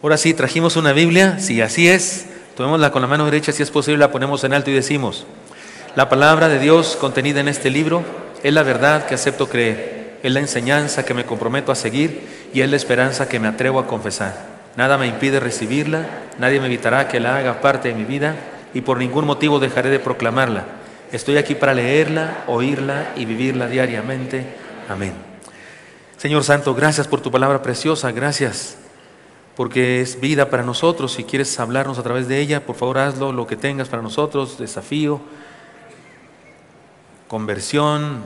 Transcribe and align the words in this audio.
Ahora 0.00 0.16
sí, 0.16 0.32
trajimos 0.32 0.76
una 0.76 0.92
Biblia, 0.92 1.40
si 1.40 1.60
así 1.60 1.88
es, 1.88 2.26
tomémosla 2.56 2.92
con 2.92 3.02
la 3.02 3.08
mano 3.08 3.24
derecha, 3.24 3.50
si 3.50 3.64
es 3.64 3.70
posible, 3.70 3.98
la 3.98 4.12
ponemos 4.12 4.44
en 4.44 4.54
alto 4.54 4.70
y 4.70 4.74
decimos, 4.74 5.26
la 5.96 6.08
palabra 6.08 6.48
de 6.48 6.60
Dios 6.60 6.96
contenida 7.00 7.40
en 7.40 7.48
este 7.48 7.68
libro 7.68 8.04
es 8.44 8.54
la 8.54 8.62
verdad 8.62 9.06
que 9.06 9.16
acepto 9.16 9.48
creer, 9.48 10.18
es 10.22 10.32
la 10.32 10.38
enseñanza 10.38 11.04
que 11.04 11.14
me 11.14 11.24
comprometo 11.24 11.72
a 11.72 11.74
seguir 11.74 12.22
y 12.54 12.60
es 12.60 12.70
la 12.70 12.76
esperanza 12.76 13.28
que 13.28 13.40
me 13.40 13.48
atrevo 13.48 13.80
a 13.80 13.88
confesar. 13.88 14.46
Nada 14.76 14.98
me 14.98 15.08
impide 15.08 15.40
recibirla, 15.40 16.06
nadie 16.38 16.60
me 16.60 16.66
evitará 16.66 17.08
que 17.08 17.18
la 17.18 17.36
haga 17.36 17.60
parte 17.60 17.88
de 17.88 17.94
mi 17.94 18.04
vida 18.04 18.36
y 18.72 18.82
por 18.82 18.98
ningún 18.98 19.26
motivo 19.26 19.58
dejaré 19.58 19.90
de 19.90 19.98
proclamarla. 19.98 20.77
Estoy 21.12 21.36
aquí 21.36 21.54
para 21.54 21.74
leerla, 21.74 22.44
oírla 22.46 23.12
y 23.16 23.24
vivirla 23.24 23.66
diariamente. 23.68 24.46
Amén. 24.88 25.12
Señor 26.16 26.44
Santo, 26.44 26.74
gracias 26.74 27.06
por 27.06 27.20
tu 27.20 27.30
palabra 27.30 27.62
preciosa, 27.62 28.10
gracias 28.12 28.76
porque 29.58 30.00
es 30.00 30.20
vida 30.20 30.50
para 30.50 30.62
nosotros. 30.62 31.14
Si 31.14 31.24
quieres 31.24 31.58
hablarnos 31.58 31.98
a 31.98 32.04
través 32.04 32.28
de 32.28 32.40
ella, 32.40 32.64
por 32.64 32.76
favor 32.76 32.98
hazlo, 32.98 33.32
lo 33.32 33.48
que 33.48 33.56
tengas 33.56 33.88
para 33.88 34.02
nosotros, 34.02 34.56
desafío, 34.56 35.20
conversión, 37.26 38.22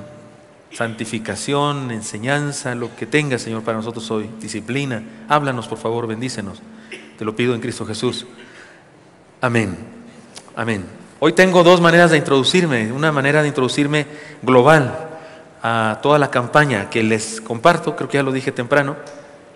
santificación, 0.72 1.90
enseñanza, 1.90 2.74
lo 2.74 2.94
que 2.96 3.06
tengas, 3.06 3.40
Señor, 3.40 3.62
para 3.62 3.78
nosotros 3.78 4.10
hoy, 4.10 4.28
disciplina. 4.40 5.02
Háblanos, 5.26 5.68
por 5.68 5.78
favor, 5.78 6.06
bendícenos. 6.06 6.60
Te 7.16 7.24
lo 7.24 7.34
pido 7.34 7.54
en 7.54 7.62
Cristo 7.62 7.86
Jesús. 7.86 8.26
Amén. 9.40 9.78
Amén. 10.54 11.01
Hoy 11.24 11.34
tengo 11.34 11.62
dos 11.62 11.80
maneras 11.80 12.10
de 12.10 12.16
introducirme. 12.16 12.90
Una 12.90 13.12
manera 13.12 13.42
de 13.42 13.46
introducirme 13.46 14.08
global 14.42 15.08
a 15.62 16.00
toda 16.02 16.18
la 16.18 16.32
campaña 16.32 16.90
que 16.90 17.04
les 17.04 17.40
comparto, 17.40 17.94
creo 17.94 18.08
que 18.08 18.16
ya 18.16 18.24
lo 18.24 18.32
dije 18.32 18.50
temprano 18.50 18.96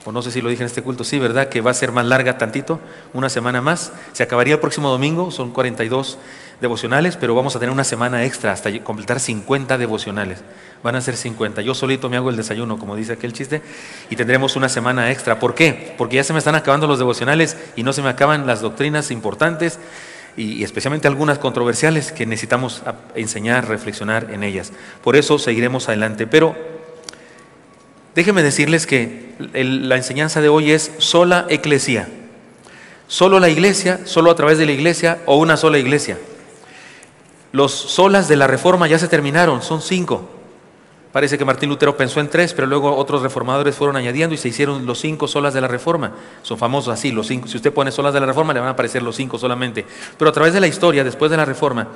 o 0.04 0.12
no 0.12 0.22
sé 0.22 0.30
si 0.30 0.40
lo 0.40 0.48
dije 0.48 0.62
en 0.62 0.68
este 0.68 0.82
culto, 0.82 1.02
sí, 1.02 1.18
¿verdad? 1.18 1.48
Que 1.48 1.60
va 1.60 1.72
a 1.72 1.74
ser 1.74 1.90
más 1.90 2.06
larga 2.06 2.38
tantito, 2.38 2.78
una 3.12 3.28
semana 3.28 3.60
más. 3.60 3.92
Se 4.12 4.22
acabaría 4.22 4.54
el 4.54 4.60
próximo 4.60 4.88
domingo, 4.90 5.32
son 5.32 5.50
42 5.50 6.18
devocionales, 6.60 7.16
pero 7.16 7.34
vamos 7.34 7.56
a 7.56 7.58
tener 7.58 7.72
una 7.72 7.82
semana 7.82 8.24
extra 8.24 8.52
hasta 8.52 8.70
completar 8.84 9.18
50 9.18 9.76
devocionales. 9.76 10.44
Van 10.84 10.94
a 10.94 11.00
ser 11.00 11.16
50. 11.16 11.62
Yo 11.62 11.74
solito 11.74 12.08
me 12.08 12.16
hago 12.16 12.30
el 12.30 12.36
desayuno, 12.36 12.78
como 12.78 12.94
dice 12.94 13.14
aquel 13.14 13.32
chiste, 13.32 13.60
y 14.08 14.14
tendremos 14.14 14.54
una 14.54 14.68
semana 14.68 15.10
extra. 15.10 15.40
¿Por 15.40 15.56
qué? 15.56 15.96
Porque 15.98 16.14
ya 16.14 16.22
se 16.22 16.32
me 16.32 16.38
están 16.38 16.54
acabando 16.54 16.86
los 16.86 17.00
devocionales 17.00 17.56
y 17.74 17.82
no 17.82 17.92
se 17.92 18.02
me 18.02 18.08
acaban 18.08 18.46
las 18.46 18.60
doctrinas 18.60 19.10
importantes 19.10 19.80
y, 20.36 20.62
especialmente 20.62 21.08
algunas 21.08 21.38
controversiales 21.38 22.12
que 22.12 22.26
necesitamos 22.26 22.82
enseñar, 23.14 23.68
reflexionar 23.68 24.30
en 24.32 24.42
ellas. 24.42 24.72
Por 25.02 25.16
eso 25.16 25.38
seguiremos 25.38 25.88
adelante. 25.88 26.26
Pero 26.26 26.54
Déjenme 28.16 28.42
decirles 28.42 28.86
que 28.86 29.34
la 29.52 29.96
enseñanza 29.96 30.40
de 30.40 30.48
hoy 30.48 30.72
es 30.72 30.90
sola 30.96 31.44
eclesia. 31.50 32.08
Solo 33.08 33.38
la 33.38 33.50
iglesia, 33.50 34.00
solo 34.06 34.30
a 34.30 34.34
través 34.34 34.56
de 34.56 34.64
la 34.64 34.72
iglesia 34.72 35.18
o 35.26 35.36
una 35.36 35.58
sola 35.58 35.76
iglesia. 35.76 36.16
Los 37.52 37.72
solas 37.72 38.26
de 38.26 38.36
la 38.36 38.46
reforma 38.46 38.88
ya 38.88 38.98
se 38.98 39.08
terminaron, 39.08 39.60
son 39.60 39.82
cinco. 39.82 40.30
Parece 41.16 41.38
que 41.38 41.46
Martín 41.46 41.70
Lutero 41.70 41.96
pensó 41.96 42.20
en 42.20 42.28
tres, 42.28 42.52
pero 42.52 42.66
luego 42.66 42.94
otros 42.94 43.22
reformadores 43.22 43.74
fueron 43.74 43.96
añadiendo 43.96 44.34
y 44.34 44.36
se 44.36 44.48
hicieron 44.48 44.84
los 44.84 45.00
cinco 45.00 45.26
solas 45.26 45.54
de 45.54 45.62
la 45.62 45.66
reforma. 45.66 46.12
Son 46.42 46.58
famosos 46.58 46.92
así, 46.92 47.10
los 47.10 47.26
cinco. 47.26 47.48
Si 47.48 47.56
usted 47.56 47.72
pone 47.72 47.90
solas 47.90 48.12
de 48.12 48.20
la 48.20 48.26
reforma, 48.26 48.52
le 48.52 48.60
van 48.60 48.68
a 48.68 48.72
aparecer 48.72 49.02
los 49.02 49.16
cinco 49.16 49.38
solamente. 49.38 49.86
Pero 50.18 50.28
a 50.28 50.32
través 50.34 50.52
de 50.52 50.60
la 50.60 50.66
historia, 50.66 51.04
después 51.04 51.30
de 51.30 51.38
la 51.38 51.46
reforma, 51.46 51.88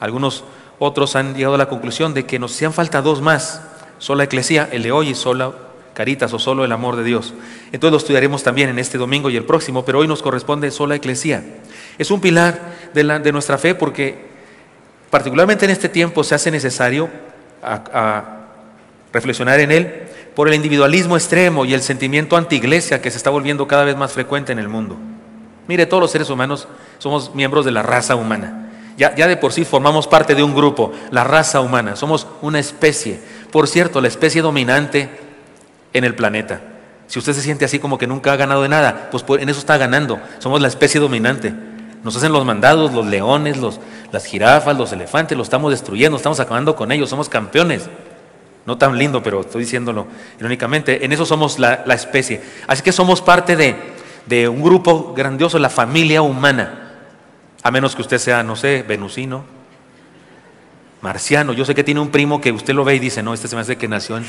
algunos 0.00 0.44
otros 0.78 1.16
han 1.16 1.34
llegado 1.34 1.56
a 1.56 1.58
la 1.58 1.68
conclusión 1.68 2.14
de 2.14 2.24
que 2.24 2.38
nos 2.38 2.54
hacían 2.54 2.72
falta 2.72 3.02
dos 3.02 3.20
más 3.20 3.60
sola 3.98 4.24
eclesía, 4.24 4.70
el 4.72 4.84
de 4.84 4.90
hoy 4.90 5.10
y 5.10 5.14
sola 5.14 5.52
caritas 5.92 6.32
o 6.32 6.38
solo 6.38 6.64
el 6.64 6.72
amor 6.72 6.96
de 6.96 7.04
Dios. 7.04 7.34
Entonces 7.72 7.92
lo 7.92 7.98
estudiaremos 7.98 8.42
también 8.42 8.70
en 8.70 8.78
este 8.78 8.96
domingo 8.96 9.28
y 9.28 9.36
el 9.36 9.44
próximo, 9.44 9.84
pero 9.84 9.98
hoy 9.98 10.08
nos 10.08 10.22
corresponde 10.22 10.70
sola 10.70 10.94
eclesía. 10.94 11.44
Es 11.98 12.10
un 12.10 12.22
pilar 12.22 12.58
de, 12.94 13.04
la, 13.04 13.18
de 13.18 13.32
nuestra 13.32 13.58
fe 13.58 13.74
porque 13.74 14.30
particularmente 15.10 15.66
en 15.66 15.72
este 15.72 15.90
tiempo 15.90 16.24
se 16.24 16.34
hace 16.34 16.50
necesario 16.50 17.10
a, 17.62 18.38
reflexionar 19.12 19.60
en 19.60 19.72
él 19.72 20.02
por 20.34 20.48
el 20.48 20.54
individualismo 20.54 21.16
extremo 21.16 21.64
y 21.64 21.74
el 21.74 21.82
sentimiento 21.82 22.36
anti-iglesia 22.36 23.02
que 23.02 23.10
se 23.10 23.16
está 23.16 23.30
volviendo 23.30 23.68
cada 23.68 23.84
vez 23.84 23.96
más 23.96 24.12
frecuente 24.12 24.52
en 24.52 24.58
el 24.58 24.68
mundo. 24.68 24.96
Mire, 25.68 25.86
todos 25.86 26.00
los 26.00 26.10
seres 26.10 26.30
humanos 26.30 26.66
somos 26.98 27.34
miembros 27.34 27.64
de 27.64 27.70
la 27.70 27.82
raza 27.82 28.16
humana. 28.16 28.70
Ya, 28.96 29.10
de 29.10 29.36
por 29.36 29.52
sí 29.52 29.64
formamos 29.64 30.06
parte 30.06 30.34
de 30.34 30.42
un 30.42 30.54
grupo, 30.54 30.92
la 31.10 31.24
raza 31.24 31.60
humana, 31.60 31.96
somos 31.96 32.26
una 32.40 32.58
especie. 32.58 33.20
Por 33.50 33.66
cierto, 33.66 34.00
la 34.00 34.08
especie 34.08 34.42
dominante 34.42 35.08
en 35.92 36.04
el 36.04 36.14
planeta. 36.14 36.60
Si 37.06 37.18
usted 37.18 37.32
se 37.32 37.42
siente 37.42 37.64
así 37.64 37.78
como 37.78 37.98
que 37.98 38.06
nunca 38.06 38.32
ha 38.32 38.36
ganado 38.36 38.62
de 38.62 38.68
nada, 38.68 39.08
pues 39.10 39.24
en 39.40 39.48
eso 39.48 39.58
está 39.58 39.76
ganando. 39.76 40.20
Somos 40.38 40.60
la 40.60 40.68
especie 40.68 41.00
dominante. 41.00 41.52
Nos 42.04 42.16
hacen 42.16 42.32
los 42.32 42.44
mandados, 42.44 42.92
los 42.92 43.06
leones, 43.06 43.56
los, 43.56 43.80
las 44.12 44.24
jirafas, 44.24 44.76
los 44.76 44.92
elefantes, 44.92 45.36
los 45.36 45.46
estamos 45.46 45.70
destruyendo, 45.70 46.16
estamos 46.16 46.40
acabando 46.40 46.74
con 46.76 46.92
ellos, 46.92 47.10
somos 47.10 47.28
campeones. 47.28 47.88
No 48.64 48.78
tan 48.78 48.96
lindo, 48.96 49.22
pero 49.22 49.40
estoy 49.40 49.62
diciéndolo 49.62 50.06
irónicamente. 50.38 51.04
En 51.04 51.12
eso 51.12 51.26
somos 51.26 51.58
la, 51.58 51.82
especie. 51.94 52.40
Así 52.66 52.82
que 52.82 52.92
somos 52.92 53.20
parte 53.20 53.56
de, 53.56 53.76
de 54.26 54.48
un 54.48 54.62
grupo 54.62 55.12
grandioso, 55.14 55.58
la 55.58 55.70
familia 55.70 56.22
humana. 56.22 56.90
A 57.62 57.70
menos 57.70 57.94
que 57.96 58.02
usted 58.02 58.18
sea, 58.18 58.42
no 58.42 58.56
sé, 58.56 58.84
venusino, 58.86 59.44
marciano. 61.00 61.52
Yo 61.52 61.64
sé 61.64 61.74
que 61.74 61.84
tiene 61.84 62.00
un 62.00 62.10
primo 62.10 62.40
que 62.40 62.52
usted 62.52 62.74
lo 62.74 62.84
ve 62.84 62.94
y 62.94 62.98
dice, 62.98 63.22
no, 63.22 63.34
este 63.34 63.48
se 63.48 63.56
me 63.56 63.62
hace 63.62 63.76
que 63.76 63.88
nació 63.88 64.16
en 64.16 64.24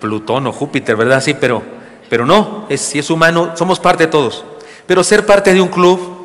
Plutón 0.00 0.46
o 0.46 0.52
Júpiter, 0.52 0.96
¿verdad? 0.96 1.20
Sí, 1.20 1.34
pero, 1.34 1.62
pero 2.08 2.24
no, 2.24 2.66
si 2.76 2.98
es 2.98 3.10
humano, 3.10 3.52
somos 3.56 3.80
parte 3.80 4.04
de 4.04 4.10
todos. 4.10 4.44
Pero 4.86 5.04
ser 5.04 5.26
parte 5.26 5.52
de 5.52 5.60
un 5.60 5.68
club, 5.68 6.17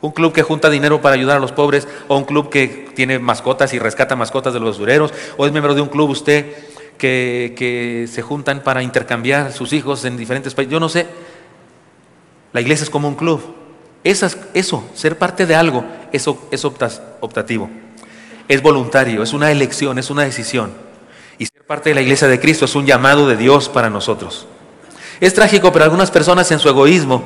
un 0.00 0.12
club 0.12 0.32
que 0.32 0.42
junta 0.42 0.70
dinero 0.70 1.00
para 1.00 1.14
ayudar 1.14 1.36
a 1.36 1.40
los 1.40 1.52
pobres, 1.52 1.86
o 2.08 2.16
un 2.16 2.24
club 2.24 2.48
que 2.50 2.90
tiene 2.94 3.18
mascotas 3.18 3.74
y 3.74 3.78
rescata 3.78 4.16
mascotas 4.16 4.54
de 4.54 4.60
los 4.60 4.70
basureros, 4.76 5.12
o 5.36 5.46
es 5.46 5.52
miembro 5.52 5.74
de 5.74 5.80
un 5.80 5.88
club 5.88 6.10
usted 6.10 6.54
que, 6.98 7.54
que 7.56 8.06
se 8.10 8.22
juntan 8.22 8.62
para 8.62 8.82
intercambiar 8.82 9.52
sus 9.52 9.72
hijos 9.72 10.04
en 10.04 10.16
diferentes 10.16 10.54
países, 10.54 10.72
yo 10.72 10.80
no 10.80 10.88
sé. 10.88 11.06
La 12.52 12.60
iglesia 12.60 12.84
es 12.84 12.90
como 12.90 13.08
un 13.08 13.14
club. 13.14 13.40
Esas, 14.02 14.38
eso, 14.54 14.84
ser 14.94 15.18
parte 15.18 15.46
de 15.46 15.54
algo, 15.54 15.84
eso 16.12 16.48
es 16.50 16.64
optativo. 16.64 17.70
Es 18.48 18.62
voluntario, 18.62 19.22
es 19.22 19.32
una 19.32 19.50
elección, 19.50 19.98
es 19.98 20.10
una 20.10 20.22
decisión. 20.22 20.72
Y 21.38 21.46
ser 21.46 21.64
parte 21.64 21.90
de 21.90 21.94
la 21.94 22.00
iglesia 22.00 22.26
de 22.26 22.40
Cristo 22.40 22.64
es 22.64 22.74
un 22.74 22.86
llamado 22.86 23.28
de 23.28 23.36
Dios 23.36 23.68
para 23.68 23.90
nosotros. 23.90 24.46
Es 25.20 25.34
trágico, 25.34 25.70
pero 25.72 25.84
algunas 25.84 26.10
personas 26.10 26.50
en 26.50 26.58
su 26.58 26.68
egoísmo, 26.68 27.22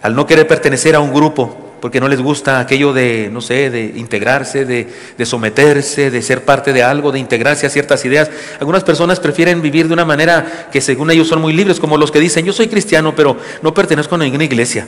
al 0.00 0.14
no 0.14 0.26
querer 0.26 0.46
pertenecer 0.46 0.94
a 0.94 1.00
un 1.00 1.12
grupo, 1.12 1.69
porque 1.80 2.00
no 2.00 2.08
les 2.08 2.20
gusta 2.20 2.60
aquello 2.60 2.92
de, 2.92 3.30
no 3.32 3.40
sé, 3.40 3.70
de 3.70 3.92
integrarse, 3.96 4.64
de, 4.64 5.26
someterse, 5.26 6.10
de 6.10 6.22
ser 6.22 6.44
parte 6.44 6.72
de 6.72 6.82
algo, 6.82 7.10
de 7.10 7.18
integrarse 7.18 7.66
a 7.66 7.70
ciertas 7.70 8.04
ideas. 8.04 8.30
Algunas 8.58 8.84
personas 8.84 9.18
prefieren 9.18 9.62
vivir 9.62 9.88
de 9.88 9.94
una 9.94 10.04
manera 10.04 10.68
que 10.70 10.80
según 10.80 11.10
ellos 11.10 11.28
son 11.28 11.40
muy 11.40 11.52
libres, 11.52 11.80
como 11.80 11.96
los 11.96 12.10
que 12.10 12.20
dicen, 12.20 12.44
yo 12.44 12.52
soy 12.52 12.68
cristiano, 12.68 13.14
pero 13.16 13.36
no 13.62 13.72
pertenezco 13.72 14.14
a 14.14 14.18
ninguna 14.18 14.44
iglesia. 14.44 14.86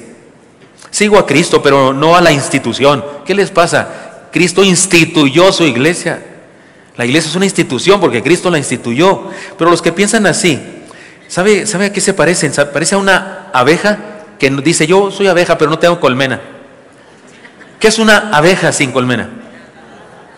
Sigo 0.91 1.19
a 1.19 1.27
Cristo, 1.27 1.63
pero 1.63 1.95
no 1.95 2.15
a 2.17 2.21
la 2.21 2.33
institución. 2.33 3.03
¿Qué 3.25 3.35
les 3.35 3.51
pasa? 3.51 4.29
Cristo 4.31 4.63
instituyó 4.63 5.51
su 5.51 5.65
iglesia. 5.65 6.23
La 6.97 7.07
iglesia 7.07 7.31
es 7.31 7.37
una 7.37 7.47
institución 7.47 8.01
porque 8.01 8.23
Cristo 8.23 8.51
la 8.51 8.59
instituyó. 8.59 9.29
Pero 9.57 9.71
los 9.71 9.81
que 9.81 9.93
piensan 9.93 10.27
así, 10.27 10.61
¿sabe, 11.29 11.67
¿sabe 11.67 11.87
a 11.87 11.93
qué 11.93 12.03
se 12.03 12.13
parecen? 12.13 12.53
Parece 12.73 12.95
a 12.95 12.99
una 12.99 13.49
abeja 13.55 13.99
que 14.39 14.51
dice, 14.51 14.87
yo 14.87 15.11
soy 15.11 15.29
abeja, 15.29 15.57
pero 15.57 15.71
no 15.71 15.79
tengo 15.79 15.99
colmena. 15.99 16.41
¿Qué 17.83 17.89
es 17.89 17.99
una 17.99 18.29
abeja 18.31 18.71
sin 18.71 18.93
colmena? 18.93 19.29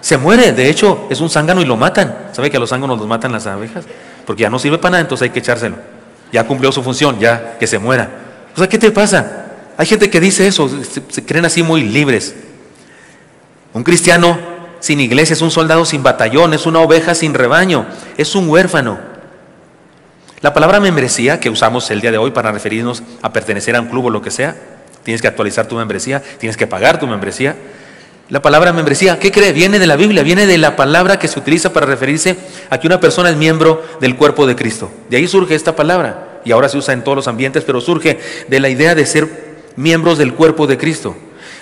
Se 0.00 0.16
muere, 0.16 0.52
de 0.52 0.70
hecho, 0.70 1.06
es 1.10 1.20
un 1.20 1.28
zángano 1.28 1.60
y 1.60 1.66
lo 1.66 1.76
matan. 1.76 2.30
¿Sabe 2.32 2.50
que 2.50 2.56
a 2.56 2.60
los 2.60 2.70
zánganos 2.70 2.98
los 2.98 3.06
matan 3.06 3.32
las 3.32 3.46
abejas? 3.46 3.84
Porque 4.26 4.44
ya 4.44 4.48
no 4.48 4.58
sirve 4.58 4.78
para 4.78 4.92
nada, 4.92 5.02
entonces 5.02 5.26
hay 5.26 5.30
que 5.30 5.40
echárselo. 5.40 5.76
Ya 6.32 6.46
cumplió 6.46 6.72
su 6.72 6.82
función, 6.82 7.20
ya 7.20 7.58
que 7.58 7.66
se 7.66 7.78
muera. 7.78 8.08
O 8.54 8.58
sea, 8.58 8.66
¿qué 8.66 8.78
te 8.78 8.90
pasa? 8.90 9.44
Hay 9.76 9.84
gente 9.84 10.08
que 10.08 10.20
dice 10.20 10.46
eso, 10.46 10.70
se, 11.10 11.26
creen 11.26 11.44
así 11.44 11.62
muy 11.62 11.82
libres. 11.82 12.34
Un 13.74 13.84
cristiano 13.84 14.38
sin 14.80 15.00
iglesia 15.00 15.34
es 15.34 15.42
un 15.42 15.50
soldado 15.50 15.84
sin 15.84 16.02
batallón, 16.02 16.54
es 16.54 16.64
una 16.64 16.78
oveja 16.78 17.14
sin 17.14 17.34
rebaño, 17.34 17.84
es 18.16 18.34
un 18.34 18.48
huérfano. 18.48 18.98
La 20.40 20.54
palabra 20.54 20.80
membresía 20.80 21.40
que 21.40 21.50
usamos 21.50 21.90
el 21.90 22.00
día 22.00 22.10
de 22.10 22.16
hoy 22.16 22.30
para 22.30 22.52
referirnos 22.52 23.02
a 23.20 23.34
pertenecer 23.34 23.76
a 23.76 23.82
un 23.82 23.88
club 23.88 24.06
o 24.06 24.10
lo 24.10 24.22
que 24.22 24.30
sea, 24.30 24.56
tienes 25.04 25.22
que 25.22 25.28
actualizar 25.28 25.68
tu 25.68 25.76
membresía, 25.76 26.22
tienes 26.38 26.56
que 26.56 26.66
pagar 26.66 26.98
tu 26.98 27.06
membresía. 27.06 27.56
La 28.30 28.40
palabra 28.40 28.72
membresía, 28.72 29.18
¿qué 29.18 29.30
cree? 29.30 29.52
Viene 29.52 29.78
de 29.78 29.86
la 29.86 29.96
Biblia, 29.96 30.22
viene 30.22 30.46
de 30.46 30.56
la 30.56 30.76
palabra 30.76 31.18
que 31.18 31.28
se 31.28 31.38
utiliza 31.38 31.72
para 31.72 31.84
referirse 31.84 32.36
a 32.70 32.80
que 32.80 32.86
una 32.86 32.98
persona 32.98 33.28
es 33.28 33.36
miembro 33.36 33.84
del 34.00 34.16
cuerpo 34.16 34.46
de 34.46 34.56
Cristo. 34.56 34.90
De 35.10 35.18
ahí 35.18 35.28
surge 35.28 35.54
esta 35.54 35.76
palabra 35.76 36.40
y 36.44 36.52
ahora 36.52 36.70
se 36.70 36.78
usa 36.78 36.94
en 36.94 37.04
todos 37.04 37.16
los 37.16 37.28
ambientes, 37.28 37.64
pero 37.64 37.82
surge 37.82 38.18
de 38.48 38.60
la 38.60 38.70
idea 38.70 38.94
de 38.94 39.04
ser 39.04 39.28
miembros 39.76 40.16
del 40.16 40.32
cuerpo 40.32 40.66
de 40.66 40.78
Cristo. 40.78 41.14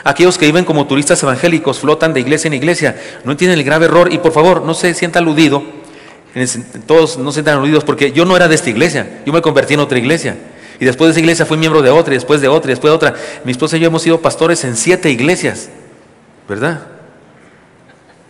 Aquellos 0.05 0.39
que 0.39 0.47
viven 0.47 0.65
como 0.65 0.87
turistas 0.87 1.23
evangélicos, 1.23 1.81
flotan 1.81 2.13
de 2.13 2.21
iglesia 2.21 2.49
en 2.49 2.55
iglesia, 2.55 2.97
no 3.25 3.33
entienden 3.33 3.59
el 3.59 3.65
grave 3.65 3.87
error 3.87 4.13
y 4.13 4.19
por 4.19 4.33
favor 4.33 4.63
no 4.63 4.75
se 4.75 4.95
sienta 4.95 5.19
aludido, 5.19 5.63
todos 6.87 7.19
no 7.19 7.31
se 7.31 7.37
sientan 7.37 7.59
aludidos 7.59 7.85
porque 7.85 8.13
yo 8.13 8.25
no 8.25 8.37
era 8.37 8.49
de 8.49 8.55
esta 8.55 8.71
iglesia, 8.71 9.23
yo 9.27 9.33
me 9.33 9.43
convertí 9.43 9.75
en 9.75 9.81
otra 9.81 9.99
iglesia. 9.99 10.37
Y 10.83 10.85
después 10.85 11.07
de 11.07 11.11
esa 11.13 11.21
iglesia 11.21 11.47
fui 11.47 11.57
miembro 11.59 11.81
de 11.81 11.91
otra, 11.91 12.13
y 12.13 12.17
después 12.17 12.41
de 12.41 12.49
otra, 12.49 12.69
y 12.69 12.75
después 12.75 12.91
de 12.91 12.97
otra. 12.97 13.15
Mi 13.45 13.53
esposa 13.53 13.77
y 13.77 13.81
yo 13.81 13.87
hemos 13.87 14.03
sido 14.03 14.21
pastores 14.21 14.65
en 14.65 14.77
siete 14.77 15.11
iglesias, 15.11 15.71
¿verdad? 16.49 16.81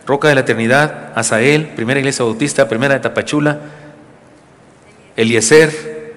Roca 0.05 0.27
de 0.27 0.35
la 0.35 0.41
Eternidad, 0.41 1.13
Asael, 1.15 1.69
Primera 1.69 1.99
Iglesia 1.99 2.23
Bautista, 2.23 2.69
Primera 2.69 2.93
de 2.93 2.99
Tapachula, 2.99 3.57
Eliezer, 5.15 6.13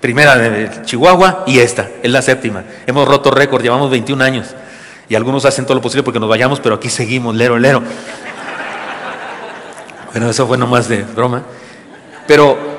Primera 0.00 0.36
de 0.36 0.82
Chihuahua 0.82 1.44
y 1.46 1.60
esta, 1.60 1.88
es 2.02 2.10
la 2.10 2.22
séptima. 2.22 2.64
Hemos 2.88 3.06
roto 3.06 3.30
récord, 3.30 3.62
llevamos 3.62 3.88
21 3.88 4.24
años. 4.24 4.56
Y 5.08 5.14
algunos 5.14 5.44
hacen 5.44 5.64
todo 5.64 5.76
lo 5.76 5.80
posible 5.80 6.02
porque 6.02 6.18
nos 6.18 6.28
vayamos, 6.28 6.58
pero 6.58 6.74
aquí 6.74 6.88
seguimos, 6.90 7.36
lero, 7.36 7.56
lero. 7.56 7.84
Bueno, 10.10 10.28
eso 10.28 10.44
fue 10.44 10.58
nomás 10.58 10.88
de 10.88 11.04
broma. 11.04 11.44
Pero 12.26 12.77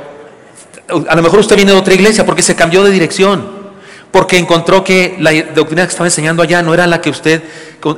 a 1.07 1.15
lo 1.15 1.21
mejor 1.21 1.39
usted 1.39 1.56
viene 1.56 1.71
de 1.71 1.77
otra 1.77 1.94
iglesia 1.94 2.25
porque 2.25 2.41
se 2.41 2.56
cambió 2.56 2.83
de 2.83 2.91
dirección 2.91 3.59
porque 4.12 4.38
encontró 4.38 4.83
que 4.83 5.18
la 5.19 5.31
doctrina 5.53 5.83
que 5.83 5.89
estaba 5.89 6.07
enseñando 6.07 6.41
allá 6.41 6.62
no 6.62 6.74
era 6.74 6.88
la 6.88 7.01
que 7.01 7.09
usted 7.09 7.44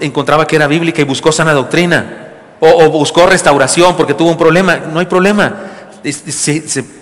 encontraba 0.02 0.46
que 0.46 0.56
era 0.56 0.68
bíblica 0.68 1.02
y 1.02 1.06
buscó 1.06 1.32
sana 1.32 1.54
doctrina, 1.54 2.28
o, 2.60 2.90
buscó 2.90 3.26
restauración 3.26 3.96
porque 3.96 4.14
tuvo 4.14 4.30
un 4.30 4.38
problema. 4.38 4.78
No 4.78 5.00
hay 5.00 5.06
problema. 5.06 5.56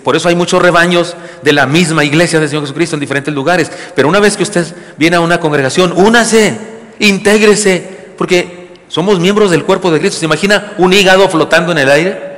por 0.04 0.16
eso 0.16 0.28
hay 0.28 0.34
muchos 0.36 0.62
rebaños 0.62 1.16
de 1.42 1.52
la 1.52 1.66
misma 1.66 2.04
iglesia 2.04 2.38
del 2.38 2.48
Señor 2.48 2.64
Jesucristo 2.64 2.96
en 2.96 3.00
diferentes 3.00 3.34
lugares. 3.34 3.70
Pero 3.94 4.08
una 4.08 4.20
vez 4.20 4.36
que 4.36 4.44
usted 4.44 4.66
viene 4.96 5.16
a 5.16 5.20
una 5.20 5.40
congregación, 5.40 5.92
únase, 5.96 6.56
intégrese, 7.00 8.12
porque 8.16 8.70
somos 8.88 9.18
miembros 9.18 9.50
del 9.50 9.64
cuerpo 9.64 9.90
de 9.90 9.98
Cristo. 9.98 10.20
¿Se 10.20 10.24
imagina 10.24 10.74
un 10.78 10.92
hígado 10.92 11.28
flotando 11.28 11.72
en 11.72 11.78
el 11.78 11.90
aire? 11.90 12.29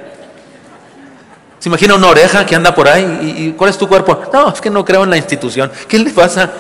¿Se 1.62 1.68
imagina 1.68 1.94
una 1.94 2.08
oreja 2.08 2.44
que 2.44 2.56
anda 2.56 2.74
por 2.74 2.88
ahí? 2.88 3.36
¿Y, 3.38 3.52
cuál 3.52 3.70
es 3.70 3.78
tu 3.78 3.86
cuerpo? 3.86 4.20
No, 4.32 4.52
es 4.52 4.60
que 4.60 4.68
no 4.68 4.84
creo 4.84 5.04
en 5.04 5.10
la 5.10 5.16
institución. 5.16 5.70
¿Qué 5.86 5.96
le 5.96 6.10
pasa? 6.10 6.50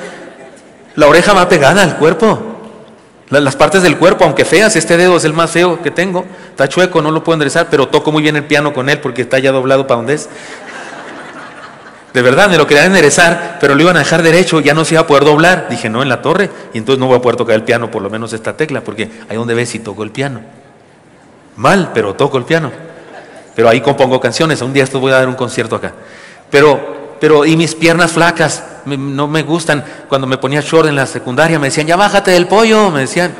La 0.94 1.08
oreja 1.08 1.32
va 1.32 1.48
pegada 1.48 1.82
al 1.82 1.96
cuerpo. 1.96 2.40
Las 3.28 3.56
partes 3.56 3.82
del 3.82 3.98
cuerpo, 3.98 4.22
aunque 4.22 4.44
feas, 4.44 4.76
este 4.76 4.96
dedo 4.96 5.16
es 5.16 5.24
el 5.24 5.32
más 5.32 5.50
feo 5.50 5.82
que 5.82 5.90
tengo. 5.90 6.24
Está 6.50 6.68
chueco, 6.68 7.02
no 7.02 7.10
lo 7.10 7.24
puedo 7.24 7.34
enderezar, 7.34 7.66
pero 7.68 7.88
toco 7.88 8.12
muy 8.12 8.22
bien 8.22 8.36
el 8.36 8.44
piano 8.44 8.72
con 8.72 8.88
él 8.88 9.00
porque 9.00 9.22
está 9.22 9.40
ya 9.40 9.50
doblado 9.50 9.88
para 9.88 9.96
donde 9.96 10.14
es. 10.14 10.28
De 12.14 12.22
verdad, 12.22 12.48
me 12.48 12.56
lo 12.56 12.68
querían 12.68 12.86
enderezar, 12.86 13.58
pero 13.60 13.74
lo 13.74 13.82
iban 13.82 13.96
a 13.96 14.00
dejar 14.00 14.22
derecho, 14.22 14.60
ya 14.60 14.72
no 14.72 14.84
se 14.84 14.94
iba 14.94 15.00
a 15.00 15.06
poder 15.08 15.24
doblar. 15.24 15.66
Dije, 15.68 15.90
no, 15.90 16.02
en 16.02 16.10
la 16.10 16.22
torre, 16.22 16.48
y 16.74 16.78
entonces 16.78 17.00
no 17.00 17.08
voy 17.08 17.16
a 17.16 17.20
poder 17.20 17.34
tocar 17.34 17.56
el 17.56 17.64
piano, 17.64 17.90
por 17.90 18.02
lo 18.02 18.08
menos 18.08 18.32
esta 18.34 18.56
tecla, 18.56 18.82
porque 18.82 19.10
ahí 19.28 19.36
donde 19.36 19.54
ves 19.54 19.70
si 19.70 19.80
toco 19.80 20.04
el 20.04 20.12
piano. 20.12 20.42
Mal, 21.56 21.90
pero 21.92 22.14
toco 22.14 22.38
el 22.38 22.44
piano. 22.44 22.91
Pero 23.54 23.68
ahí 23.68 23.80
compongo 23.80 24.20
canciones. 24.20 24.60
Un 24.62 24.72
día 24.72 24.84
esto 24.84 25.00
voy 25.00 25.12
a 25.12 25.16
dar 25.16 25.28
un 25.28 25.34
concierto 25.34 25.76
acá. 25.76 25.92
Pero, 26.50 27.16
pero, 27.20 27.44
y 27.44 27.56
mis 27.56 27.74
piernas 27.74 28.12
flacas 28.12 28.62
no 28.86 29.28
me 29.28 29.42
gustan. 29.42 29.84
Cuando 30.08 30.26
me 30.26 30.38
ponía 30.38 30.60
short 30.60 30.88
en 30.88 30.96
la 30.96 31.06
secundaria 31.06 31.58
me 31.58 31.68
decían, 31.68 31.86
ya 31.86 31.96
bájate 31.96 32.30
del 32.30 32.46
pollo, 32.46 32.90
me 32.90 33.00
decían. 33.00 33.32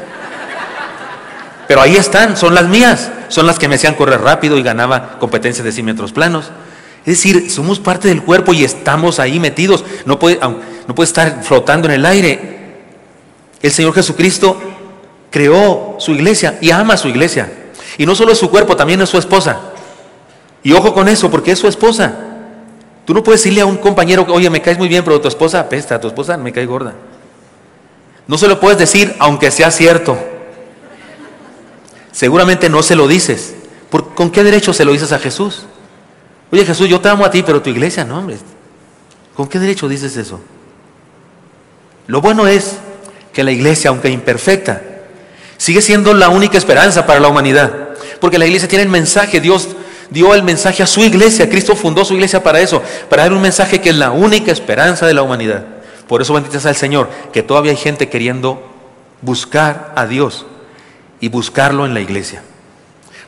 Pero 1.67 1.81
ahí 1.81 1.97
están, 1.97 2.37
son 2.37 2.55
las 2.55 2.69
mías. 2.69 3.11
Son 3.29 3.47
las 3.47 3.59
que 3.59 3.67
me 3.67 3.76
hacían 3.76 3.94
correr 3.94 4.20
rápido 4.20 4.59
y 4.59 4.62
ganaba 4.62 5.19
competencias 5.19 5.64
de 5.64 5.73
100 5.73 5.87
metros 5.87 6.12
planos. 6.12 6.50
Es 7.00 7.17
decir, 7.17 7.50
somos 7.50 7.81
parte 7.81 8.08
del 8.08 8.23
cuerpo 8.23 8.53
y 8.53 8.62
estamos 8.62 9.19
ahí 9.19 9.41
metidos. 9.41 9.85
No 10.05 10.19
puede, 10.19 10.38
no 10.38 10.94
puede 10.94 11.06
estar 11.06 11.43
flotando 11.43 11.88
en 11.88 11.94
el 11.94 12.05
aire. 12.05 12.76
El 13.62 13.70
Señor 13.70 13.94
Jesucristo 13.94 14.61
creó 15.31 15.97
su 15.99 16.12
iglesia 16.12 16.58
y 16.61 16.70
ama 16.70 16.97
su 16.97 17.08
iglesia. 17.08 17.50
Y 17.99 18.06
no 18.06 18.15
solo 18.15 18.32
es 18.32 18.38
su 18.38 18.50
cuerpo, 18.50 18.76
también 18.76 19.00
es 19.00 19.08
su 19.08 19.19
esposa. 19.19 19.71
Y 20.62 20.73
ojo 20.73 20.94
con 20.94 21.09
eso, 21.09 21.31
porque 21.31 21.53
es 21.53 21.59
su 21.59 21.67
esposa. 21.69 22.14
Tú 23.05 23.14
no 23.14 23.23
puedes 23.23 23.41
decirle 23.43 23.62
a 23.62 23.67
un 23.67 23.76
compañero, 23.76 24.26
oye, 24.31 24.49
me 24.49 24.62
caes 24.62 24.79
muy 24.79 24.88
bien, 24.88 25.03
pero 25.03 25.20
tu 25.20 25.29
esposa 25.29 25.61
apesta, 25.61 26.00
tu 26.00 26.06
esposa 26.06 26.37
me 26.37 26.53
cae 26.53 26.67
gorda. 26.67 26.94
No 28.29 28.38
se 28.38 28.47
lo 28.47 28.61
puedes 28.61 28.79
decir, 28.79 29.14
aunque 29.19 29.50
sea 29.50 29.70
cierto. 29.70 30.17
Seguramente 32.12 32.69
no 32.69 32.82
se 32.82 32.94
lo 32.94 33.09
dices. 33.09 33.55
¿Con 34.14 34.31
qué 34.31 34.44
derecho 34.44 34.73
se 34.73 34.85
lo 34.85 34.93
dices 34.93 35.12
a 35.12 35.19
Jesús? 35.19 35.64
Oye 36.50 36.65
Jesús, 36.65 36.88
yo 36.88 37.00
te 37.00 37.08
amo 37.08 37.25
a 37.25 37.31
ti, 37.31 37.43
pero 37.43 37.61
tu 37.61 37.70
iglesia 37.70 38.05
no, 38.05 38.19
hombre. 38.19 38.37
¿Con 39.35 39.49
qué 39.49 39.58
derecho 39.58 39.88
dices 39.88 40.17
eso? 40.17 40.41
Lo 42.06 42.20
bueno 42.20 42.47
es 42.47 42.76
que 43.32 43.43
la 43.43 43.50
iglesia, 43.50 43.91
aunque 43.91 44.11
imperfecta, 44.11 44.82
sigue 45.56 45.81
siendo 45.81 46.15
la 46.15 46.29
única 46.29 46.58
esperanza 46.58 47.06
para 47.06 47.20
la 47.20 47.29
humanidad. 47.29 47.73
Porque 48.20 48.38
la 48.38 48.47
iglesia 48.47 48.69
tiene 48.69 48.85
el 48.85 48.91
mensaje, 48.91 49.41
Dios 49.41 49.69
dio 50.12 50.35
el 50.35 50.43
mensaje 50.43 50.82
a 50.82 50.87
su 50.87 51.00
iglesia. 51.00 51.49
Cristo 51.49 51.75
fundó 51.75 52.05
su 52.05 52.14
iglesia 52.14 52.43
para 52.43 52.61
eso, 52.61 52.82
para 53.09 53.23
dar 53.23 53.32
un 53.32 53.41
mensaje 53.41 53.81
que 53.81 53.91
es 53.91 53.97
la 53.97 54.11
única 54.11 54.53
esperanza 54.53 55.06
de 55.06 55.14
la 55.14 55.23
humanidad. 55.23 55.64
Por 56.06 56.20
eso 56.20 56.35
bendito 56.35 56.61
sea 56.61 56.70
el 56.70 56.76
Señor, 56.76 57.09
que 57.32 57.43
todavía 57.43 57.70
hay 57.70 57.76
gente 57.76 58.09
queriendo 58.09 58.62
buscar 59.23 59.93
a 59.97 60.06
Dios 60.06 60.47
y 61.20 61.29
buscarlo 61.29 61.87
en 61.87 61.94
la 61.94 62.00
iglesia. 62.00 62.43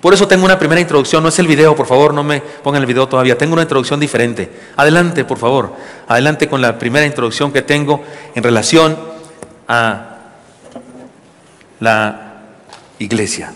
Por 0.01 0.13
eso 0.13 0.29
tengo 0.29 0.45
una 0.45 0.59
primera 0.59 0.83
introducción, 0.83 1.23
no 1.23 1.31
es 1.31 1.39
el 1.39 1.47
video, 1.47 1.75
por 1.75 1.87
favor, 1.87 2.13
no 2.13 2.23
me 2.23 2.43
pongan 2.43 2.83
el 2.83 2.87
video 2.87 3.09
todavía, 3.09 3.39
tengo 3.39 3.55
una 3.55 3.63
introducción 3.63 3.99
diferente. 3.99 4.51
Adelante, 4.77 5.25
por 5.25 5.39
favor, 5.39 5.73
adelante 6.07 6.47
con 6.47 6.61
la 6.61 6.79
primera 6.79 7.07
introducción 7.07 7.51
que 7.53 7.63
tengo 7.63 8.05
en 8.35 8.43
relación 8.43 8.99
a 9.67 10.19
la 11.81 12.43
iglesia. 12.99 13.55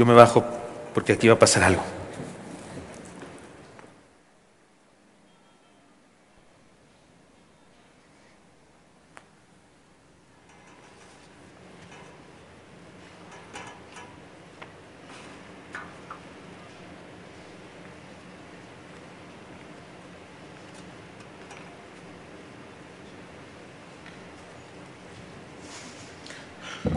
Yo 0.00 0.06
me 0.06 0.14
bajo 0.14 0.42
porque 0.94 1.12
aquí 1.12 1.28
va 1.28 1.34
a 1.34 1.38
pasar 1.38 1.62
algo. 1.62 1.82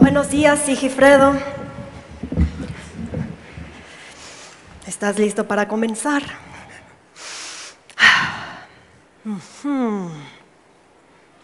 Buenos 0.00 0.30
días, 0.30 0.58
Sigifredo. 0.60 1.63
¿Estás 4.86 5.18
listo 5.18 5.48
para 5.48 5.66
comenzar? 5.66 6.22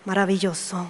Maravilloso. 0.04 0.86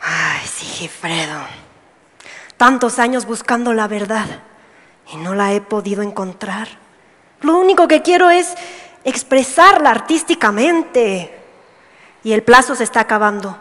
Ay, 0.00 0.46
Sigifredo. 0.46 1.40
Tantos 2.58 2.98
años 2.98 3.24
buscando 3.24 3.72
la 3.72 3.88
verdad 3.88 4.26
y 5.10 5.16
no 5.16 5.34
la 5.34 5.54
he 5.54 5.62
podido 5.62 6.02
encontrar. 6.02 6.68
Lo 7.40 7.56
único 7.56 7.88
que 7.88 8.02
quiero 8.02 8.28
es 8.28 8.54
expresarla 9.04 9.90
artísticamente 9.90 11.39
y 12.22 12.32
el 12.32 12.42
plazo 12.42 12.74
se 12.74 12.84
está 12.84 13.00
acabando. 13.00 13.56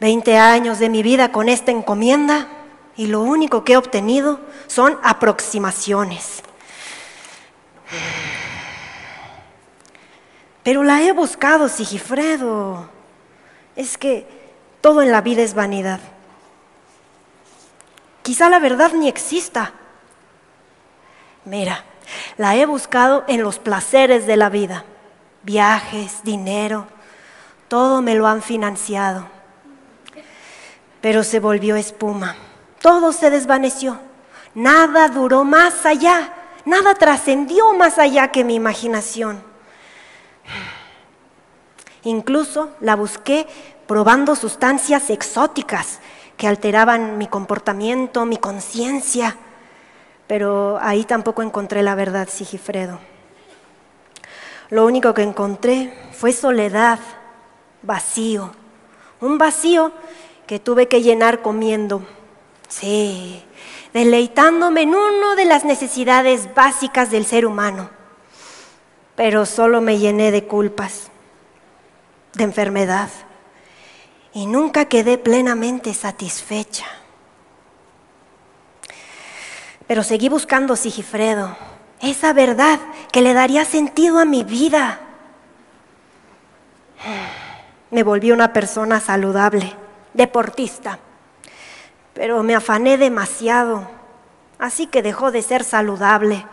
Veinte 0.00 0.36
años 0.36 0.78
de 0.78 0.88
mi 0.88 1.02
vida 1.02 1.32
con 1.32 1.48
esta 1.48 1.70
encomienda 1.70 2.48
y 2.96 3.06
lo 3.06 3.20
único 3.20 3.64
que 3.64 3.72
he 3.72 3.76
obtenido 3.76 4.40
son 4.66 4.98
aproximaciones. 5.02 6.42
Pero 10.62 10.82
la 10.82 11.02
he 11.02 11.12
buscado, 11.12 11.68
Sigifredo. 11.68 12.88
Es 13.76 13.98
que 13.98 14.26
todo 14.80 15.02
en 15.02 15.12
la 15.12 15.20
vida 15.20 15.42
es 15.42 15.54
vanidad. 15.54 16.00
Quizá 18.22 18.48
la 18.48 18.58
verdad 18.58 18.92
ni 18.92 19.08
exista. 19.08 19.72
Mira, 21.44 21.84
la 22.38 22.56
he 22.56 22.64
buscado 22.64 23.24
en 23.28 23.42
los 23.42 23.58
placeres 23.58 24.26
de 24.26 24.36
la 24.36 24.48
vida. 24.48 24.84
Viajes, 25.42 26.22
dinero, 26.22 26.86
todo 27.68 28.02
me 28.02 28.14
lo 28.14 28.26
han 28.26 28.42
financiado. 28.42 29.26
Pero 31.00 31.22
se 31.22 31.40
volvió 31.40 31.76
espuma. 31.76 32.36
Todo 32.80 33.12
se 33.12 33.30
desvaneció. 33.30 33.98
Nada 34.54 35.08
duró 35.08 35.44
más 35.44 35.84
allá. 35.84 36.32
Nada 36.64 36.94
trascendió 36.94 37.74
más 37.74 37.98
allá 37.98 38.28
que 38.28 38.44
mi 38.44 38.54
imaginación. 38.54 39.42
Incluso 42.04 42.70
la 42.80 42.96
busqué 42.96 43.46
probando 43.86 44.36
sustancias 44.36 45.10
exóticas 45.10 46.00
que 46.36 46.46
alteraban 46.46 47.18
mi 47.18 47.26
comportamiento, 47.26 48.24
mi 48.26 48.36
conciencia. 48.36 49.36
Pero 50.26 50.78
ahí 50.80 51.04
tampoco 51.04 51.42
encontré 51.42 51.82
la 51.82 51.94
verdad, 51.94 52.28
Sigifredo. 52.30 52.98
Lo 54.70 54.86
único 54.86 55.12
que 55.14 55.22
encontré 55.22 55.94
fue 56.12 56.32
soledad, 56.32 56.98
vacío. 57.84 58.52
Un 59.20 59.38
vacío 59.38 59.92
que 60.46 60.58
tuve 60.58 60.88
que 60.88 61.02
llenar 61.02 61.42
comiendo. 61.42 62.06
Sí, 62.68 63.42
deleitándome 63.92 64.82
en 64.82 64.94
una 64.94 65.34
de 65.36 65.44
las 65.44 65.64
necesidades 65.64 66.52
básicas 66.54 67.10
del 67.10 67.24
ser 67.24 67.46
humano. 67.46 67.90
Pero 69.16 69.46
solo 69.46 69.80
me 69.80 69.98
llené 69.98 70.32
de 70.32 70.44
culpas, 70.44 71.08
de 72.34 72.44
enfermedad, 72.44 73.08
y 74.32 74.46
nunca 74.46 74.86
quedé 74.86 75.18
plenamente 75.18 75.94
satisfecha. 75.94 76.86
Pero 79.86 80.02
seguí 80.02 80.28
buscando 80.28 80.74
Sigifredo, 80.74 81.56
esa 82.00 82.32
verdad 82.32 82.80
que 83.12 83.22
le 83.22 83.34
daría 83.34 83.64
sentido 83.64 84.18
a 84.18 84.24
mi 84.24 84.42
vida. 84.42 85.00
Me 87.94 88.02
volví 88.02 88.30
una 88.30 88.52
persona 88.52 89.00
saludable, 89.00 89.72
deportista 90.12 90.98
pero 92.14 92.42
me 92.44 92.54
afané 92.54 92.96
demasiado, 92.96 93.86
así 94.58 94.86
que 94.86 95.02
dejó 95.02 95.32
de 95.32 95.42
ser 95.42 95.64
saludable. 95.64 96.46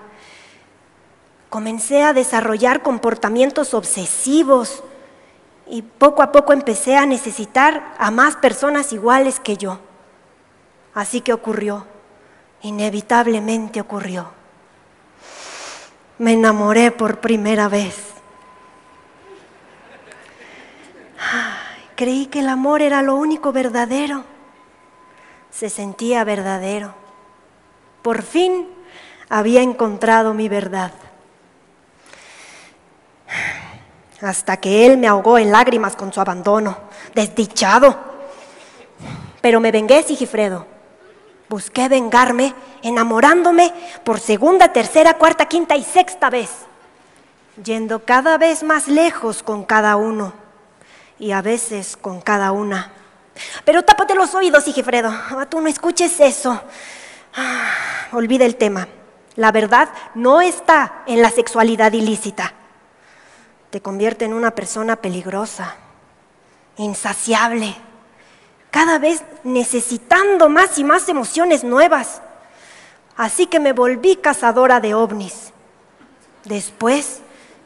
Comencé 1.50 2.04
a 2.04 2.14
desarrollar 2.14 2.82
comportamientos 2.82 3.74
obsesivos 3.74 4.84
y 5.68 5.84
poco 5.84 6.24
a 6.24 6.32
poco 6.32 6.52
empecé 6.52 6.98
a 6.98 7.06
necesitar 7.06 7.94
a 7.98 8.10
más 8.10 8.36
personas 8.36 8.92
iguales 8.92 9.40
que 9.40 9.56
yo. 9.56 9.80
Así 10.96 11.22
que 11.22 11.32
ocurrió, 11.32 11.86
inevitablemente 12.64 13.80
ocurrió. 13.80 14.32
Me 16.18 16.34
enamoré 16.34 16.92
por 16.92 17.20
primera 17.20 17.70
vez. 17.70 18.11
Creí 21.96 22.28
que 22.28 22.40
el 22.40 22.50
amor 22.50 22.82
era 22.82 23.02
lo 23.02 23.16
único 23.16 23.52
verdadero 23.52 24.24
se 25.52 25.70
sentía 25.70 26.24
verdadero. 26.24 26.94
Por 28.02 28.24
fin 28.24 28.68
había 29.30 29.62
encontrado 29.62 30.34
mi 30.34 30.50
verdad. 30.50 30.92
Hasta 34.22 34.58
que 34.58 34.86
él 34.86 34.98
me 34.98 35.08
ahogó 35.08 35.38
en 35.38 35.52
lágrimas 35.52 35.96
con 35.96 36.12
su 36.14 36.22
abandono, 36.22 36.78
desdichado. 37.14 37.98
Pero 39.42 39.60
me 39.60 39.72
vengué, 39.72 40.04
Sigifredo. 40.04 40.66
Busqué 41.50 41.90
vengarme 41.90 42.54
enamorándome 42.82 43.74
por 44.04 44.20
segunda, 44.20 44.72
tercera, 44.72 45.16
cuarta, 45.16 45.48
quinta 45.48 45.76
y 45.76 45.84
sexta 45.84 46.30
vez, 46.30 46.50
yendo 47.62 48.06
cada 48.06 48.38
vez 48.38 48.64
más 48.64 48.88
lejos 48.88 49.44
con 49.44 49.66
cada 49.66 49.98
uno 49.98 50.41
y 51.22 51.32
a 51.34 51.42
veces 51.44 51.96
con 51.96 52.20
cada 52.20 52.52
una. 52.52 52.92
Pero 53.64 53.84
tápate 53.84 54.16
los 54.16 54.34
oídos, 54.34 54.64
Sigifredo. 54.64 55.10
Ah, 55.10 55.46
tú 55.48 55.62
no 55.62 55.68
escuches 55.68 56.20
eso. 56.20 56.60
Ah, 57.36 58.08
olvida 58.12 58.44
el 58.44 58.56
tema. 58.56 58.88
La 59.36 59.52
verdad 59.52 59.90
no 60.16 60.42
está 60.42 61.04
en 61.06 61.22
la 61.22 61.30
sexualidad 61.30 61.94
ilícita. 61.94 62.54
Te 63.70 63.82
convierte 63.82 64.26
en 64.26 64.34
una 64.34 64.52
persona 64.52 64.96
peligrosa, 64.96 65.76
insaciable, 66.78 67.76
cada 68.72 68.98
vez 68.98 69.24
necesitando 69.44 70.50
más 70.50 70.80
y 70.80 70.84
más 70.84 71.08
emociones 71.08 71.64
nuevas. 71.64 72.22
Así 73.16 73.46
que 73.46 73.60
me 73.60 73.74
volví 73.74 74.16
cazadora 74.16 74.80
de 74.80 74.96
ovnis, 74.96 75.54
después 76.46 77.20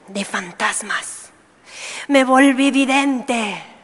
de 0.09 0.25
fantasmas. 0.25 1.14
Me 2.07 2.23
volví 2.23 2.71
vidente 2.71 3.75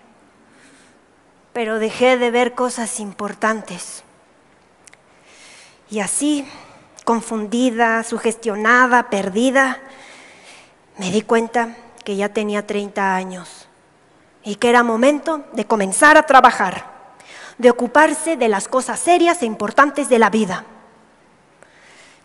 pero 1.54 1.80
dejé 1.80 2.18
de 2.18 2.32
ver 2.32 2.54
cosas 2.54 3.00
importantes. 3.00 4.04
Y 5.90 6.00
así, 6.00 6.48
confundida, 7.04 8.04
sugestionada, 8.04 9.10
perdida, 9.10 9.80
me 10.98 11.12
di 11.12 11.22
cuenta 11.22 11.76
que 12.06 12.16
ya 12.16 12.30
tenía 12.30 12.66
30 12.66 13.16
años 13.16 13.68
y 14.44 14.56
que 14.56 14.70
era 14.70 14.84
momento 14.84 15.46
de 15.54 15.66
comenzar 15.66 16.18
a 16.18 16.26
trabajar, 16.26 16.86
de 17.58 17.70
ocuparse 17.70 18.38
de 18.38 18.48
las 18.48 18.68
cosas 18.68 19.00
serias 19.00 19.42
e 19.42 19.46
importantes 19.46 20.08
de 20.08 20.20
la 20.20 20.30
vida. 20.30 20.64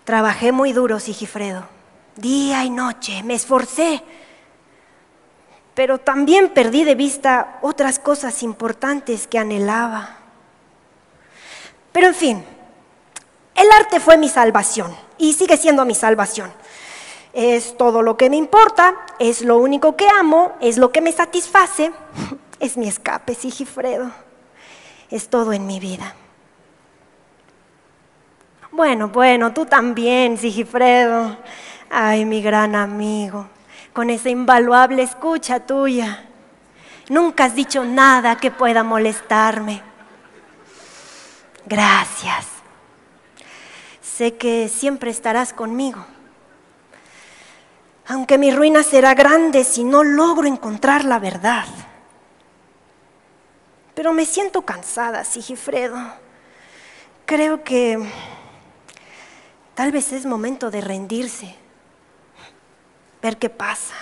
Trabajé 0.05 0.53
muy 0.53 0.73
duro, 0.73 1.01
Sigifredo, 1.01 1.67
día 2.15 2.65
y 2.65 2.71
noche, 2.71 3.25
me 3.25 3.35
esforcé 3.35 4.05
pero 5.77 5.99
también 5.99 6.49
perdí 6.49 6.85
de 6.85 6.95
vista 6.95 7.59
otras 7.61 7.99
cosas 7.99 8.43
importantes 8.43 9.27
que 9.27 9.39
anhelaba. 9.39 10.17
Pero 11.93 12.07
en 12.07 12.15
fin, 12.15 12.45
el 13.55 13.71
arte 13.79 14.01
fue 14.01 14.17
mi 14.17 14.31
salvación 14.31 14.97
y 15.19 15.35
sigue 15.35 15.59
siendo 15.59 15.85
mi 15.85 15.95
salvación. 15.95 16.51
Es 17.35 17.77
todo 17.77 18.01
lo 18.01 18.17
que 18.17 18.31
me 18.31 18.37
importa, 18.37 18.95
es 19.19 19.43
lo 19.43 19.59
único 19.59 19.97
que 19.97 20.09
amo, 20.19 20.55
es 20.63 20.79
lo 20.79 20.91
que 20.93 21.03
me 21.03 21.13
satisface, 21.13 21.93
es 22.59 22.79
mi 22.79 22.89
escape, 22.89 23.35
Sigifredo. 23.35 24.11
Es 25.11 25.29
todo 25.29 25.53
en 25.53 25.67
mi 25.67 25.79
vida. 25.79 26.15
Bueno, 28.73 29.09
bueno, 29.09 29.53
tú 29.53 29.67
también, 29.67 30.39
Sigifredo. 30.39 31.37
Ay, 31.91 32.25
mi 32.25 32.41
gran 32.41 32.75
amigo 32.75 33.47
con 33.97 34.11
esa 34.11 34.29
invaluable 34.29 35.03
escucha 35.03 35.61
tuya. 35.61 36.27
Nunca 37.09 37.47
has 37.47 37.55
dicho 37.55 37.83
nada 37.83 38.37
que 38.37 38.51
pueda 38.51 38.83
molestarme. 38.83 39.83
Gracias. 41.65 42.45
Sé 44.03 44.37
que 44.37 44.69
siempre 44.69 45.11
estarás 45.11 45.55
conmigo. 45.55 46.05
Aunque 48.09 48.37
mi 48.37 48.51
ruina 48.51 48.83
será 48.83 49.15
grande 49.15 49.65
si 49.65 49.83
no 49.83 50.05
logro 50.05 50.47
encontrar 50.47 51.07
la 51.07 51.19
verdad. 51.19 51.65
Pero 53.95 54.13
me 54.13 54.27
siento 54.27 54.61
cansada, 54.61 55.25
Sigifredo. 55.25 55.97
Creo 57.25 57.65
que 57.65 57.99
tal 59.75 59.91
vez 59.91 60.13
es 60.13 60.27
momento 60.27 60.71
de 60.71 60.83
rendirse 60.83 61.66
ver 63.27 63.39
qué 63.39 63.51
pasa. 63.51 63.95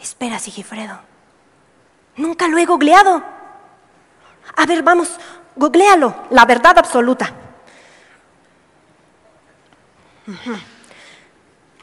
Espera, 0.00 0.38
Sigifredo. 0.38 1.00
Nunca 2.16 2.46
lo 2.46 2.56
he 2.58 2.66
googleado. 2.66 3.22
A 4.56 4.66
ver, 4.66 4.82
vamos, 4.82 5.18
googlealo, 5.56 6.14
la 6.30 6.44
verdad 6.44 6.78
absoluta. 6.78 7.32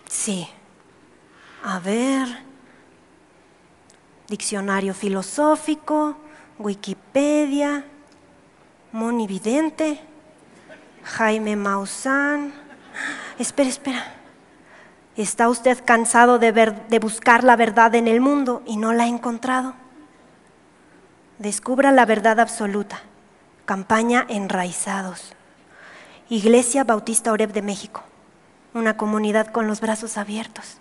Sí. 0.07 0.47
A 1.63 1.79
ver. 1.79 2.43
Diccionario 4.27 4.93
filosófico, 4.93 6.17
Wikipedia, 6.57 7.85
Monividente. 8.93 10.06
Jaime 11.07 11.55
Maussan. 11.55 12.53
Espera, 13.39 13.69
espera. 13.69 14.13
¿Está 15.15 15.49
usted 15.49 15.83
cansado 15.83 16.37
de, 16.37 16.99
buscar 17.01 17.43
la 17.43 17.55
verdad 17.55 17.95
en 17.95 18.07
el 18.07 18.21
mundo 18.21 18.61
y 18.65 18.77
no 18.77 18.93
la 18.93 19.03
ha 19.03 19.07
encontrado? 19.07 19.73
Descubra 21.39 21.91
la 21.91 22.05
verdad 22.05 22.39
absoluta. 22.39 22.99
Campaña 23.65 24.25
Enraizados. 24.27 25.33
Iglesia 26.29 26.83
Bautista 26.83 27.31
Oreb 27.31 27.51
de 27.51 27.61
México. 27.61 28.03
Una 28.73 28.97
comunidad 28.97 29.47
con 29.47 29.67
los 29.67 29.81
brazos 29.81 30.17
abiertos. 30.17 30.77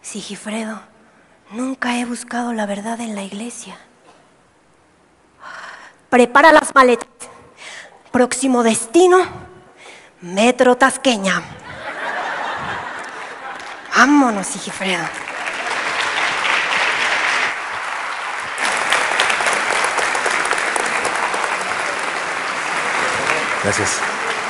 Sigifredo, 0.00 0.80
nunca 1.50 1.98
he 1.98 2.04
buscado 2.04 2.52
la 2.52 2.64
verdad 2.64 3.00
en 3.00 3.14
la 3.14 3.22
iglesia. 3.22 3.76
Prepara 6.08 6.52
las 6.52 6.74
maletas. 6.74 7.08
Próximo 8.10 8.62
destino, 8.62 9.18
Metro 10.22 10.76
Tasqueña. 10.76 11.42
Vámonos, 13.96 14.46
Sigifredo. 14.46 15.04
Gracias, 23.64 23.96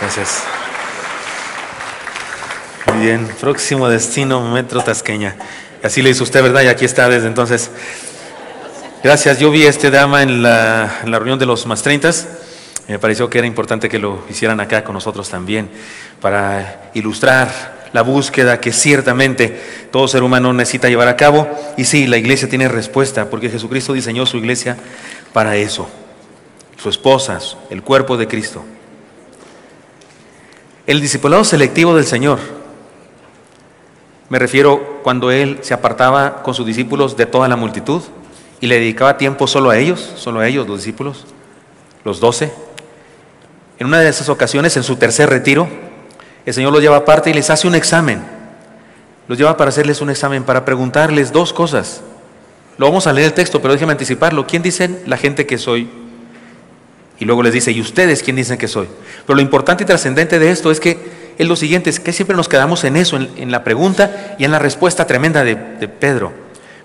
gracias. 0.01 0.43
Muy 2.87 3.05
Bien, 3.07 3.27
próximo 3.41 3.89
destino, 3.89 4.41
Metro 4.43 4.83
Tasqueña. 4.85 5.35
Así 5.83 6.03
le 6.03 6.11
hizo 6.11 6.25
usted, 6.25 6.43
¿verdad? 6.43 6.63
Y 6.63 6.69
aquí 6.69 6.85
está 6.85 7.09
desde 7.09 7.27
entonces. 7.27 7.71
Gracias. 9.03 9.39
Yo 9.39 9.51
vi 9.51 9.65
este 9.65 9.91
dama 9.91 10.23
en 10.23 10.43
la, 10.43 11.01
en 11.03 11.11
la 11.11 11.19
reunión 11.19 11.39
de 11.39 11.47
los 11.47 11.67
más 11.67 11.83
30. 11.83 12.11
Me 12.89 12.99
pareció 12.99 13.29
que 13.29 13.37
era 13.37 13.47
importante 13.47 13.91
que 13.91 13.99
lo 13.99 14.25
hicieran 14.31 14.61
acá 14.61 14.83
con 14.83 14.95
nosotros 14.95 15.29
también, 15.29 15.69
para 16.23 16.91
ilustrar 16.95 17.79
la 17.93 18.01
búsqueda 18.03 18.61
que 18.61 18.73
ciertamente 18.73 19.61
todo 19.91 20.09
ser 20.09 20.23
humano 20.23 20.55
necesita 20.55 20.89
llevar 20.89 21.09
a 21.09 21.17
cabo. 21.17 21.47
Y 21.77 21.85
sí, 21.85 22.07
la 22.07 22.17
iglesia 22.17 22.49
tiene 22.49 22.67
respuesta, 22.67 23.29
porque 23.29 23.51
Jesucristo 23.51 23.93
diseñó 23.93 24.25
su 24.25 24.39
iglesia 24.39 24.79
para 25.35 25.57
eso. 25.57 25.89
Su 26.79 26.89
esposa, 26.89 27.39
el 27.69 27.83
cuerpo 27.83 28.17
de 28.17 28.27
Cristo. 28.27 28.65
El 30.87 31.03
discipulado 31.03 31.45
selectivo 31.45 31.95
del 31.95 32.07
Señor. 32.07 32.39
Me 34.31 34.39
refiero 34.39 35.01
cuando 35.03 35.31
Él 35.31 35.59
se 35.61 35.75
apartaba 35.75 36.43
con 36.43 36.55
sus 36.55 36.65
discípulos 36.65 37.19
de 37.19 37.27
toda 37.27 37.49
la 37.49 37.57
multitud 37.57 38.03
y 38.61 38.67
le 38.67 38.77
dedicaba 38.77 39.19
tiempo 39.19 39.47
solo 39.47 39.69
a 39.69 39.79
ellos, 39.79 40.13
solo 40.17 40.41
a 40.41 40.49
ellos, 40.49 40.67
los 40.67 40.79
discípulos, 40.79 41.27
los 42.05 42.21
doce. 42.21 42.68
En 43.79 43.87
una 43.87 44.01
de 44.01 44.09
esas 44.09 44.29
ocasiones, 44.29 44.77
en 44.77 44.83
su 44.83 44.97
tercer 44.97 45.31
retiro, 45.31 45.69
el 46.45 46.55
Señor 46.55 46.73
los 46.73 46.83
lleva 46.83 46.97
aparte 46.97 47.31
y 47.31 47.35
les 47.35 47.51
hace 47.51 47.69
un 47.69 47.75
examen. 47.75 48.23
Los 49.29 49.39
lleva 49.39 49.57
para 49.57 49.69
hacerles 49.69 50.01
un 50.01 50.11
examen, 50.11 50.43
para 50.43 50.65
preguntarles 50.65 51.33
dos 51.33 51.53
cosas. 51.53 52.01
Lo 52.79 52.87
vamos 52.87 53.07
a 53.07 53.13
leer 53.13 53.27
el 53.27 53.33
texto, 53.35 53.61
pero 53.61 53.75
déjeme 53.75 53.93
anticiparlo. 53.93 54.47
¿Quién 54.47 54.63
dicen 54.63 55.01
la 55.07 55.17
gente 55.17 55.47
que 55.47 55.59
soy? 55.59 55.89
Y 57.19 57.25
luego 57.25 57.43
les 57.43 57.53
dice, 57.53 57.73
¿y 57.73 57.81
ustedes 57.81 58.23
quién 58.23 58.37
dicen 58.37 58.59
que 58.59 58.69
soy? 58.69 58.89
Pero 59.27 59.37
lo 59.37 59.43
importante 59.43 59.85
y 59.85 59.87
trascendente 59.87 60.39
de 60.39 60.51
esto 60.51 60.71
es 60.71 60.81
que 60.81 61.19
es 61.37 61.47
lo 61.47 61.57
siguiente, 61.57 61.91
es 61.91 62.01
que 62.01 62.13
siempre 62.13 62.37
nos 62.37 62.49
quedamos 62.49 62.83
en 62.85 62.97
eso, 62.97 63.17
en, 63.17 63.51
la 63.51 63.63
pregunta 63.63 64.37
y 64.39 64.45
en 64.45 64.51
la 64.51 64.59
respuesta 64.59 65.07
tremenda 65.07 65.45
de, 65.45 65.55
de 65.55 65.89
Pedro. 65.89 66.33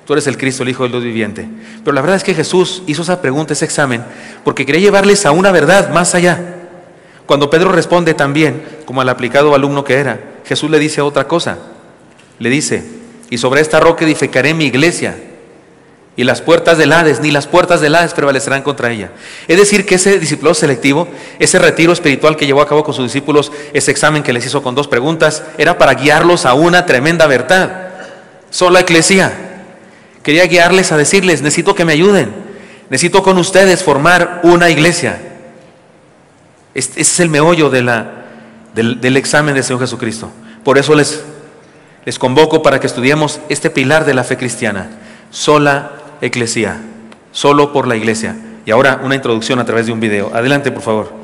Tú 0.06 0.14
eres 0.14 0.28
el 0.28 0.38
Cristo, 0.38 0.64
el 0.64 0.70
Hijo 0.70 0.84
del 0.84 0.92
Dios 0.92 1.04
viviente. 1.04 1.48
Pero 1.84 1.94
la 1.94 2.02
verdad 2.02 2.18
es 2.18 2.24
que 2.24 2.34
Jesús 2.34 2.84
hizo 2.86 3.04
esa 3.04 3.22
pregunta, 3.22 3.54
ese 3.54 3.66
examen, 3.66 4.04
porque 4.44 4.66
quería 4.66 4.82
llevarles 4.82 5.26
a 5.26 5.32
una 5.32 5.52
verdad 5.52 5.92
más 5.92 6.14
allá. 6.16 6.63
Cuando 7.34 7.50
Pedro 7.50 7.72
responde 7.72 8.14
también, 8.14 8.64
como 8.86 9.02
al 9.02 9.10
aplicado 9.10 9.56
alumno 9.56 9.84
que 9.84 9.96
era, 9.96 10.20
Jesús 10.46 10.70
le 10.70 10.78
dice 10.78 11.02
otra 11.02 11.28
cosa. 11.28 11.58
Le 12.38 12.48
dice, 12.52 12.84
y 13.32 13.40
sobre 13.40 13.60
esta 13.60 13.80
roca 13.80 14.06
edificaré 14.06 14.54
mi 14.54 14.66
iglesia, 14.66 15.18
y 16.16 16.26
las 16.26 16.44
puertas 16.44 16.78
del 16.78 16.94
Hades, 16.94 17.22
ni 17.22 17.32
las 17.32 17.48
puertas 17.48 17.82
del 17.82 17.96
Hades 17.96 18.14
prevalecerán 18.14 18.62
contra 18.62 18.92
ella. 18.92 19.14
Es 19.48 19.58
decir, 19.58 19.84
que 19.84 19.96
ese 19.96 20.20
discípulo 20.20 20.54
selectivo, 20.54 21.08
ese 21.40 21.58
retiro 21.58 21.92
espiritual 21.92 22.36
que 22.36 22.46
llevó 22.46 22.62
a 22.62 22.68
cabo 22.68 22.84
con 22.84 22.94
sus 22.94 23.06
discípulos, 23.06 23.52
ese 23.74 23.90
examen 23.90 24.22
que 24.22 24.32
les 24.32 24.46
hizo 24.46 24.62
con 24.62 24.76
dos 24.76 24.88
preguntas, 24.88 25.42
era 25.58 25.80
para 25.80 25.96
guiarlos 25.96 26.46
a 26.46 26.54
una 26.54 26.86
tremenda 26.86 27.26
verdad. 27.26 27.94
Sola 28.52 28.82
eclesía. 28.82 29.64
Quería 30.22 30.46
guiarles 30.46 30.92
a 30.92 30.98
decirles, 30.98 31.42
necesito 31.42 31.74
que 31.74 31.84
me 31.84 31.94
ayuden, 31.94 32.32
necesito 32.92 33.24
con 33.24 33.40
ustedes 33.40 33.82
formar 33.82 34.42
una 34.44 34.70
iglesia. 34.70 35.33
Ese 36.74 37.02
es 37.02 37.20
el 37.20 37.30
meollo 37.30 37.70
del, 37.70 37.88
examen 39.16 39.54
del 39.54 39.64
Señor 39.64 39.82
Jesucristo. 39.82 40.32
Por 40.64 40.78
eso 40.78 40.96
les, 40.96 41.24
les 42.06 42.18
convoco 42.18 42.64
para 42.64 42.80
que 42.80 42.88
estudiemos 42.88 43.40
este 43.50 43.70
pilar 43.70 44.06
de 44.06 44.14
la 44.14 44.24
fe 44.24 44.38
cristiana, 44.38 44.90
sola 45.30 45.92
eclesía, 46.22 46.82
solo 47.32 47.72
por 47.74 47.88
la 47.88 47.96
iglesia. 47.96 48.36
Y 48.66 48.72
ahora 48.72 49.02
una 49.04 49.16
introducción 49.16 49.60
a 49.60 49.66
través 49.66 49.86
de 49.86 49.92
un 49.92 50.00
video. 50.00 50.32
Adelante, 50.34 50.72
por 50.72 50.82
favor. 50.82 51.24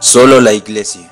Solo 0.00 0.40
la 0.40 0.52
iglesia. 0.52 1.10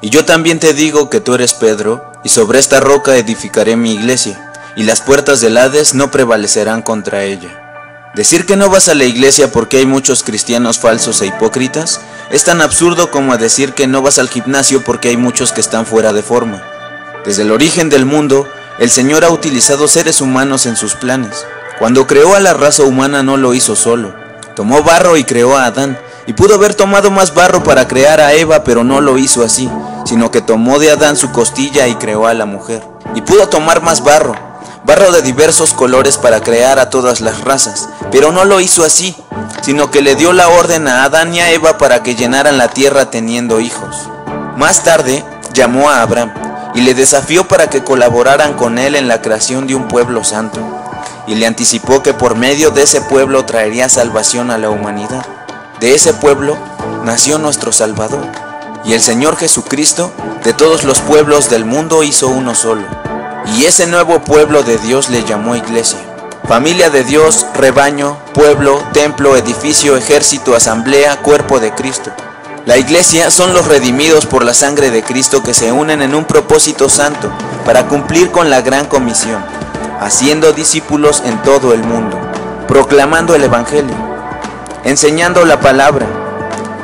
Y 0.00 0.10
yo 0.10 0.24
también 0.24 0.60
te 0.60 0.74
digo 0.74 1.10
que 1.10 1.20
tú 1.20 1.34
eres 1.34 1.54
Pedro, 1.54 2.12
y 2.24 2.28
sobre 2.28 2.58
esta 2.58 2.80
roca 2.80 3.16
edificaré 3.16 3.76
mi 3.76 3.94
iglesia 3.94 4.51
y 4.76 4.84
las 4.84 5.00
puertas 5.00 5.40
del 5.40 5.56
Hades 5.56 5.94
no 5.94 6.10
prevalecerán 6.10 6.82
contra 6.82 7.24
ella. 7.24 7.58
Decir 8.14 8.44
que 8.44 8.56
no 8.56 8.68
vas 8.68 8.88
a 8.88 8.94
la 8.94 9.04
iglesia 9.04 9.50
porque 9.50 9.78
hay 9.78 9.86
muchos 9.86 10.22
cristianos 10.22 10.78
falsos 10.78 11.22
e 11.22 11.26
hipócritas 11.26 12.00
es 12.30 12.44
tan 12.44 12.60
absurdo 12.60 13.10
como 13.10 13.36
decir 13.38 13.72
que 13.72 13.86
no 13.86 14.02
vas 14.02 14.18
al 14.18 14.28
gimnasio 14.28 14.84
porque 14.84 15.08
hay 15.08 15.16
muchos 15.16 15.52
que 15.52 15.62
están 15.62 15.86
fuera 15.86 16.12
de 16.12 16.22
forma. 16.22 16.62
Desde 17.24 17.42
el 17.42 17.50
origen 17.50 17.88
del 17.88 18.04
mundo, 18.04 18.46
el 18.78 18.90
Señor 18.90 19.24
ha 19.24 19.30
utilizado 19.30 19.88
seres 19.88 20.20
humanos 20.20 20.66
en 20.66 20.76
sus 20.76 20.94
planes. 20.94 21.46
Cuando 21.78 22.06
creó 22.06 22.34
a 22.34 22.40
la 22.40 22.52
raza 22.52 22.82
humana 22.82 23.22
no 23.22 23.36
lo 23.36 23.54
hizo 23.54 23.76
solo. 23.76 24.14
Tomó 24.54 24.82
barro 24.82 25.16
y 25.16 25.24
creó 25.24 25.56
a 25.56 25.64
Adán, 25.64 25.98
y 26.26 26.34
pudo 26.34 26.54
haber 26.54 26.74
tomado 26.74 27.10
más 27.10 27.34
barro 27.34 27.62
para 27.62 27.88
crear 27.88 28.20
a 28.20 28.32
Eva, 28.34 28.62
pero 28.64 28.84
no 28.84 29.00
lo 29.00 29.18
hizo 29.18 29.42
así, 29.42 29.70
sino 30.04 30.30
que 30.30 30.40
tomó 30.40 30.78
de 30.78 30.90
Adán 30.90 31.16
su 31.16 31.32
costilla 31.32 31.88
y 31.88 31.94
creó 31.96 32.26
a 32.26 32.34
la 32.34 32.44
mujer. 32.44 32.82
Y 33.14 33.22
pudo 33.22 33.48
tomar 33.48 33.82
más 33.82 34.04
barro, 34.04 34.34
barro 34.84 35.12
de 35.12 35.22
diversos 35.22 35.74
colores 35.74 36.18
para 36.18 36.40
crear 36.40 36.78
a 36.78 36.90
todas 36.90 37.20
las 37.20 37.42
razas, 37.42 37.88
pero 38.10 38.32
no 38.32 38.44
lo 38.44 38.60
hizo 38.60 38.84
así, 38.84 39.14
sino 39.62 39.90
que 39.90 40.02
le 40.02 40.16
dio 40.16 40.32
la 40.32 40.48
orden 40.48 40.88
a 40.88 41.04
Adán 41.04 41.34
y 41.34 41.40
a 41.40 41.50
Eva 41.52 41.78
para 41.78 42.02
que 42.02 42.16
llenaran 42.16 42.58
la 42.58 42.68
tierra 42.68 43.10
teniendo 43.10 43.60
hijos. 43.60 44.08
Más 44.56 44.82
tarde, 44.82 45.24
llamó 45.54 45.88
a 45.88 46.02
Abraham 46.02 46.32
y 46.74 46.80
le 46.80 46.94
desafió 46.94 47.46
para 47.46 47.68
que 47.68 47.84
colaboraran 47.84 48.54
con 48.54 48.78
él 48.78 48.96
en 48.96 49.06
la 49.06 49.22
creación 49.22 49.66
de 49.66 49.74
un 49.74 49.88
pueblo 49.88 50.24
santo, 50.24 50.58
y 51.26 51.36
le 51.36 51.46
anticipó 51.46 52.02
que 52.02 52.14
por 52.14 52.34
medio 52.34 52.70
de 52.70 52.82
ese 52.82 53.00
pueblo 53.02 53.44
traería 53.44 53.88
salvación 53.88 54.50
a 54.50 54.58
la 54.58 54.70
humanidad. 54.70 55.24
De 55.80 55.94
ese 55.94 56.12
pueblo 56.14 56.56
nació 57.04 57.38
nuestro 57.38 57.72
Salvador, 57.72 58.26
y 58.84 58.94
el 58.94 59.00
Señor 59.00 59.36
Jesucristo 59.36 60.10
de 60.42 60.54
todos 60.54 60.82
los 60.82 61.00
pueblos 61.00 61.50
del 61.50 61.64
mundo 61.64 62.02
hizo 62.02 62.28
uno 62.28 62.54
solo 62.54 63.11
y 63.46 63.64
ese 63.64 63.86
nuevo 63.86 64.20
pueblo 64.20 64.62
de 64.62 64.78
Dios 64.78 65.10
le 65.10 65.24
llamó 65.24 65.56
iglesia. 65.56 65.98
Familia 66.46 66.90
de 66.90 67.04
Dios, 67.04 67.46
rebaño, 67.54 68.18
pueblo, 68.34 68.82
templo, 68.92 69.36
edificio, 69.36 69.96
ejército, 69.96 70.54
asamblea, 70.54 71.22
cuerpo 71.22 71.60
de 71.60 71.72
Cristo. 71.72 72.10
La 72.66 72.76
iglesia 72.76 73.30
son 73.30 73.54
los 73.54 73.66
redimidos 73.66 74.26
por 74.26 74.44
la 74.44 74.54
sangre 74.54 74.90
de 74.90 75.02
Cristo 75.02 75.42
que 75.42 75.54
se 75.54 75.72
unen 75.72 76.02
en 76.02 76.14
un 76.14 76.24
propósito 76.24 76.88
santo 76.88 77.32
para 77.64 77.88
cumplir 77.88 78.30
con 78.30 78.50
la 78.50 78.60
gran 78.60 78.86
comisión, 78.86 79.42
haciendo 80.00 80.52
discípulos 80.52 81.22
en 81.24 81.40
todo 81.42 81.74
el 81.74 81.82
mundo, 81.82 82.16
proclamando 82.68 83.34
el 83.34 83.44
Evangelio, 83.44 83.96
enseñando 84.84 85.44
la 85.44 85.60
palabra, 85.60 86.06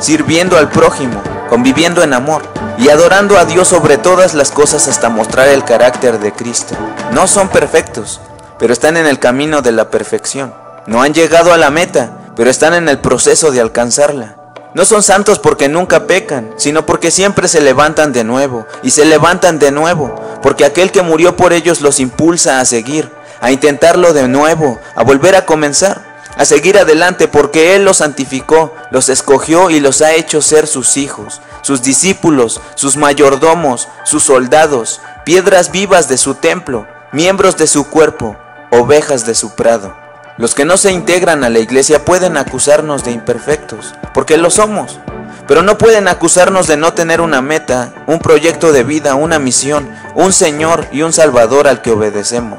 sirviendo 0.00 0.56
al 0.56 0.68
prójimo, 0.68 1.22
conviviendo 1.48 2.02
en 2.02 2.12
amor 2.12 2.42
y 2.78 2.88
adorando 2.90 3.38
a 3.38 3.44
Dios 3.44 3.68
sobre 3.68 3.98
todas 3.98 4.34
las 4.34 4.50
cosas 4.50 4.86
hasta 4.88 5.08
mostrar 5.08 5.48
el 5.48 5.64
carácter 5.64 6.18
de 6.18 6.32
Cristo. 6.32 6.74
No 7.12 7.26
son 7.26 7.48
perfectos, 7.48 8.20
pero 8.58 8.72
están 8.72 8.96
en 8.96 9.06
el 9.06 9.18
camino 9.18 9.62
de 9.62 9.72
la 9.72 9.90
perfección. 9.90 10.54
No 10.86 11.02
han 11.02 11.14
llegado 11.14 11.52
a 11.52 11.58
la 11.58 11.70
meta, 11.70 12.10
pero 12.36 12.50
están 12.50 12.74
en 12.74 12.88
el 12.88 12.98
proceso 12.98 13.50
de 13.50 13.60
alcanzarla. 13.60 14.36
No 14.74 14.84
son 14.84 15.02
santos 15.02 15.38
porque 15.38 15.68
nunca 15.68 16.06
pecan, 16.06 16.50
sino 16.56 16.86
porque 16.86 17.10
siempre 17.10 17.48
se 17.48 17.60
levantan 17.60 18.12
de 18.12 18.22
nuevo 18.22 18.66
y 18.82 18.90
se 18.90 19.04
levantan 19.04 19.58
de 19.58 19.72
nuevo, 19.72 20.14
porque 20.42 20.64
aquel 20.64 20.92
que 20.92 21.02
murió 21.02 21.36
por 21.36 21.52
ellos 21.52 21.80
los 21.80 22.00
impulsa 22.00 22.60
a 22.60 22.64
seguir, 22.64 23.10
a 23.40 23.50
intentarlo 23.50 24.12
de 24.12 24.28
nuevo, 24.28 24.78
a 24.94 25.02
volver 25.02 25.36
a 25.36 25.46
comenzar 25.46 26.07
a 26.38 26.44
seguir 26.44 26.78
adelante 26.78 27.26
porque 27.26 27.74
Él 27.74 27.84
los 27.84 27.98
santificó, 27.98 28.74
los 28.90 29.08
escogió 29.08 29.70
y 29.70 29.80
los 29.80 30.00
ha 30.02 30.14
hecho 30.14 30.40
ser 30.40 30.68
sus 30.68 30.96
hijos, 30.96 31.42
sus 31.62 31.82
discípulos, 31.82 32.60
sus 32.76 32.96
mayordomos, 32.96 33.88
sus 34.04 34.22
soldados, 34.22 35.00
piedras 35.24 35.72
vivas 35.72 36.08
de 36.08 36.16
su 36.16 36.36
templo, 36.36 36.86
miembros 37.12 37.56
de 37.56 37.66
su 37.66 37.88
cuerpo, 37.88 38.36
ovejas 38.70 39.26
de 39.26 39.34
su 39.34 39.56
prado. 39.56 39.96
Los 40.36 40.54
que 40.54 40.64
no 40.64 40.76
se 40.76 40.92
integran 40.92 41.42
a 41.42 41.50
la 41.50 41.58
iglesia 41.58 42.04
pueden 42.04 42.36
acusarnos 42.36 43.02
de 43.02 43.10
imperfectos, 43.10 43.94
porque 44.14 44.36
lo 44.36 44.50
somos, 44.50 45.00
pero 45.48 45.62
no 45.62 45.78
pueden 45.78 46.08
acusarnos 46.08 46.66
de 46.66 46.76
no 46.76 46.92
tener 46.92 47.22
una 47.22 47.40
meta, 47.40 47.94
un 48.06 48.18
proyecto 48.18 48.70
de 48.70 48.84
vida, 48.84 49.14
una 49.14 49.38
misión, 49.38 49.88
un 50.14 50.34
Señor 50.34 50.86
y 50.92 51.00
un 51.00 51.14
Salvador 51.14 51.66
al 51.66 51.80
que 51.80 51.90
obedecemos. 51.90 52.58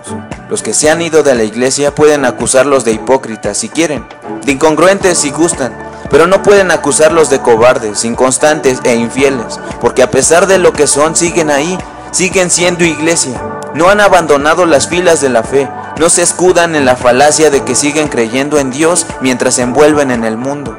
Los 0.49 0.63
que 0.63 0.73
se 0.73 0.89
han 0.89 0.99
ido 0.99 1.21
de 1.21 1.35
la 1.35 1.43
iglesia 1.43 1.93
pueden 1.93 2.25
acusarlos 2.25 2.83
de 2.83 2.93
hipócritas 2.93 3.59
si 3.59 3.69
quieren, 3.69 4.07
de 4.43 4.53
incongruentes 4.53 5.19
si 5.19 5.29
gustan, 5.29 5.71
pero 6.09 6.25
no 6.25 6.41
pueden 6.41 6.71
acusarlos 6.71 7.29
de 7.29 7.39
cobardes, 7.39 8.03
inconstantes 8.05 8.79
e 8.83 8.95
infieles, 8.95 9.59
porque 9.79 10.01
a 10.01 10.09
pesar 10.09 10.47
de 10.47 10.57
lo 10.57 10.73
que 10.73 10.87
son, 10.87 11.15
siguen 11.15 11.51
ahí, 11.51 11.77
siguen 12.09 12.49
siendo 12.49 12.83
iglesia. 12.83 13.39
No 13.75 13.89
han 13.89 14.01
abandonado 14.01 14.65
las 14.65 14.87
filas 14.87 15.21
de 15.21 15.29
la 15.29 15.43
fe, 15.43 15.69
no 15.99 16.09
se 16.09 16.23
escudan 16.23 16.75
en 16.75 16.85
la 16.85 16.95
falacia 16.95 17.51
de 17.51 17.63
que 17.63 17.75
siguen 17.75 18.07
creyendo 18.07 18.57
en 18.57 18.71
Dios 18.71 19.05
mientras 19.21 19.53
se 19.53 19.61
envuelven 19.61 20.09
en 20.09 20.23
el 20.23 20.37
mundo. 20.37 20.75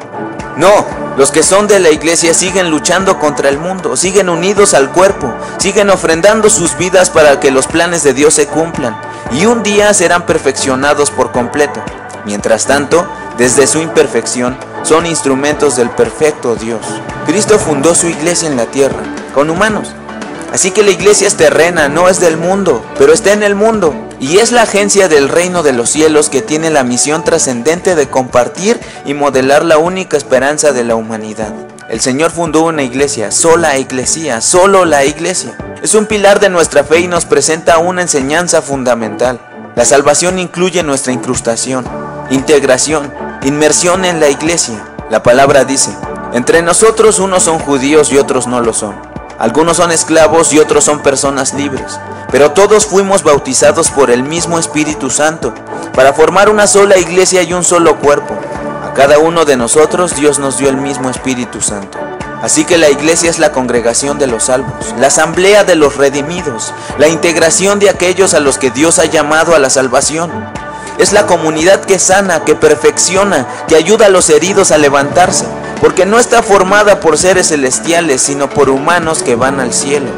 No, 0.61 0.85
los 1.17 1.31
que 1.31 1.43
son 1.43 1.69
de 1.69 1.81
la 1.81 1.89
iglesia 1.89 2.35
siguen 2.35 2.71
luchando 2.71 3.19
contra 3.19 3.49
el 3.49 3.59
mundo, 3.59 3.97
siguen 3.97 4.29
unidos 4.29 4.75
al 4.75 4.93
cuerpo, 4.93 5.33
siguen 5.57 5.89
ofrendando 5.89 6.51
sus 6.51 6.77
vidas 6.77 7.09
para 7.09 7.41
que 7.41 7.51
los 7.51 7.67
planes 7.67 8.03
de 8.03 8.13
Dios 8.13 8.35
se 8.35 8.47
cumplan 8.47 8.95
y 9.33 9.47
un 9.47 9.63
día 9.63 9.95
serán 9.95 10.27
perfeccionados 10.27 11.11
por 11.11 11.33
completo. 11.33 11.83
Mientras 12.27 12.67
tanto, 12.67 13.11
desde 13.39 13.67
su 13.67 13.79
imperfección, 13.79 14.59
son 14.83 15.07
instrumentos 15.07 15.77
del 15.77 15.89
perfecto 15.89 16.55
Dios. 16.57 16.83
Cristo 17.25 17.59
fundó 17.59 17.95
su 17.95 18.09
iglesia 18.09 18.47
en 18.47 18.59
la 18.59 18.67
tierra, 18.67 19.01
con 19.33 19.49
humanos. 19.49 19.95
Así 20.53 20.73
que 20.73 20.83
la 20.83 20.91
iglesia 20.91 21.29
es 21.29 21.37
terrena, 21.37 21.89
no 21.89 22.09
es 22.09 22.19
del 22.21 22.37
mundo, 22.37 22.85
pero 22.99 23.13
está 23.13 23.33
en 23.33 23.43
el 23.43 23.55
mundo. 23.55 23.95
Y 24.19 24.39
es 24.39 24.53
la 24.53 24.63
agencia 24.63 25.09
del 25.09 25.29
reino 25.29 25.63
de 25.63 25.73
los 25.73 25.91
cielos 25.91 26.29
que 26.29 26.43
tiene 26.43 26.71
la 26.71 26.83
misión 26.83 27.25
trascendente 27.25 27.95
de 27.95 28.09
compartir 28.09 28.81
y 29.07 29.15
modelar 29.15 29.65
la 29.65 29.79
única 29.79 30.17
esperanza 30.17 30.73
de 30.73 30.85
la 30.85 30.97
humanidad. 30.97 31.53
El 31.89 32.01
Señor 32.01 32.31
fundó 32.31 32.63
una 32.63 32.83
iglesia, 32.83 33.31
sola 33.31 33.79
iglesia, 33.79 34.41
solo 34.41 34.85
la 34.85 35.05
iglesia. 35.05 35.57
Es 35.83 35.95
un 35.95 36.07
pilar 36.07 36.41
de 36.41 36.51
nuestra 36.51 36.85
fe 36.85 37.01
y 37.01 37.09
nos 37.09 37.25
presenta 37.25 37.79
una 37.79 38.03
enseñanza 38.03 38.61
fundamental. 38.61 39.41
La 39.77 39.85
salvación 39.85 40.39
incluye 40.39 40.83
nuestra 40.83 41.13
incrustación, 41.13 41.87
integración, 42.31 43.13
inmersión 43.43 44.05
en 44.05 44.21
la 44.21 44.29
iglesia. 44.29 44.85
La 45.11 45.23
palabra 45.23 45.65
dice, 45.65 45.91
entre 46.33 46.61
nosotros 46.61 47.19
unos 47.19 47.45
son 47.45 47.59
judíos 47.59 48.13
y 48.13 48.19
otros 48.19 48.47
no 48.47 48.61
lo 48.61 48.73
son. 48.73 49.10
Algunos 49.41 49.79
son 49.79 49.91
esclavos 49.91 50.53
y 50.53 50.59
otros 50.59 50.85
son 50.85 51.01
personas 51.01 51.55
libres. 51.55 51.99
Pero 52.31 52.51
todos 52.51 52.85
fuimos 52.85 53.23
bautizados 53.23 53.91
por 53.91 54.11
el 54.11 54.23
mismo 54.23 54.59
Espíritu 54.59 55.09
Santo 55.09 55.55
para 55.95 56.13
formar 56.13 56.51
una 56.51 56.67
sola 56.67 56.99
iglesia 56.99 57.43
y 57.43 57.55
un 57.55 57.65
solo 57.65 57.99
cuerpo. 58.01 58.35
A 58.85 58.93
cada 58.93 59.19
uno 59.19 59.47
de 59.47 59.57
nosotros 59.57 60.15
Dios 60.15 60.39
nos 60.39 60.59
dio 60.59 60.69
el 60.69 60.77
mismo 60.77 61.09
Espíritu 61.09 61.63
Santo. 61.63 61.99
Así 62.43 62.67
que 62.67 62.77
la 62.77 62.91
iglesia 62.91 63.31
es 63.31 63.39
la 63.39 63.51
congregación 63.51 64.19
de 64.19 64.27
los 64.27 64.45
salvos, 64.45 64.95
la 64.99 65.07
asamblea 65.07 65.65
de 65.65 65.75
los 65.75 65.97
redimidos, 65.97 66.75
la 66.99 67.09
integración 67.09 67.79
de 67.79 67.89
aquellos 67.89 68.35
a 68.35 68.41
los 68.41 68.59
que 68.59 68.71
Dios 68.71 68.99
ha 68.99 69.07
llamado 69.07 69.55
a 69.55 69.59
la 69.59 69.71
salvación. 69.71 70.31
Es 70.99 71.13
la 71.13 71.27
comunidad 71.27 71.81
que 71.81 71.99
sana, 71.99 72.45
que 72.45 72.55
perfecciona, 72.55 73.47
que 73.69 73.77
ayuda 73.77 74.07
a 74.07 74.11
los 74.11 74.29
heridos 74.29 74.71
a 74.71 74.77
levantarse, 74.77 75.47
porque 75.81 76.07
no 76.07 76.19
está 76.19 76.43
formada 76.43 77.01
por 77.01 77.19
seres 77.19 77.49
celestiales, 77.49 78.21
sino 78.23 78.51
por 78.51 78.71
humanos 78.71 79.23
que 79.23 79.35
van 79.35 79.61
al 79.61 79.73
cielo. 79.73 80.09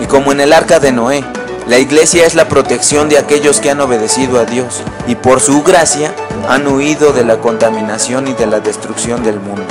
Y 0.00 0.06
como 0.06 0.32
en 0.32 0.40
el 0.40 0.52
arca 0.52 0.80
de 0.80 0.92
Noé, 0.92 1.24
la 1.66 1.78
iglesia 1.78 2.26
es 2.26 2.34
la 2.34 2.48
protección 2.48 3.08
de 3.08 3.18
aquellos 3.18 3.60
que 3.60 3.70
han 3.70 3.80
obedecido 3.80 4.40
a 4.40 4.44
Dios 4.44 4.82
y 5.06 5.14
por 5.14 5.40
su 5.40 5.62
gracia 5.62 6.14
han 6.48 6.66
huido 6.66 7.12
de 7.12 7.24
la 7.24 7.38
contaminación 7.38 8.26
y 8.26 8.32
de 8.32 8.46
la 8.46 8.60
destrucción 8.60 9.22
del 9.22 9.38
mundo. 9.38 9.62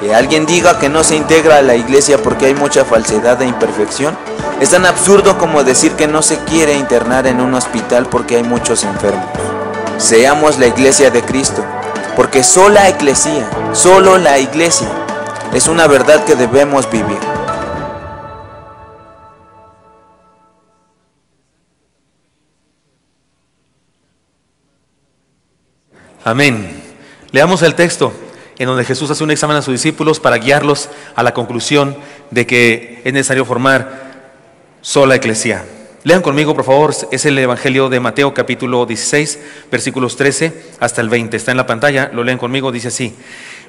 Que 0.00 0.14
alguien 0.14 0.46
diga 0.46 0.78
que 0.78 0.88
no 0.88 1.04
se 1.04 1.16
integra 1.16 1.58
a 1.58 1.62
la 1.62 1.74
iglesia 1.74 2.18
porque 2.18 2.46
hay 2.46 2.54
mucha 2.54 2.84
falsedad 2.84 3.40
e 3.42 3.46
imperfección 3.46 4.16
es 4.60 4.70
tan 4.70 4.86
absurdo 4.86 5.36
como 5.36 5.64
decir 5.64 5.92
que 5.92 6.06
no 6.06 6.22
se 6.22 6.38
quiere 6.38 6.74
internar 6.74 7.26
en 7.26 7.42
un 7.42 7.52
hospital 7.52 8.06
porque 8.06 8.36
hay 8.36 8.42
muchos 8.42 8.84
enfermos. 8.84 9.26
Seamos 9.98 10.58
la 10.58 10.66
iglesia 10.66 11.10
de 11.10 11.20
Cristo, 11.20 11.62
porque 12.16 12.42
sola 12.42 12.88
iglesia, 12.88 13.46
solo 13.74 14.16
la 14.16 14.38
iglesia, 14.38 14.88
es 15.52 15.68
una 15.68 15.86
verdad 15.86 16.24
que 16.24 16.34
debemos 16.34 16.90
vivir. 16.90 17.18
Amén. 26.24 26.82
Leamos 27.30 27.62
el 27.62 27.74
texto 27.74 28.12
en 28.58 28.66
donde 28.66 28.84
Jesús 28.84 29.10
hace 29.10 29.22
un 29.22 29.30
examen 29.30 29.58
a 29.58 29.62
sus 29.62 29.72
discípulos 29.72 30.18
para 30.18 30.38
guiarlos 30.38 30.88
a 31.14 31.22
la 31.22 31.34
conclusión 31.34 31.96
de 32.30 32.46
que 32.46 33.02
es 33.04 33.12
necesario 33.12 33.44
formar 33.44 34.32
sola 34.80 35.16
iglesia. 35.16 35.64
Lean 36.06 36.22
conmigo, 36.22 36.54
por 36.54 36.62
favor, 36.62 36.94
es 37.10 37.26
el 37.26 37.36
Evangelio 37.36 37.88
de 37.88 37.98
Mateo 37.98 38.32
capítulo 38.32 38.86
16, 38.86 39.40
versículos 39.72 40.14
13 40.14 40.52
hasta 40.78 41.00
el 41.00 41.08
20. 41.08 41.36
Está 41.36 41.50
en 41.50 41.56
la 41.56 41.66
pantalla, 41.66 42.12
lo 42.14 42.22
leen 42.22 42.38
conmigo, 42.38 42.70
dice 42.70 42.86
así. 42.86 43.12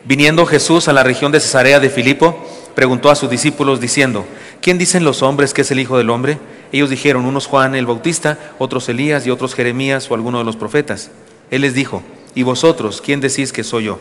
Viniendo 0.06 0.46
Jesús 0.46 0.88
a 0.88 0.94
la 0.94 1.02
región 1.02 1.32
de 1.32 1.40
Cesarea 1.40 1.80
de 1.80 1.90
Filipo, 1.90 2.48
preguntó 2.76 3.10
a 3.10 3.16
sus 3.16 3.32
discípulos 3.32 3.82
diciendo, 3.82 4.24
¿quién 4.62 4.78
dicen 4.78 5.04
los 5.04 5.24
hombres 5.24 5.52
que 5.52 5.62
es 5.62 5.72
el 5.72 5.80
Hijo 5.80 5.98
del 5.98 6.12
Hombre? 6.12 6.38
Ellos 6.72 6.92
dijeron, 6.92 7.26
unos 7.26 7.48
Juan 7.48 7.74
el 7.74 7.88
Bautista, 7.88 8.38
otros 8.60 8.88
Elías 8.88 9.26
y 9.26 9.32
otros 9.32 9.56
Jeremías 9.56 10.12
o 10.12 10.14
alguno 10.14 10.38
de 10.38 10.46
los 10.46 10.58
profetas. 10.58 11.10
Él 11.50 11.62
les 11.62 11.74
dijo, 11.74 12.04
¿y 12.36 12.44
vosotros 12.44 13.02
quién 13.02 13.20
decís 13.20 13.52
que 13.52 13.64
soy 13.64 13.86
yo? 13.86 14.00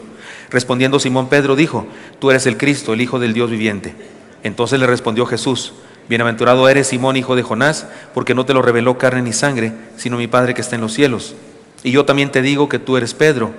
Respondiendo 0.51 1.01
Simón 1.01 1.31
Pedro 1.31 1.57
dijo, 1.57 1.87
tú 2.19 2.31
eres 2.31 2.45
el 2.45 2.59
Cristo, 2.59 2.93
el 2.93 3.01
Hijo 3.01 3.19
del 3.19 3.33
Dios 3.33 3.51
viviente. 3.51 3.95
Entonces 4.43 4.79
le 4.79 4.87
respondió 4.87 5.25
Jesús, 5.25 5.73
Bienaventurado 6.09 6.69
eres 6.69 6.87
Simón, 6.87 7.17
hijo 7.17 7.35
de 7.35 7.43
Jonás, 7.43 7.87
porque 8.15 8.35
no 8.35 8.47
te 8.47 8.55
lo 8.55 8.63
reveló 8.63 8.97
carne 8.97 9.23
ni 9.23 9.33
sangre, 9.33 9.73
sino 9.97 10.17
mi 10.17 10.29
Padre 10.29 10.55
que 10.55 10.61
está 10.61 10.77
en 10.77 10.83
los 10.83 10.93
cielos. 10.93 11.35
Y 11.83 11.91
yo 11.91 12.05
también 12.05 12.31
te 12.31 12.43
digo 12.43 12.69
que 12.69 12.79
tú 12.79 12.97
eres 12.97 13.15
Pedro, 13.15 13.53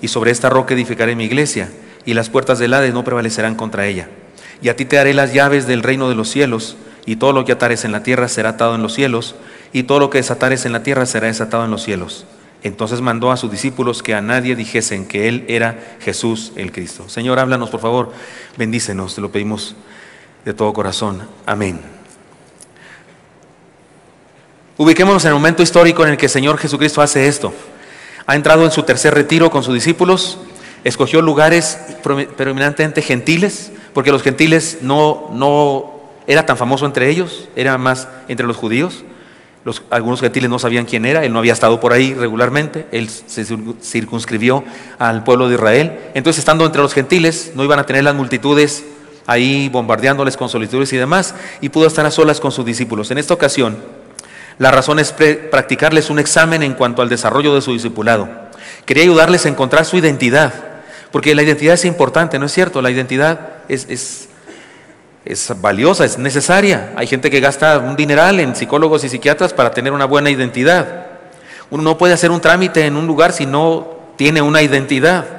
y 0.00 0.08
sobre 0.08 0.30
esta 0.30 0.48
roca 0.48 0.74
edificaré 0.74 1.16
mi 1.16 1.24
iglesia, 1.24 1.70
y 2.04 2.14
las 2.14 2.30
puertas 2.30 2.58
del 2.58 2.74
Hades 2.74 2.94
no 2.94 3.04
prevalecerán 3.04 3.56
contra 3.56 3.86
ella. 3.86 4.08
Y 4.62 4.68
a 4.68 4.76
ti 4.76 4.84
te 4.84 4.96
daré 4.96 5.12
las 5.12 5.32
llaves 5.32 5.66
del 5.66 5.82
reino 5.82 6.08
de 6.08 6.14
los 6.14 6.28
cielos, 6.28 6.76
y 7.04 7.16
todo 7.16 7.32
lo 7.32 7.44
que 7.44 7.52
atares 7.52 7.84
en 7.84 7.92
la 7.92 8.02
tierra 8.02 8.28
será 8.28 8.50
atado 8.50 8.74
en 8.76 8.82
los 8.82 8.94
cielos, 8.94 9.34
y 9.72 9.82
todo 9.82 9.98
lo 9.98 10.10
que 10.10 10.18
desatares 10.18 10.66
en 10.66 10.72
la 10.72 10.82
tierra 10.82 11.04
será 11.04 11.26
desatado 11.26 11.64
en 11.64 11.70
los 11.70 11.82
cielos. 11.82 12.26
Entonces 12.62 13.00
mandó 13.00 13.30
a 13.30 13.36
sus 13.36 13.50
discípulos 13.50 14.02
que 14.02 14.14
a 14.14 14.20
nadie 14.20 14.56
dijesen 14.56 15.06
que 15.06 15.28
Él 15.28 15.44
era 15.48 15.96
Jesús 16.00 16.52
el 16.56 16.72
Cristo. 16.72 17.08
Señor, 17.08 17.38
háblanos 17.38 17.70
por 17.70 17.80
favor, 17.80 18.12
bendícenos, 18.56 19.14
te 19.14 19.20
lo 19.20 19.30
pedimos 19.30 19.76
de 20.44 20.54
todo 20.54 20.72
corazón. 20.72 21.28
Amén. 21.46 21.80
Ubiquémonos 24.76 25.24
en 25.24 25.28
el 25.30 25.34
momento 25.34 25.62
histórico 25.62 26.04
en 26.04 26.10
el 26.10 26.16
que 26.16 26.26
el 26.26 26.30
Señor 26.30 26.56
Jesucristo 26.56 27.02
hace 27.02 27.26
esto. 27.26 27.52
Ha 28.26 28.36
entrado 28.36 28.64
en 28.64 28.70
su 28.70 28.84
tercer 28.84 29.12
retiro 29.12 29.50
con 29.50 29.64
sus 29.64 29.74
discípulos, 29.74 30.38
escogió 30.84 31.20
lugares 31.20 31.78
predominantemente 32.36 33.02
gentiles, 33.02 33.72
porque 33.92 34.12
los 34.12 34.22
gentiles 34.22 34.78
no, 34.82 35.30
no 35.32 35.98
era 36.28 36.46
tan 36.46 36.56
famoso 36.56 36.86
entre 36.86 37.10
ellos, 37.10 37.48
era 37.56 37.76
más 37.76 38.06
entre 38.28 38.46
los 38.46 38.56
judíos. 38.56 39.04
Algunos 39.90 40.20
gentiles 40.20 40.48
no 40.48 40.58
sabían 40.58 40.84
quién 40.84 41.04
era, 41.04 41.24
él 41.24 41.32
no 41.32 41.40
había 41.40 41.52
estado 41.52 41.80
por 41.80 41.92
ahí 41.92 42.14
regularmente, 42.14 42.86
él 42.92 43.08
se 43.08 43.44
circunscribió 43.82 44.62
al 44.98 45.24
pueblo 45.24 45.48
de 45.48 45.56
Israel. 45.56 45.98
Entonces, 46.14 46.38
estando 46.38 46.64
entre 46.64 46.80
los 46.80 46.94
gentiles, 46.94 47.52
no 47.54 47.64
iban 47.64 47.78
a 47.78 47.84
tener 47.84 48.04
las 48.04 48.14
multitudes 48.14 48.84
ahí 49.28 49.68
bombardeándoles 49.68 50.38
con 50.38 50.48
solicitudes 50.48 50.90
y 50.94 50.96
demás, 50.96 51.34
y 51.60 51.68
pudo 51.68 51.86
estar 51.86 52.04
a 52.06 52.10
solas 52.10 52.40
con 52.40 52.50
sus 52.50 52.64
discípulos. 52.64 53.10
En 53.10 53.18
esta 53.18 53.34
ocasión, 53.34 53.76
la 54.56 54.70
razón 54.70 54.98
es 54.98 55.12
practicarles 55.12 56.08
un 56.08 56.18
examen 56.18 56.62
en 56.62 56.72
cuanto 56.72 57.02
al 57.02 57.10
desarrollo 57.10 57.54
de 57.54 57.60
su 57.60 57.74
discipulado. 57.74 58.26
Quería 58.86 59.02
ayudarles 59.04 59.44
a 59.44 59.50
encontrar 59.50 59.84
su 59.84 59.98
identidad, 59.98 60.54
porque 61.12 61.34
la 61.34 61.42
identidad 61.42 61.74
es 61.74 61.84
importante, 61.84 62.38
¿no 62.38 62.46
es 62.46 62.52
cierto? 62.52 62.80
La 62.80 62.90
identidad 62.90 63.58
es, 63.68 63.86
es, 63.90 64.30
es 65.26 65.52
valiosa, 65.60 66.06
es 66.06 66.16
necesaria. 66.16 66.94
Hay 66.96 67.06
gente 67.06 67.30
que 67.30 67.40
gasta 67.40 67.78
un 67.78 67.96
dineral 67.96 68.40
en 68.40 68.56
psicólogos 68.56 69.04
y 69.04 69.10
psiquiatras 69.10 69.52
para 69.52 69.72
tener 69.72 69.92
una 69.92 70.06
buena 70.06 70.30
identidad. 70.30 71.06
Uno 71.68 71.82
no 71.82 71.98
puede 71.98 72.14
hacer 72.14 72.30
un 72.30 72.40
trámite 72.40 72.86
en 72.86 72.96
un 72.96 73.06
lugar 73.06 73.34
si 73.34 73.44
no 73.44 73.88
tiene 74.16 74.40
una 74.40 74.62
identidad. 74.62 75.37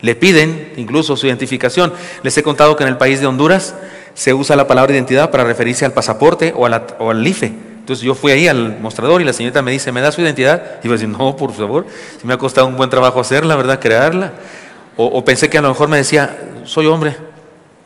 Le 0.00 0.14
piden 0.14 0.72
incluso 0.76 1.16
su 1.16 1.26
identificación. 1.26 1.92
Les 2.22 2.36
he 2.36 2.42
contado 2.42 2.76
que 2.76 2.84
en 2.84 2.88
el 2.88 2.96
país 2.96 3.20
de 3.20 3.26
Honduras 3.26 3.74
se 4.14 4.34
usa 4.34 4.56
la 4.56 4.66
palabra 4.66 4.92
identidad 4.92 5.30
para 5.30 5.44
referirse 5.44 5.84
al 5.84 5.92
pasaporte 5.92 6.52
o, 6.56 6.66
al 6.66 7.26
IFE. 7.26 7.46
Entonces 7.46 8.04
yo 8.04 8.14
fui 8.14 8.32
ahí 8.32 8.48
al 8.48 8.78
mostrador 8.80 9.20
y 9.20 9.24
la 9.24 9.32
señorita 9.32 9.62
me 9.62 9.70
dice, 9.70 9.92
¿me 9.92 10.00
da 10.00 10.12
su 10.12 10.20
identidad? 10.20 10.80
Y 10.82 10.86
yo 10.86 10.92
decir, 10.92 11.08
no, 11.08 11.36
por 11.36 11.52
favor, 11.52 11.86
si 12.20 12.26
me 12.26 12.34
ha 12.34 12.38
costado 12.38 12.66
un 12.66 12.76
buen 12.76 12.90
trabajo 12.90 13.20
hacerla, 13.20 13.56
¿verdad? 13.56 13.80
Crearla. 13.80 14.32
O, 14.96 15.24
pensé 15.24 15.48
que 15.48 15.58
a 15.58 15.62
lo 15.62 15.68
mejor 15.68 15.88
me 15.88 15.96
decía, 15.96 16.36
soy 16.64 16.86
hombre. 16.86 17.16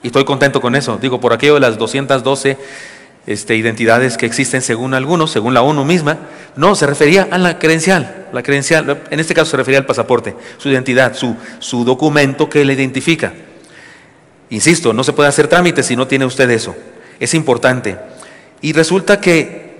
Y 0.03 0.07
estoy 0.07 0.25
contento 0.25 0.61
con 0.61 0.75
eso. 0.75 0.98
Digo, 1.01 1.20
por 1.20 1.33
aquello 1.33 1.55
de 1.55 1.61
las 1.61 1.79
212 1.79 2.57
este, 3.27 3.57
identidades 3.57 4.17
que 4.17 4.27
existen 4.27 4.63
según 4.63 4.95
algunos, 4.95 5.31
según 5.31 5.55
la 5.55 5.63
ONU 5.63 5.85
misma, 5.85 6.19
no, 6.57 6.75
se 6.75 6.87
refería 6.87 7.29
a 7.31 7.39
la 7.39 7.59
credencial, 7.59 8.27
la 8.33 8.43
credencial, 8.43 9.03
en 9.11 9.21
este 9.21 9.35
caso 9.35 9.53
se 9.53 9.57
refería 9.57 9.79
al 9.79 9.87
pasaporte, 9.87 10.35
su 10.59 10.69
identidad, 10.69 11.15
su, 11.15 11.37
su 11.59 11.85
documento 11.85 12.49
que 12.49 12.65
le 12.65 12.73
identifica. 12.73 13.33
Insisto, 14.51 14.93
no 14.93 15.05
se 15.05 15.13
puede 15.13 15.29
hacer 15.29 15.49
trámite 15.49 15.83
si 15.83 15.97
no 15.97 16.07
tiene 16.07 16.27
usted 16.27 16.51
eso, 16.51 16.75
es 17.19 17.33
importante. 17.35 17.97
Y 18.61 18.73
resulta 18.73 19.21
que 19.21 19.73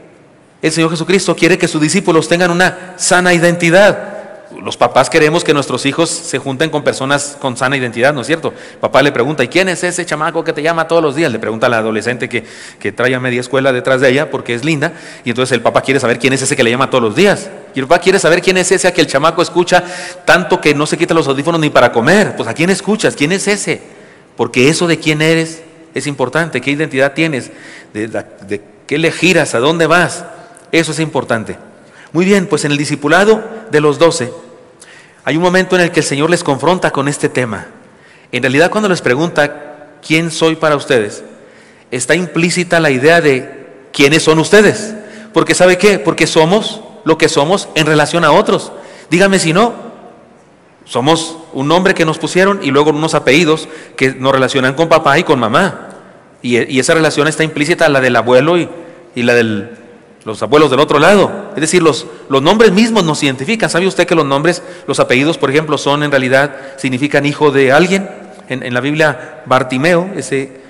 el 0.63 0.73
Señor 0.73 0.91
Jesucristo 0.91 1.37
quiere 1.37 1.59
que 1.59 1.69
sus 1.69 1.81
discípulos 1.81 2.29
tengan 2.29 2.51
una 2.51 2.95
sana 2.97 3.35
identidad 3.35 4.22
los 4.65 4.77
papás 4.77 5.11
queremos 5.11 5.43
que 5.43 5.53
nuestros 5.53 5.85
hijos 5.87 6.09
se 6.09 6.39
junten 6.39 6.71
con 6.71 6.85
personas 6.85 7.37
con 7.41 7.57
sana 7.57 7.77
identidad, 7.77 8.15
¿no 8.15 8.21
es 8.21 8.27
cierto? 8.27 8.55
Papá 8.81 9.03
le 9.03 9.11
pregunta, 9.11 9.43
¿y 9.43 9.49
quién 9.49 9.69
es 9.69 9.83
ese 9.83 10.07
chamaco 10.07 10.45
que 10.45 10.53
te 10.53 10.63
llama 10.63 10.87
todos 10.87 11.03
los 11.03 11.17
días? 11.17 11.33
Le 11.33 11.39
pregunta 11.39 11.67
a 11.67 11.71
la 11.71 11.79
adolescente 11.79 12.29
que, 12.29 12.45
que 12.79 12.93
trae 12.93 13.15
a 13.15 13.21
media 13.21 13.41
escuela 13.41 13.73
detrás 13.73 14.01
de 14.01 14.11
ella 14.11 14.31
porque 14.31 14.55
es 14.55 14.65
linda, 14.65 14.93
y 15.25 15.31
entonces 15.31 15.53
el 15.53 15.63
papá 15.63 15.83
quiere 15.83 15.99
saber 15.99 16.19
quién 16.19 16.33
es 16.33 16.43
ese 16.43 16.55
que 16.55 16.63
le 16.63 16.71
llama 16.71 16.91
todos 16.91 17.03
los 17.03 17.17
días. 17.17 17.51
Y 17.75 17.81
el 17.81 17.87
papá 17.87 18.01
quiere 18.01 18.19
saber 18.19 18.41
quién 18.41 18.57
es 18.57 18.71
ese 18.71 18.87
a 18.87 18.93
que 18.93 19.01
el 19.01 19.07
chamaco 19.07 19.43
escucha 19.43 19.83
tanto 20.25 20.61
que 20.61 20.75
no 20.75 20.87
se 20.87 20.97
quita 20.97 21.13
los 21.13 21.27
audífonos 21.27 21.61
ni 21.61 21.71
para 21.71 21.91
comer. 21.91 22.37
Pues 22.37 22.49
a 22.49 22.55
quién 22.55 22.71
escuchas, 22.71 23.17
quién 23.17 23.33
es 23.33 23.49
ese. 23.49 23.83
Porque 24.37 24.69
eso 24.69 24.87
de 24.87 24.99
quién 24.99 25.23
eres 25.23 25.63
es 25.95 26.07
importante, 26.07 26.61
qué 26.61 26.71
identidad 26.71 27.15
tienes, 27.15 27.51
de, 27.93 28.09
de 28.09 28.61
qué 28.87 28.99
le 28.99 29.11
giras, 29.11 29.55
a 29.55 29.59
dónde 29.59 29.87
vas. 29.87 30.25
Eso 30.71 30.93
es 30.93 31.01
importante. 31.01 31.57
Muy 32.13 32.27
bien, 32.27 32.47
pues 32.47 32.65
en 32.65 32.73
el 32.73 32.79
discipulado 32.79 33.43
de 33.71 33.81
los 33.81 33.99
doce 33.99 34.31
hay 35.25 35.37
un 35.37 35.43
momento 35.43 35.77
en 35.77 35.83
el 35.83 35.91
que 35.91 36.01
el 36.01 36.07
Señor 36.07 36.31
les 36.31 36.45
confronta 36.45 36.91
con 36.91 37.09
este 37.09 37.29
tema. 37.29 37.67
En 38.33 38.43
realidad 38.43 38.71
cuando 38.71 38.89
les 38.89 39.03
pregunta 39.03 39.91
quién 40.07 40.31
soy 40.31 40.57
para 40.57 40.77
ustedes, 40.77 41.23
está 41.91 42.15
implícita 42.15 42.81
la 42.81 42.91
idea 42.91 43.21
de 43.21 43.67
quiénes 43.93 44.23
son 44.23 44.39
ustedes. 44.39 44.95
Porque 45.33 45.55
¿sabe 45.55 45.79
qué? 45.79 45.99
Porque 45.99 46.27
somos 46.27 46.83
lo 47.05 47.19
que 47.19 47.29
somos 47.29 47.69
en 47.75 47.87
relación 47.87 48.25
a 48.25 48.33
otros. 48.33 48.73
Dígame 49.11 49.39
si 49.39 49.53
no, 49.53 49.75
somos 50.85 51.39
un 51.53 51.69
nombre 51.69 51.95
que 51.95 52.05
nos 52.05 52.19
pusieron 52.19 52.61
y 52.63 52.71
luego 52.71 52.91
unos 52.91 53.15
apellidos 53.15 53.69
que 53.97 54.15
nos 54.15 54.33
relacionan 54.33 54.75
con 54.75 54.89
papá 54.89 55.19
y 55.19 55.25
con 55.25 55.39
mamá. 55.39 55.89
Y, 56.43 56.81
esa 56.81 56.95
relación 56.95 57.29
está 57.29 57.45
implícita 57.45 57.89
la 57.89 58.01
del 58.01 58.17
abuelo 58.17 58.59
y, 58.59 58.69
la 59.15 59.35
de 59.35 59.71
los 60.25 60.43
abuelos 60.43 60.71
del 60.71 60.81
otro 60.81 60.99
lado. 60.99 61.51
Es 61.55 61.61
decir, 61.61 61.83
los, 61.83 62.07
los 62.29 62.43
nombres 62.43 62.73
mismos 62.73 63.05
nos 63.05 63.23
identifican. 63.23 63.71
¿Sabe 63.71 63.87
usted 63.87 64.07
que 64.07 64.15
los 64.15 64.27
nombres, 64.27 64.63
los 64.87 65.01
apellidos, 65.01 65.39
por 65.39 65.51
ejemplo, 65.51 65.79
son 65.79 66.03
en 66.03 66.11
realidad, 66.11 66.55
significan 66.77 67.27
hijo 67.27 67.51
de 67.51 67.73
alguien? 67.73 68.09
En, 68.49 68.63
en 68.63 68.75
la 68.75 68.81
Biblia, 68.81 69.43
Bartimeo, 69.47 70.11
ese 70.17 70.61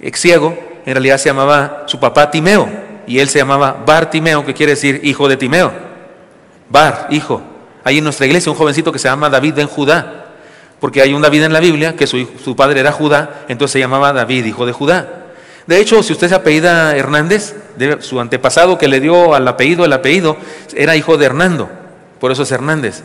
ex 0.00 0.20
ciego, 0.20 0.56
en 0.86 0.94
realidad 0.94 1.18
se 1.18 1.30
llamaba 1.30 1.84
su 1.86 1.98
papá 1.98 2.30
Timeo 2.30 2.68
y 3.06 3.18
él 3.18 3.28
se 3.28 3.38
llamaba 3.38 3.82
Bartimeo, 3.86 4.44
que 4.44 4.54
quiere 4.54 4.72
decir 4.72 5.00
hijo 5.02 5.28
de 5.28 5.36
Timeo. 5.36 5.72
Bar, 6.68 7.08
hijo. 7.10 7.42
Hay 7.82 7.98
en 7.98 8.04
nuestra 8.04 8.26
iglesia 8.26 8.52
un 8.52 8.58
jovencito 8.58 8.92
que 8.92 8.98
se 8.98 9.08
llama 9.08 9.28
David 9.28 9.54
ben 9.54 9.66
Judá 9.66 10.24
porque 10.84 11.00
hay 11.00 11.14
un 11.14 11.22
David 11.22 11.44
en 11.44 11.54
la 11.54 11.60
Biblia, 11.60 11.96
que 11.96 12.06
su, 12.06 12.54
padre 12.54 12.80
era 12.80 12.92
Judá, 12.92 13.46
entonces 13.48 13.72
se 13.72 13.78
llamaba 13.78 14.12
David, 14.12 14.44
hijo 14.44 14.66
de 14.66 14.72
Judá. 14.72 15.08
De 15.66 15.80
hecho, 15.80 16.02
si 16.02 16.12
usted 16.12 16.28
se 16.28 16.34
apellida 16.34 16.94
Hernández, 16.94 17.54
su 18.00 18.20
antepasado 18.20 18.78
que 18.78 18.88
le 18.88 19.00
dio 19.00 19.34
al 19.34 19.46
apellido 19.48 19.84
el 19.84 19.92
apellido, 19.92 20.36
era 20.74 20.96
hijo 20.96 21.16
de 21.16 21.26
Hernando, 21.26 21.68
por 22.20 22.32
eso 22.32 22.42
es 22.42 22.52
Hernández. 22.52 23.02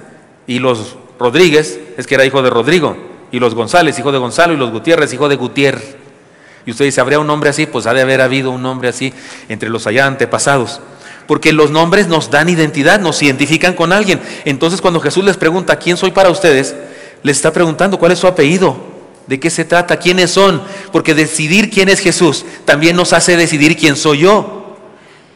Y 0.48 0.60
los 0.60 0.98
Rodríguez 1.20 1.80
es 1.98 2.08
que 2.08 2.16
era 2.16 2.26
hijo 2.26 2.42
de 2.42 2.50
Rodrigo, 2.50 2.98
y 3.32 3.40
los 3.40 3.56
González, 3.56 3.98
hijo 4.00 4.12
de 4.12 4.18
Gonzalo, 4.18 4.54
y 4.54 4.58
los 4.58 4.72
Gutiérrez, 4.72 5.14
hijo 5.14 5.30
de 5.30 5.36
Gutiérrez. 5.36 5.96
Y 6.66 6.72
usted 6.72 6.86
dice, 6.86 7.02
¿habría 7.02 7.20
un 7.20 7.28
nombre 7.28 7.50
así? 7.50 7.66
Pues 7.66 7.88
ha 7.88 7.94
de 7.94 8.02
haber 8.02 8.22
habido 8.22 8.52
un 8.52 8.62
nombre 8.62 8.90
así 8.90 9.14
entre 9.48 9.70
los 9.70 9.88
allá 9.88 10.06
antepasados. 10.06 10.82
Porque 11.26 11.54
los 11.54 11.72
nombres 11.72 12.08
nos 12.08 12.32
dan 12.32 12.50
identidad, 12.50 13.00
nos 13.00 13.22
identifican 13.22 13.74
con 13.74 13.94
alguien. 13.94 14.20
Entonces 14.46 14.82
cuando 14.82 15.00
Jesús 15.00 15.24
les 15.24 15.38
pregunta, 15.38 15.78
¿quién 15.78 15.96
soy 15.96 16.12
para 16.12 16.30
ustedes? 16.30 16.76
le 17.24 17.32
está 17.32 17.52
preguntando 17.52 18.00
cuál 18.00 18.12
es 18.12 18.20
su 18.20 18.28
apellido, 18.28 18.78
de 19.28 19.40
qué 19.40 19.50
se 19.50 19.66
trata, 19.66 19.98
quiénes 19.98 20.32
son, 20.32 20.62
porque 20.92 21.14
decidir 21.14 21.70
quién 21.70 21.90
es 21.90 22.00
Jesús 22.00 22.46
también 22.66 22.96
nos 22.96 23.14
hace 23.14 23.38
decidir 23.38 23.78
quién 23.78 23.96
soy 23.96 24.20
yo, 24.20 24.59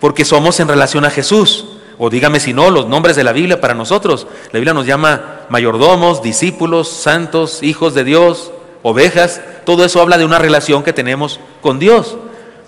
porque 0.03 0.25
somos 0.25 0.59
en 0.59 0.67
relación 0.67 1.05
a 1.05 1.09
Jesús. 1.09 1.63
O 1.97 2.09
dígame 2.09 2.41
si 2.41 2.51
no, 2.51 2.69
los 2.69 2.89
nombres 2.89 3.15
de 3.15 3.23
la 3.23 3.31
Biblia 3.31 3.61
para 3.61 3.73
nosotros. 3.73 4.27
La 4.51 4.59
Biblia 4.59 4.73
nos 4.73 4.85
llama 4.85 5.45
mayordomos, 5.47 6.21
discípulos, 6.21 6.89
santos, 6.89 7.63
hijos 7.63 7.93
de 7.93 8.03
Dios, 8.03 8.51
ovejas. 8.81 9.39
Todo 9.65 9.85
eso 9.85 10.01
habla 10.01 10.17
de 10.17 10.25
una 10.25 10.39
relación 10.39 10.83
que 10.83 10.91
tenemos 10.91 11.39
con 11.61 11.79
Dios, 11.79 12.17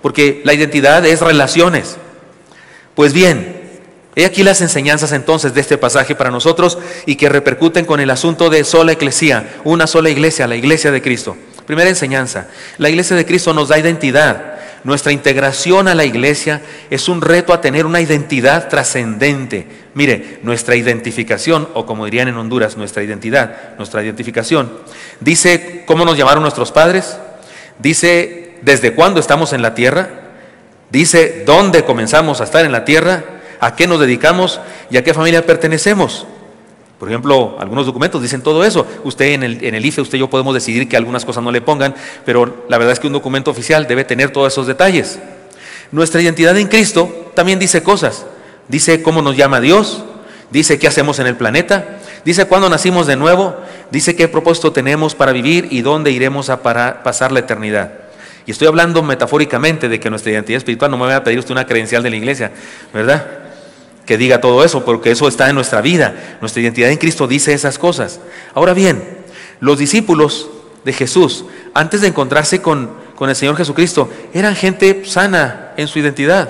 porque 0.02 0.43
la 0.45 0.54
identidad 0.54 1.06
es 1.06 1.19
relaciones. 1.19 1.98
Pues 2.95 3.12
bien, 3.12 3.63
He 4.15 4.24
aquí 4.24 4.43
las 4.43 4.62
enseñanzas 4.62 5.12
entonces 5.12 5.54
de 5.54 5.60
este 5.60 5.78
pasaje 5.78 6.15
para 6.15 6.32
nosotros 6.32 6.78
y 7.06 7.17
que 7.17 7.28
repercuten 7.28 7.84
con 7.84 8.00
el 8.00 8.10
asunto 8.12 8.50
de 8.50 8.63
sola 8.63 8.93
iglesia, 8.93 9.58
una 9.65 9.88
sola 9.88 10.10
iglesia, 10.10 10.48
la 10.48 10.56
iglesia 10.56 10.89
de 10.89 11.02
Cristo. 11.02 11.36
Primera 11.65 11.89
enseñanza, 11.89 12.48
la 12.78 12.88
iglesia 12.88 13.17
de 13.17 13.26
Cristo 13.26 13.54
nos 13.54 13.67
da 13.67 13.78
identidad. 13.78 14.54
Nuestra 14.86 15.12
integración 15.12 15.88
a 15.88 15.95
la 15.95 16.06
iglesia 16.06 16.62
es 16.91 17.10
un 17.10 17.19
reto 17.21 17.54
a 17.54 17.60
tener 17.60 17.88
una 17.88 18.02
identidad 18.02 18.69
trascendente. 18.69 19.65
Mire, 19.95 20.39
nuestra 20.43 20.76
identificación, 20.76 21.67
o 21.74 21.88
como 21.88 22.06
dirían 22.06 22.28
en 22.28 22.38
Honduras, 22.38 22.78
nuestra 22.78 23.02
identidad, 23.02 23.76
nuestra 23.80 24.04
identificación, 24.04 24.71
dice 25.21 25.82
cómo 25.88 26.06
nos 26.06 26.19
llamaron 26.19 26.43
nuestros 26.43 26.71
padres, 26.71 27.17
dice 27.80 28.58
desde 28.62 28.93
cuándo 28.93 29.19
estamos 29.19 29.54
en 29.54 29.63
la 29.63 29.74
tierra, 29.74 30.08
dice 30.91 31.41
dónde 31.48 31.84
comenzamos 31.84 32.39
a 32.39 32.43
estar 32.43 32.63
en 32.63 32.71
la 32.71 32.86
tierra, 32.86 33.24
a 33.60 33.76
qué 33.76 33.88
nos 33.88 34.00
dedicamos 34.00 34.62
y 34.91 34.98
a 34.98 35.04
qué 35.04 35.15
familia 35.15 35.48
pertenecemos. 35.48 36.28
Por 36.99 37.10
ejemplo, 37.10 37.58
algunos 37.60 37.86
documentos 37.86 38.21
dicen 38.21 38.41
todo 38.41 38.63
eso. 38.63 38.86
Usted 39.03 39.34
en 39.34 39.43
el, 39.43 39.86
IFE, 39.86 40.01
usted 40.01 40.17
y 40.17 40.19
yo 40.19 40.29
podemos 40.29 40.53
decidir 40.53 40.88
que 40.88 40.95
algunas 40.95 41.25
cosas 41.25 41.43
no 41.43 41.51
le 41.51 41.62
pongan, 41.62 41.93
pero 42.25 42.65
la 42.69 42.77
verdad 42.77 42.93
es 42.93 42.99
que 42.99 43.08
un 43.08 43.13
documento 43.13 43.51
oficial 43.51 43.86
debe 43.88 44.05
tener 44.05 44.31
todos 44.31 44.53
esos 44.53 44.67
detalles. 44.67 45.19
Nuestra 45.91 46.21
identidad 46.21 46.58
en 46.58 46.67
Cristo 46.67 47.31
también 47.36 47.60
dice 47.60 47.84
cosas. 47.84 48.25
Dice 48.67 49.01
cómo 49.03 49.21
nos 49.21 49.36
llama 49.36 49.60
Dios, 49.62 50.03
dice 50.51 50.79
qué 50.79 50.88
hacemos 50.88 51.19
en 51.19 51.27
el 51.27 51.36
planeta, 51.36 51.99
dice 52.23 52.45
cuándo 52.45 52.69
nacimos 52.69 53.05
de 53.05 53.15
nuevo, 53.15 53.55
dice 53.91 54.15
qué 54.15 54.27
propósito 54.27 54.71
tenemos 54.71 55.13
para 55.13 55.34
vivir 55.34 55.67
y 55.69 55.81
dónde 55.81 56.12
iremos 56.12 56.49
a 56.49 56.63
pasar 56.63 57.31
la 57.31 57.39
eternidad. 57.39 57.91
Y 58.47 58.51
estoy 58.51 58.67
hablando 58.67 59.03
metafóricamente 59.03 59.89
de 59.89 59.99
que 59.99 60.10
nuestra 60.10 60.31
identidad 60.31 60.58
espiritual 60.58 60.89
no 60.91 60.97
me 60.97 61.05
va 61.05 61.17
a 61.17 61.23
pedir 61.23 61.39
usted 61.39 61.51
una 61.51 61.65
credencial 61.65 62.01
de 62.03 62.10
la 62.10 62.15
iglesia, 62.15 62.51
¿verdad? 62.93 63.44
Que 64.05 64.17
diga 64.17 64.41
todo 64.41 64.63
eso, 64.63 64.85
porque 64.85 65.11
eso 65.11 65.27
está 65.27 65.49
en 65.49 65.55
nuestra 65.55 65.81
vida. 65.81 66.37
Nuestra 66.41 66.61
identidad 66.61 66.89
en 66.89 66.97
Cristo 66.97 67.27
dice 67.27 67.53
esas 67.53 67.77
cosas. 67.77 68.19
Ahora 68.53 68.73
bien, 68.73 69.03
los 69.59 69.79
discípulos 69.79 70.49
de 70.83 70.93
Jesús, 70.93 71.45
antes 71.73 72.01
de 72.01 72.07
encontrarse 72.07 72.61
con, 72.61 72.91
con 73.15 73.29
el 73.29 73.35
Señor 73.35 73.57
Jesucristo, 73.57 74.09
eran 74.33 74.55
gente 74.55 75.03
sana 75.05 75.73
en 75.77 75.87
su 75.87 75.99
identidad. 75.99 76.49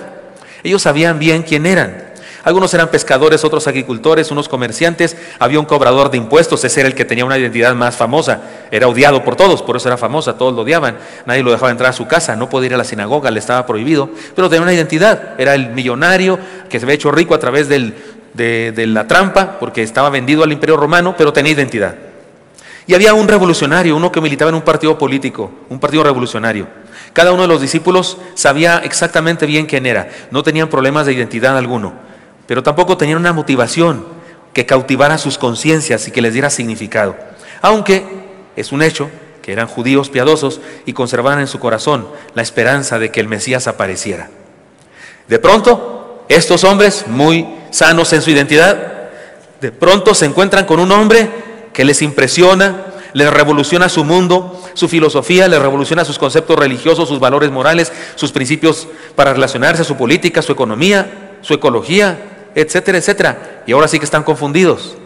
Ellos 0.63 0.81
sabían 0.81 1.19
bien 1.19 1.43
quién 1.43 1.65
eran. 1.65 2.04
Algunos 2.45 2.71
eran 2.75 2.89
pescadores, 2.89 3.43
otros 3.43 3.65
agricultores, 3.67 4.29
unos 4.29 4.47
comerciantes. 4.47 5.17
Había 5.39 5.60
un 5.60 5.65
cobrador 5.65 6.12
de 6.12 6.17
impuestos, 6.17 6.63
ese 6.63 6.81
era 6.81 6.88
el 6.88 6.93
que 6.93 7.03
tenía 7.03 7.25
una 7.25 7.39
identidad 7.39 7.73
más 7.73 7.95
famosa. 7.95 8.39
Era 8.69 8.88
odiado 8.88 9.23
por 9.23 9.36
todos, 9.36 9.63
por 9.63 9.77
eso 9.77 9.89
era 9.89 9.97
famosa, 9.97 10.38
todos 10.38 10.53
lo 10.53 10.62
odiaban. 10.62 10.95
Nadie 11.25 11.41
lo 11.41 11.49
dejaba 11.49 11.71
entrar 11.71 11.89
a 11.89 11.93
su 11.93 12.05
casa, 12.08 12.36
no 12.36 12.47
podía 12.47 12.67
ir 12.67 12.73
a 12.75 12.77
la 12.77 12.84
sinagoga, 12.84 13.31
le 13.31 13.39
estaba 13.39 13.65
prohibido. 13.65 14.12
Pero 14.36 14.47
tenía 14.47 14.62
una 14.62 14.73
identidad. 14.73 15.34
Era 15.39 15.55
el 15.55 15.71
millonario 15.71 16.38
que 16.69 16.79
se 16.79 16.86
había 16.86 16.93
hecho 16.93 17.12
rico 17.12 17.34
a 17.34 17.39
través 17.39 17.67
de, 17.67 17.95
de 18.36 18.88
la 18.88 19.08
trampa, 19.08 19.58
porque 19.60 19.81
estaba 19.81 20.12
vendido 20.12 20.43
al 20.43 20.51
imperio 20.51 20.77
romano, 20.77 21.15
pero 21.17 21.34
tenía 21.34 21.53
identidad. 21.53 21.95
Y 22.86 22.93
había 22.93 23.15
un 23.15 23.27
revolucionario, 23.27 23.95
uno 23.95 24.12
que 24.12 24.21
militaba 24.21 24.49
en 24.49 24.55
un 24.55 24.62
partido 24.62 24.99
político, 24.99 25.49
un 25.69 25.79
partido 25.79 26.03
revolucionario. 26.03 26.67
Cada 27.12 27.31
uno 27.31 27.41
de 27.41 27.47
los 27.47 27.60
discípulos 27.60 28.19
sabía 28.36 28.84
exactamente 28.84 29.47
bien 29.47 29.65
quién 29.65 29.88
era, 29.88 30.10
no 30.29 30.43
tenían 30.43 30.69
problemas 30.69 31.08
de 31.08 31.13
identidad 31.13 31.58
alguno 31.58 32.05
pero 32.47 32.63
tampoco 32.63 32.97
tenían 32.97 33.19
una 33.19 33.34
motivación 33.34 34.05
que 34.53 34.65
cautivara 34.65 35.17
sus 35.17 35.38
conciencias 35.38 36.08
y 36.08 36.12
que 36.12 36.21
les 36.21 36.34
diera 36.34 36.49
significado. 36.49 37.15
Aunque 37.62 38.05
es 38.55 38.71
un 38.71 38.81
hecho 38.81 39.10
que 39.41 39.51
eran 39.51 39.67
judíos 39.67 40.10
piadosos 40.10 40.62
y 40.86 40.93
conservaban 40.93 41.39
en 41.39 41.47
su 41.47 41.60
corazón 41.60 42.08
la 42.34 42.41
esperanza 42.41 42.97
de 42.97 43.12
que 43.12 43.19
el 43.19 43.27
Mesías 43.27 43.67
apareciera. 43.67 44.29
De 45.27 45.39
pronto, 45.39 46.23
estos 46.29 46.63
hombres, 46.63 47.05
muy 47.08 47.47
sanos 47.69 48.13
en 48.13 48.21
su 48.21 48.31
identidad, 48.31 49.10
de 49.62 49.71
pronto 49.71 50.13
se 50.13 50.25
encuentran 50.25 50.65
con 50.65 50.79
un 50.79 50.91
hombre 50.91 51.29
que 51.73 51.86
les 51.86 52.01
impresiona, 52.01 52.86
les 53.13 53.31
revoluciona 53.31 53.89
su 53.89 54.03
mundo, 54.03 54.62
su 54.73 54.88
filosofía, 54.88 55.47
les 55.47 55.62
revoluciona 55.62 56.05
sus 56.05 56.17
conceptos 56.17 56.58
religiosos, 56.58 57.08
sus 57.08 57.19
valores 57.19 57.51
morales, 57.51 57.91
sus 58.15 58.31
principios 58.31 58.88
para 59.15 59.34
relacionarse, 59.34 59.84
su 59.84 59.95
política, 59.95 60.41
su 60.41 60.51
economía, 60.51 61.38
su 61.41 61.53
ecología, 61.53 62.35
etcétera, 62.55 62.97
etcétera. 62.97 63.63
Y 63.67 63.73
ahora 63.73 63.87
sí 63.87 63.99
que 63.99 64.05
están 64.05 64.23
confundidos. 64.23 64.97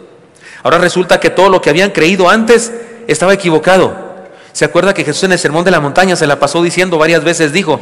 Ahora 0.64 0.78
resulta 0.78 1.20
que 1.20 1.30
todo 1.30 1.50
lo 1.50 1.62
que 1.62 1.70
habían 1.70 1.92
creído 1.92 2.30
antes 2.30 2.72
estaba 3.08 3.34
equivocado. 3.34 4.10
¿Se 4.52 4.66
acuerda 4.66 4.94
que 4.94 5.04
Jesús 5.04 5.24
en 5.24 5.32
el 5.32 5.40
Sermón 5.40 5.64
de 5.64 5.72
la 5.72 5.80
Montaña 5.80 6.16
se 6.16 6.28
la 6.28 6.40
pasó 6.40 6.62
diciendo 6.62 6.98
varias 6.98 7.24
veces? 7.24 7.52
Dijo, 7.54 7.82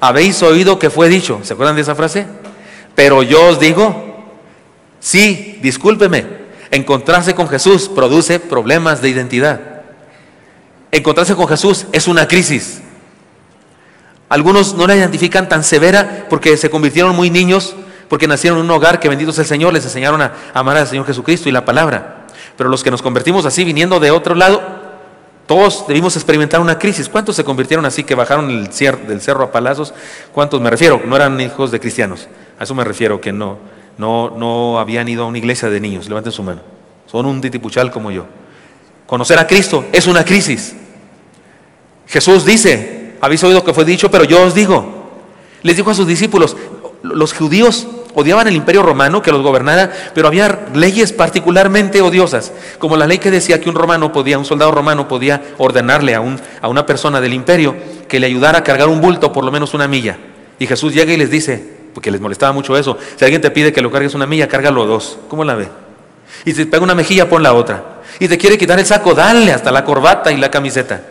habéis 0.00 0.42
oído 0.42 0.78
que 0.78 0.90
fue 0.90 1.08
dicho. 1.08 1.40
¿Se 1.42 1.52
acuerdan 1.52 1.76
de 1.76 1.82
esa 1.82 1.94
frase? 1.94 2.26
Pero 2.94 3.22
yo 3.22 3.48
os 3.48 3.60
digo, 3.60 4.32
sí, 5.00 5.58
discúlpeme, 5.62 6.26
encontrarse 6.70 7.34
con 7.34 7.48
Jesús 7.48 7.88
produce 7.88 8.40
problemas 8.40 9.02
de 9.02 9.10
identidad. 9.10 9.60
Encontrarse 10.90 11.34
con 11.34 11.48
Jesús 11.48 11.86
es 11.92 12.06
una 12.06 12.28
crisis. 12.28 12.80
Algunos 14.28 14.74
no 14.74 14.86
la 14.86 14.96
identifican 14.96 15.48
tan 15.48 15.62
severa 15.64 16.26
porque 16.30 16.56
se 16.56 16.70
convirtieron 16.70 17.14
muy 17.14 17.30
niños 17.30 17.74
porque 18.14 18.28
nacieron 18.28 18.60
en 18.60 18.66
un 18.66 18.70
hogar 18.70 19.00
que 19.00 19.08
bendito 19.08 19.32
sea 19.32 19.42
el 19.42 19.48
Señor, 19.48 19.72
les 19.72 19.84
enseñaron 19.84 20.22
a 20.22 20.34
amar 20.54 20.76
al 20.76 20.86
Señor 20.86 21.04
Jesucristo 21.04 21.48
y 21.48 21.52
la 21.52 21.64
palabra. 21.64 22.26
Pero 22.56 22.70
los 22.70 22.84
que 22.84 22.92
nos 22.92 23.02
convertimos 23.02 23.44
así, 23.44 23.64
viniendo 23.64 23.98
de 23.98 24.12
otro 24.12 24.36
lado, 24.36 24.62
todos 25.48 25.84
debimos 25.88 26.14
experimentar 26.14 26.60
una 26.60 26.78
crisis. 26.78 27.08
¿Cuántos 27.08 27.34
se 27.34 27.42
convirtieron 27.42 27.84
así 27.86 28.04
que 28.04 28.14
bajaron 28.14 28.50
el 28.50 28.68
del 29.08 29.20
cerro 29.20 29.42
a 29.42 29.50
palazos? 29.50 29.92
¿Cuántos 30.30 30.60
me 30.60 30.70
refiero? 30.70 31.02
No 31.04 31.16
eran 31.16 31.40
hijos 31.40 31.72
de 31.72 31.80
cristianos. 31.80 32.28
A 32.56 32.62
eso 32.62 32.72
me 32.76 32.84
refiero, 32.84 33.20
que 33.20 33.32
no, 33.32 33.58
no, 33.98 34.30
no 34.30 34.78
habían 34.78 35.08
ido 35.08 35.24
a 35.24 35.26
una 35.26 35.38
iglesia 35.38 35.68
de 35.68 35.80
niños. 35.80 36.08
Levanten 36.08 36.30
su 36.30 36.44
mano. 36.44 36.60
Son 37.10 37.26
un 37.26 37.40
titipuchal 37.40 37.90
como 37.90 38.12
yo. 38.12 38.26
Conocer 39.08 39.40
a 39.40 39.46
Cristo 39.48 39.86
es 39.92 40.06
una 40.06 40.24
crisis. 40.24 40.76
Jesús 42.06 42.44
dice, 42.44 43.16
habéis 43.20 43.42
oído 43.42 43.64
que 43.64 43.74
fue 43.74 43.84
dicho, 43.84 44.08
pero 44.08 44.22
yo 44.22 44.40
os 44.40 44.54
digo. 44.54 45.02
Les 45.62 45.76
dijo 45.76 45.90
a 45.90 45.94
sus 45.94 46.06
discípulos, 46.06 46.56
los 47.04 47.34
judíos 47.34 47.86
odiaban 48.14 48.48
el 48.48 48.56
imperio 48.56 48.82
romano 48.82 49.22
que 49.22 49.32
los 49.32 49.42
gobernara, 49.42 49.92
pero 50.14 50.28
había 50.28 50.66
leyes 50.74 51.12
particularmente 51.12 52.00
odiosas, 52.00 52.52
como 52.78 52.96
la 52.96 53.06
ley 53.06 53.18
que 53.18 53.30
decía 53.30 53.60
que 53.60 53.68
un 53.68 53.74
romano 53.74 54.12
podía, 54.12 54.38
un 54.38 54.44
soldado 54.44 54.70
romano 54.70 55.08
podía 55.08 55.42
ordenarle 55.58 56.14
a, 56.14 56.20
un, 56.20 56.40
a 56.60 56.68
una 56.68 56.86
persona 56.86 57.20
del 57.20 57.34
imperio 57.34 57.76
que 58.08 58.20
le 58.20 58.26
ayudara 58.26 58.58
a 58.58 58.64
cargar 58.64 58.88
un 58.88 59.00
bulto 59.00 59.32
por 59.32 59.44
lo 59.44 59.52
menos 59.52 59.74
una 59.74 59.88
milla. 59.88 60.18
Y 60.58 60.66
Jesús 60.66 60.94
llega 60.94 61.12
y 61.12 61.16
les 61.16 61.30
dice, 61.30 61.62
porque 61.92 62.10
les 62.10 62.20
molestaba 62.20 62.52
mucho 62.52 62.76
eso, 62.76 62.96
si 63.16 63.24
alguien 63.24 63.40
te 63.40 63.50
pide 63.50 63.72
que 63.72 63.80
lo 63.80 63.90
cargues 63.90 64.14
una 64.14 64.26
milla, 64.26 64.48
cárgalo 64.48 64.86
dos. 64.86 65.18
¿Cómo 65.28 65.44
la 65.44 65.54
ve? 65.54 65.68
Y 66.44 66.52
si 66.52 66.64
te 66.64 66.70
pega 66.70 66.82
una 66.82 66.94
mejilla, 66.94 67.28
pon 67.28 67.42
la 67.42 67.54
otra. 67.54 68.02
Y 68.18 68.28
te 68.28 68.38
quiere 68.38 68.58
quitar 68.58 68.78
el 68.78 68.86
saco, 68.86 69.14
dale 69.14 69.52
hasta 69.52 69.70
la 69.70 69.84
corbata 69.84 70.32
y 70.32 70.36
la 70.36 70.50
camiseta. 70.50 71.02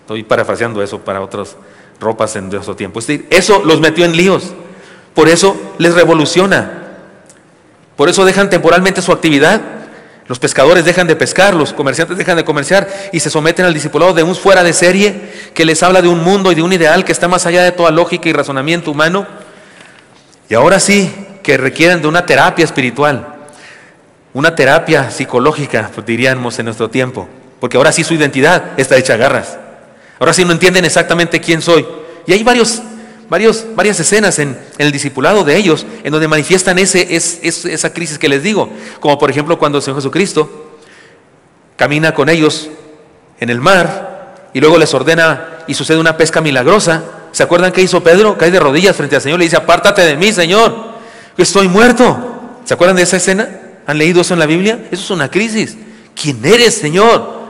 Estoy 0.00 0.22
parafraseando 0.22 0.82
eso 0.82 0.98
para 0.98 1.20
otras 1.20 1.56
ropas 2.00 2.34
en 2.36 2.54
otro 2.54 2.76
tiempo. 2.76 3.00
Eso 3.30 3.62
los 3.64 3.80
metió 3.80 4.04
en 4.04 4.16
líos. 4.16 4.52
Por 5.14 5.28
eso 5.28 5.74
les 5.78 5.94
revoluciona. 5.94 6.82
Por 7.96 8.08
eso 8.08 8.24
dejan 8.24 8.50
temporalmente 8.50 9.02
su 9.02 9.12
actividad. 9.12 9.60
Los 10.28 10.38
pescadores 10.38 10.84
dejan 10.84 11.06
de 11.06 11.16
pescar, 11.16 11.54
los 11.54 11.72
comerciantes 11.72 12.16
dejan 12.16 12.36
de 12.36 12.44
comerciar 12.44 12.88
y 13.12 13.20
se 13.20 13.28
someten 13.28 13.66
al 13.66 13.74
discipulado 13.74 14.14
de 14.14 14.22
un 14.22 14.34
fuera 14.34 14.62
de 14.62 14.72
serie 14.72 15.32
que 15.52 15.64
les 15.64 15.82
habla 15.82 16.00
de 16.00 16.08
un 16.08 16.22
mundo 16.22 16.52
y 16.52 16.54
de 16.54 16.62
un 16.62 16.72
ideal 16.72 17.04
que 17.04 17.12
está 17.12 17.28
más 17.28 17.44
allá 17.44 17.62
de 17.62 17.72
toda 17.72 17.90
lógica 17.90 18.28
y 18.28 18.32
razonamiento 18.32 18.90
humano. 18.90 19.26
Y 20.48 20.54
ahora 20.54 20.80
sí, 20.80 21.12
que 21.42 21.56
requieren 21.56 22.00
de 22.00 22.08
una 22.08 22.24
terapia 22.24 22.64
espiritual, 22.64 23.26
una 24.32 24.54
terapia 24.54 25.10
psicológica, 25.10 25.90
pues, 25.94 26.06
diríamos 26.06 26.58
en 26.58 26.66
nuestro 26.66 26.88
tiempo, 26.88 27.28
porque 27.60 27.76
ahora 27.76 27.92
sí 27.92 28.04
su 28.04 28.14
identidad 28.14 28.78
está 28.78 28.96
hecha 28.96 29.16
garras. 29.16 29.58
Ahora 30.18 30.32
sí 30.32 30.44
no 30.44 30.52
entienden 30.52 30.84
exactamente 30.84 31.40
quién 31.40 31.60
soy. 31.60 31.86
Y 32.26 32.32
hay 32.32 32.42
varios 32.44 32.80
varias 33.32 33.98
escenas 33.98 34.38
en, 34.38 34.58
el 34.76 34.92
discipulado 34.92 35.42
de 35.42 35.56
ellos 35.56 35.86
en 36.04 36.12
donde 36.12 36.28
manifiestan 36.28 36.78
ese, 36.78 37.16
esa 37.16 37.92
crisis 37.94 38.18
que 38.18 38.28
les 38.28 38.42
digo, 38.42 38.68
como 39.00 39.18
por 39.18 39.30
ejemplo 39.30 39.58
cuando 39.58 39.78
el 39.78 39.82
Señor 39.82 39.98
Jesucristo 39.98 40.78
camina 41.76 42.12
con 42.12 42.28
ellos 42.28 42.68
en 43.40 43.48
el 43.48 43.60
mar 43.60 44.50
y 44.52 44.60
luego 44.60 44.76
les 44.76 44.92
ordena 44.92 45.64
y 45.66 45.72
sucede 45.72 45.98
una 45.98 46.16
pesca 46.16 46.42
milagrosa. 46.42 47.02
¿Se 47.32 47.42
acuerdan 47.42 47.72
qué 47.72 47.80
hizo 47.80 48.02
Pedro? 48.02 48.36
Cae 48.36 48.50
de 48.50 48.60
rodillas 48.60 48.94
frente 48.94 49.16
al 49.16 49.22
Señor 49.22 49.38
le 49.38 49.46
dice, 49.46 49.56
apártate 49.56 50.02
de 50.02 50.16
mí, 50.16 50.30
Señor, 50.30 50.92
que 51.34 51.42
estoy 51.42 51.68
muerto. 51.68 52.18
¿Se 52.64 52.74
acuerdan 52.74 52.96
de 52.96 53.02
esa 53.02 53.16
escena? 53.16 53.48
¿Han 53.86 53.96
leído 53.96 54.20
eso 54.20 54.34
en 54.34 54.40
la 54.40 54.46
Biblia? 54.46 54.86
Eso 54.90 55.04
es 55.04 55.10
una 55.10 55.30
crisis. 55.30 55.78
¿Quién 56.14 56.44
eres, 56.44 56.74
Señor? 56.74 57.40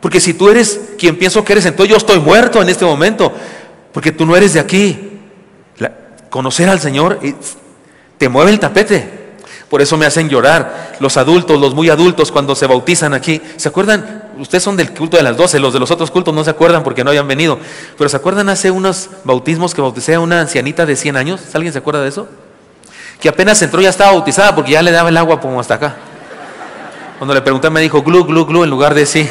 Porque 0.00 0.20
si 0.20 0.34
tú 0.34 0.50
eres 0.50 0.78
quien 0.98 1.16
pienso 1.16 1.42
que 1.44 1.54
eres, 1.54 1.64
entonces 1.64 1.90
yo 1.90 1.96
estoy 1.96 2.20
muerto 2.20 2.60
en 2.60 2.68
este 2.68 2.84
momento. 2.84 3.32
Porque 3.92 4.12
tú 4.12 4.26
no 4.26 4.36
eres 4.36 4.52
de 4.52 4.60
aquí 4.60 5.09
conocer 6.30 6.68
al 6.68 6.80
Señor 6.80 7.18
te 8.16 8.28
mueve 8.28 8.52
el 8.52 8.60
tapete. 8.60 9.20
Por 9.68 9.80
eso 9.80 9.96
me 9.96 10.04
hacen 10.04 10.28
llorar 10.28 10.96
los 10.98 11.16
adultos, 11.16 11.60
los 11.60 11.74
muy 11.74 11.90
adultos, 11.90 12.32
cuando 12.32 12.56
se 12.56 12.66
bautizan 12.66 13.14
aquí. 13.14 13.40
¿Se 13.56 13.68
acuerdan? 13.68 14.24
Ustedes 14.38 14.64
son 14.64 14.76
del 14.76 14.92
culto 14.92 15.16
de 15.16 15.22
las 15.22 15.36
12, 15.36 15.60
los 15.60 15.72
de 15.72 15.78
los 15.78 15.90
otros 15.92 16.10
cultos 16.10 16.34
no 16.34 16.42
se 16.42 16.50
acuerdan 16.50 16.82
porque 16.82 17.04
no 17.04 17.10
habían 17.10 17.28
venido. 17.28 17.58
Pero 17.96 18.10
¿se 18.10 18.16
acuerdan 18.16 18.48
hace 18.48 18.72
unos 18.72 19.10
bautismos 19.22 19.72
que 19.72 19.80
bauticé 19.80 20.14
a 20.14 20.20
una 20.20 20.40
ancianita 20.40 20.86
de 20.86 20.96
100 20.96 21.16
años? 21.16 21.40
¿Alguien 21.54 21.72
se 21.72 21.78
acuerda 21.78 22.02
de 22.02 22.08
eso? 22.08 22.28
Que 23.20 23.28
apenas 23.28 23.62
entró 23.62 23.80
ya 23.80 23.90
estaba 23.90 24.10
bautizada 24.10 24.56
porque 24.56 24.72
ya 24.72 24.82
le 24.82 24.90
daba 24.90 25.08
el 25.08 25.16
agua 25.16 25.40
como 25.40 25.60
hasta 25.60 25.74
acá. 25.74 25.94
Cuando 27.18 27.32
le 27.32 27.40
pregunté 27.40 27.70
me 27.70 27.80
dijo 27.80 28.02
glu, 28.02 28.24
glu, 28.24 28.46
glu 28.46 28.64
en 28.64 28.70
lugar 28.70 28.94
de 28.94 29.06
sí. 29.06 29.30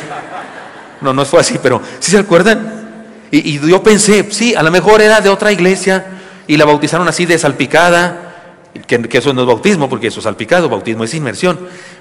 No, 1.02 1.12
no 1.12 1.26
fue 1.26 1.42
así, 1.42 1.60
pero 1.62 1.82
¿sí 2.00 2.12
se 2.12 2.18
acuerdan? 2.18 2.96
Y, 3.30 3.56
y 3.56 3.70
yo 3.70 3.84
pensé, 3.84 4.26
sí, 4.32 4.56
a 4.56 4.64
lo 4.64 4.72
mejor 4.72 5.02
era 5.02 5.20
de 5.20 5.30
otra 5.30 5.52
iglesia 5.52 6.19
y 6.50 6.58
la 6.58 6.66
bautizaron 6.66 7.08
así 7.08 7.28
de 7.28 7.38
salpicada, 7.38 8.64
que, 8.88 9.08
eso 9.12 9.34
no 9.34 9.42
es 9.42 9.48
bautismo, 9.48 9.88
porque 9.88 10.08
eso 10.08 10.20
es 10.20 10.24
salpicado, 10.24 10.68
bautismo 10.68 11.04
es 11.04 11.14
inmersión. 11.14 11.60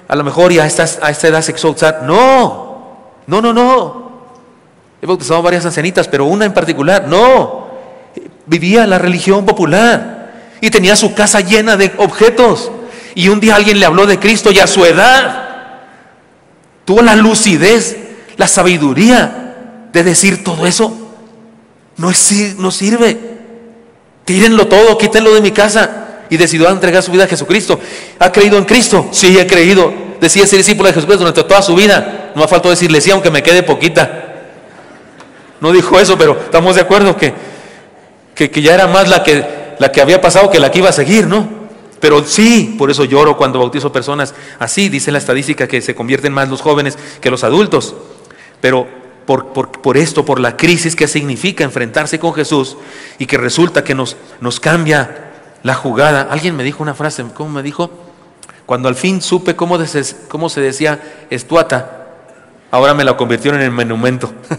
A 0.09 0.17
lo 0.17 0.25
mejor 0.25 0.51
ya 0.51 0.63
a, 0.63 0.67
a 0.67 1.11
esta 1.11 1.29
edad 1.29 1.43
se 1.43 1.53
exaltar. 1.53 2.05
No, 2.05 3.11
no, 3.27 3.43
no, 3.43 3.53
no. 3.53 4.11
He 5.03 5.07
bautizado 5.07 5.43
varias 5.43 5.67
ancianitas, 5.67 6.09
pero 6.09 6.25
una 6.25 6.47
en 6.47 6.55
particular, 6.55 7.07
no. 7.07 7.69
Vivía 8.47 8.87
la 8.87 8.97
religión 8.97 9.45
popular 9.45 10.55
y 10.63 10.71
tenía 10.71 10.97
su 10.97 11.13
casa 11.13 11.41
llena 11.43 11.77
de 11.77 11.93
objetos. 11.99 12.71
Y 13.15 13.29
un 13.29 13.41
día 13.41 13.55
alguien 13.55 13.79
le 13.79 13.85
habló 13.85 14.07
de 14.07 14.19
Cristo 14.19 14.51
y 14.51 14.61
a 14.61 14.67
su 14.67 14.83
edad 14.87 15.83
tuvo 16.87 17.03
la 17.03 17.17
lucidez, 17.17 17.99
la 18.39 18.49
sabiduría 18.49 19.89
de 19.93 20.05
decir 20.05 20.43
todo 20.43 20.67
eso. 20.67 20.91
No, 21.99 22.11
es, 22.11 22.57
no 22.57 22.71
sirve. 22.71 23.38
Tírenlo 24.29 24.69
todo, 24.69 24.99
quítenlo 24.99 25.33
de 25.33 25.41
mi 25.41 25.53
casa. 25.53 26.25
Y 26.29 26.37
decidió 26.37 26.69
entregar 26.69 27.03
su 27.03 27.11
vida 27.11 27.25
a 27.25 27.27
Jesucristo. 27.27 27.81
¿Ha 28.19 28.31
creído 28.31 28.59
en 28.59 28.67
Cristo? 28.67 29.09
Sí, 29.11 29.39
he 29.39 29.47
creído. 29.47 29.91
Decía 30.21 30.47
ser 30.47 30.59
discípulo 30.59 30.89
de 30.89 30.93
Jesucristo 30.93 31.21
durante 31.25 31.43
toda 31.45 31.63
su 31.63 31.75
vida. 31.75 32.33
No 32.35 32.43
me 32.43 32.47
faltó 32.47 32.69
decirle 32.69 33.01
sí, 33.01 33.11
aunque 33.11 33.31
me 33.31 33.43
quede 33.43 33.63
poquita. 33.63 34.35
No 35.63 35.73
dijo 35.73 35.99
eso, 35.99 36.19
pero 36.19 36.39
estamos 36.45 36.75
de 36.75 36.83
acuerdo 36.83 37.17
que, 37.17 37.33
que, 38.35 38.51
que 38.51 38.61
ya 38.61 38.75
era 38.75 38.87
más 38.87 39.09
la 39.09 39.23
que, 39.23 39.47
la 39.79 39.91
que 39.91 40.03
había 40.03 40.21
pasado 40.21 40.51
que 40.51 40.61
la 40.61 40.71
que 40.71 40.81
iba 40.81 40.91
a 40.91 40.93
seguir, 40.93 41.27
¿no? 41.27 41.49
Pero 41.99 42.23
sí, 42.23 42.77
por 42.77 42.91
eso 42.91 43.05
lloro 43.05 43.39
cuando 43.39 43.59
bautizo 43.61 43.91
personas 43.91 44.35
así, 44.59 44.91
dice 44.91 45.11
la 45.11 45.17
estadística 45.17 45.67
que 45.67 45.81
se 45.81 45.95
convierten 45.95 46.35
más 46.35 46.51
los 46.51 46.61
jóvenes 46.61 46.99
que 47.23 47.31
los 47.31 47.45
adultos. 47.45 47.95
Pero 48.61 48.87
por, 49.29 49.99
esto, 49.99 50.25
por 50.25 50.41
la 50.41 50.57
crisis 50.57 50.97
que 50.97 51.07
significa 51.07 51.63
enfrentarse 51.63 52.19
con 52.19 52.33
Jesús 52.33 52.79
y 53.19 53.27
que 53.27 53.37
resulta 53.37 53.85
que 53.85 53.95
nos, 53.95 54.17
nos 54.41 54.59
cambia 54.59 55.33
la 55.63 55.75
jugada. 55.75 56.29
Alguien 56.31 56.57
me 56.57 56.65
dijo 56.65 56.83
una 56.83 56.95
frase, 56.95 57.23
¿cómo 57.35 57.51
me 57.51 57.63
dijo? 57.63 57.91
Cuando 58.65 58.89
al 58.89 58.95
fin 58.95 59.21
supe 59.21 59.55
cómo, 59.55 59.79
cómo 60.29 60.49
se 60.49 60.63
decía 60.63 61.27
estuata, 61.29 62.07
ahora 62.71 62.95
me 62.95 63.05
la 63.05 63.19
convirtieron 63.19 63.61
en 63.61 63.71
monumento. 63.71 64.33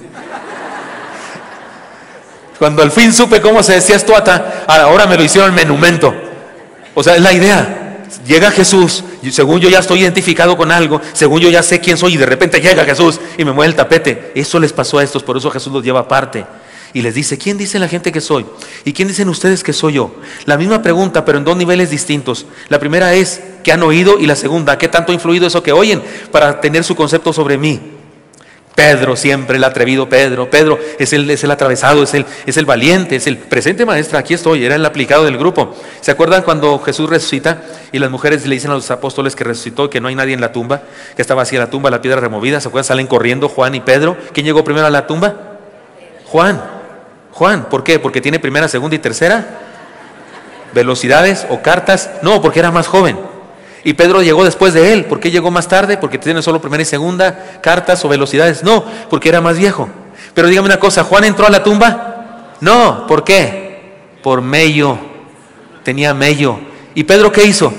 Cuando 2.59 2.83
al 2.83 2.91
fin 2.91 3.11
supe 3.11 3.41
cómo 3.41 3.63
se 3.63 3.73
decía 3.73 3.95
estuata, 3.95 4.65
ahora 4.67 5.07
me 5.07 5.17
lo 5.17 5.23
hicieron 5.23 5.55
monumento. 5.55 6.13
O 6.93 7.01
sea, 7.01 7.15
es 7.15 7.23
la 7.23 7.33
idea. 7.33 7.88
Llega 8.25 8.51
Jesús, 8.51 9.03
y 9.21 9.31
según 9.31 9.59
yo 9.59 9.69
ya 9.69 9.79
estoy 9.79 10.01
identificado 10.01 10.57
con 10.57 10.71
algo, 10.71 11.01
según 11.13 11.41
yo 11.41 11.49
ya 11.49 11.63
sé 11.63 11.79
quién 11.79 11.97
soy 11.97 12.15
y 12.15 12.17
de 12.17 12.25
repente 12.25 12.59
llega 12.59 12.85
Jesús 12.85 13.19
y 13.37 13.45
me 13.45 13.51
mueve 13.51 13.69
el 13.69 13.75
tapete. 13.75 14.31
Eso 14.35 14.59
les 14.59 14.73
pasó 14.73 14.97
a 14.97 15.03
estos, 15.03 15.23
por 15.23 15.37
eso 15.37 15.51
Jesús 15.51 15.71
los 15.71 15.83
lleva 15.83 16.01
aparte. 16.01 16.45
Y 16.91 17.03
les 17.03 17.13
dice, 17.13 17.37
¿quién 17.37 17.57
dice 17.57 17.77
la 17.77 17.87
gente 17.87 18.11
que 18.11 18.19
soy? 18.19 18.45
¿Y 18.83 18.93
quién 18.93 19.07
dicen 19.07 19.29
ustedes 19.29 19.63
que 19.63 19.73
soy 19.73 19.93
yo? 19.93 20.15
La 20.45 20.57
misma 20.57 20.81
pregunta, 20.81 21.23
pero 21.23 21.37
en 21.37 21.43
dos 21.43 21.55
niveles 21.55 21.91
distintos. 21.91 22.47
La 22.67 22.79
primera 22.79 23.13
es, 23.13 23.41
¿qué 23.63 23.71
han 23.71 23.83
oído? 23.83 24.17
Y 24.19 24.25
la 24.25 24.35
segunda, 24.35 24.77
¿qué 24.77 24.87
tanto 24.87 25.11
ha 25.11 25.15
influido 25.15 25.45
eso 25.45 25.61
que 25.61 25.71
oyen 25.71 26.01
para 26.31 26.61
tener 26.61 26.83
su 26.83 26.95
concepto 26.95 27.31
sobre 27.31 27.59
mí? 27.59 27.98
Pedro, 28.79 29.17
siempre 29.17 29.57
el 29.57 29.63
atrevido 29.65 30.07
Pedro. 30.07 30.49
Pedro 30.49 30.79
es 30.97 31.11
el, 31.11 31.29
es 31.29 31.43
el 31.43 31.51
atravesado, 31.51 32.01
es 32.01 32.13
el, 32.13 32.25
es 32.45 32.55
el 32.55 32.65
valiente, 32.65 33.17
es 33.17 33.27
el 33.27 33.37
presente 33.37 33.85
maestra. 33.85 34.19
Aquí 34.19 34.33
estoy, 34.33 34.63
era 34.63 34.75
el 34.75 34.85
aplicado 34.85 35.25
del 35.25 35.37
grupo. 35.37 35.75
¿Se 35.99 36.11
acuerdan 36.11 36.43
cuando 36.43 36.79
Jesús 36.79 37.09
resucita 37.09 37.61
y 37.91 37.99
las 37.99 38.09
mujeres 38.09 38.47
le 38.47 38.55
dicen 38.55 38.71
a 38.71 38.75
los 38.75 38.89
apóstoles 38.89 39.35
que 39.35 39.43
resucitó, 39.43 39.89
que 39.89 39.99
no 39.99 40.07
hay 40.07 40.15
nadie 40.15 40.33
en 40.33 40.39
la 40.39 40.53
tumba, 40.53 40.83
que 41.13 41.21
estaba 41.21 41.41
vacía 41.41 41.59
la 41.59 41.69
tumba, 41.69 41.89
la 41.89 42.01
piedra 42.01 42.21
removida? 42.21 42.61
¿Se 42.61 42.69
acuerdan? 42.69 42.85
Salen 42.85 43.07
corriendo 43.07 43.49
Juan 43.49 43.75
y 43.75 43.81
Pedro. 43.81 44.15
¿Quién 44.31 44.45
llegó 44.45 44.63
primero 44.63 44.87
a 44.87 44.89
la 44.89 45.05
tumba? 45.05 45.35
Juan. 46.27 46.63
Juan, 47.33 47.67
¿por 47.67 47.83
qué? 47.83 47.99
¿Porque 47.99 48.21
tiene 48.21 48.39
primera, 48.39 48.69
segunda 48.69 48.95
y 48.95 48.99
tercera? 48.99 49.59
¿Velocidades 50.73 51.45
o 51.49 51.61
cartas? 51.61 52.11
No, 52.21 52.41
porque 52.41 52.59
era 52.59 52.71
más 52.71 52.87
joven. 52.87 53.19
Y 53.83 53.93
Pedro 53.93 54.21
llegó 54.21 54.43
después 54.43 54.73
de 54.73 54.93
él. 54.93 55.05
¿Por 55.05 55.19
qué 55.19 55.31
llegó 55.31 55.51
más 55.51 55.67
tarde? 55.67 55.97
Porque 55.97 56.17
tiene 56.17 56.41
solo 56.41 56.61
primera 56.61 56.83
y 56.83 56.85
segunda, 56.85 57.59
cartas 57.61 58.03
o 58.03 58.09
velocidades. 58.09 58.63
No, 58.63 58.83
porque 59.09 59.29
era 59.29 59.41
más 59.41 59.57
viejo. 59.57 59.89
Pero 60.33 60.47
dígame 60.47 60.67
una 60.67 60.79
cosa, 60.79 61.03
¿Juan 61.03 61.23
entró 61.23 61.47
a 61.47 61.49
la 61.49 61.63
tumba? 61.63 62.55
No, 62.61 63.07
¿por 63.07 63.23
qué? 63.23 63.93
Por 64.21 64.41
mello. 64.41 64.97
Tenía 65.83 66.13
mello. 66.13 66.59
¿Y 66.93 67.03
Pedro 67.03 67.31
qué 67.31 67.45
hizo? 67.45 67.73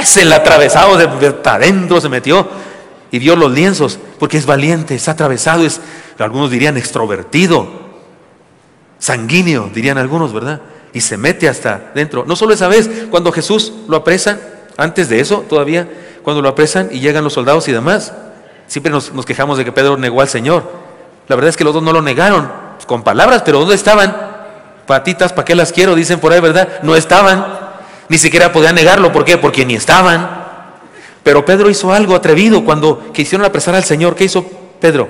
Es 0.00 0.16
el 0.16 0.32
atravesado 0.32 0.96
de, 0.96 1.34
adentro, 1.44 2.00
se 2.00 2.08
metió 2.08 2.48
y 3.10 3.18
vio 3.18 3.36
los 3.36 3.52
lienzos, 3.52 3.98
porque 4.18 4.36
es 4.36 4.46
valiente, 4.46 4.96
es 4.96 5.08
atravesado, 5.08 5.64
es, 5.64 5.80
algunos 6.18 6.50
dirían 6.50 6.76
extrovertido, 6.76 7.68
sanguíneo, 8.98 9.70
dirían 9.72 9.96
algunos, 9.96 10.32
¿verdad? 10.32 10.60
Y 10.92 11.00
se 11.00 11.16
mete 11.16 11.48
hasta 11.48 11.92
dentro. 11.94 12.24
No 12.26 12.36
solo 12.36 12.54
esa 12.54 12.68
vez, 12.68 12.90
cuando 13.10 13.30
Jesús 13.32 13.72
lo 13.88 13.96
apresa, 13.96 14.38
antes 14.76 15.08
de 15.08 15.20
eso, 15.20 15.44
todavía, 15.48 15.88
cuando 16.22 16.42
lo 16.42 16.48
apresan 16.48 16.88
y 16.92 17.00
llegan 17.00 17.24
los 17.24 17.32
soldados 17.32 17.66
y 17.68 17.72
demás, 17.72 18.12
siempre 18.66 18.92
nos, 18.92 19.10
quejamos 19.24 19.58
de 19.58 19.64
que 19.64 19.72
Pedro 19.72 19.96
negó 19.96 20.20
al 20.20 20.28
Señor. 20.28 20.70
La 21.28 21.36
verdad 21.36 21.48
es 21.48 21.56
que 21.56 21.64
los 21.64 21.74
dos 21.74 21.82
no 21.82 21.92
lo 21.92 22.02
negaron 22.02 22.50
con 22.86 23.02
palabras, 23.02 23.42
pero 23.44 23.60
¿dónde 23.60 23.74
estaban? 23.74 24.14
Patitas, 24.86 25.32
¿para 25.32 25.44
qué 25.44 25.54
las 25.54 25.72
quiero? 25.72 25.94
Dicen 25.94 26.20
por 26.20 26.32
ahí, 26.32 26.40
¿verdad? 26.40 26.80
No 26.82 26.94
estaban. 26.94 27.44
Ni 28.08 28.18
siquiera 28.18 28.52
podían 28.52 28.74
negarlo. 28.76 29.12
¿Por 29.12 29.24
qué? 29.24 29.36
Porque 29.36 29.66
ni 29.66 29.74
estaban. 29.74 30.44
Pero 31.24 31.44
Pedro 31.44 31.68
hizo 31.68 31.92
algo 31.92 32.14
atrevido 32.14 32.64
cuando 32.64 33.12
quisieron 33.12 33.44
apresar 33.44 33.74
al 33.74 33.82
Señor. 33.82 34.14
¿Qué 34.14 34.24
hizo 34.24 34.44
Pedro? 34.80 35.08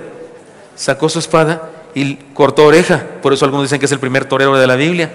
Sacó 0.74 1.10
su 1.10 1.18
espada 1.18 1.70
y 1.94 2.14
cortó 2.32 2.64
oreja. 2.64 3.04
Por 3.20 3.34
eso 3.34 3.44
algunos 3.44 3.64
dicen 3.64 3.78
que 3.78 3.84
es 3.84 3.92
el 3.92 3.98
primer 3.98 4.24
torero 4.24 4.56
de 4.56 4.66
la 4.66 4.76
Biblia. 4.76 5.10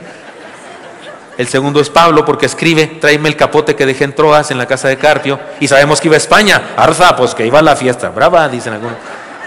El 1.38 1.48
segundo 1.48 1.80
es 1.80 1.90
Pablo 1.90 2.26
porque 2.26 2.46
escribe, 2.46 2.88
tráeme 3.00 3.30
el 3.30 3.36
capote 3.36 3.76
que 3.76 3.86
dejé 3.86 4.04
en 4.04 4.14
Troas 4.14 4.52
en 4.52 4.58
la 4.58 4.66
casa 4.66 4.88
de 4.88 4.98
Carpio. 4.98 5.40
Y 5.60 5.68
sabemos 5.68 6.02
que 6.02 6.08
iba 6.08 6.16
a 6.16 6.18
España. 6.18 6.74
Arza, 6.76 7.16
pues 7.16 7.34
que 7.34 7.46
iba 7.46 7.60
a 7.60 7.62
la 7.62 7.76
fiesta. 7.76 8.10
Brava, 8.10 8.48
dicen 8.50 8.74
algunos. 8.74 8.98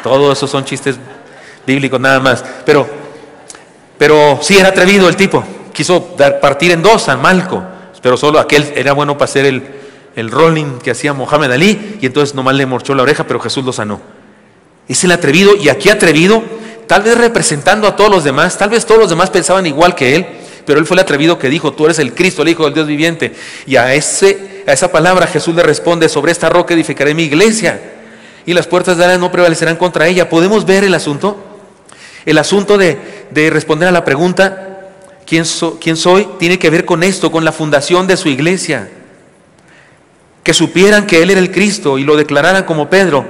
Todos 0.02 0.36
esos 0.36 0.50
son 0.50 0.64
chistes 0.64 0.96
bíblicos 1.66 2.00
nada 2.00 2.20
más. 2.20 2.44
Pero, 2.64 2.86
pero 3.98 4.38
sí 4.42 4.56
era 4.56 4.70
atrevido 4.70 5.08
el 5.08 5.16
tipo. 5.16 5.44
Quiso 5.72 6.14
dar, 6.16 6.40
partir 6.40 6.72
en 6.72 6.82
dos 6.82 7.08
a 7.08 7.16
Malco. 7.16 7.62
Pero 8.00 8.16
solo 8.16 8.38
aquel 8.38 8.72
era 8.76 8.92
bueno 8.92 9.16
para 9.16 9.24
hacer 9.24 9.46
el, 9.46 9.62
el 10.16 10.30
rolling 10.30 10.78
que 10.82 10.90
hacía 10.90 11.12
Mohamed 11.12 11.52
Ali. 11.52 11.98
Y 12.00 12.06
entonces 12.06 12.34
nomás 12.34 12.54
le 12.54 12.66
morchó 12.66 12.94
la 12.94 13.02
oreja, 13.02 13.24
pero 13.24 13.40
Jesús 13.40 13.64
lo 13.64 13.72
sanó. 13.72 14.00
Es 14.88 15.04
el 15.04 15.12
atrevido. 15.12 15.54
Y 15.54 15.68
aquí 15.68 15.90
atrevido, 15.90 16.42
tal 16.86 17.02
vez 17.02 17.16
representando 17.16 17.86
a 17.86 17.94
todos 17.94 18.10
los 18.10 18.24
demás. 18.24 18.56
Tal 18.56 18.70
vez 18.70 18.86
todos 18.86 19.00
los 19.02 19.10
demás 19.10 19.30
pensaban 19.30 19.66
igual 19.66 19.94
que 19.94 20.16
él 20.16 20.26
pero 20.66 20.78
él 20.78 20.86
fue 20.86 20.94
el 20.94 21.00
atrevido 21.00 21.38
que 21.38 21.48
dijo, 21.48 21.72
tú 21.72 21.84
eres 21.84 21.98
el 21.98 22.14
Cristo, 22.14 22.42
el 22.42 22.48
Hijo 22.48 22.64
del 22.64 22.74
Dios 22.74 22.86
viviente. 22.86 23.34
Y 23.66 23.76
a, 23.76 23.94
ese, 23.94 24.62
a 24.66 24.72
esa 24.72 24.90
palabra 24.90 25.26
Jesús 25.26 25.54
le 25.54 25.62
responde, 25.62 26.08
sobre 26.08 26.32
esta 26.32 26.48
roca 26.48 26.74
edificaré 26.74 27.14
mi 27.14 27.24
iglesia. 27.24 27.80
Y 28.46 28.54
las 28.54 28.66
puertas 28.66 28.96
de 28.96 29.06
la 29.06 29.18
no 29.18 29.30
prevalecerán 29.30 29.76
contra 29.76 30.06
ella. 30.06 30.28
¿Podemos 30.28 30.64
ver 30.64 30.84
el 30.84 30.94
asunto? 30.94 31.38
El 32.24 32.38
asunto 32.38 32.78
de, 32.78 32.98
responder 33.50 33.88
a 33.88 33.92
la 33.92 34.04
pregunta, 34.04 34.90
¿quién, 35.26 35.44
¿quién 35.80 35.96
soy? 35.96 36.28
Tiene 36.38 36.58
que 36.58 36.70
ver 36.70 36.84
con 36.84 37.02
esto, 37.02 37.30
con 37.30 37.44
la 37.44 37.52
fundación 37.52 38.06
de 38.06 38.16
su 38.16 38.28
iglesia. 38.28 38.88
Que 40.42 40.54
supieran 40.54 41.06
que 41.06 41.22
Él 41.22 41.30
era 41.30 41.40
el 41.40 41.50
Cristo 41.50 41.98
y 41.98 42.04
lo 42.04 42.16
declararan 42.16 42.64
como 42.64 42.88
Pedro, 42.88 43.26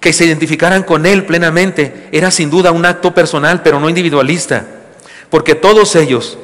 que 0.00 0.12
se 0.12 0.24
identificaran 0.24 0.82
con 0.82 1.06
Él 1.06 1.24
plenamente, 1.24 2.08
era 2.12 2.30
sin 2.30 2.50
duda 2.50 2.70
un 2.70 2.86
acto 2.86 3.14
personal, 3.14 3.62
pero 3.62 3.80
no 3.80 3.88
individualista, 3.88 4.64
porque 5.30 5.56
todos 5.56 5.96
ellos 5.96 6.38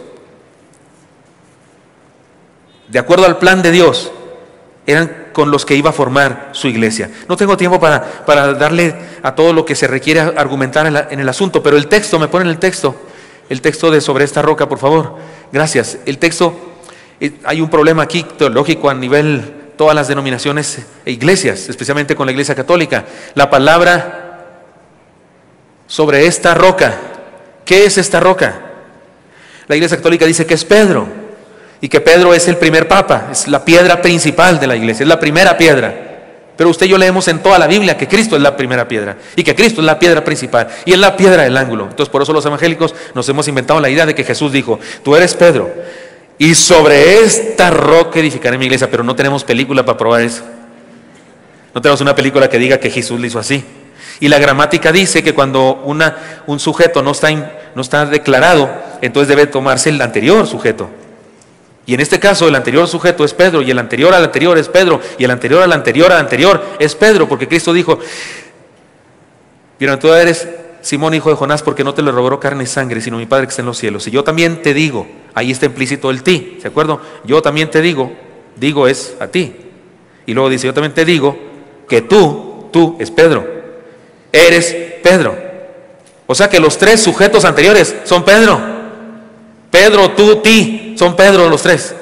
de 2.89 2.99
acuerdo 2.99 3.27
al 3.27 3.39
plan 3.39 3.63
de 3.63 3.71
Dios, 3.71 4.13
eran 4.87 5.29
con 5.33 5.51
los 5.51 5.65
que 5.65 5.75
iba 5.75 5.91
a 5.91 5.93
formar 5.93 6.51
su 6.53 6.69
iglesia. 6.69 7.11
No 7.29 7.37
tengo 7.37 7.57
tiempo 7.57 7.81
para, 7.81 8.03
para 8.03 8.53
darle 8.55 8.95
a 9.23 9.35
todo 9.35 9.53
lo 9.53 9.65
que 9.65 9.75
se 9.75 9.87
requiere 9.87 10.21
argumentar 10.21 10.87
en, 10.87 11.21
el 11.21 11.29
asunto, 11.29 11.63
pero 11.63 11.77
el 11.77 11.89
texto, 11.89 12.19
me 12.19 12.29
ponen 12.29 12.49
el 12.49 12.59
texto, 12.59 12.95
el 13.49 13.61
texto 13.61 13.91
de 13.91 14.01
sobre 14.01 14.25
esta 14.25 14.43
roca, 14.43 14.69
por 14.69 14.79
favor. 14.79 15.17
Gracias. 15.53 15.99
El 16.05 16.19
texto, 16.19 16.55
eh, 17.21 17.33
hay 17.45 17.61
un 17.61 17.71
problema 17.71 18.03
aquí 18.03 18.25
teológico 18.37 18.91
a 18.91 18.95
nivel 18.95 19.63
todas 19.77 19.95
las 19.95 20.07
denominaciones 20.07 20.87
e 21.05 21.11
iglesias, 21.11 21.69
especialmente 21.69 22.15
con 22.15 22.27
la 22.27 22.33
iglesia 22.33 22.55
católica. 22.55 23.07
La 23.35 23.51
palabra 23.51 24.21
sobre 25.87 26.27
esta 26.27 26.55
roca, 26.55 26.95
¿qué 27.65 27.87
es 27.87 27.99
esta 27.99 28.21
roca? 28.21 28.61
La 29.67 29.75
iglesia 29.75 29.97
católica 29.97 30.27
dice 30.27 30.47
que 30.47 30.55
es 30.55 30.65
Pedro 30.65 31.24
y 31.81 31.89
que 31.89 32.01
Pedro 32.01 32.35
es 32.35 32.49
el 32.49 32.57
primer 32.57 32.89
papa, 32.89 33.29
es 33.33 33.49
la 33.49 33.65
piedra 33.65 34.01
principal 34.01 34.59
de 34.59 34.67
la 34.67 34.77
iglesia, 34.77 35.05
es 35.05 35.09
la 35.09 35.21
primera 35.21 35.57
piedra. 35.57 36.13
Pero 36.57 36.71
usted 36.71 36.87
y 36.87 36.91
yo 36.91 36.99
leemos 36.99 37.27
en 37.29 37.41
toda 37.41 37.59
la 37.59 37.67
Biblia 37.67 37.97
que 37.97 38.07
Cristo 38.07 38.37
es 38.37 38.43
la 38.43 38.57
primera 38.57 38.87
piedra 38.87 39.17
y 39.35 39.43
que 39.43 39.57
Cristo 39.57 39.81
es 39.81 39.87
la 39.87 39.99
piedra 39.99 40.23
principal 40.23 40.69
y 40.85 40.93
es 40.93 40.99
la 40.99 41.17
piedra 41.17 41.43
del 41.43 41.57
ángulo. 41.57 41.85
Entonces 41.91 42.09
por 42.09 42.23
eso 42.23 42.33
los 42.33 42.47
evangélicos 42.47 42.95
nos 43.15 43.29
hemos 43.29 43.49
inventado 43.49 43.81
la 43.81 43.91
idea 43.91 44.07
de 44.07 44.15
que 44.15 44.23
Jesús 44.23 44.53
dijo, 44.53 44.79
tú 45.03 45.17
eres 45.17 45.35
Pedro 45.35 45.71
y 46.39 46.55
sobre 46.55 47.21
esta 47.21 47.71
roca 47.71 48.21
edificaré 48.21 48.59
mi 48.59 48.67
iglesia, 48.67 48.91
pero 48.91 49.03
no 49.03 49.17
tenemos 49.17 49.45
película 49.45 49.85
para 49.85 49.99
probar 49.99 50.23
eso. 50.23 50.45
No 51.75 51.81
tenemos 51.81 52.01
una 52.01 52.15
película 52.15 52.49
que 52.49 52.59
diga 52.59 52.79
que 52.79 52.91
Jesús 52.91 53.19
lo 53.19 53.27
hizo 53.27 53.39
así. 53.39 53.65
Y 54.21 54.29
la 54.29 54.39
gramática 54.39 54.93
dice 54.93 55.23
que 55.25 55.35
cuando 55.35 55.83
una, 55.85 56.43
un 56.47 56.61
sujeto 56.61 57.03
no 57.03 57.11
está, 57.11 57.31
no 57.75 57.83
está 57.83 58.07
declarado, 58.07 58.71
entonces 59.03 59.29
debe 59.29 59.47
tomarse 59.47 59.91
el 59.91 60.01
anterior 60.01 60.47
sujeto. 60.47 60.89
Y 61.87 61.95
en 61.95 62.01
este 62.01 62.19
caso 62.19 62.49
el 62.49 62.55
anterior 62.55 62.89
sujeto 62.89 63.25
es 63.25 63.35
Pedro 63.35 63.61
y 63.61 63.71
el 63.71 63.79
anterior 63.79 64.15
al 64.15 64.25
anterior 64.25 64.57
es 64.57 64.69
Pedro 64.69 65.01
y 65.19 65.25
el 65.25 65.31
anterior 65.31 65.63
al 65.63 65.73
anterior 65.73 66.13
al 66.13 66.19
anterior 66.19 66.63
es 66.79 66.95
Pedro, 66.95 67.29
porque 67.29 67.47
Cristo 67.47 67.73
dijo, 67.73 67.99
tú 70.01 70.13
eres 70.13 70.49
Simón 70.81 71.15
hijo 71.15 71.31
de 71.31 71.37
Jonás 71.37 71.63
porque 71.63 71.85
no 71.85 71.95
te 71.95 72.03
lo 72.03 72.13
robó 72.13 72.39
carne 72.41 72.65
y 72.65 72.67
sangre, 72.67 73.01
sino 73.01 73.17
mi 73.17 73.27
Padre 73.27 73.47
que 73.47 73.51
está 73.51 73.63
en 73.63 73.67
los 73.67 73.79
cielos. 73.79 74.07
Y 74.07 74.11
yo 74.11 74.25
también 74.25 74.63
te 74.63 74.75
digo, 74.75 75.07
ahí 75.35 75.51
está 75.51 75.67
implícito 75.67 76.11
el 76.11 76.23
ti, 76.23 76.59
¿de 76.63 76.69
acuerdo? 76.69 77.01
Yo 77.25 77.43
también 77.43 77.71
te 77.71 77.81
digo, 77.81 78.13
digo 78.57 78.89
es 78.89 79.17
a 79.21 79.27
ti. 79.27 79.55
Y 80.27 80.33
luego 80.33 80.49
dice, 80.49 80.67
yo 80.67 80.75
también 80.75 80.95
te 80.95 81.05
digo 81.05 81.39
que 81.89 82.03
tú, 82.03 82.69
tú 82.73 82.97
es 82.99 83.11
Pedro, 83.11 83.47
eres 84.33 84.75
Pedro. 85.03 85.37
O 86.27 86.35
sea 86.35 86.49
que 86.49 86.61
los 86.61 86.79
tres 86.79 87.03
sujetos 87.03 87.45
anteriores 87.45 87.95
son 88.05 88.25
Pedro. 88.25 88.84
Pedro, 89.75 90.13
tú, 90.13 90.37
ti, 90.37 90.95
son 90.97 91.17
Pedro 91.17 91.49
los 91.49 91.61
tres. 91.61 91.97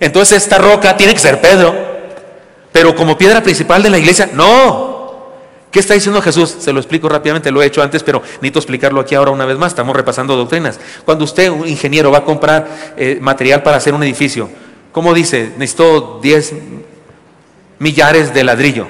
Entonces 0.00 0.42
esta 0.42 0.56
roca 0.56 0.96
tiene 0.96 1.12
que 1.12 1.20
ser 1.20 1.42
Pedro, 1.42 1.74
pero 2.72 2.96
como 2.96 3.18
piedra 3.18 3.42
principal 3.42 3.82
de 3.82 3.90
la 3.90 3.98
iglesia, 3.98 4.30
no. 4.32 5.28
¿Qué 5.70 5.78
está 5.78 5.92
diciendo 5.92 6.22
Jesús? 6.22 6.56
Se 6.58 6.72
lo 6.72 6.80
explico 6.80 7.10
rápidamente, 7.10 7.50
lo 7.50 7.60
he 7.60 7.66
hecho 7.66 7.82
antes, 7.82 8.02
pero 8.02 8.22
necesito 8.22 8.60
explicarlo 8.60 8.98
aquí 8.98 9.14
ahora 9.14 9.30
una 9.30 9.44
vez 9.44 9.58
más. 9.58 9.72
Estamos 9.72 9.94
repasando 9.94 10.36
doctrinas. 10.36 10.80
Cuando 11.04 11.24
usted, 11.24 11.50
un 11.50 11.68
ingeniero, 11.68 12.10
va 12.10 12.18
a 12.18 12.24
comprar 12.24 12.66
eh, 12.96 13.18
material 13.20 13.62
para 13.62 13.76
hacer 13.76 13.92
un 13.92 14.02
edificio, 14.02 14.48
¿cómo 14.90 15.12
dice? 15.12 15.52
Necesito 15.58 16.18
10 16.22 16.54
millares 17.78 18.32
de 18.32 18.42
ladrillo. 18.42 18.86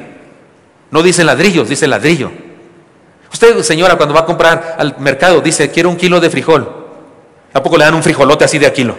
No 0.92 1.02
dice 1.02 1.24
ladrillos, 1.24 1.68
dice 1.68 1.88
ladrillo. 1.88 2.30
Usted, 3.32 3.60
señora, 3.62 3.96
cuando 3.96 4.14
va 4.14 4.20
a 4.20 4.26
comprar 4.26 4.76
al 4.78 4.96
mercado, 5.00 5.40
dice, 5.40 5.72
quiero 5.72 5.88
un 5.88 5.96
kilo 5.96 6.20
de 6.20 6.30
frijol. 6.30 6.81
¿A 7.52 7.62
poco 7.62 7.76
le 7.76 7.84
dan 7.84 7.94
un 7.94 8.02
frijolote 8.02 8.44
así 8.44 8.58
de 8.58 8.66
a 8.66 8.72
kilo? 8.72 8.96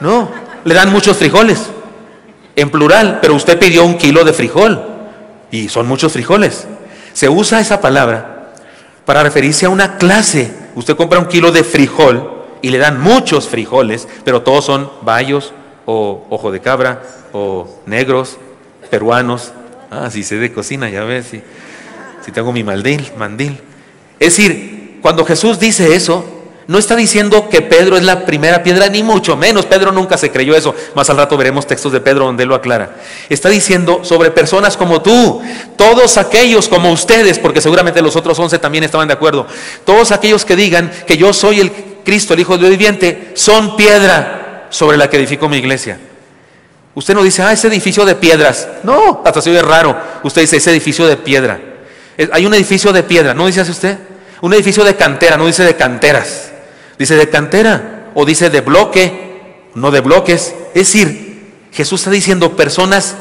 No, 0.00 0.30
le 0.64 0.74
dan 0.74 0.92
muchos 0.92 1.16
frijoles, 1.16 1.70
en 2.54 2.70
plural, 2.70 3.18
pero 3.20 3.34
usted 3.34 3.58
pidió 3.58 3.84
un 3.84 3.96
kilo 3.96 4.24
de 4.24 4.32
frijol 4.32 4.82
y 5.50 5.68
son 5.68 5.86
muchos 5.86 6.12
frijoles. 6.12 6.66
Se 7.12 7.28
usa 7.28 7.60
esa 7.60 7.80
palabra 7.80 8.52
para 9.04 9.22
referirse 9.22 9.66
a 9.66 9.70
una 9.70 9.96
clase. 9.96 10.52
Usted 10.74 10.96
compra 10.96 11.18
un 11.18 11.26
kilo 11.26 11.52
de 11.52 11.64
frijol 11.64 12.44
y 12.60 12.70
le 12.70 12.78
dan 12.78 13.00
muchos 13.00 13.48
frijoles, 13.48 14.08
pero 14.24 14.42
todos 14.42 14.64
son 14.64 14.90
bayos 15.02 15.54
o 15.86 16.26
ojo 16.28 16.50
de 16.50 16.60
cabra 16.60 17.02
o 17.32 17.68
negros, 17.86 18.36
peruanos. 18.90 19.52
Ah, 19.90 20.10
si 20.10 20.22
sé 20.22 20.36
de 20.36 20.52
cocina, 20.52 20.90
ya 20.90 21.04
ves, 21.04 21.26
si, 21.26 21.42
si 22.24 22.32
tengo 22.32 22.52
mi 22.52 22.64
mandil, 22.64 23.10
mandil. 23.16 23.60
Es 24.18 24.36
decir, 24.36 24.98
cuando 25.00 25.24
Jesús 25.24 25.60
dice 25.60 25.94
eso, 25.94 26.35
no 26.68 26.78
está 26.78 26.96
diciendo 26.96 27.48
que 27.48 27.62
Pedro 27.62 27.96
es 27.96 28.02
la 28.02 28.24
primera 28.24 28.62
piedra, 28.62 28.88
ni 28.88 29.04
mucho 29.04 29.36
menos. 29.36 29.66
Pedro 29.66 29.92
nunca 29.92 30.18
se 30.18 30.32
creyó 30.32 30.56
eso. 30.56 30.74
Más 30.96 31.08
al 31.08 31.16
rato 31.16 31.36
veremos 31.36 31.64
textos 31.64 31.92
de 31.92 32.00
Pedro 32.00 32.24
donde 32.24 32.42
él 32.42 32.48
lo 32.48 32.56
aclara. 32.56 32.96
Está 33.28 33.48
diciendo 33.48 34.00
sobre 34.02 34.32
personas 34.32 34.76
como 34.76 35.00
tú, 35.00 35.40
todos 35.76 36.16
aquellos 36.16 36.68
como 36.68 36.90
ustedes, 36.90 37.38
porque 37.38 37.60
seguramente 37.60 38.02
los 38.02 38.16
otros 38.16 38.36
once 38.40 38.58
también 38.58 38.82
estaban 38.82 39.06
de 39.06 39.14
acuerdo. 39.14 39.46
Todos 39.84 40.10
aquellos 40.10 40.44
que 40.44 40.56
digan 40.56 40.90
que 41.06 41.16
yo 41.16 41.32
soy 41.32 41.60
el 41.60 41.72
Cristo, 42.04 42.34
el 42.34 42.40
Hijo 42.40 42.54
de 42.54 42.58
Dios 42.58 42.70
viviente, 42.70 43.30
son 43.34 43.76
piedra 43.76 44.66
sobre 44.70 44.96
la 44.96 45.08
que 45.08 45.18
edifico 45.18 45.48
mi 45.48 45.58
iglesia. 45.58 46.00
Usted 46.96 47.14
no 47.14 47.22
dice, 47.22 47.42
ah, 47.42 47.52
ese 47.52 47.68
edificio 47.68 48.04
de 48.04 48.16
piedras. 48.16 48.66
No, 48.82 49.22
hasta 49.24 49.40
se 49.40 49.50
oye 49.50 49.62
raro. 49.62 49.96
Usted 50.24 50.40
dice, 50.40 50.56
ese 50.56 50.70
edificio 50.70 51.06
de 51.06 51.16
piedra. 51.16 51.60
Hay 52.32 52.44
un 52.44 52.54
edificio 52.54 52.92
de 52.92 53.04
piedra, 53.04 53.34
¿no 53.34 53.46
dice 53.46 53.60
así 53.60 53.70
usted? 53.70 53.98
Un 54.40 54.52
edificio 54.54 54.82
de 54.82 54.96
cantera, 54.96 55.36
no 55.36 55.46
dice 55.46 55.62
de 55.62 55.76
canteras. 55.76 56.52
Dice 56.98 57.16
de 57.16 57.28
cantera 57.28 58.10
o 58.14 58.24
dice 58.24 58.50
de 58.50 58.60
bloque, 58.60 59.68
no 59.74 59.90
de 59.90 60.00
bloques. 60.00 60.54
Es 60.74 60.92
decir, 60.92 61.52
Jesús 61.72 62.00
está 62.00 62.10
diciendo 62.10 62.56
personas, 62.56 63.16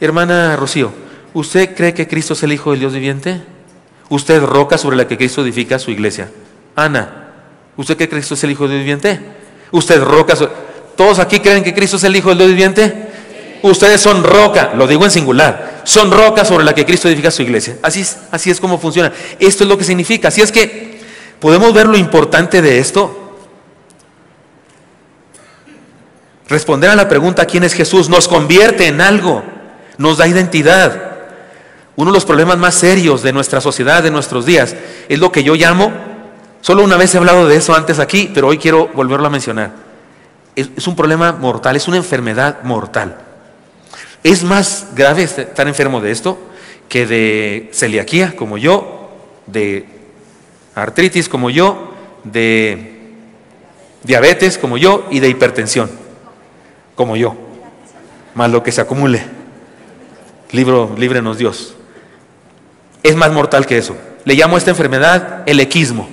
hermana 0.00 0.56
Rocío, 0.56 0.92
¿usted 1.32 1.74
cree 1.74 1.94
que 1.94 2.06
Cristo 2.06 2.34
es 2.34 2.42
el 2.42 2.52
Hijo 2.52 2.70
del 2.70 2.80
Dios 2.80 2.92
viviente? 2.92 3.40
Usted 4.10 4.42
roca 4.42 4.78
sobre 4.78 4.96
la 4.96 5.08
que 5.08 5.16
Cristo 5.16 5.42
edifica 5.42 5.78
su 5.78 5.90
iglesia. 5.90 6.30
Ana, 6.76 7.32
¿usted 7.76 7.96
cree 7.96 8.08
que 8.08 8.16
Cristo 8.16 8.34
es 8.34 8.44
el 8.44 8.50
Hijo 8.50 8.64
del 8.64 8.72
Dios 8.72 8.80
viviente? 8.80 9.20
Usted 9.70 10.02
roca 10.02 10.36
sobre... 10.36 10.52
¿Todos 10.96 11.18
aquí 11.18 11.40
creen 11.40 11.62
que 11.62 11.74
Cristo 11.74 11.96
es 11.96 12.04
el 12.04 12.16
Hijo 12.16 12.30
del 12.30 12.38
Dios 12.38 12.50
viviente? 12.50 13.08
Ustedes 13.62 14.00
son 14.00 14.22
roca, 14.22 14.72
lo 14.76 14.86
digo 14.86 15.04
en 15.04 15.10
singular, 15.10 15.82
son 15.84 16.10
roca 16.10 16.44
sobre 16.44 16.64
la 16.64 16.74
que 16.74 16.84
Cristo 16.84 17.08
edifica 17.08 17.30
su 17.30 17.42
iglesia. 17.42 17.78
Así 17.82 18.00
es, 18.00 18.18
así 18.30 18.50
es 18.50 18.60
como 18.60 18.78
funciona. 18.78 19.12
Esto 19.40 19.64
es 19.64 19.68
lo 19.68 19.76
que 19.76 19.84
significa. 19.84 20.28
Así 20.28 20.40
es 20.40 20.52
que 20.52 20.97
¿Podemos 21.40 21.72
ver 21.72 21.86
lo 21.86 21.96
importante 21.96 22.60
de 22.60 22.78
esto? 22.78 23.14
Responder 26.48 26.90
a 26.90 26.96
la 26.96 27.08
pregunta 27.08 27.44
¿quién 27.44 27.62
es 27.62 27.74
Jesús? 27.74 28.08
nos 28.08 28.26
convierte 28.26 28.86
en 28.86 29.00
algo, 29.00 29.44
nos 29.98 30.18
da 30.18 30.26
identidad. 30.26 31.08
Uno 31.94 32.10
de 32.10 32.14
los 32.14 32.24
problemas 32.24 32.58
más 32.58 32.74
serios 32.74 33.22
de 33.22 33.32
nuestra 33.32 33.60
sociedad, 33.60 34.02
de 34.02 34.10
nuestros 34.10 34.46
días, 34.46 34.74
es 35.08 35.18
lo 35.18 35.30
que 35.32 35.42
yo 35.42 35.54
llamo, 35.54 35.92
solo 36.60 36.84
una 36.84 36.96
vez 36.96 37.14
he 37.14 37.18
hablado 37.18 37.46
de 37.46 37.56
eso 37.56 37.74
antes 37.74 37.98
aquí, 37.98 38.30
pero 38.32 38.48
hoy 38.48 38.58
quiero 38.58 38.88
volverlo 38.94 39.26
a 39.26 39.30
mencionar. 39.30 39.72
Es, 40.54 40.86
un 40.86 40.96
problema 40.96 41.32
mortal, 41.32 41.76
es 41.76 41.86
una 41.86 41.98
enfermedad 41.98 42.62
mortal. 42.62 43.16
Es 44.24 44.42
más 44.42 44.88
grave 44.94 45.24
estar 45.24 45.68
enfermo 45.68 46.00
de 46.00 46.10
esto 46.10 46.38
que 46.88 47.06
de 47.06 47.70
celiaquía, 47.72 48.34
como 48.34 48.58
yo, 48.58 49.10
de 49.46 49.97
artritis 50.82 51.28
como 51.28 51.50
yo, 51.50 51.94
de 52.24 52.98
Diabetes 54.02 54.58
como 54.58 54.76
yo 54.76 55.06
y 55.10 55.20
de 55.20 55.28
hipertensión 55.28 55.90
como 56.94 57.16
yo. 57.16 57.36
Más 58.34 58.50
lo 58.50 58.62
que 58.62 58.72
se 58.72 58.80
acumule. 58.80 59.22
Libro, 60.50 60.94
líbrenos 60.96 61.38
Dios. 61.38 61.74
Es 63.02 63.14
más 63.16 63.32
mortal 63.32 63.66
que 63.66 63.78
eso. 63.78 63.96
Le 64.24 64.34
llamo 64.34 64.56
a 64.56 64.58
esta 64.58 64.70
enfermedad 64.70 65.42
el 65.46 65.60
equismo. 65.60 66.08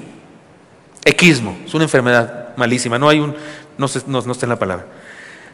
Equismo. 1.04 1.58
Es 1.66 1.74
una 1.74 1.86
enfermedad 1.86 2.56
malísima. 2.56 3.00
No 3.00 3.10
hay 3.10 3.20
un, 3.20 3.36
no, 3.78 3.88
no, 4.08 4.22
no 4.22 4.32
está 4.32 4.46
en 4.46 4.50
la 4.50 4.60
palabra. 4.60 4.86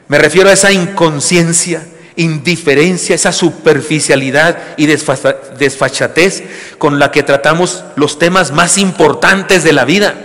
Me 0.07 0.17
refiero 0.17 0.49
a 0.49 0.53
esa 0.53 0.71
inconsciencia, 0.71 1.87
indiferencia, 2.21 3.15
esa 3.15 3.31
superficialidad 3.31 4.57
y 4.77 4.85
desfachatez 4.85 6.43
con 6.77 6.99
la 6.99 7.11
que 7.11 7.23
tratamos 7.23 7.83
los 7.95 8.19
temas 8.19 8.51
más 8.51 8.77
importantes 8.77 9.63
de 9.63 9.73
la 9.73 9.85
vida. 9.85 10.15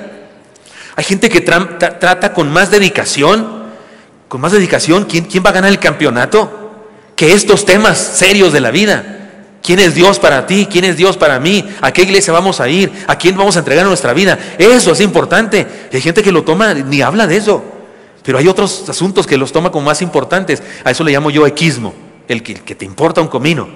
Hay 0.97 1.05
gente 1.05 1.28
que 1.28 1.40
trata 1.40 2.32
con 2.32 2.51
más 2.51 2.70
dedicación, 2.70 3.64
con 4.28 4.40
más 4.40 4.53
dedicación, 4.53 5.05
¿quién, 5.05 5.24
¿quién 5.24 5.44
va 5.44 5.51
a 5.51 5.55
ganar 5.55 5.70
el 5.70 5.78
campeonato? 5.78 6.84
Que 7.14 7.32
estos 7.32 7.64
temas 7.64 7.99
serios 7.99 8.53
de 8.53 8.61
la 8.61 8.70
vida. 8.70 9.12
¿Quién 9.62 9.80
es 9.80 9.94
Dios 9.94 10.20
para 10.20 10.47
ti? 10.47 10.68
¿Quién 10.70 10.84
es 10.84 10.97
Dios 10.97 11.16
para 11.16 11.40
mí? 11.40 11.68
¿A 11.80 11.92
qué 11.92 12.03
iglesia 12.03 12.32
vamos 12.32 12.61
a 12.61 12.68
ir? 12.68 12.92
¿A 13.09 13.18
quién 13.18 13.36
vamos 13.36 13.57
a 13.57 13.59
entregar 13.59 13.84
nuestra 13.84 14.12
vida? 14.12 14.38
Eso 14.59 14.92
es 14.92 15.01
importante. 15.01 15.66
hay 15.92 16.01
gente 16.01 16.22
que 16.22 16.30
lo 16.30 16.44
toma, 16.44 16.72
ni 16.72 17.03
habla 17.03 17.26
de 17.26 17.36
eso. 17.36 17.76
Pero 18.27 18.39
hay 18.39 18.49
otros 18.49 18.89
asuntos 18.89 19.24
que 19.24 19.39
los 19.39 19.53
toma 19.53 19.70
como 19.70 19.87
más 19.87 20.03
importantes. 20.03 20.61
A 20.83 20.91
eso 20.91 21.05
le 21.05 21.12
llamo 21.12 21.31
yo 21.31 21.47
equismo, 21.47 21.95
el 22.27 22.43
que, 22.43 22.55
te 22.57 22.85
importa 22.85 23.20
un 23.20 23.29
comino. 23.29 23.68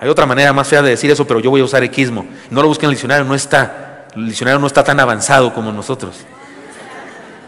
Hay 0.00 0.08
otra 0.08 0.26
manera 0.26 0.52
más 0.52 0.66
fea 0.66 0.82
de 0.82 0.90
decir 0.90 1.12
eso, 1.12 1.24
pero 1.28 1.38
yo 1.38 1.48
voy 1.48 1.60
a 1.60 1.64
usar 1.64 1.84
equismo. 1.84 2.26
No 2.50 2.60
lo 2.60 2.66
busquen 2.66 2.86
en 2.86 2.90
el 2.90 2.94
diccionario, 2.96 3.24
no 3.24 3.36
está. 3.36 4.08
El 4.16 4.26
diccionario 4.26 4.58
no 4.58 4.66
está 4.66 4.82
tan 4.82 4.98
avanzado 4.98 5.54
como 5.54 5.70
nosotros. 5.70 6.16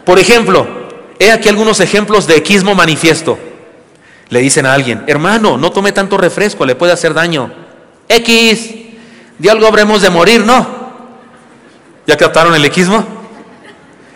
Por 0.05 0.17
ejemplo, 0.17 0.65
he 1.19 1.33
aquí 1.33 1.49
algunos 1.49 1.81
ejemplos 1.81 2.27
de 2.27 2.37
equismo 2.37 2.73
manifiesto. 2.73 3.37
Le 4.29 4.39
dicen 4.39 4.65
a 4.65 4.73
alguien, 4.73 5.03
hermano, 5.07 5.57
no 5.57 5.69
tome 5.73 5.91
tanto 5.91 6.17
refresco, 6.17 6.65
le 6.65 6.75
puede 6.75 6.93
hacer 6.93 7.13
daño. 7.13 7.51
X, 8.07 8.73
de 9.37 9.49
algo 9.49 9.67
habremos 9.67 10.01
de 10.01 10.09
morir, 10.09 10.45
¿no? 10.45 10.65
¿Ya 12.07 12.15
captaron 12.15 12.55
el 12.55 12.63
equismo? 12.63 13.05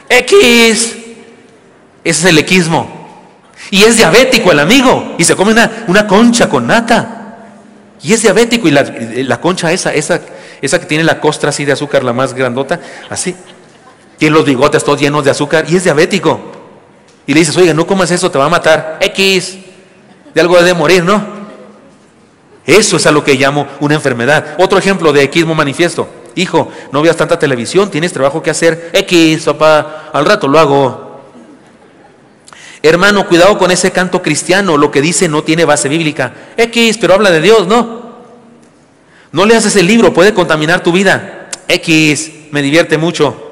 X, 0.08 0.99
ese 2.04 2.20
es 2.22 2.26
el 2.26 2.38
equismo. 2.38 3.00
Y 3.72 3.84
es 3.84 3.98
diabético 3.98 4.52
el 4.52 4.60
amigo. 4.60 5.16
Y 5.18 5.24
se 5.24 5.36
come 5.36 5.54
una, 5.88 6.08
concha 6.08 6.50
con 6.50 6.68
nata. 6.68 7.38
Y 8.02 8.14
es 8.14 8.22
diabético. 8.22 8.68
Y 8.68 8.72
la, 8.72 9.42
concha 9.42 9.72
esa, 9.72 9.94
esa, 9.94 10.22
esa 10.62 10.80
que 10.80 10.86
tiene 10.86 11.04
la 11.04 11.20
costra 11.20 11.50
así 11.50 11.66
de 11.66 11.74
azúcar, 11.74 12.04
la 12.04 12.14
más 12.14 12.34
grandota, 12.34 12.80
así. 13.10 13.36
Tiene 14.18 14.36
los 14.36 14.46
bigotes 14.46 14.84
todos 14.84 15.00
llenos 15.00 15.24
de 15.24 15.32
azúcar. 15.32 15.66
Y 15.68 15.76
es 15.76 15.84
diabético. 15.84 16.40
Y 17.28 17.34
le 17.34 17.42
dices, 17.42 17.56
oiga, 17.58 17.74
no 17.74 17.86
comas 17.86 18.12
eso, 18.12 18.32
te 18.32 18.38
va 18.38 18.46
a 18.46 18.50
matar. 18.50 18.98
X. 19.02 19.58
De 20.34 20.42
algo 20.42 20.62
de 20.62 20.74
morir, 20.74 21.04
¿no? 21.04 21.40
Eso 22.66 22.98
es 22.98 23.08
a 23.08 23.12
lo 23.12 23.24
que 23.24 23.34
llamo 23.34 23.68
una 23.80 23.96
enfermedad. 23.96 24.56
Otro 24.60 24.78
ejemplo 24.78 25.12
de 25.12 25.24
equismo 25.24 25.56
manifiesto. 25.56 26.08
Hijo, 26.36 26.72
no 26.92 27.02
veas 27.02 27.18
tanta 27.18 27.40
televisión, 27.40 27.90
tienes 27.90 28.14
trabajo 28.14 28.42
que 28.44 28.52
hacer. 28.52 28.92
X, 28.94 29.46
papá, 29.46 30.10
al 30.14 30.26
rato 30.26 30.48
lo 30.48 30.60
hago. 30.60 31.09
Hermano, 32.82 33.28
cuidado 33.28 33.58
con 33.58 33.72
ese 33.72 33.92
canto 33.92 34.22
cristiano, 34.22 34.78
lo 34.78 34.90
que 34.92 35.02
dice 35.02 35.28
no 35.28 35.44
tiene 35.44 35.66
base 35.66 35.90
bíblica. 35.90 36.34
X, 36.56 36.98
pero 37.00 37.14
habla 37.14 37.30
de 37.30 37.42
Dios, 37.42 37.68
¿no? 37.68 38.10
No 39.32 39.46
leas 39.46 39.66
ese 39.66 39.84
libro, 39.84 40.14
puede 40.14 40.34
contaminar 40.34 40.82
tu 40.82 40.92
vida. 40.92 41.50
X, 41.68 42.32
me 42.52 42.62
divierte 42.62 42.98
mucho. 42.98 43.50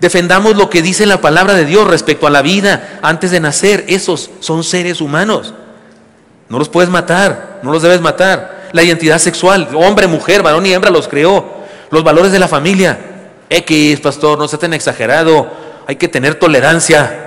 Defendamos 0.00 0.56
lo 0.56 0.68
que 0.68 0.82
dice 0.82 1.06
la 1.06 1.20
palabra 1.20 1.54
de 1.54 1.64
Dios 1.64 1.86
respecto 1.86 2.26
a 2.26 2.30
la 2.30 2.42
vida 2.42 2.98
antes 3.02 3.30
de 3.30 3.40
nacer. 3.40 3.84
Esos 3.88 4.30
son 4.40 4.64
seres 4.64 5.00
humanos. 5.00 5.54
No 6.48 6.58
los 6.58 6.68
puedes 6.68 6.90
matar, 6.90 7.60
no 7.62 7.72
los 7.72 7.82
debes 7.82 8.00
matar. 8.00 8.68
La 8.72 8.82
identidad 8.82 9.18
sexual, 9.18 9.68
hombre, 9.74 10.08
mujer, 10.08 10.42
varón 10.42 10.66
y 10.66 10.72
hembra 10.72 10.90
los 10.90 11.08
creó. 11.08 11.64
Los 11.90 12.02
valores 12.02 12.32
de 12.32 12.40
la 12.40 12.48
familia. 12.48 12.98
X, 13.48 14.00
pastor, 14.00 14.36
no 14.36 14.48
sea 14.48 14.58
tan 14.58 14.74
exagerado. 14.74 15.50
Hay 15.86 15.96
que 15.96 16.08
tener 16.08 16.34
tolerancia. 16.34 17.23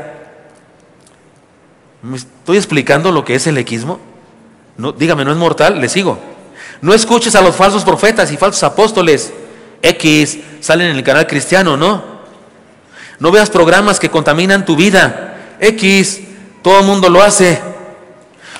¿Me 2.07 2.15
estoy 2.15 2.55
explicando 2.55 3.11
lo 3.11 3.25
que 3.25 3.35
es 3.35 3.47
el 3.47 3.57
equismo? 3.57 3.99
No, 4.77 4.93
dígame, 4.93 5.25
¿no 5.25 5.31
es 5.31 5.37
mortal? 5.37 5.81
Le 5.81 5.89
sigo. 5.89 6.17
No 6.81 6.93
escuches 6.93 7.35
a 7.35 7.41
los 7.41 7.53
falsos 7.53 7.83
profetas 7.83 8.31
y 8.31 8.37
falsos 8.37 8.63
apóstoles. 8.63 9.33
X 9.81 10.39
salen 10.61 10.91
en 10.91 10.95
el 10.95 11.03
canal 11.03 11.27
cristiano, 11.27 11.75
¿no? 11.75 12.01
No 13.19 13.29
veas 13.29 13.49
programas 13.49 13.99
que 13.99 14.09
contaminan 14.09 14.63
tu 14.63 14.77
vida. 14.77 15.57
X, 15.59 16.21
todo 16.61 16.79
el 16.79 16.85
mundo 16.85 17.09
lo 17.09 17.21
hace. 17.21 17.59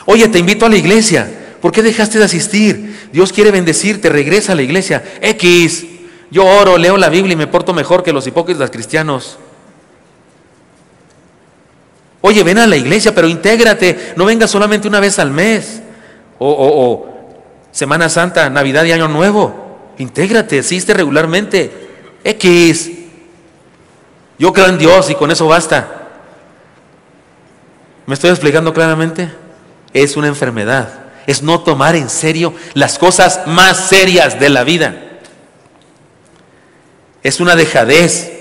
Oye, 0.06 0.28
te 0.28 0.40
invito 0.40 0.66
a 0.66 0.70
la 0.70 0.76
iglesia. 0.76 1.56
¿Por 1.62 1.72
qué 1.72 1.82
dejaste 1.82 2.20
de 2.20 2.26
asistir? 2.26 3.10
Dios 3.14 3.32
quiere 3.32 3.52
bendecirte, 3.52 4.10
regresa 4.10 4.52
a 4.52 4.56
la 4.56 4.64
iglesia. 4.64 5.06
X, 5.22 5.86
yo 6.32 6.46
oro, 6.46 6.78
leo 6.78 6.98
la 6.98 7.08
Biblia 7.08 7.32
y 7.32 7.38
me 7.38 7.48
porto 7.48 7.74
mejor 7.74 8.04
que 8.04 8.12
los 8.12 8.28
hipócritas 8.28 8.72
cristianos. 8.72 9.40
Oye, 12.22 12.44
ven 12.44 12.58
a 12.58 12.68
la 12.68 12.76
iglesia, 12.76 13.14
pero 13.14 13.28
intégrate, 13.28 14.14
no 14.16 14.26
vengas 14.26 14.50
solamente 14.50 14.88
una 14.88 15.00
vez 15.00 15.20
al 15.20 15.32
mes. 15.32 15.82
O, 16.40 17.08
Semana 17.72 18.10
Santa, 18.10 18.50
Navidad 18.50 18.84
y 18.86 18.92
Año 18.92 19.08
Nuevo. 19.08 19.94
Intégrate, 19.98 20.60
asiste 20.60 20.94
regularmente. 20.94 21.72
X. 22.24 22.92
Yo 24.40 24.52
creo 24.54 24.68
en 24.68 24.78
Dios 24.78 25.10
y 25.10 25.16
con 25.16 25.32
eso 25.32 25.48
basta. 25.48 26.08
¿Me 28.06 28.14
estoy 28.14 28.30
explicando 28.30 28.74
claramente? 28.74 29.32
Es 29.94 30.18
una 30.18 30.28
enfermedad. 30.28 31.06
Es 31.28 31.44
no 31.44 31.62
tomar 31.62 31.96
en 31.96 32.10
serio 32.10 32.54
las 32.74 32.98
cosas 32.98 33.42
más 33.46 33.90
serias 33.90 34.40
de 34.40 34.50
la 34.50 34.64
vida. 34.64 34.96
Es 37.22 37.40
una 37.40 37.56
dejadez 37.56 38.37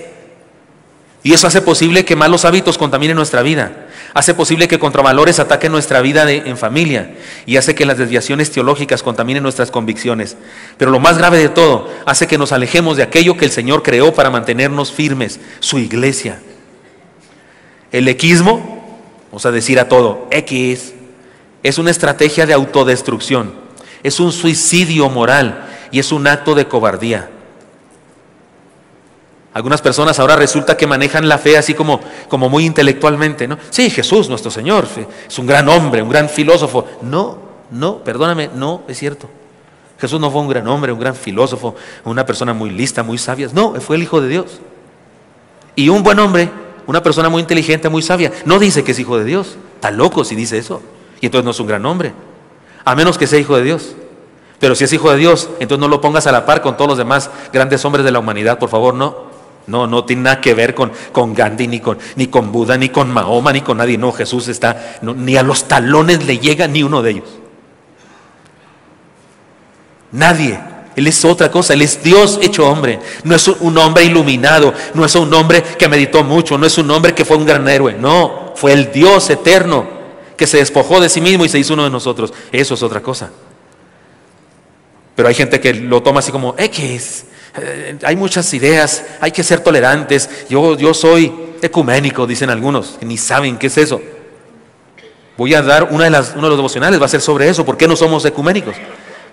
y 1.27 1.33
eso 1.33 1.45
hace 1.45 1.61
posible 1.61 2.05
que 2.05 2.15
malos 2.15 2.45
hábitos 2.45 2.77
contaminen 2.77 3.17
nuestra 3.17 3.41
vida. 3.41 3.87
Hace 4.13 4.33
posible 4.33 4.69
que 4.69 4.79
contravalores 4.79 5.39
ataquen 5.39 5.73
nuestra 5.73 5.99
vida 5.99 6.31
en 6.31 6.57
familia. 6.57 7.17
Y 7.45 7.57
hace 7.57 7.75
que 7.75 7.85
las 7.85 7.97
desviaciones 7.97 8.49
teológicas 8.49 9.03
contaminen 9.03 9.43
nuestras 9.43 9.69
convicciones. 9.69 10.37
Pero 10.77 10.89
lo 10.89 11.01
más 11.01 11.17
grave 11.17 11.37
de 11.39 11.49
todo, 11.49 11.91
hace 12.05 12.27
que 12.27 12.37
nos 12.37 12.53
alejemos 12.53 12.95
de 12.95 13.03
aquello 13.03 13.35
que 13.35 13.43
el 13.43 13.51
Señor 13.51 13.83
creó 13.83 14.13
para 14.13 14.29
mantenernos 14.29 14.93
firmes, 14.93 15.41
su 15.59 15.79
iglesia. 15.79 16.39
El 17.91 18.07
equismo, 18.07 18.97
vamos 19.25 19.45
a 19.45 19.51
decir 19.51 19.81
a 19.81 19.89
todo, 19.89 20.29
X, 20.31 20.93
es 21.61 21.77
una 21.77 21.91
estrategia 21.91 22.45
de 22.45 22.53
autodestrucción. 22.53 23.51
Es 24.01 24.21
un 24.21 24.31
suicidio 24.31 25.09
moral 25.09 25.67
y 25.91 25.99
es 25.99 26.13
un 26.13 26.25
acto 26.25 26.55
de 26.55 26.69
cobardía. 26.69 27.31
Algunas 29.57 29.81
personas 29.81 30.19
ahora 30.19 30.35
resulta 30.35 30.77
que 30.77 30.85
manejan 30.85 31.27
la 31.27 31.39
fe 31.39 31.57
así 31.57 31.73
como, 31.73 31.99
como 32.29 32.47
muy 32.47 32.63
intelectualmente, 32.63 33.47
¿no? 33.47 33.57
Sí, 33.71 33.89
Jesús, 33.89 34.29
nuestro 34.29 34.51
Señor, 34.51 34.85
es 35.27 35.39
un 35.39 35.47
gran 35.47 35.67
hombre, 35.67 36.03
un 36.03 36.09
gran 36.09 36.29
filósofo. 36.29 36.85
No, 37.01 37.39
no, 37.71 37.97
perdóname, 38.03 38.51
no, 38.53 38.83
es 38.87 38.99
cierto. 38.99 39.27
Jesús 39.99 40.19
no 40.19 40.29
fue 40.29 40.41
un 40.41 40.47
gran 40.47 40.67
hombre, 40.67 40.91
un 40.91 40.99
gran 40.99 41.15
filósofo, 41.15 41.73
una 42.03 42.23
persona 42.23 42.53
muy 42.53 42.69
lista, 42.69 43.01
muy 43.01 43.17
sabia. 43.17 43.49
No, 43.51 43.73
fue 43.81 43.95
el 43.95 44.03
Hijo 44.03 44.21
de 44.21 44.27
Dios. 44.27 44.59
Y 45.75 45.89
un 45.89 46.03
buen 46.03 46.19
hombre, 46.19 46.51
una 46.85 47.01
persona 47.01 47.27
muy 47.27 47.41
inteligente, 47.41 47.89
muy 47.89 48.03
sabia, 48.03 48.31
no 48.45 48.59
dice 48.59 48.83
que 48.83 48.91
es 48.91 48.99
hijo 48.99 49.17
de 49.17 49.25
Dios. 49.25 49.57
Está 49.73 49.89
loco 49.89 50.23
si 50.23 50.35
dice 50.35 50.59
eso. 50.59 50.83
Y 51.19 51.25
entonces 51.25 51.45
no 51.45 51.49
es 51.49 51.59
un 51.59 51.65
gran 51.65 51.83
hombre. 51.87 52.13
A 52.85 52.93
menos 52.93 53.17
que 53.17 53.25
sea 53.25 53.39
hijo 53.39 53.57
de 53.57 53.63
Dios. 53.63 53.95
Pero 54.59 54.75
si 54.75 54.83
es 54.83 54.93
hijo 54.93 55.09
de 55.09 55.17
Dios, 55.17 55.49
entonces 55.59 55.79
no 55.79 55.87
lo 55.87 55.99
pongas 55.99 56.27
a 56.27 56.31
la 56.31 56.45
par 56.45 56.61
con 56.61 56.77
todos 56.77 56.89
los 56.89 56.97
demás 56.99 57.31
grandes 57.51 57.83
hombres 57.85 58.05
de 58.05 58.11
la 58.11 58.19
humanidad, 58.19 58.59
por 58.59 58.69
favor, 58.69 58.93
no. 58.93 59.26
No, 59.67 59.85
no 59.85 60.05
tiene 60.05 60.23
nada 60.23 60.41
que 60.41 60.53
ver 60.53 60.73
con, 60.73 60.91
con 61.11 61.33
Gandhi, 61.33 61.67
ni 61.67 61.79
con, 61.81 61.97
ni 62.15 62.27
con 62.27 62.51
Buda, 62.51 62.77
ni 62.77 62.89
con 62.89 63.11
Mahoma, 63.11 63.51
ni 63.51 63.61
con 63.61 63.77
nadie. 63.77 63.97
No, 63.97 64.13
Jesús 64.13 64.47
está, 64.47 64.99
ni 65.01 65.35
a 65.35 65.43
los 65.43 65.67
talones 65.67 66.25
le 66.25 66.39
llega 66.39 66.67
ni 66.67 66.83
uno 66.83 67.01
de 67.01 67.11
ellos. 67.11 67.29
Nadie. 70.11 70.59
Él 70.95 71.05
es 71.05 71.23
otra 71.25 71.51
cosa, 71.51 71.73
Él 71.73 71.83
es 71.83 72.01
Dios 72.01 72.39
hecho 72.41 72.67
hombre. 72.67 72.99
No 73.23 73.35
es 73.35 73.47
un 73.47 73.77
hombre 73.77 74.05
iluminado, 74.05 74.73
no 74.95 75.05
es 75.05 75.13
un 75.13 75.31
hombre 75.33 75.61
que 75.61 75.87
meditó 75.87 76.23
mucho, 76.23 76.57
no 76.57 76.65
es 76.65 76.75
un 76.79 76.89
hombre 76.89 77.13
que 77.13 77.23
fue 77.23 77.37
un 77.37 77.45
gran 77.45 77.67
héroe. 77.67 77.93
No, 77.93 78.53
fue 78.55 78.73
el 78.73 78.91
Dios 78.91 79.29
eterno 79.29 79.85
que 80.35 80.47
se 80.47 80.57
despojó 80.57 80.99
de 80.99 81.09
sí 81.09 81.21
mismo 81.21 81.45
y 81.45 81.49
se 81.49 81.59
hizo 81.59 81.73
uno 81.73 81.83
de 81.83 81.91
nosotros. 81.91 82.33
Eso 82.51 82.73
es 82.73 82.81
otra 82.81 83.01
cosa. 83.01 83.29
Pero 85.15 85.27
hay 85.27 85.35
gente 85.35 85.59
que 85.59 85.73
lo 85.73 86.01
toma 86.01 86.19
así 86.19 86.31
como 86.31 86.55
X. 86.57 87.25
Eh, 87.59 87.97
hay 88.03 88.15
muchas 88.15 88.53
ideas, 88.53 89.03
hay 89.19 89.31
que 89.31 89.43
ser 89.43 89.61
tolerantes. 89.61 90.29
Yo, 90.49 90.77
yo 90.77 90.93
soy 90.93 91.33
ecuménico, 91.61 92.27
dicen 92.27 92.49
algunos, 92.49 92.97
que 92.99 93.05
ni 93.05 93.17
saben 93.17 93.57
qué 93.57 93.67
es 93.67 93.77
eso. 93.77 94.01
Voy 95.37 95.53
a 95.53 95.61
dar 95.61 95.89
una 95.91 96.05
de 96.05 96.09
las, 96.09 96.33
uno 96.33 96.43
de 96.43 96.49
los 96.49 96.57
devocionales, 96.57 96.99
va 96.99 97.05
a 97.05 97.09
ser 97.09 97.21
sobre 97.21 97.47
eso. 97.47 97.65
¿Por 97.65 97.77
qué 97.77 97.87
no 97.87 97.95
somos 97.95 98.25
ecuménicos? 98.25 98.75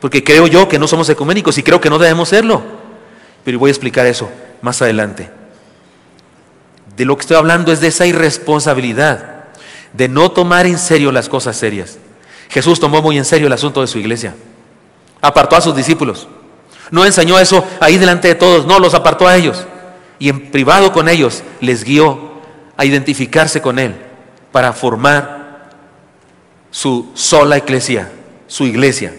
Porque 0.01 0.23
creo 0.23 0.47
yo 0.47 0.69
que 0.69 0.79
no 0.79 0.87
somos 0.87 1.09
ecuménicos 1.09 1.57
y 1.57 1.63
creo 1.63 1.81
que 1.81 1.89
no 1.89 1.99
debemos 1.99 2.29
serlo. 2.29 2.63
Pero 3.43 3.59
voy 3.59 3.71
a 3.71 3.73
explicar 3.73 4.07
eso 4.07 4.31
más 4.61 4.81
adelante. 4.83 5.31
De 6.97 7.05
lo 7.05 7.17
que 7.17 7.23
estoy 7.23 7.37
hablando 7.37 7.73
es 7.73 7.81
de 7.81 7.89
esa 7.89 8.07
irresponsabilidad, 8.07 9.45
de 9.93 10.09
no 10.09 10.31
tomar 10.31 10.67
en 10.67 10.79
serio 10.79 11.11
las 11.11 11.29
cosas 11.29 11.57
serias. 11.57 11.99
Jesús 12.51 12.79
tomó 12.79 13.03
muy 13.03 13.17
en 13.19 13.25
serio 13.25 13.47
el 13.47 13.53
asunto 13.53 13.81
de 13.81 13.87
su 13.87 13.99
iglesia. 13.99 14.35
Apartó 15.21 15.57
a 15.57 15.61
sus 15.61 15.75
discípulos. 15.75 16.29
No 16.91 17.05
enseñó 17.05 17.39
eso 17.39 17.67
ahí 17.81 17.99
delante 17.99 18.29
de 18.29 18.35
todos, 18.35 18.67
no, 18.67 18.79
los 18.79 18.95
apartó 18.95 19.27
a 19.27 19.37
ellos. 19.37 19.67
Y 20.19 20.29
en 20.29 20.51
privado 20.51 20.93
con 20.93 21.09
ellos 21.09 21.43
les 21.61 21.85
guió 21.85 22.35
a 22.77 22.85
identificarse 22.85 23.61
con 23.61 23.79
Él 23.79 23.95
para 24.53 24.73
formar 24.73 25.71
su 26.71 27.11
sola 27.15 27.59
iglesia, 27.59 28.11
su 28.47 28.67
iglesia. 28.67 29.15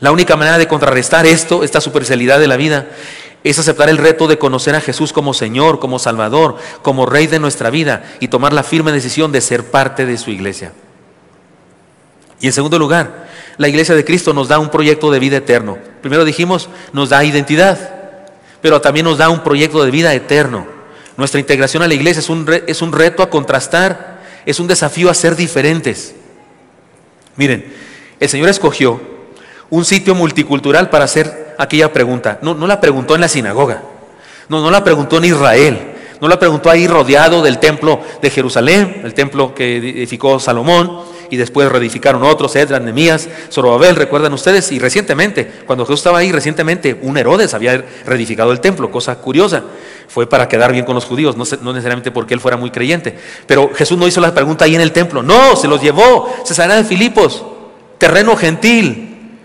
La 0.00 0.12
única 0.12 0.36
manera 0.36 0.58
de 0.58 0.68
contrarrestar 0.68 1.26
esto, 1.26 1.62
esta 1.62 1.80
superficialidad 1.80 2.40
de 2.40 2.48
la 2.48 2.56
vida, 2.56 2.88
es 3.44 3.58
aceptar 3.58 3.88
el 3.88 3.98
reto 3.98 4.28
de 4.28 4.38
conocer 4.38 4.74
a 4.74 4.80
Jesús 4.80 5.12
como 5.12 5.34
Señor, 5.34 5.78
como 5.78 5.98
Salvador, 5.98 6.56
como 6.82 7.06
Rey 7.06 7.26
de 7.26 7.38
nuestra 7.38 7.70
vida 7.70 8.04
y 8.20 8.28
tomar 8.28 8.52
la 8.52 8.62
firme 8.62 8.92
decisión 8.92 9.32
de 9.32 9.40
ser 9.40 9.70
parte 9.70 10.06
de 10.06 10.18
su 10.18 10.30
iglesia. 10.30 10.72
Y 12.40 12.46
en 12.46 12.52
segundo 12.52 12.78
lugar, 12.78 13.28
la 13.56 13.68
iglesia 13.68 13.94
de 13.94 14.04
Cristo 14.04 14.32
nos 14.32 14.48
da 14.48 14.58
un 14.58 14.70
proyecto 14.70 15.10
de 15.10 15.18
vida 15.18 15.36
eterno. 15.36 15.78
Primero 16.02 16.24
dijimos, 16.24 16.68
nos 16.92 17.08
da 17.08 17.24
identidad, 17.24 17.78
pero 18.60 18.80
también 18.80 19.04
nos 19.04 19.18
da 19.18 19.30
un 19.30 19.42
proyecto 19.42 19.82
de 19.82 19.90
vida 19.90 20.12
eterno. 20.12 20.66
Nuestra 21.16 21.40
integración 21.40 21.82
a 21.82 21.88
la 21.88 21.94
iglesia 21.94 22.20
es 22.20 22.28
un, 22.28 22.46
es 22.66 22.82
un 22.82 22.92
reto 22.92 23.22
a 23.22 23.30
contrastar, 23.30 24.20
es 24.44 24.60
un 24.60 24.66
desafío 24.66 25.08
a 25.08 25.14
ser 25.14 25.36
diferentes. 25.36 26.14
Miren, 27.36 27.72
el 28.18 28.28
Señor 28.28 28.48
escogió 28.48 29.00
un 29.70 29.84
sitio 29.84 30.14
multicultural 30.14 30.90
para 30.90 31.04
hacer 31.04 31.54
aquella 31.58 31.92
pregunta. 31.92 32.38
No, 32.42 32.54
no 32.54 32.66
la 32.66 32.80
preguntó 32.80 33.14
en 33.14 33.20
la 33.20 33.28
sinagoga, 33.28 33.82
no, 34.48 34.60
no 34.60 34.70
la 34.70 34.84
preguntó 34.84 35.18
en 35.18 35.24
Israel, 35.24 35.78
no 36.20 36.28
la 36.28 36.38
preguntó 36.38 36.70
ahí 36.70 36.86
rodeado 36.86 37.42
del 37.42 37.58
templo 37.58 38.00
de 38.20 38.30
Jerusalén, 38.30 39.02
el 39.04 39.14
templo 39.14 39.54
que 39.54 39.78
edificó 39.78 40.38
Salomón, 40.38 41.00
y 41.32 41.38
después 41.38 41.72
reedificaron 41.72 42.24
otros, 42.24 42.54
Edras, 42.56 42.82
Nemías, 42.82 43.26
Zorobabel, 43.50 43.96
recuerdan 43.96 44.34
ustedes, 44.34 44.70
y 44.70 44.78
recientemente, 44.78 45.50
cuando 45.66 45.86
Jesús 45.86 46.00
estaba 46.00 46.18
ahí, 46.18 46.30
recientemente 46.30 46.98
un 47.00 47.16
Herodes 47.16 47.54
había 47.54 47.82
reedificado 48.04 48.52
el 48.52 48.60
templo, 48.60 48.90
cosa 48.90 49.14
curiosa, 49.14 49.62
fue 50.08 50.28
para 50.28 50.46
quedar 50.46 50.72
bien 50.72 50.84
con 50.84 50.94
los 50.94 51.06
judíos, 51.06 51.34
no, 51.38 51.44
no 51.62 51.72
necesariamente 51.72 52.10
porque 52.10 52.34
él 52.34 52.40
fuera 52.40 52.58
muy 52.58 52.70
creyente, 52.70 53.16
pero 53.46 53.70
Jesús 53.74 53.96
no 53.96 54.06
hizo 54.06 54.20
la 54.20 54.34
pregunta 54.34 54.66
ahí 54.66 54.74
en 54.74 54.82
el 54.82 54.92
templo, 54.92 55.22
no, 55.22 55.56
se 55.56 55.68
los 55.68 55.80
llevó, 55.80 56.30
Cesarea 56.44 56.76
de 56.76 56.84
Filipos, 56.84 57.42
terreno 57.96 58.36
gentil, 58.36 59.38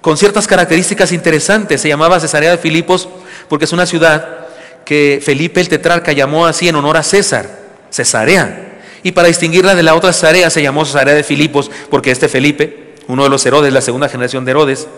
con 0.00 0.16
ciertas 0.16 0.48
características 0.48 1.12
interesantes, 1.12 1.80
se 1.80 1.86
llamaba 1.86 2.18
Cesarea 2.18 2.50
de 2.50 2.58
Filipos 2.58 3.08
porque 3.48 3.66
es 3.66 3.72
una 3.72 3.86
ciudad 3.86 4.48
que 4.84 5.20
Felipe 5.22 5.60
el 5.60 5.68
tetrarca 5.68 6.10
llamó 6.10 6.46
así 6.46 6.68
en 6.68 6.74
honor 6.74 6.96
a 6.96 7.04
César, 7.04 7.48
Cesarea. 7.88 8.69
Y 9.02 9.12
para 9.12 9.28
distinguirla 9.28 9.74
de 9.74 9.82
la 9.82 9.94
otra 9.94 10.12
Cesarea 10.12 10.50
se 10.50 10.62
llamó 10.62 10.84
Cesarea 10.84 11.14
de 11.14 11.24
Filipos, 11.24 11.70
porque 11.90 12.10
este 12.10 12.28
Felipe, 12.28 12.94
uno 13.08 13.24
de 13.24 13.30
los 13.30 13.44
Herodes, 13.46 13.72
la 13.72 13.80
segunda 13.80 14.08
generación 14.08 14.44
de 14.44 14.50
Herodes, 14.50 14.88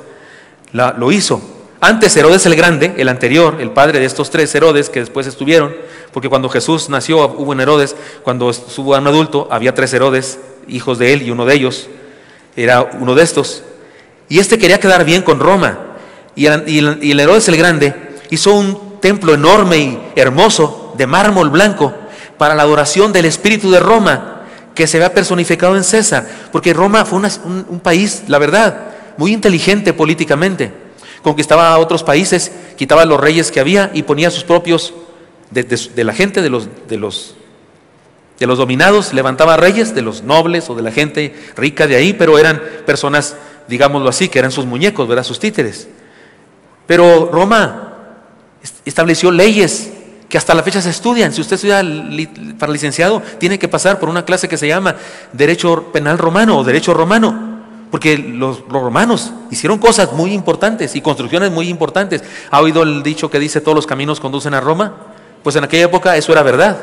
la, 0.73 0.95
lo 0.99 1.13
hizo. 1.13 1.41
Antes 1.81 2.17
Herodes 2.17 2.47
el 2.47 2.55
Grande, 2.55 2.95
el 2.97 3.09
anterior, 3.09 3.59
el 3.61 3.71
padre 3.71 3.99
de 3.99 4.07
estos 4.07 4.31
tres 4.31 4.55
Herodes 4.55 4.89
que 4.89 5.01
después 5.01 5.27
estuvieron, 5.27 5.75
porque 6.13 6.29
cuando 6.29 6.49
Jesús 6.49 6.89
nació 6.89 7.27
hubo 7.27 7.51
un 7.51 7.61
Herodes, 7.61 7.97
cuando 8.23 8.51
estuvo 8.51 8.97
un 8.97 9.07
adulto 9.07 9.49
había 9.51 9.75
tres 9.75 9.93
Herodes, 9.93 10.39
hijos 10.69 10.99
de 10.99 11.13
él, 11.13 11.23
y 11.23 11.31
uno 11.31 11.45
de 11.45 11.55
ellos 11.55 11.89
era 12.57 12.83
uno 13.01 13.15
de 13.15 13.23
estos. 13.23 13.65
Y 14.29 14.39
este 14.39 14.59
quería 14.59 14.79
quedar 14.79 15.05
bien 15.05 15.23
con 15.23 15.41
Roma. 15.41 15.79
Y 16.37 16.47
y 16.47 17.11
el 17.11 17.21
Herodes 17.21 17.49
el 17.49 17.57
Grande 17.57 17.95
hizo 18.31 18.55
un 18.55 19.01
templo 19.01 19.35
enorme 19.35 19.77
y 19.77 19.99
hermoso 20.15 20.95
de 20.97 21.07
mármol 21.07 21.51
blanco 21.51 21.93
para 22.43 22.57
la 22.57 22.65
adoración 22.65 23.13
del 23.13 23.27
espíritu 23.27 23.71
de 23.71 23.79
Roma, 23.79 24.43
que 24.75 24.89
se 24.89 24.99
vea 24.99 25.15
personificado 25.15 25.77
en 25.77 25.85
César, 25.85 26.29
porque 26.51 26.75
Roma 26.75 27.05
fue 27.05 27.21
un, 27.21 27.79
país, 27.81 28.25
la 28.27 28.39
verdad, 28.39 28.81
muy 29.17 29.33
inteligente 29.33 29.93
políticamente. 29.93 30.73
Conquistaba 31.23 31.73
a 31.73 31.79
otros 31.79 32.03
países, 32.03 32.51
quitaba 32.77 33.03
a 33.03 33.05
los 33.05 33.21
reyes 33.21 33.53
que 33.53 33.61
había 33.61 33.93
y 33.95 34.03
ponía 34.03 34.27
a 34.27 34.33
sus 34.33 34.43
propios, 34.43 34.93
de 35.53 36.03
la 36.03 36.13
gente, 36.13 36.43
de 36.43 36.51
los, 36.51 36.67
de, 36.89 36.97
los, 36.97 37.37
de 38.41 38.47
los 38.49 38.59
dominados, 38.59 39.15
levantaba 39.15 39.57
reyes, 39.57 39.95
de 39.95 40.03
los 40.03 40.25
nobles 40.25 40.69
o 40.69 40.75
de 40.75 40.83
la 40.83 40.91
gente 40.91 41.37
rica 41.55 41.87
de 41.87 41.95
ahí, 41.95 42.13
pero 42.13 42.41
eran 42.41 42.61
personas, 42.85 43.37
digámoslo 43.69 44.09
así, 44.09 44.29
que 44.29 44.41
eran 44.41 44.51
sus 44.51 44.67
muñecos, 44.67 45.07
¿verdad? 45.07 45.23
sus 45.23 45.39
títeres. 45.39 45.87
Pero 46.89 47.31
Roma 47.33 47.93
estableció 48.85 49.31
leyes 49.31 49.93
que 50.33 50.39
hasta 50.39 50.55
la 50.55 50.63
fecha 50.63 50.81
se 50.81 50.89
estudian. 50.89 51.31
Si 51.31 51.43
usted 51.43 51.57
estudia 51.57 51.85
para 52.59 52.73
licenciado, 52.73 53.21
tiene 53.37 53.59
que 53.59 53.69
pasar 53.69 54.01
por 54.01 54.09
una 54.09 54.25
clase 54.25 54.49
que 54.49 54.57
se 54.57 54.67
llama 54.67 54.97
Derecho 55.35 55.93
Penal 55.93 56.17
Romano 56.17 56.57
o 56.57 56.65
Derecho 56.65 56.95
Romano. 56.95 57.61
Porque 57.91 58.17
los, 58.17 58.61
los, 58.61 58.83
romanos 58.83 59.31
hicieron 59.51 59.77
cosas 59.77 60.11
muy 60.15 60.33
importantes 60.33 60.97
y 60.97 61.03
construcciones 61.03 61.53
muy 61.53 61.69
importantes. 61.69 62.25
¿Ha 62.51 62.63
oído 62.63 62.83
el 62.83 63.03
dicho 63.03 63.31
que 63.31 63.39
dice 63.39 63.61
todos 63.61 63.77
los 63.77 63.87
caminos 63.87 64.21
conducen 64.21 64.55
a 64.55 64.63
Roma? 64.63 64.95
Pues 65.43 65.55
en 65.57 65.65
aquella 65.65 65.85
época 65.85 66.17
eso 66.17 66.33
era 66.33 66.43
verdad. 66.43 66.79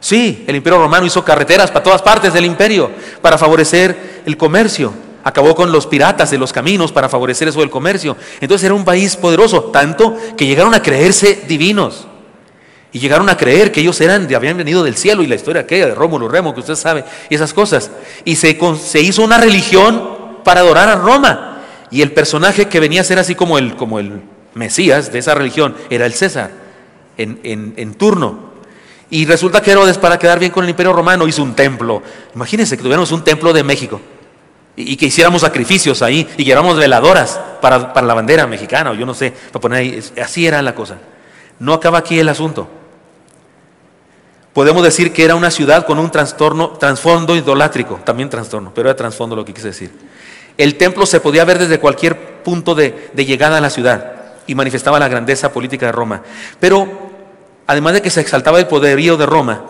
Sí, 0.00 0.44
el 0.48 0.56
imperio 0.56 0.80
romano 0.80 1.06
hizo 1.06 1.24
carreteras 1.24 1.70
para 1.70 1.84
todas 1.84 2.02
partes 2.02 2.32
del 2.32 2.44
imperio 2.44 2.90
para 3.22 3.38
favorecer 3.38 4.22
el 4.26 4.36
comercio. 4.36 4.92
Acabó 5.22 5.54
con 5.54 5.70
los 5.70 5.86
piratas 5.86 6.32
de 6.32 6.38
los 6.38 6.52
caminos 6.52 6.90
para 6.90 7.08
favorecer 7.08 7.46
eso 7.46 7.60
del 7.60 7.70
comercio. 7.70 8.16
Entonces 8.40 8.64
era 8.64 8.74
un 8.74 8.84
país 8.84 9.14
poderoso, 9.14 9.66
tanto 9.66 10.16
que 10.36 10.46
llegaron 10.46 10.74
a 10.74 10.82
creerse 10.82 11.44
divinos. 11.46 12.08
Y 12.92 12.98
llegaron 12.98 13.28
a 13.28 13.36
creer 13.36 13.70
que 13.70 13.80
ellos 13.80 14.00
eran, 14.00 14.32
habían 14.34 14.56
venido 14.56 14.82
del 14.82 14.96
cielo 14.96 15.22
y 15.22 15.26
la 15.26 15.36
historia 15.36 15.62
aquella 15.62 15.86
de 15.86 15.94
Rómulo 15.94 16.28
Remo, 16.28 16.54
que 16.54 16.60
usted 16.60 16.74
sabe, 16.74 17.04
y 17.28 17.34
esas 17.34 17.54
cosas. 17.54 17.90
Y 18.24 18.36
se, 18.36 18.58
se, 18.82 19.00
hizo 19.00 19.22
una 19.22 19.38
religión 19.38 20.42
para 20.42 20.60
adorar 20.60 20.88
a 20.88 20.96
Roma. 20.96 21.62
Y 21.90 22.02
el 22.02 22.12
personaje 22.12 22.66
que 22.66 22.80
venía 22.80 23.00
a 23.00 23.04
ser 23.04 23.18
así 23.18 23.34
como 23.34 23.58
el, 23.58 23.76
como 23.76 24.00
el 24.00 24.22
Mesías 24.54 25.12
de 25.12 25.20
esa 25.20 25.34
religión 25.34 25.76
era 25.88 26.06
el 26.06 26.14
César, 26.14 26.50
en, 27.16 27.38
en, 27.76 27.94
turno. 27.94 28.50
Y 29.08 29.26
resulta 29.26 29.60
que 29.60 29.70
Herodes, 29.70 29.98
para 29.98 30.18
quedar 30.18 30.38
bien 30.38 30.50
con 30.50 30.64
el 30.64 30.70
imperio 30.70 30.92
romano, 30.92 31.28
hizo 31.28 31.42
un 31.42 31.54
templo. 31.54 32.02
Imagínense 32.34 32.76
que 32.76 32.82
tuviéramos 32.82 33.12
un 33.12 33.22
templo 33.22 33.52
de 33.52 33.62
México 33.62 34.00
y, 34.74 34.96
que 34.96 35.06
hiciéramos 35.06 35.42
sacrificios 35.42 36.02
ahí 36.02 36.28
y 36.36 36.44
que 36.44 36.52
éramos 36.52 36.76
veladoras 36.76 37.38
para, 37.60 37.92
para 37.92 38.06
la 38.06 38.14
bandera 38.14 38.46
mexicana, 38.46 38.90
o 38.90 38.94
yo 38.94 39.06
no 39.06 39.14
sé, 39.14 39.32
para 39.52 39.60
poner 39.60 39.78
ahí. 39.78 40.00
Así 40.20 40.46
era 40.46 40.60
la 40.62 40.74
cosa. 40.74 40.98
No 41.60 41.74
acaba 41.74 41.98
aquí 41.98 42.18
el 42.18 42.28
asunto. 42.28 42.79
Podemos 44.52 44.82
decir 44.82 45.12
que 45.12 45.24
era 45.24 45.36
una 45.36 45.50
ciudad 45.50 45.86
con 45.86 45.98
un 45.98 46.10
trastorno, 46.10 46.70
trasfondo 46.70 47.36
idolátrico, 47.36 48.00
también 48.04 48.28
trastorno, 48.28 48.72
pero 48.74 48.88
era 48.88 48.96
trasfondo 48.96 49.36
lo 49.36 49.44
que 49.44 49.54
quise 49.54 49.68
decir. 49.68 49.92
El 50.56 50.76
templo 50.76 51.06
se 51.06 51.20
podía 51.20 51.44
ver 51.44 51.58
desde 51.58 51.78
cualquier 51.78 52.42
punto 52.42 52.74
de, 52.74 53.10
de, 53.12 53.24
llegada 53.24 53.58
a 53.58 53.60
la 53.60 53.70
ciudad 53.70 54.14
y 54.46 54.54
manifestaba 54.54 54.98
la 54.98 55.08
grandeza 55.08 55.52
política 55.52 55.86
de 55.86 55.92
Roma. 55.92 56.22
Pero, 56.58 56.88
además 57.66 57.92
de 57.94 58.02
que 58.02 58.10
se 58.10 58.20
exaltaba 58.20 58.58
el 58.58 58.66
poderío 58.66 59.16
de 59.16 59.26
Roma, 59.26 59.62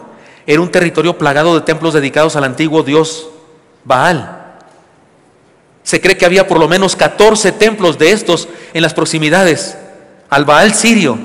era 0.47 0.63
un 0.63 0.71
territorio 0.71 1.19
plagado 1.19 1.55
de 1.55 1.61
templos 1.61 1.95
dedicados 1.95 2.35
al 2.37 2.45
antiguo 2.45 2.83
dios 2.83 3.29
Baal. 3.85 4.41
Se 5.83 6.01
cree 6.01 6.17
que 6.17 6.27
había 6.27 6.47
por 6.47 6.59
lo 6.59 6.69
menos 6.69 6.97
14 6.97 7.53
templos 7.53 7.99
de 7.99 8.13
estos 8.13 8.49
en 8.75 8.83
las 8.83 8.95
proximidades, 8.95 9.77
al 10.29 10.45
Baal 10.45 10.73
sirio, 10.73 11.19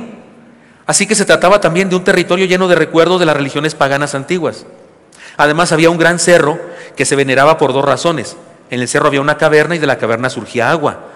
Así 0.85 1.07
que 1.07 1.15
se 1.15 1.25
trataba 1.25 1.59
también 1.61 1.89
de 1.89 1.95
un 1.95 2.03
territorio 2.03 2.45
lleno 2.45 2.67
de 2.67 2.75
recuerdos 2.75 3.19
de 3.19 3.25
las 3.25 3.35
religiones 3.35 3.73
paganas 3.73 4.13
antiguas. 4.13 4.65
Además 5.37 5.71
había 5.71 5.89
un 5.89 5.97
gran 5.97 6.19
cerro 6.19 6.59
que 6.95 7.05
se 7.05 7.15
veneraba 7.15 7.57
por 7.57 7.73
dos 7.73 7.83
razones. 7.83 8.37
En 8.69 8.81
el 8.81 8.87
cerro 8.87 9.07
había 9.07 9.21
una 9.21 9.37
caverna 9.37 9.75
y 9.75 9.79
de 9.79 9.87
la 9.87 9.97
caverna 9.97 10.29
surgía 10.29 10.69
agua. 10.69 11.09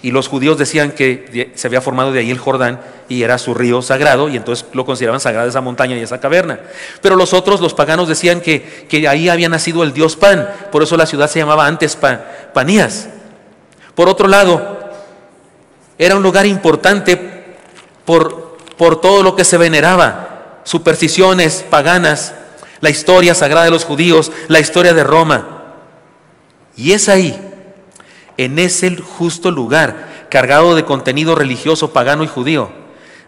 Y 0.00 0.12
los 0.12 0.28
judíos 0.28 0.58
decían 0.58 0.92
que 0.92 1.52
se 1.56 1.66
había 1.66 1.80
formado 1.80 2.12
de 2.12 2.20
ahí 2.20 2.30
el 2.30 2.38
Jordán 2.38 2.80
y 3.08 3.22
era 3.24 3.36
su 3.36 3.52
río 3.52 3.82
sagrado 3.82 4.28
y 4.28 4.36
entonces 4.36 4.64
lo 4.72 4.84
consideraban 4.84 5.20
sagrada 5.20 5.48
esa 5.48 5.60
montaña 5.60 5.96
y 5.96 6.00
esa 6.00 6.20
caverna. 6.20 6.60
Pero 7.02 7.16
los 7.16 7.34
otros, 7.34 7.60
los 7.60 7.74
paganos, 7.74 8.06
decían 8.08 8.40
que, 8.40 8.86
que 8.88 9.08
ahí 9.08 9.28
había 9.28 9.48
nacido 9.48 9.82
el 9.82 9.92
dios 9.92 10.14
Pan. 10.14 10.48
Por 10.70 10.84
eso 10.84 10.96
la 10.96 11.06
ciudad 11.06 11.28
se 11.28 11.40
llamaba 11.40 11.66
antes 11.66 11.96
Pan, 11.96 12.22
Panías. 12.54 13.08
Por 13.96 14.08
otro 14.08 14.28
lado, 14.28 14.78
era 15.98 16.14
un 16.14 16.22
lugar 16.22 16.46
importante 16.46 17.56
por 18.04 18.47
por 18.78 19.00
todo 19.00 19.22
lo 19.22 19.36
que 19.36 19.44
se 19.44 19.58
veneraba, 19.58 20.60
supersticiones 20.64 21.64
paganas, 21.68 22.34
la 22.80 22.90
historia 22.90 23.34
sagrada 23.34 23.64
de 23.64 23.72
los 23.72 23.84
judíos, 23.84 24.32
la 24.46 24.60
historia 24.60 24.94
de 24.94 25.04
Roma. 25.04 25.74
Y 26.76 26.92
es 26.92 27.08
ahí, 27.08 27.38
en 28.36 28.58
ese 28.58 28.96
justo 28.96 29.50
lugar, 29.50 30.26
cargado 30.30 30.76
de 30.76 30.84
contenido 30.84 31.34
religioso 31.34 31.92
pagano 31.92 32.22
y 32.22 32.28
judío, 32.28 32.70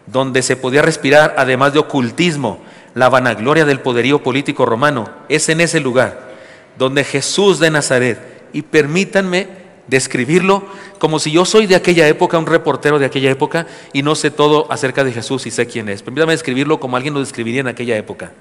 donde 0.07 0.41
se 0.41 0.55
podía 0.55 0.81
respirar, 0.81 1.35
además 1.37 1.73
de 1.73 1.79
ocultismo, 1.79 2.61
la 2.95 3.09
vanagloria 3.09 3.65
del 3.65 3.81
poderío 3.81 4.23
político 4.23 4.65
romano. 4.65 5.09
Es 5.29 5.49
en 5.49 5.61
ese 5.61 5.79
lugar 5.81 6.31
donde 6.77 7.03
Jesús 7.03 7.59
de 7.59 7.71
Nazaret, 7.71 8.19
y 8.53 8.61
permítanme 8.61 9.60
describirlo 9.87 10.63
como 10.99 11.19
si 11.19 11.31
yo 11.31 11.45
soy 11.45 11.67
de 11.67 11.75
aquella 11.75 12.07
época, 12.07 12.37
un 12.37 12.45
reportero 12.45 12.99
de 12.99 13.05
aquella 13.05 13.31
época, 13.31 13.67
y 13.93 14.03
no 14.03 14.15
sé 14.15 14.31
todo 14.31 14.71
acerca 14.71 15.03
de 15.03 15.11
Jesús 15.11 15.45
y 15.45 15.51
sé 15.51 15.67
quién 15.67 15.89
es. 15.89 16.01
Permítame 16.03 16.33
describirlo 16.33 16.79
como 16.79 16.95
alguien 16.95 17.13
lo 17.13 17.19
describiría 17.19 17.61
en 17.61 17.67
aquella 17.67 17.97
época. 17.97 18.31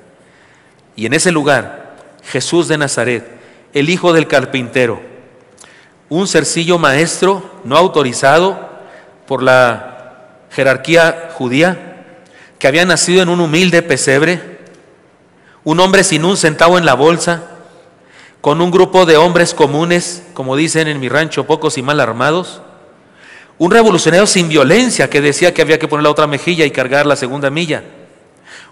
Y 0.97 1.07
en 1.07 1.15
ese 1.15 1.33
lugar, 1.33 1.97
Jesús 2.25 2.69
de 2.69 2.79
Nazaret, 2.79 3.27
el 3.73 3.91
hijo 3.91 4.13
del 4.13 4.27
carpintero, 4.27 5.01
un 6.09 6.27
cercillo 6.27 6.79
maestro 6.79 7.61
no 7.65 7.77
autorizado 7.77 8.69
por 9.27 9.43
la 9.43 10.29
jerarquía 10.51 11.31
judía, 11.35 11.87
que 12.59 12.69
había 12.69 12.85
nacido 12.85 13.23
en 13.23 13.29
un 13.29 13.41
humilde 13.41 13.81
pesebre, 13.81 14.59
un 15.65 15.81
hombre 15.81 16.05
sin 16.05 16.25
un 16.25 16.37
centavo 16.37 16.79
en 16.79 16.85
la 16.85 16.95
bolsa, 16.95 17.45
con 18.41 18.61
un 18.61 18.71
grupo 18.71 19.05
de 19.05 19.17
hombres 19.17 19.55
comunes, 19.55 20.23
como 20.33 20.57
dicen 20.57 20.89
en 20.89 21.01
mi 21.01 21.09
rancho, 21.09 21.47
pocos 21.47 21.77
y 21.77 21.83
mal 21.83 22.01
armados, 22.01 22.63
un 23.59 23.71
revolucionario 23.71 24.27
sin 24.27 24.49
violencia 24.49 25.11
que 25.11 25.21
decía 25.21 25.53
que 25.53 25.61
había 25.61 25.79
que 25.79 25.89
poner 25.89 26.05
la 26.05 26.11
otra 26.11 26.27
mejilla 26.27 26.65
y 26.65 26.71
cargar 26.71 27.05
la 27.05 27.17
segunda 27.17 27.51
milla, 27.51 27.85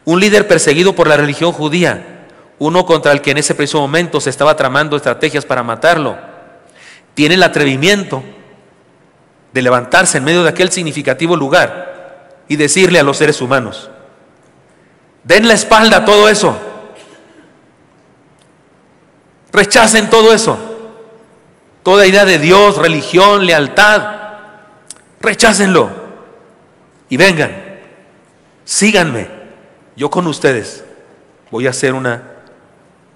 un 0.06 0.20
líder 0.20 0.48
perseguido 0.48 0.94
por 0.94 1.06
la 1.06 1.18
religión 1.18 1.52
judía, 1.52 2.26
uno 2.58 2.86
contra 2.86 3.12
el 3.12 3.20
que 3.20 3.32
en 3.32 3.38
ese 3.38 3.54
preciso 3.54 3.80
momento 3.80 4.20
se 4.20 4.30
estaba 4.30 4.56
tramando 4.56 4.96
estrategias 4.96 5.44
para 5.44 5.62
matarlo, 5.62 6.16
tiene 7.12 7.34
el 7.34 7.42
atrevimiento 7.42 8.22
de 9.52 9.62
levantarse 9.62 10.18
en 10.18 10.24
medio 10.24 10.42
de 10.42 10.48
aquel 10.48 10.70
significativo 10.70 11.36
lugar 11.36 12.38
y 12.48 12.56
decirle 12.56 12.98
a 12.98 13.02
los 13.02 13.18
seres 13.18 13.42
humanos, 13.42 13.90
den 15.24 15.46
la 15.46 15.54
espalda 15.54 15.98
a 15.98 16.04
todo 16.06 16.30
eso, 16.30 16.56
rechacen 19.52 20.10
todo 20.10 20.32
eso, 20.32 20.58
toda 21.82 22.06
idea 22.06 22.24
de 22.24 22.38
Dios, 22.38 22.76
religión, 22.76 23.46
lealtad, 23.46 24.02
rechácenlo 25.20 25.90
y 27.08 27.16
vengan, 27.16 27.52
síganme, 28.64 29.28
yo 29.96 30.10
con 30.10 30.26
ustedes 30.26 30.84
voy 31.50 31.66
a 31.66 31.70
hacer 31.70 31.94
una 31.94 32.22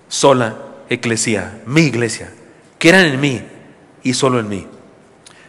sola 0.08 0.56
eclesia, 0.88 1.60
mi 1.66 1.82
iglesia, 1.82 2.30
que 2.78 2.88
eran 2.88 3.06
en 3.06 3.20
mí 3.20 3.42
y 4.02 4.14
solo 4.14 4.40
en 4.40 4.48
mí. 4.48 4.66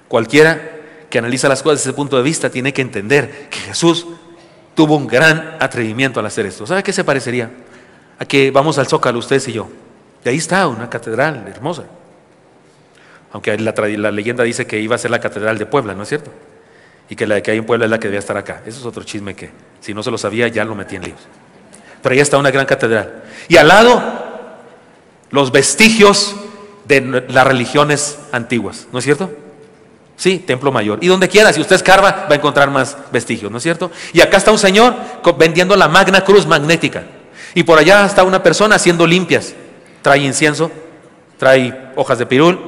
Cualquiera 0.07 0.73
que 1.09 1.17
analiza 1.19 1.49
las 1.49 1.63
cosas 1.63 1.79
desde 1.79 1.89
ese 1.89 1.95
punto 1.95 2.17
de 2.17 2.23
vista 2.23 2.49
tiene 2.49 2.73
que 2.73 2.81
entender 2.81 3.49
que 3.49 3.59
Jesús 3.59 4.07
tuvo 4.75 4.95
un 4.95 5.07
gran 5.07 5.57
atrevimiento 5.59 6.19
al 6.19 6.25
hacer 6.25 6.45
esto. 6.45 6.65
¿Sabe 6.65 6.84
qué 6.84 6.93
se 6.93 7.03
parecería? 7.03 7.51
A 8.19 8.25
que 8.25 8.51
vamos 8.51 8.77
al 8.77 8.88
Zócalo, 8.88 9.19
ustedes 9.19 9.47
y 9.47 9.53
yo. 9.53 9.67
Y 10.24 10.30
ahí 10.30 10.38
está 10.38 10.67
una 10.67 10.89
catedral 10.89 11.45
hermosa. 11.47 11.84
Aunque 13.34 13.57
la, 13.57 14.11
leyenda 14.11 14.43
dice 14.43 14.67
que 14.67 14.80
iba 14.80 14.95
a 14.95 14.99
ser 14.99 15.11
la 15.11 15.19
catedral 15.19 15.57
de 15.57 15.65
Puebla, 15.65 15.95
¿no 15.95 16.03
es 16.03 16.09
cierto? 16.09 16.32
Y 17.09 17.15
que 17.15 17.26
la 17.28 17.41
que 17.41 17.51
hay 17.51 17.57
en 17.57 17.65
Puebla 17.65 17.86
es 17.86 17.91
la 17.91 17.99
que 17.99 18.07
debía 18.07 18.19
estar 18.19 18.38
acá. 18.38 18.61
Eso 18.65 18.80
es 18.80 18.86
otro 18.86 19.03
chisme 19.03 19.36
que, 19.36 19.49
si 19.82 19.93
no 19.93 20.03
se 20.03 20.11
lo 20.11 20.17
sabía, 20.17 20.47
ya 20.47 20.63
lo 20.63 20.76
metí 20.76 20.95
en 20.95 21.03
libros. 21.03 21.24
Pero 22.01 22.13
ahí 22.13 22.19
está 22.19 22.38
una 22.38 22.51
gran 22.51 22.65
catedral. 22.65 23.24
Y 23.47 23.57
al 23.57 23.67
lado, 23.67 24.01
los 25.32 25.51
vestigios 25.51 26.36
de 26.86 27.26
las 27.28 27.47
religiones 27.47 28.19
antiguas, 28.32 28.88
¿no 28.91 28.99
es 28.99 29.05
cierto? 29.05 29.32
Sí, 30.15 30.39
templo 30.39 30.71
mayor. 30.71 30.99
Y 31.01 31.07
donde 31.07 31.28
quiera, 31.28 31.51
si 31.51 31.59
usted 31.59 31.76
escarba, 31.76 32.28
va 32.30 32.34
a 32.34 32.36
encontrar 32.36 32.69
más 32.69 32.97
vestigios, 33.11 33.51
¿no 33.51 33.57
es 33.57 33.63
cierto? 33.63 33.89
Y 34.13 34.21
acá 34.21 34.38
está 34.38 34.51
un 34.51 34.59
señor 34.59 34.95
vendiendo 35.38 35.76
la 35.76 35.88
magna 35.88 36.24
cruz 36.24 36.45
magnética. 36.45 37.03
Y 37.55 37.63
por 37.63 37.80
allá 37.80 38.05
está 38.05 38.24
una 38.24 38.43
persona 38.43 38.76
haciendo 38.76 39.07
limpias. 39.07 39.55
Trae 40.04 40.20
incienso, 40.20 40.70
trae 41.39 41.91
hojas 41.95 42.20
de 42.20 42.28
pirul 42.28 42.60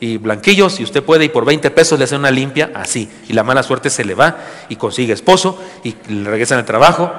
y 0.00 0.16
blanquillos, 0.16 0.80
y 0.80 0.84
usted 0.84 1.04
puede, 1.04 1.26
y 1.26 1.28
por 1.28 1.44
20 1.44 1.70
pesos 1.70 1.98
le 1.98 2.04
hace 2.04 2.16
una 2.16 2.32
limpia 2.32 2.72
así. 2.74 3.08
Y 3.28 3.34
la 3.34 3.44
mala 3.44 3.62
suerte 3.62 3.90
se 3.90 4.04
le 4.04 4.14
va 4.14 4.38
y 4.68 4.74
consigue 4.74 5.12
esposo 5.12 5.62
y 5.84 5.94
le 6.08 6.28
regresan 6.28 6.58
al 6.58 6.64
trabajo. 6.64 7.12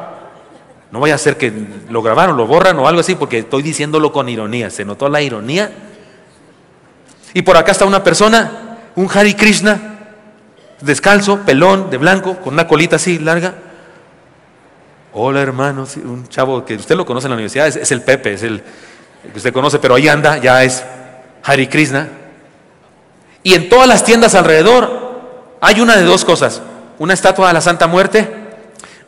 No 0.91 0.99
vaya 0.99 1.15
a 1.15 1.17
ser 1.19 1.37
que 1.37 1.53
lo 1.89 2.01
grabaron, 2.01 2.35
lo 2.35 2.47
borran 2.47 2.77
o 2.79 2.87
algo 2.87 2.99
así, 2.99 3.15
porque 3.15 3.39
estoy 3.39 3.61
diciéndolo 3.61 4.11
con 4.11 4.27
ironía. 4.27 4.69
¿Se 4.69 4.83
notó 4.83 5.07
la 5.07 5.21
ironía? 5.21 5.71
Y 7.33 7.43
por 7.43 7.57
acá 7.57 7.71
está 7.71 7.85
una 7.85 8.03
persona, 8.03 8.77
un 8.95 9.07
Hari 9.13 9.35
Krishna, 9.35 10.15
descalzo, 10.81 11.41
pelón, 11.45 11.89
de 11.89 11.97
blanco, 11.97 12.37
con 12.37 12.53
una 12.53 12.67
colita 12.67 12.95
así 12.95 13.19
larga. 13.19 13.53
Hola 15.13 15.41
hermano, 15.41 15.85
un 16.03 16.27
chavo 16.27 16.63
que 16.65 16.75
usted 16.75 16.95
lo 16.95 17.05
conoce 17.05 17.27
en 17.27 17.31
la 17.31 17.35
universidad, 17.35 17.67
es, 17.67 17.91
el 17.91 18.01
Pepe, 18.01 18.33
es 18.33 18.43
el 18.43 18.63
que 19.23 19.37
usted 19.37 19.53
conoce, 19.53 19.79
pero 19.79 19.95
ahí 19.95 20.07
anda, 20.07 20.37
ya 20.37 20.63
es 20.63 20.83
Hari 21.43 21.67
Krishna. 21.67 22.09
Y 23.43 23.53
en 23.53 23.69
todas 23.69 23.87
las 23.87 24.03
tiendas 24.03 24.35
alrededor 24.35 25.09
hay 25.61 25.81
una 25.81 25.95
de 25.95 26.03
dos 26.03 26.25
cosas, 26.25 26.61
una 26.97 27.13
estatua 27.13 27.47
de 27.47 27.53
la 27.53 27.61
Santa 27.61 27.87
Muerte 27.87 28.29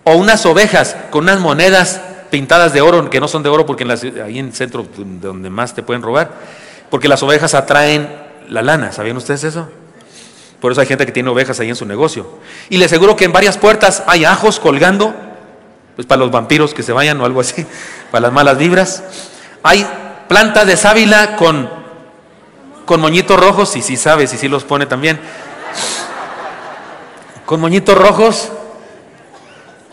o 0.04 0.14
unas 0.16 0.46
ovejas 0.46 0.96
con 1.10 1.24
unas 1.24 1.40
monedas 1.40 2.02
pintadas 2.30 2.74
de 2.74 2.82
oro, 2.82 3.10
que 3.10 3.20
no 3.20 3.28
son 3.28 3.44
de 3.44 3.50
oro 3.50 3.66
porque 3.66 3.84
ahí 4.24 4.40
en 4.40 4.48
el 4.48 4.54
centro 4.54 4.86
donde 4.98 5.50
más 5.50 5.76
te 5.76 5.84
pueden 5.84 6.02
robar, 6.02 6.32
porque 6.90 7.08
las 7.08 7.22
ovejas 7.24 7.54
atraen 7.54 8.10
la 8.50 8.62
lana. 8.62 8.92
¿Sabían 8.92 9.18
ustedes 9.18 9.44
eso? 9.44 9.70
Por 10.60 10.72
eso 10.72 10.82
hay 10.82 10.88
gente 10.88 11.06
que 11.06 11.12
tiene 11.12 11.30
ovejas 11.30 11.60
ahí 11.60 11.70
en 11.70 11.76
su 11.76 11.86
negocio. 11.86 12.28
Y 12.70 12.78
le 12.78 12.86
aseguro 12.86 13.16
que 13.16 13.26
en 13.26 13.34
varias 13.34 13.58
puertas 13.58 14.04
hay 14.08 14.26
ajos 14.26 14.60
colgando, 14.60 15.14
pues 15.96 16.08
para 16.08 16.20
los 16.20 16.32
vampiros 16.32 16.74
que 16.74 16.84
se 16.84 16.94
vayan 16.94 17.20
o 17.20 17.26
algo 17.26 17.42
así, 17.42 17.66
para 18.12 18.24
las 18.24 18.34
malas 18.34 18.58
vibras. 18.58 19.04
Hay 19.64 19.86
plantas 20.28 20.66
de 20.66 20.78
sábila 20.78 21.36
con, 21.36 21.70
con 22.86 23.02
moñitos 23.02 23.40
rojos, 23.40 23.76
y 23.76 23.82
si 23.82 23.96
sí 23.96 23.98
sabe, 23.98 24.28
si 24.28 24.38
sí 24.38 24.48
los 24.48 24.64
pone 24.64 24.86
también. 24.86 25.20
Con 27.46 27.60
moñitos 27.60 27.98
rojos. 27.98 28.52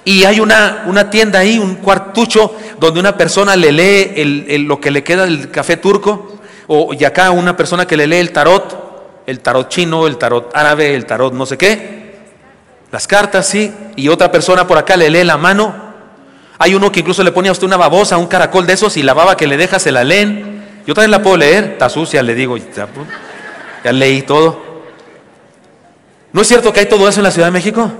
Y 0.05 0.25
hay 0.25 0.41
una, 0.41 0.85
una 0.87 1.11
tienda 1.11 1.41
ahí, 1.41 1.59
un 1.59 1.77
cuartucho, 1.77 2.55
donde 2.81 3.01
una 3.01 3.17
persona 3.17 3.57
le 3.57 3.73
lee 3.73 4.59
lo 4.59 4.81
que 4.81 4.91
le 4.91 5.05
queda 5.05 5.25
del 5.25 5.51
café 5.51 5.77
turco 5.77 6.39
o, 6.67 6.95
y 6.95 7.05
acá 7.05 7.31
una 7.31 7.57
persona 7.57 7.87
que 7.87 7.97
le 7.97 8.07
lee 8.07 8.19
el 8.19 8.33
tarot, 8.33 9.23
el 9.27 9.41
tarot 9.41 9.69
chino, 9.69 10.07
el 10.07 10.17
tarot 10.17 10.55
árabe, 10.55 10.95
el 10.95 11.05
tarot 11.07 11.33
no 11.33 11.47
sé 11.47 11.59
qué, 11.59 12.15
las 12.91 13.07
cartas, 13.07 13.47
sí, 13.47 13.73
y 13.97 14.09
otra 14.09 14.31
persona 14.31 14.67
por 14.67 14.79
acá 14.79 14.97
le 14.97 15.11
lee 15.11 15.25
la 15.25 15.37
mano. 15.37 15.88
Hay 16.59 16.75
uno 16.75 16.91
que 16.91 17.01
incluso 17.01 17.23
le 17.23 17.31
pone 17.31 17.49
a 17.49 17.53
usted 17.53 17.67
una 17.67 17.77
babosa, 17.77 18.17
un 18.17 18.27
caracol 18.27 18.67
de 18.67 18.73
esos, 18.73 18.97
y 18.97 19.03
la 19.03 19.15
baba 19.15 19.37
que 19.37 19.47
le 19.47 19.57
deja 19.57 19.79
se 19.79 19.93
la 19.93 20.03
leen. 20.03 20.65
Yo 20.87 20.95
también 20.95 21.13
la 21.13 21.23
puedo 21.23 21.37
leer, 21.37 21.65
está 21.65 21.89
sucia, 21.89 22.23
le 22.23 22.35
digo, 22.35 22.57
ya, 22.57 23.93
leí 23.93 24.23
todo. 24.23 24.67
¿No 26.33 26.43
es 26.43 26.49
cierto 26.49 26.73
que 26.73 26.81
hay 26.81 26.87
todo 26.87 27.09
eso 27.09 27.21
en 27.21 27.25
la 27.25 27.31
Ciudad 27.31 27.47
de 27.47 27.53
México? 27.53 27.91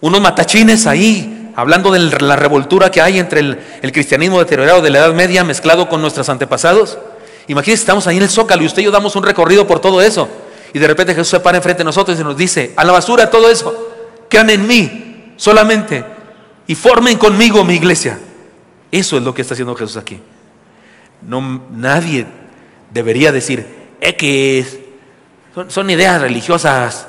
Unos 0.00 0.20
matachines 0.20 0.86
ahí, 0.86 1.52
hablando 1.56 1.90
de 1.90 2.00
la 2.20 2.36
revoltura 2.36 2.90
que 2.90 3.00
hay 3.00 3.18
entre 3.18 3.40
el, 3.40 3.60
el 3.80 3.92
cristianismo 3.92 4.38
deteriorado 4.38 4.82
de 4.82 4.90
la 4.90 4.98
Edad 4.98 5.14
Media 5.14 5.42
mezclado 5.42 5.88
con 5.88 6.02
nuestros 6.02 6.28
antepasados. 6.28 6.98
Imagínense, 7.48 7.82
estamos 7.82 8.06
ahí 8.06 8.18
en 8.18 8.24
el 8.24 8.28
Zócalo 8.28 8.62
y 8.62 8.66
usted 8.66 8.82
y 8.82 8.84
yo 8.84 8.90
damos 8.90 9.16
un 9.16 9.22
recorrido 9.22 9.66
por 9.66 9.80
todo 9.80 10.02
eso. 10.02 10.28
Y 10.74 10.78
de 10.78 10.86
repente 10.86 11.14
Jesús 11.14 11.28
se 11.28 11.40
para 11.40 11.56
enfrente 11.56 11.78
de 11.78 11.84
nosotros 11.84 12.20
y 12.20 12.22
nos 12.22 12.36
dice, 12.36 12.72
a 12.76 12.84
la 12.84 12.92
basura 12.92 13.30
todo 13.30 13.48
eso, 13.48 13.94
crean 14.28 14.50
en 14.50 14.66
mí 14.66 15.32
solamente 15.36 16.15
y 16.66 16.74
formen 16.74 17.18
conmigo 17.18 17.64
mi 17.64 17.74
iglesia. 17.74 18.18
Eso 18.90 19.16
es 19.16 19.22
lo 19.22 19.34
que 19.34 19.42
está 19.42 19.54
haciendo 19.54 19.74
Jesús 19.74 19.96
aquí. 19.96 20.20
No, 21.22 21.62
nadie 21.70 22.26
debería 22.92 23.32
decir, 23.32 23.66
X, 24.00 24.78
son, 25.54 25.70
son 25.70 25.90
ideas 25.90 26.20
religiosas. 26.20 27.06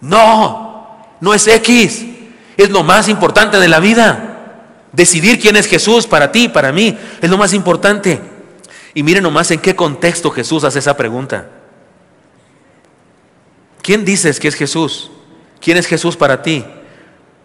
No, 0.00 1.06
no 1.20 1.34
es 1.34 1.46
X, 1.46 2.06
es 2.56 2.70
lo 2.70 2.82
más 2.82 3.08
importante 3.08 3.58
de 3.58 3.68
la 3.68 3.80
vida. 3.80 4.26
Decidir 4.92 5.38
quién 5.40 5.56
es 5.56 5.66
Jesús 5.66 6.06
para 6.06 6.32
ti, 6.32 6.48
para 6.48 6.72
mí, 6.72 6.98
es 7.20 7.30
lo 7.30 7.38
más 7.38 7.52
importante. 7.52 8.20
Y 8.94 9.02
miren 9.02 9.22
nomás 9.22 9.50
en 9.50 9.60
qué 9.60 9.76
contexto 9.76 10.30
Jesús 10.30 10.64
hace 10.64 10.80
esa 10.80 10.96
pregunta. 10.96 11.48
¿Quién 13.82 14.04
dices 14.04 14.40
que 14.40 14.48
es 14.48 14.54
Jesús? 14.54 15.10
¿Quién 15.60 15.76
es 15.76 15.86
Jesús 15.86 16.16
para 16.16 16.42
ti? 16.42 16.64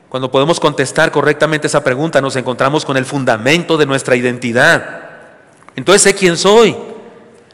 Cuando 0.10 0.32
podemos 0.32 0.60
contestar 0.60 1.12
correctamente 1.12 1.68
esa 1.68 1.84
pregunta, 1.84 2.22
nos 2.22 2.36
encontramos 2.36 2.86
con 2.86 2.98
el 2.98 3.06
fundamento 3.06 3.78
de 3.78 3.86
nuestra 3.86 4.16
identidad. 4.16 5.02
Entonces 5.76 6.02
sé 6.02 6.16
quién 6.16 6.38
soy. 6.38 6.76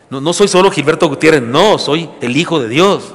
No, 0.10 0.34
soy 0.34 0.48
solo 0.48 0.70
Gilberto 0.70 1.08
Gutiérrez, 1.08 1.42
no, 1.42 1.78
soy 1.78 2.10
el 2.22 2.36
Hijo 2.36 2.60
de 2.60 2.68
Dios. 2.68 3.14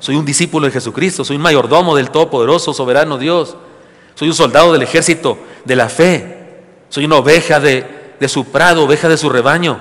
Soy 0.00 0.16
un 0.16 0.24
discípulo 0.24 0.66
de 0.66 0.72
Jesucristo, 0.72 1.24
soy 1.24 1.36
un 1.36 1.42
mayordomo 1.42 1.94
del 1.94 2.10
Todopoderoso, 2.10 2.74
soberano 2.74 3.16
Dios. 3.16 3.56
Soy 4.16 4.28
un 4.28 4.34
soldado 4.34 4.72
del 4.72 4.82
ejército 4.82 5.38
de 5.64 5.76
la 5.76 5.88
fe. 5.88 6.62
Soy 6.88 7.04
una 7.04 7.16
oveja 7.16 7.60
de, 7.60 7.86
de 8.18 8.28
su 8.28 8.46
prado, 8.46 8.84
oveja 8.84 9.08
de 9.08 9.16
su 9.16 9.30
rebaño. 9.30 9.78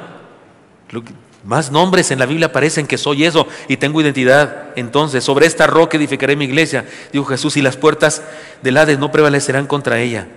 Más 1.43 1.71
nombres 1.71 2.11
en 2.11 2.19
la 2.19 2.27
Biblia 2.27 2.47
aparecen 2.47 2.85
que 2.85 2.97
soy 2.97 3.25
eso 3.25 3.47
y 3.67 3.77
tengo 3.77 4.01
identidad. 4.01 4.69
Entonces, 4.75 5.23
sobre 5.23 5.47
esta 5.47 5.65
roca 5.65 5.97
edificaré 5.97 6.35
mi 6.35 6.45
iglesia, 6.45 6.85
dijo 7.11 7.25
Jesús, 7.25 7.57
y 7.57 7.61
las 7.61 7.77
puertas 7.77 8.21
del 8.61 8.77
Hades 8.77 8.99
no 8.99 9.11
prevalecerán 9.11 9.65
contra 9.65 9.99
ella. 9.99 10.27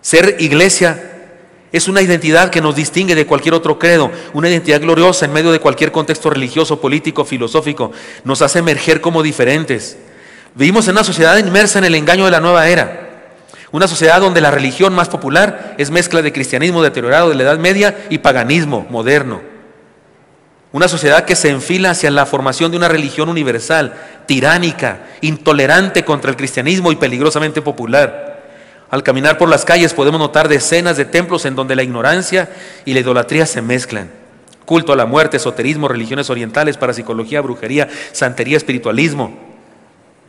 Ser 0.00 0.36
iglesia 0.38 1.10
Es 1.74 1.88
una 1.88 2.02
identidad 2.02 2.50
que 2.50 2.60
nos 2.60 2.76
distingue 2.76 3.16
de 3.16 3.26
cualquier 3.26 3.52
otro 3.52 3.80
credo, 3.80 4.12
una 4.32 4.48
identidad 4.48 4.80
gloriosa 4.80 5.24
en 5.24 5.32
medio 5.32 5.50
de 5.50 5.58
cualquier 5.58 5.90
contexto 5.90 6.30
religioso, 6.30 6.80
político, 6.80 7.24
filosófico. 7.24 7.90
Nos 8.22 8.42
hace 8.42 8.60
emerger 8.60 9.00
como 9.00 9.24
diferentes. 9.24 9.98
Vivimos 10.54 10.86
en 10.86 10.92
una 10.92 11.02
sociedad 11.02 11.36
inmersa 11.36 11.80
en 11.80 11.86
el 11.86 11.96
engaño 11.96 12.26
de 12.26 12.30
la 12.30 12.38
nueva 12.38 12.68
era. 12.68 13.03
Una 13.74 13.88
sociedad 13.88 14.20
donde 14.20 14.40
la 14.40 14.52
religión 14.52 14.94
más 14.94 15.08
popular 15.08 15.74
es 15.78 15.90
mezcla 15.90 16.22
de 16.22 16.32
cristianismo 16.32 16.80
deteriorado 16.80 17.30
de 17.30 17.34
la 17.34 17.42
Edad 17.42 17.58
Media 17.58 18.06
y 18.08 18.18
paganismo 18.18 18.86
moderno. 18.88 19.42
Una 20.70 20.86
sociedad 20.86 21.24
que 21.24 21.34
se 21.34 21.48
enfila 21.48 21.90
hacia 21.90 22.12
la 22.12 22.24
formación 22.24 22.70
de 22.70 22.76
una 22.76 22.86
religión 22.86 23.28
universal, 23.28 23.94
tiránica, 24.26 25.00
intolerante 25.22 26.04
contra 26.04 26.30
el 26.30 26.36
cristianismo 26.36 26.92
y 26.92 26.96
peligrosamente 26.96 27.62
popular. 27.62 28.44
Al 28.90 29.02
caminar 29.02 29.38
por 29.38 29.48
las 29.48 29.64
calles 29.64 29.92
podemos 29.92 30.20
notar 30.20 30.48
decenas 30.48 30.96
de 30.96 31.06
templos 31.06 31.44
en 31.44 31.56
donde 31.56 31.74
la 31.74 31.82
ignorancia 31.82 32.50
y 32.84 32.94
la 32.94 33.00
idolatría 33.00 33.44
se 33.44 33.60
mezclan. 33.60 34.08
Culto 34.66 34.92
a 34.92 34.96
la 34.96 35.06
muerte, 35.06 35.38
esoterismo, 35.38 35.88
religiones 35.88 36.30
orientales, 36.30 36.76
parapsicología, 36.76 37.40
brujería, 37.40 37.88
santería, 38.12 38.56
espiritualismo. 38.56 39.36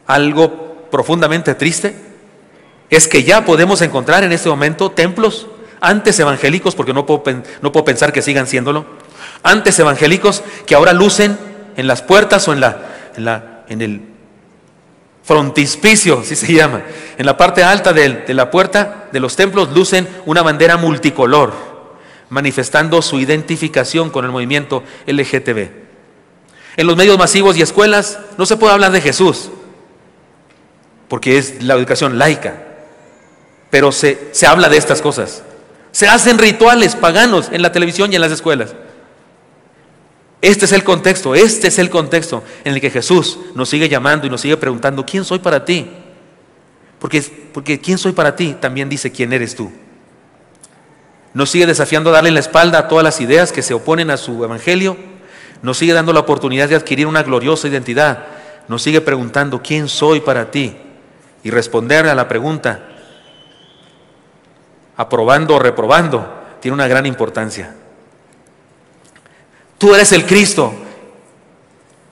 Algo 0.07 0.87
profundamente 0.89 1.53
triste 1.53 2.04
es 2.89 3.07
que 3.07 3.23
ya 3.23 3.45
podemos 3.45 3.81
encontrar 3.81 4.23
en 4.23 4.31
este 4.31 4.49
momento 4.49 4.91
templos 4.91 5.47
antes 5.81 6.19
evangélicos, 6.19 6.75
porque 6.75 6.93
no 6.93 7.05
puedo, 7.05 7.23
pensar 7.85 8.13
que 8.13 8.21
sigan 8.21 8.47
siéndolo, 8.47 8.85
antes 9.43 9.77
evangélicos 9.79 10.43
que 10.65 10.75
ahora 10.75 10.93
lucen 10.93 11.37
en 11.77 11.87
las 11.87 12.01
puertas 12.01 12.47
o 12.47 12.53
en, 12.53 12.59
la, 12.59 13.11
en, 13.15 13.25
la, 13.25 13.63
en 13.67 13.81
el 13.81 14.01
frontispicio, 15.23 16.19
así 16.19 16.35
se 16.35 16.53
llama, 16.53 16.83
en 17.17 17.25
la 17.25 17.37
parte 17.37 17.63
alta 17.63 17.93
de 17.93 18.33
la 18.33 18.49
puerta 18.49 19.09
de 19.11 19.19
los 19.19 19.35
templos 19.35 19.71
lucen 19.71 20.07
una 20.25 20.41
bandera 20.41 20.77
multicolor, 20.77 21.53
manifestando 22.29 23.01
su 23.01 23.19
identificación 23.19 24.09
con 24.09 24.25
el 24.25 24.31
movimiento 24.31 24.83
LGTB. 25.05 25.69
En 26.77 26.87
los 26.87 26.97
medios 26.97 27.17
masivos 27.17 27.57
y 27.57 27.61
escuelas 27.61 28.19
no 28.37 28.45
se 28.45 28.57
puede 28.57 28.73
hablar 28.73 28.91
de 28.91 29.01
Jesús, 29.01 29.49
porque 31.07 31.37
es 31.37 31.63
la 31.63 31.75
educación 31.75 32.17
laica 32.17 32.64
pero 33.75 33.91
se, 33.91 34.29
se 34.31 34.47
habla 34.47 34.69
de 34.69 34.77
estas 34.77 35.01
cosas. 35.01 35.43
Se 35.91 36.07
hacen 36.07 36.37
rituales 36.37 36.95
paganos 36.95 37.49
en 37.51 37.61
la 37.61 37.73
televisión 37.73 38.09
y 38.09 38.15
en 38.15 38.21
las 38.21 38.31
escuelas. 38.31 38.73
Este 40.39 40.63
es 40.63 40.71
el 40.71 40.85
contexto, 40.85 41.35
este 41.35 41.67
es 41.67 41.77
el 41.77 41.89
contexto 41.89 42.41
en 42.63 42.73
el 42.75 42.79
que 42.79 42.89
Jesús 42.89 43.37
nos 43.53 43.67
sigue 43.67 43.89
llamando 43.89 44.25
y 44.27 44.29
nos 44.29 44.39
sigue 44.39 44.55
preguntando, 44.55 45.05
¿quién 45.05 45.25
soy 45.25 45.39
para 45.39 45.65
ti? 45.65 45.89
Porque, 46.99 47.21
porque 47.53 47.81
¿quién 47.81 47.97
soy 47.97 48.13
para 48.13 48.37
ti? 48.37 48.55
También 48.61 48.87
dice, 48.87 49.11
¿quién 49.11 49.33
eres 49.33 49.57
tú? 49.57 49.69
Nos 51.33 51.49
sigue 51.49 51.65
desafiando 51.65 52.11
a 52.11 52.13
darle 52.13 52.31
la 52.31 52.39
espalda 52.39 52.79
a 52.79 52.87
todas 52.87 53.03
las 53.03 53.19
ideas 53.19 53.51
que 53.51 53.61
se 53.61 53.73
oponen 53.73 54.09
a 54.09 54.15
su 54.15 54.41
evangelio. 54.41 54.95
Nos 55.61 55.79
sigue 55.79 55.91
dando 55.91 56.13
la 56.13 56.21
oportunidad 56.21 56.69
de 56.69 56.75
adquirir 56.75 57.07
una 57.07 57.23
gloriosa 57.23 57.67
identidad. 57.67 58.25
Nos 58.69 58.83
sigue 58.83 59.01
preguntando, 59.01 59.61
¿quién 59.61 59.89
soy 59.89 60.21
para 60.21 60.49
ti? 60.49 60.77
Y 61.43 61.49
responder 61.49 62.07
a 62.07 62.15
la 62.15 62.29
pregunta, 62.29 62.94
aprobando 64.97 65.55
o 65.55 65.59
reprobando, 65.59 66.27
tiene 66.61 66.73
una 66.73 66.87
gran 66.87 67.05
importancia. 67.05 67.75
Tú 69.77 69.93
eres 69.93 70.11
el 70.11 70.25
Cristo, 70.25 70.73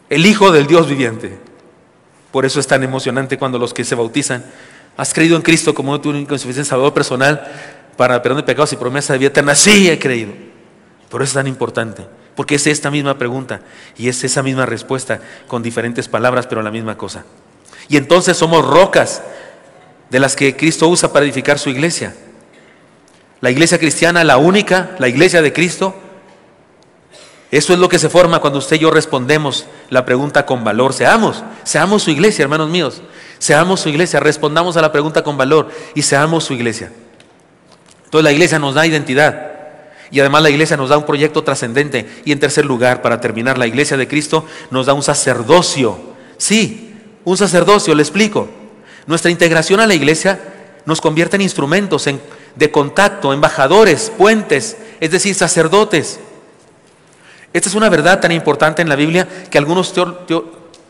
el 0.10 0.26
Hijo 0.26 0.52
del 0.52 0.68
Dios 0.68 0.88
viviente. 0.88 1.40
Por 2.32 2.46
eso 2.46 2.60
es 2.60 2.68
tan 2.68 2.84
emocionante 2.84 3.38
cuando 3.38 3.58
los 3.58 3.74
que 3.74 3.84
se 3.84 3.96
bautizan, 3.96 4.44
has 4.98 5.14
creído 5.14 5.36
en 5.36 5.42
Cristo 5.42 5.74
como 5.74 6.00
tu 6.02 6.10
único 6.10 6.34
insuficiente 6.34 6.70
Salvador 6.70 6.94
personal 6.94 7.52
para 7.96 8.22
perdón 8.22 8.38
de 8.38 8.44
pecados 8.44 8.74
y 8.74 8.76
promesa 8.76 9.14
de 9.14 9.20
vida 9.20 9.30
eterna. 9.30 9.56
Sí, 9.56 9.90
he 9.90 10.00
creído. 10.00 10.34
Por 11.10 11.22
eso 11.22 11.30
es 11.30 11.34
tan 11.36 11.48
importante, 11.48 12.06
porque 12.36 12.56
es 12.56 12.66
esta 12.68 12.90
misma 12.90 13.18
pregunta 13.18 13.62
y 13.98 14.10
es 14.10 14.24
esa 14.24 14.42
misma 14.42 14.66
respuesta 14.66 15.20
con 15.48 15.62
diferentes 15.62 16.08
palabras, 16.08 16.48
pero 16.48 16.62
la 16.62 16.72
misma 16.72 16.98
cosa. 16.98 17.24
Y 17.88 17.98
entonces 17.98 18.36
somos 18.36 18.66
rocas 18.66 19.22
de 20.10 20.20
las 20.20 20.36
que 20.36 20.56
Cristo 20.56 20.88
usa 20.88 21.14
para 21.14 21.26
edificar 21.26 21.60
su 21.60 21.70
iglesia. 21.70 22.16
La 23.44 23.52
iglesia 23.52 23.78
cristiana, 23.78 24.24
la 24.24 24.38
única, 24.38 24.92
la 25.00 25.10
iglesia 25.10 25.42
de 25.42 25.52
Cristo, 25.52 25.94
eso 27.52 27.74
es 27.74 27.80
lo 27.80 27.90
que 27.90 28.00
se 28.00 28.08
forma 28.08 28.40
cuando 28.40 28.60
usted 28.60 28.78
y 28.78 28.80
yo 28.80 28.90
respondemos 28.90 29.66
la 29.90 30.06
pregunta 30.06 30.46
con 30.46 30.64
valor. 30.64 30.94
Seamos, 30.94 31.44
seamos 31.66 32.04
su 32.04 32.12
iglesia, 32.12 32.44
hermanos 32.44 32.70
míos. 32.70 33.02
Seamos 33.40 33.82
su 33.82 33.90
iglesia, 33.90 34.22
respondamos 34.22 34.78
a 34.78 34.82
la 34.82 34.94
pregunta 34.94 35.26
con 35.26 35.36
valor 35.36 35.70
y 35.94 36.04
seamos 36.04 36.46
su 36.46 36.54
iglesia. 36.54 36.90
Entonces 38.06 38.24
la 38.24 38.32
iglesia 38.32 38.60
nos 38.60 38.76
da 38.76 38.88
identidad 38.88 39.52
y 40.10 40.22
además 40.22 40.42
la 40.42 40.50
iglesia 40.50 40.78
nos 40.78 40.88
da 40.88 40.98
un 40.98 41.06
proyecto 41.06 41.44
trascendente. 41.44 42.08
Y 42.24 42.32
en 42.32 42.40
tercer 42.40 42.66
lugar, 42.66 43.02
para 43.02 43.20
terminar, 43.20 43.58
la 43.58 43.68
iglesia 43.68 43.98
de 43.98 44.08
Cristo 44.08 44.46
nos 44.72 44.86
da 44.86 44.94
un 44.94 45.04
sacerdocio. 45.04 46.00
Sí, 46.38 46.96
un 47.26 47.36
sacerdocio, 47.36 47.94
le 47.94 48.04
explico. 48.04 48.48
Nuestra 49.06 49.30
integración 49.32 49.82
a 49.82 49.86
la 49.86 49.96
iglesia 49.96 50.40
nos 50.86 51.02
convierte 51.02 51.36
en 51.36 51.42
instrumentos, 51.42 52.08
en 52.08 52.22
de 52.56 52.72
contacto, 52.72 53.34
embajadores, 53.34 54.12
puentes, 54.18 54.78
es 55.00 55.12
decir, 55.12 55.36
sacerdotes. 55.36 56.20
Esta 57.52 57.70
es 57.70 57.76
una 57.76 57.90
verdad 57.90 58.20
tan 58.20 58.32
importante 58.32 58.82
en 58.82 58.90
la 58.90 58.96
Biblia 58.96 59.28
que 59.50 59.58
algunos 59.58 59.94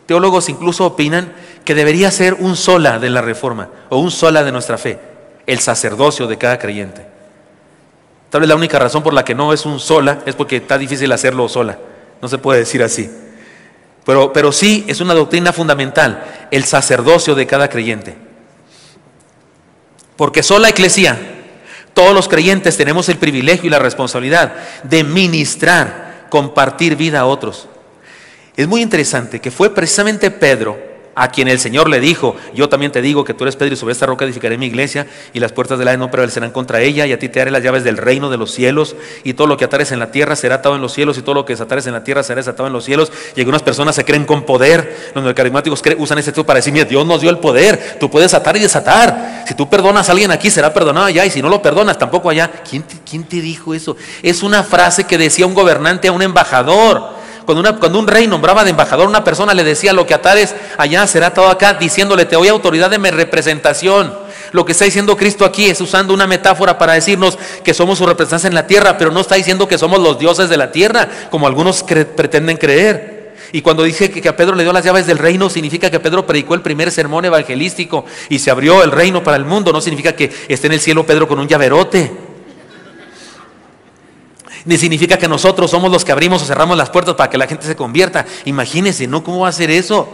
teólogos 0.06 0.50
incluso 0.50 0.86
opinan 0.86 1.34
que 1.66 1.76
debería 1.76 2.12
ser 2.12 2.36
un 2.36 2.56
sola 2.56 3.00
de 3.00 3.10
la 3.10 3.22
reforma 3.22 3.70
o 3.90 3.98
un 3.98 4.12
sola 4.12 4.44
de 4.44 4.52
nuestra 4.52 4.78
fe, 4.78 5.00
el 5.46 5.60
sacerdocio 5.60 6.28
de 6.28 6.38
cada 6.38 6.60
creyente. 6.60 7.06
Tal 8.30 8.42
vez 8.42 8.48
la 8.48 8.56
única 8.56 8.80
razón 8.80 9.04
por 9.04 9.14
la 9.14 9.24
que 9.24 9.36
no 9.36 9.54
es 9.54 9.66
un 9.66 9.80
sola 9.80 10.20
es 10.26 10.36
porque 10.36 10.58
está 10.58 10.78
difícil 10.78 11.12
hacerlo 11.12 11.48
sola. 11.48 11.78
No 12.22 12.28
se 12.28 12.38
puede 12.38 12.60
decir 12.60 12.82
así. 12.82 13.10
Pero, 14.06 14.34
pero 14.34 14.52
sí 14.52 14.86
es 14.88 15.02
una 15.02 15.14
doctrina 15.14 15.54
fundamental, 15.54 16.24
el 16.50 16.64
sacerdocio 16.64 17.36
de 17.36 17.46
cada 17.46 17.70
creyente. 17.70 18.18
Porque 20.16 20.44
sola 20.44 20.70
eclesia 20.70 21.43
todos 21.94 22.14
los 22.14 22.28
creyentes 22.28 22.78
tenemos 22.78 23.10
el 23.10 23.18
privilegio 23.18 23.68
y 23.68 23.70
la 23.70 23.80
responsabilidad 23.80 24.54
de 24.84 25.04
ministrar, 25.04 26.28
compartir 26.30 26.96
vida 26.96 27.22
a 27.22 27.26
otros. 27.26 27.68
Es 28.56 28.68
muy 28.68 28.82
interesante 28.82 29.40
que 29.40 29.52
fue 29.52 29.74
precisamente 29.74 30.32
Pedro 30.32 30.93
a 31.16 31.30
quien 31.30 31.48
el 31.48 31.60
Señor 31.60 31.90
le 31.90 32.00
dijo, 32.00 32.36
yo 32.54 32.70
también 32.70 32.92
te 32.92 33.02
digo 33.02 33.24
que 33.24 33.34
tú 33.34 33.44
eres 33.44 33.56
Pedro 33.56 33.74
y 33.74 33.78
sobre 33.78 33.94
esta 33.94 34.06
roca 34.06 34.26
edificaré 34.26 34.58
mi 34.58 34.66
iglesia 34.66 35.08
y 35.34 35.40
las 35.40 35.52
puertas 35.52 35.78
del 35.78 35.86
la 35.86 35.98
no 35.98 36.10
prevalecerán 36.10 36.52
contra 36.52 36.82
ella 36.82 37.06
y 37.06 37.12
a 37.12 37.20
ti 37.20 37.30
te 37.30 37.40
daré 37.40 37.52
las 37.52 37.62
llaves 37.62 37.84
del 37.84 37.98
reino 37.98 38.30
de 38.30 38.38
los 38.38 38.52
cielos 38.52 38.96
y 39.24 39.34
todo 39.34 39.48
lo 39.48 39.58
que 39.58 39.66
atares 39.66 39.92
en 39.92 40.00
la 40.00 40.12
tierra 40.12 40.36
será 40.36 40.56
atado 40.56 40.76
en 40.76 40.82
los 40.82 40.94
cielos 40.94 41.18
y 41.18 41.22
todo 41.22 41.36
lo 41.36 41.46
que 41.46 41.54
desatares 41.54 41.86
en 41.88 41.94
la 41.94 42.04
tierra 42.04 42.24
será 42.24 42.40
desatado 42.40 42.68
en 42.68 42.74
los 42.74 42.86
cielos 42.86 43.12
y 43.36 43.42
algunas 43.42 43.62
personas 43.62 43.96
se 43.96 44.06
creen 44.06 44.26
con 44.26 44.44
poder, 44.44 45.12
los 45.14 45.34
carismáticos 45.34 45.82
usan 45.98 46.18
este 46.18 46.32
texto 46.32 46.46
para 46.46 46.58
decir, 46.58 46.74
mira, 46.74 46.86
Dios 46.86 47.06
nos 47.06 47.22
dio 47.22 47.30
el 47.30 47.38
poder, 47.38 47.98
tú 48.00 48.10
puedes 48.10 48.34
atar 48.34 48.56
y 48.58 48.60
desatar, 48.60 49.44
si 49.48 49.56
tú 49.56 49.70
perdonas 49.70 50.08
a 50.10 50.14
alguien 50.14 50.32
aquí 50.32 50.50
será 50.50 50.74
perdonado 50.74 51.08
allá 51.08 51.26
y 51.26 51.30
si 51.30 51.42
no 51.42 51.50
lo 51.50 51.62
perdonas 51.62 51.98
tampoco 51.98 52.30
allá. 52.30 52.50
¿Quién 52.68 52.84
quién 53.08 53.24
te 53.26 53.42
dijo 53.42 53.74
eso? 53.74 53.96
Es 54.22 54.44
una 54.44 54.64
frase 54.64 55.04
que 55.04 55.18
decía 55.18 55.46
un 55.46 55.54
gobernante 55.54 56.08
a 56.08 56.12
un 56.12 56.22
embajador. 56.22 57.23
Cuando, 57.46 58.00
un 58.00 58.08
rey 58.08 58.28
nombraba 58.28 58.64
de 58.64 58.70
embajador 58.70 59.08
una 59.08 59.24
persona, 59.24 59.54
le 59.54 59.64
decía, 59.64 59.94
lo 59.94 60.06
que 60.06 60.14
atares 60.14 60.56
allá 60.78 61.06
será 61.08 61.34
todo 61.34 61.48
acá, 61.48 61.74
diciéndole, 61.74 62.26
te 62.26 62.36
doy 62.36 62.48
autoridad 62.48 62.90
de 62.90 63.00
mi 63.00 63.10
representación. 63.10 64.14
Lo 64.52 64.66
que 64.66 64.72
está 64.72 64.86
diciendo 64.86 65.18
Cristo 65.18 65.46
aquí 65.46 65.66
es 65.66 65.82
usando 65.82 66.14
una 66.14 66.28
metáfora 66.28 66.78
para 66.78 66.94
decirnos 66.94 67.38
que 67.64 67.74
somos 67.74 67.98
su 67.98 68.06
representación 68.06 68.52
en 68.52 68.56
la 68.56 68.68
tierra, 68.68 68.98
pero 68.98 69.12
no 69.12 69.20
está 69.20 69.36
diciendo 69.36 69.68
que 69.68 69.78
somos 69.78 70.00
los 70.00 70.20
dioses 70.20 70.50
de 70.50 70.58
la 70.58 70.72
tierra, 70.72 71.10
como 71.30 71.48
algunos 71.48 71.84
pretenden 71.84 72.58
creer. 72.58 73.34
Y 73.52 73.62
cuando 73.62 73.84
dice 73.84 74.10
que 74.10 74.28
a 74.30 74.36
Pedro 74.36 74.56
le 74.56 74.64
dio 74.64 74.74
las 74.74 74.84
llaves 74.84 75.06
del 75.06 75.18
reino, 75.18 75.50
significa 75.50 75.92
que 75.92 76.00
Pedro 76.00 76.26
predicó 76.26 76.56
el 76.56 76.62
primer 76.62 76.92
sermón 76.92 77.26
evangelístico 77.26 78.06
y 78.30 78.40
se 78.40 78.50
abrió 78.50 78.84
el 78.84 78.92
reino 78.92 79.24
para 79.24 79.38
el 79.38 79.46
mundo. 79.46 79.72
No 79.72 79.82
significa 79.82 80.14
que 80.14 80.32
esté 80.48 80.68
en 80.68 80.74
el 80.74 80.80
cielo 80.80 81.06
Pedro 81.06 81.28
con 81.28 81.40
un 81.40 81.48
llaverote 81.48 82.33
ni 84.66 84.78
significa 84.78 85.18
que 85.18 85.28
nosotros 85.28 85.70
somos 85.70 85.92
los 85.92 86.06
que 86.06 86.12
abrimos 86.12 86.42
o 86.42 86.46
cerramos 86.46 86.78
las 86.78 86.90
puertas 86.90 87.16
para 87.16 87.30
que 87.30 87.38
la 87.38 87.48
gente 87.48 87.66
se 87.66 87.76
convierta. 87.76 88.26
Imagínense, 88.46 89.08
¿no? 89.08 89.24
¿Cómo 89.24 89.42
va 89.42 89.50
a 89.50 89.52
ser 89.52 89.72
eso? 89.72 90.08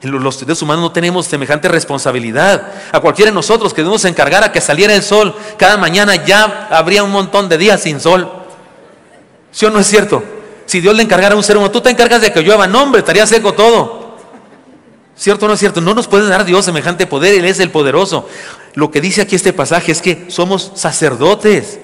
Los 0.00 0.36
seres 0.36 0.62
humanos 0.62 0.82
no 0.82 0.92
tenemos 0.92 1.26
semejante 1.26 1.68
responsabilidad. 1.68 2.72
A 2.92 3.00
cualquiera 3.00 3.30
de 3.30 3.34
nosotros 3.34 3.74
que 3.74 3.82
debemos 3.82 4.04
encargar 4.04 4.44
a 4.44 4.52
que 4.52 4.60
saliera 4.60 4.94
el 4.94 5.02
sol 5.02 5.34
cada 5.56 5.76
mañana, 5.76 6.24
ya 6.24 6.68
habría 6.70 7.02
un 7.02 7.10
montón 7.10 7.48
de 7.48 7.58
días 7.58 7.82
sin 7.82 7.98
sol. 7.98 8.30
¿Sí 9.50 9.66
o 9.66 9.70
no 9.70 9.80
es 9.80 9.86
cierto? 9.86 10.22
Si 10.66 10.80
Dios 10.80 10.94
le 10.94 11.02
encargara 11.02 11.34
a 11.34 11.36
un 11.36 11.42
ser 11.42 11.56
humano, 11.56 11.72
tú 11.72 11.80
te 11.80 11.90
encargas 11.90 12.20
de 12.20 12.32
que 12.32 12.42
llueva, 12.42 12.66
no 12.66 12.82
hombre, 12.82 13.00
estaría 13.00 13.26
seco 13.26 13.54
todo. 13.54 14.16
¿Cierto 15.16 15.46
o 15.46 15.48
no 15.48 15.54
es 15.54 15.60
cierto? 15.60 15.80
No 15.80 15.94
nos 15.94 16.06
puede 16.06 16.28
dar 16.28 16.44
Dios 16.44 16.64
semejante 16.64 17.06
poder, 17.06 17.34
Él 17.34 17.44
es 17.44 17.58
el 17.58 17.70
poderoso. 17.70 18.28
Lo 18.74 18.92
que 18.92 19.00
dice 19.00 19.22
aquí 19.22 19.34
este 19.34 19.52
pasaje 19.52 19.90
es 19.90 20.00
que 20.00 20.26
somos 20.28 20.70
sacerdotes. 20.76 21.80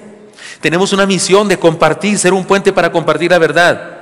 Tenemos 0.61 0.93
una 0.93 1.05
misión 1.05 1.47
de 1.47 1.59
compartir, 1.59 2.17
ser 2.17 2.33
un 2.33 2.45
puente 2.45 2.73
para 2.73 2.91
compartir 2.91 3.31
la 3.31 3.37
verdad. 3.37 3.97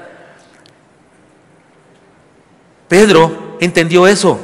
Pedro 2.87 3.57
entendió 3.59 4.07
eso. 4.07 4.39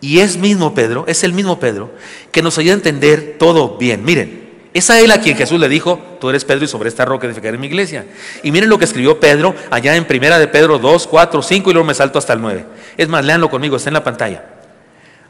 Y 0.00 0.20
es 0.20 0.36
mismo 0.36 0.74
Pedro, 0.74 1.04
es 1.08 1.24
el 1.24 1.32
mismo 1.32 1.58
Pedro, 1.58 1.90
que 2.30 2.42
nos 2.42 2.58
ayuda 2.58 2.74
a 2.74 2.76
entender 2.76 3.36
todo 3.38 3.76
bien. 3.78 4.04
Miren, 4.04 4.46
es 4.76 4.90
a 4.90 5.00
él 5.00 5.10
a 5.10 5.20
quien 5.20 5.36
Jesús 5.36 5.58
le 5.58 5.70
dijo, 5.70 5.98
tú 6.20 6.28
eres 6.28 6.44
Pedro 6.44 6.66
y 6.66 6.68
sobre 6.68 6.90
esta 6.90 7.06
roca 7.06 7.26
edificaré 7.26 7.56
mi 7.56 7.66
iglesia. 7.66 8.04
Y 8.42 8.50
miren 8.50 8.68
lo 8.68 8.78
que 8.78 8.84
escribió 8.84 9.18
Pedro 9.18 9.54
allá 9.70 9.96
en 9.96 10.04
primera 10.04 10.38
de 10.38 10.48
Pedro 10.48 10.78
2, 10.78 11.06
4, 11.06 11.42
5 11.42 11.70
y 11.70 11.72
luego 11.72 11.86
me 11.86 11.94
salto 11.94 12.18
hasta 12.18 12.34
el 12.34 12.42
9. 12.42 12.66
Es 12.98 13.08
más, 13.08 13.24
léanlo 13.24 13.48
conmigo, 13.48 13.76
está 13.76 13.88
en 13.88 13.94
la 13.94 14.04
pantalla. 14.04 14.44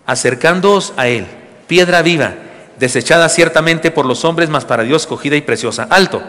Acercándoos 0.05 0.93
a 0.97 1.07
él, 1.07 1.27
piedra 1.69 2.03
viva, 2.03 2.35
desechada 2.79 3.29
ciertamente 3.29 3.91
por 3.91 4.07
los 4.07 4.25
hombres, 4.25 4.49
mas 4.49 4.65
para 4.65 4.83
Dios 4.83 5.07
cogida 5.07 5.37
y 5.37 5.43
preciosa. 5.43 5.87
Alto. 5.91 6.23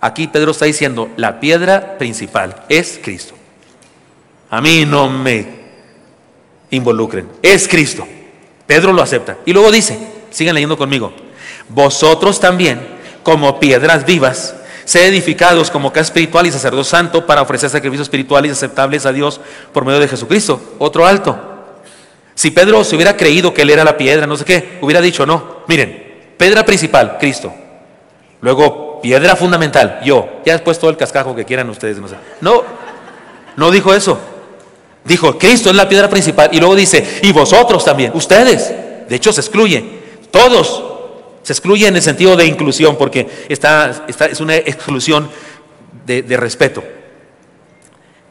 Aquí 0.00 0.28
Pedro 0.28 0.52
está 0.52 0.64
diciendo, 0.64 1.10
la 1.16 1.40
piedra 1.40 1.98
principal 1.98 2.64
es 2.68 2.98
Cristo. 3.02 3.34
A 4.48 4.60
mí 4.60 4.84
no 4.86 5.08
me 5.08 5.46
involucren, 6.70 7.28
es 7.42 7.68
Cristo. 7.68 8.06
Pedro 8.66 8.92
lo 8.92 9.02
acepta. 9.02 9.38
Y 9.44 9.52
luego 9.52 9.70
dice, 9.70 9.98
sigan 10.30 10.54
leyendo 10.54 10.78
conmigo, 10.78 11.12
vosotros 11.68 12.40
también, 12.40 12.80
como 13.22 13.60
piedras 13.60 14.06
vivas, 14.06 14.54
sed 14.84 15.08
edificados 15.08 15.70
como 15.70 15.92
casa 15.92 16.06
espiritual 16.06 16.46
y 16.46 16.52
sacerdote 16.52 16.88
santo 16.88 17.26
para 17.26 17.42
ofrecer 17.42 17.68
sacrificios 17.68 18.06
espirituales 18.06 18.52
aceptables 18.52 19.06
a 19.06 19.12
Dios 19.12 19.40
por 19.72 19.84
medio 19.84 20.00
de 20.00 20.08
Jesucristo. 20.08 20.60
Otro 20.78 21.06
alto. 21.06 21.49
Si 22.40 22.50
Pedro 22.50 22.82
se 22.84 22.96
hubiera 22.96 23.18
creído 23.18 23.52
que 23.52 23.60
él 23.60 23.68
era 23.68 23.84
la 23.84 23.98
piedra, 23.98 24.26
no 24.26 24.34
sé 24.34 24.46
qué, 24.46 24.78
hubiera 24.80 25.02
dicho, 25.02 25.26
no, 25.26 25.58
miren, 25.68 26.32
piedra 26.38 26.64
principal, 26.64 27.18
Cristo. 27.20 27.52
Luego, 28.40 28.98
piedra 29.02 29.36
fundamental, 29.36 30.00
yo. 30.02 30.40
Ya 30.46 30.54
después 30.54 30.78
todo 30.78 30.88
el 30.88 30.96
cascajo 30.96 31.36
que 31.36 31.44
quieran 31.44 31.68
ustedes. 31.68 31.98
No, 31.98 32.08
sé. 32.08 32.14
no, 32.40 32.62
no 33.56 33.70
dijo 33.70 33.92
eso. 33.92 34.18
Dijo, 35.04 35.36
Cristo 35.36 35.68
es 35.68 35.76
la 35.76 35.86
piedra 35.86 36.08
principal. 36.08 36.48
Y 36.50 36.60
luego 36.60 36.74
dice, 36.76 37.20
y 37.20 37.30
vosotros 37.30 37.84
también, 37.84 38.12
ustedes. 38.14 38.72
De 39.06 39.16
hecho, 39.16 39.34
se 39.34 39.42
excluye. 39.42 39.84
Todos 40.30 40.82
se 41.42 41.52
excluye 41.52 41.88
en 41.88 41.96
el 41.96 42.00
sentido 42.00 42.36
de 42.36 42.46
inclusión, 42.46 42.96
porque 42.96 43.28
está, 43.50 44.06
es 44.08 44.40
una 44.40 44.56
exclusión 44.56 45.28
de 46.06 46.36
respeto. 46.38 46.82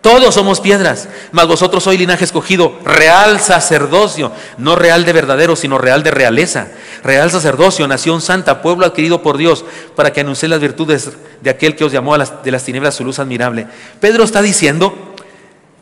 Todos 0.01 0.33
somos 0.33 0.61
piedras, 0.61 1.09
mas 1.33 1.45
vosotros 1.47 1.83
sois 1.83 1.99
linaje 1.99 2.23
escogido, 2.23 2.79
real 2.85 3.37
sacerdocio, 3.41 4.31
no 4.57 4.77
real 4.77 5.03
de 5.03 5.11
verdadero, 5.11 5.57
sino 5.57 5.77
real 5.77 6.03
de 6.03 6.11
realeza, 6.11 6.69
real 7.03 7.29
sacerdocio, 7.31 7.85
nación 7.85 8.21
santa, 8.21 8.61
pueblo 8.61 8.85
adquirido 8.85 9.21
por 9.21 9.35
Dios, 9.35 9.65
para 9.97 10.13
que 10.13 10.21
anunciéis 10.21 10.51
las 10.51 10.61
virtudes 10.61 11.09
de 11.41 11.49
aquel 11.49 11.75
que 11.75 11.83
os 11.83 11.91
llamó 11.91 12.15
a 12.15 12.19
de 12.19 12.51
las 12.51 12.63
tinieblas 12.63 12.95
su 12.95 13.03
luz 13.03 13.19
admirable. 13.19 13.67
Pedro 13.99 14.23
está 14.23 14.41
diciendo 14.41 15.15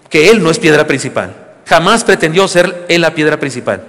que 0.09 0.32
él 0.32 0.41
no 0.41 0.49
es 0.49 0.57
piedra 0.57 0.88
principal, 0.88 1.36
jamás 1.68 2.03
pretendió 2.03 2.47
ser 2.47 2.86
él 2.89 3.01
la 3.01 3.13
piedra 3.13 3.39
principal. 3.39 3.84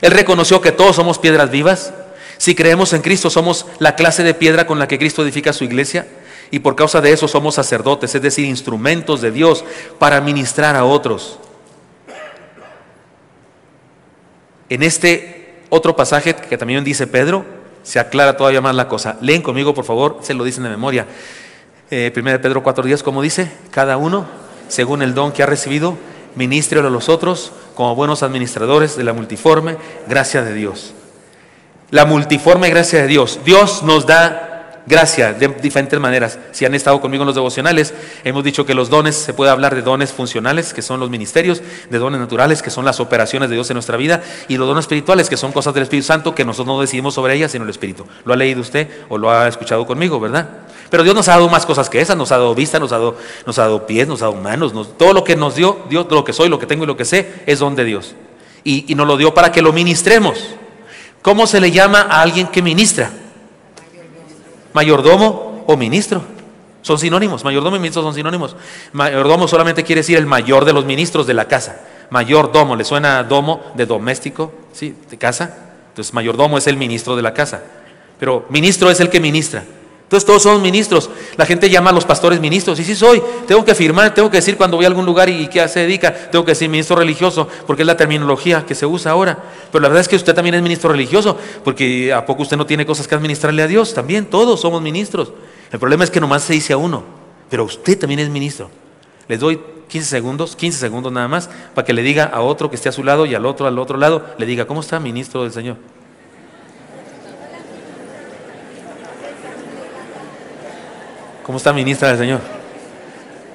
Él 0.00 0.12
reconoció 0.12 0.60
que 0.60 0.70
todos 0.70 0.94
somos 0.94 1.18
piedras 1.18 1.50
vivas, 1.50 1.92
si 2.38 2.54
creemos 2.54 2.92
en 2.92 3.02
Cristo, 3.02 3.30
somos 3.30 3.66
la 3.80 3.96
clase 3.96 4.22
de 4.22 4.32
piedra 4.32 4.66
con 4.66 4.78
la 4.78 4.86
que 4.86 4.98
Cristo 4.98 5.22
edifica 5.22 5.52
su 5.52 5.64
iglesia 5.64 6.06
y 6.50 6.58
por 6.58 6.76
causa 6.76 7.00
de 7.00 7.12
eso 7.12 7.28
somos 7.28 7.54
sacerdotes, 7.54 8.14
es 8.14 8.22
decir, 8.22 8.46
instrumentos 8.46 9.20
de 9.20 9.30
Dios 9.30 9.64
para 9.98 10.20
ministrar 10.20 10.76
a 10.76 10.84
otros. 10.84 11.38
En 14.68 14.82
este 14.82 15.64
otro 15.68 15.96
pasaje 15.96 16.34
que 16.34 16.58
también 16.58 16.84
dice 16.84 17.06
Pedro, 17.06 17.44
se 17.82 17.98
aclara 17.98 18.36
todavía 18.36 18.60
más 18.60 18.74
la 18.74 18.88
cosa. 18.88 19.16
Leen 19.20 19.42
conmigo, 19.42 19.74
por 19.74 19.84
favor, 19.84 20.18
se 20.22 20.34
lo 20.34 20.44
dicen 20.44 20.64
de 20.64 20.70
memoria. 20.70 21.06
Eh, 21.90 22.12
1 22.14 22.40
Pedro 22.40 22.62
4.10, 22.62 23.02
como 23.02 23.22
dice, 23.22 23.50
cada 23.70 23.96
uno, 23.96 24.26
según 24.68 25.02
el 25.02 25.14
don 25.14 25.32
que 25.32 25.42
ha 25.42 25.46
recibido, 25.46 25.96
ministre 26.36 26.78
a 26.78 26.82
los 26.82 27.08
otros 27.08 27.52
como 27.74 27.96
buenos 27.96 28.22
administradores 28.22 28.96
de 28.96 29.04
la 29.04 29.12
multiforme 29.12 29.76
gracia 30.06 30.42
de 30.42 30.54
Dios 30.54 30.94
la 31.90 32.04
multiforme 32.04 32.70
gracia 32.70 33.02
de 33.02 33.08
Dios. 33.08 33.40
Dios 33.44 33.82
nos 33.82 34.06
da 34.06 34.59
gracia 34.90 35.32
de 35.32 35.48
diferentes 35.48 35.98
maneras. 35.98 36.38
Si 36.50 36.66
han 36.66 36.74
estado 36.74 37.00
conmigo 37.00 37.22
en 37.22 37.26
los 37.26 37.34
devocionales, 37.34 37.94
hemos 38.24 38.44
dicho 38.44 38.66
que 38.66 38.74
los 38.74 38.90
dones, 38.90 39.16
se 39.16 39.32
puede 39.32 39.50
hablar 39.50 39.74
de 39.74 39.80
dones 39.80 40.12
funcionales, 40.12 40.74
que 40.74 40.82
son 40.82 41.00
los 41.00 41.08
ministerios, 41.08 41.62
de 41.88 41.98
dones 41.98 42.20
naturales, 42.20 42.60
que 42.60 42.70
son 42.70 42.84
las 42.84 43.00
operaciones 43.00 43.48
de 43.48 43.54
Dios 43.54 43.70
en 43.70 43.76
nuestra 43.76 43.96
vida, 43.96 44.22
y 44.48 44.58
los 44.58 44.68
dones 44.68 44.82
espirituales, 44.82 45.30
que 45.30 45.38
son 45.38 45.52
cosas 45.52 45.72
del 45.72 45.84
Espíritu 45.84 46.06
Santo, 46.06 46.34
que 46.34 46.44
nosotros 46.44 46.66
no 46.74 46.80
decidimos 46.80 47.14
sobre 47.14 47.34
ellas, 47.34 47.52
sino 47.52 47.64
el 47.64 47.70
Espíritu. 47.70 48.04
Lo 48.24 48.34
ha 48.34 48.36
leído 48.36 48.60
usted 48.60 48.88
o 49.08 49.16
lo 49.16 49.30
ha 49.30 49.48
escuchado 49.48 49.86
conmigo, 49.86 50.20
¿verdad? 50.20 50.48
Pero 50.90 51.04
Dios 51.04 51.14
nos 51.14 51.28
ha 51.28 51.32
dado 51.32 51.48
más 51.48 51.64
cosas 51.64 51.88
que 51.88 52.00
esas, 52.00 52.16
nos 52.16 52.32
ha 52.32 52.38
dado 52.38 52.54
vista, 52.54 52.80
nos 52.80 52.90
ha 52.92 52.98
dado, 52.98 53.16
nos 53.46 53.58
ha 53.58 53.62
dado 53.62 53.86
pies, 53.86 54.08
nos 54.08 54.20
ha 54.20 54.26
dado 54.26 54.36
manos, 54.36 54.72
todo 54.98 55.12
lo 55.14 55.24
que 55.24 55.36
nos 55.36 55.54
dio, 55.54 55.84
Dios, 55.88 56.06
lo 56.10 56.24
que 56.24 56.32
soy, 56.32 56.48
lo 56.48 56.58
que 56.58 56.66
tengo 56.66 56.84
y 56.84 56.86
lo 56.88 56.96
que 56.96 57.04
sé, 57.04 57.42
es 57.46 57.60
don 57.60 57.76
de 57.76 57.84
Dios. 57.84 58.16
Y, 58.64 58.90
y 58.92 58.96
nos 58.96 59.06
lo 59.06 59.16
dio 59.16 59.32
para 59.32 59.52
que 59.52 59.62
lo 59.62 59.72
ministremos. 59.72 60.56
¿Cómo 61.22 61.46
se 61.46 61.60
le 61.60 61.70
llama 61.70 62.00
a 62.00 62.22
alguien 62.22 62.48
que 62.48 62.60
ministra? 62.60 63.12
Mayordomo 64.72 65.64
o 65.66 65.76
ministro. 65.76 66.22
Son 66.82 66.98
sinónimos. 66.98 67.44
Mayordomo 67.44 67.76
y 67.76 67.80
ministro 67.80 68.02
son 68.02 68.14
sinónimos. 68.14 68.56
Mayordomo 68.92 69.46
solamente 69.48 69.84
quiere 69.84 70.00
decir 70.00 70.16
el 70.16 70.26
mayor 70.26 70.64
de 70.64 70.72
los 70.72 70.84
ministros 70.84 71.26
de 71.26 71.34
la 71.34 71.46
casa. 71.46 71.80
Mayordomo, 72.10 72.76
¿le 72.76 72.84
suena 72.84 73.22
domo 73.22 73.60
de 73.74 73.86
doméstico? 73.86 74.52
¿Sí? 74.72 74.96
¿De 75.10 75.18
casa? 75.18 75.56
Entonces, 75.88 76.14
mayordomo 76.14 76.58
es 76.58 76.66
el 76.66 76.76
ministro 76.76 77.16
de 77.16 77.22
la 77.22 77.34
casa. 77.34 77.62
Pero 78.18 78.46
ministro 78.48 78.90
es 78.90 79.00
el 79.00 79.10
que 79.10 79.20
ministra. 79.20 79.64
Entonces 80.10 80.26
todos 80.26 80.42
somos 80.42 80.60
ministros. 80.60 81.08
La 81.36 81.46
gente 81.46 81.70
llama 81.70 81.90
a 81.90 81.92
los 81.92 82.04
pastores 82.04 82.40
ministros. 82.40 82.80
Y 82.80 82.84
sí 82.84 82.96
soy. 82.96 83.22
Tengo 83.46 83.64
que 83.64 83.76
firmar, 83.76 84.12
tengo 84.12 84.28
que 84.28 84.38
decir 84.38 84.56
cuando 84.56 84.76
voy 84.76 84.84
a 84.84 84.88
algún 84.88 85.06
lugar 85.06 85.28
y, 85.28 85.46
qué 85.46 85.68
se 85.68 85.78
dedica. 85.78 86.12
Tengo 86.12 86.44
que 86.44 86.50
decir 86.50 86.68
ministro 86.68 86.96
religioso, 86.96 87.46
porque 87.64 87.84
es 87.84 87.86
la 87.86 87.96
terminología 87.96 88.66
que 88.66 88.74
se 88.74 88.86
usa 88.86 89.12
ahora. 89.12 89.38
Pero 89.70 89.80
la 89.80 89.86
verdad 89.86 90.00
es 90.00 90.08
que 90.08 90.16
usted 90.16 90.34
también 90.34 90.56
es 90.56 90.62
ministro 90.62 90.90
religioso, 90.90 91.38
porque 91.62 92.12
¿a 92.12 92.26
poco 92.26 92.42
usted 92.42 92.56
no 92.56 92.66
tiene 92.66 92.84
cosas 92.84 93.06
que 93.06 93.14
administrarle 93.14 93.62
a 93.62 93.68
Dios? 93.68 93.94
También 93.94 94.26
todos 94.26 94.60
somos 94.60 94.82
ministros. 94.82 95.32
El 95.70 95.78
problema 95.78 96.02
es 96.02 96.10
que 96.10 96.20
nomás 96.20 96.42
se 96.42 96.54
dice 96.54 96.72
a 96.72 96.76
uno, 96.76 97.04
pero 97.48 97.62
usted 97.62 97.96
también 97.96 98.18
es 98.18 98.30
ministro. 98.30 98.68
Les 99.28 99.38
doy 99.38 99.60
15 99.90 100.08
segundos, 100.08 100.56
15 100.56 100.76
segundos 100.76 101.12
nada 101.12 101.28
más, 101.28 101.48
para 101.72 101.84
que 101.84 101.92
le 101.92 102.02
diga 102.02 102.24
a 102.24 102.40
otro 102.40 102.68
que 102.68 102.74
esté 102.74 102.88
a 102.88 102.92
su 102.92 103.04
lado 103.04 103.26
y 103.26 103.36
al 103.36 103.46
otro 103.46 103.68
al 103.68 103.78
otro 103.78 103.96
lado, 103.96 104.26
le 104.38 104.46
diga, 104.46 104.66
¿cómo 104.66 104.80
está 104.80 104.98
ministro 104.98 105.44
del 105.44 105.52
Señor? 105.52 105.76
¿Cómo 111.50 111.58
está 111.58 111.72
ministra 111.72 112.10
del 112.10 112.18
Señor? 112.18 112.40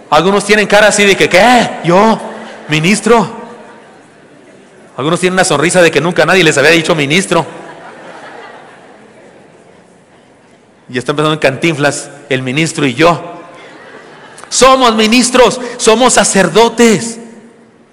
Algunos 0.09 0.43
tienen 0.43 0.67
cara 0.67 0.89
así 0.89 1.05
de 1.05 1.15
que, 1.15 1.29
¿qué? 1.29 1.79
¿Yo? 1.85 2.19
¿Ministro? 2.67 3.25
Algunos 4.97 5.21
tienen 5.21 5.35
una 5.35 5.45
sonrisa 5.45 5.81
de 5.81 5.91
que 5.91 6.01
nunca 6.01 6.25
nadie 6.25 6.43
les 6.43 6.57
había 6.57 6.71
dicho 6.71 6.93
ministro. 6.93 7.45
Y 10.89 10.97
está 10.97 11.13
empezando 11.13 11.35
en 11.35 11.39
cantinflas 11.39 12.09
el 12.27 12.41
ministro 12.41 12.85
y 12.85 12.95
yo. 12.95 13.39
Somos 14.49 14.93
ministros, 14.95 15.61
somos 15.77 16.15
sacerdotes. 16.15 17.17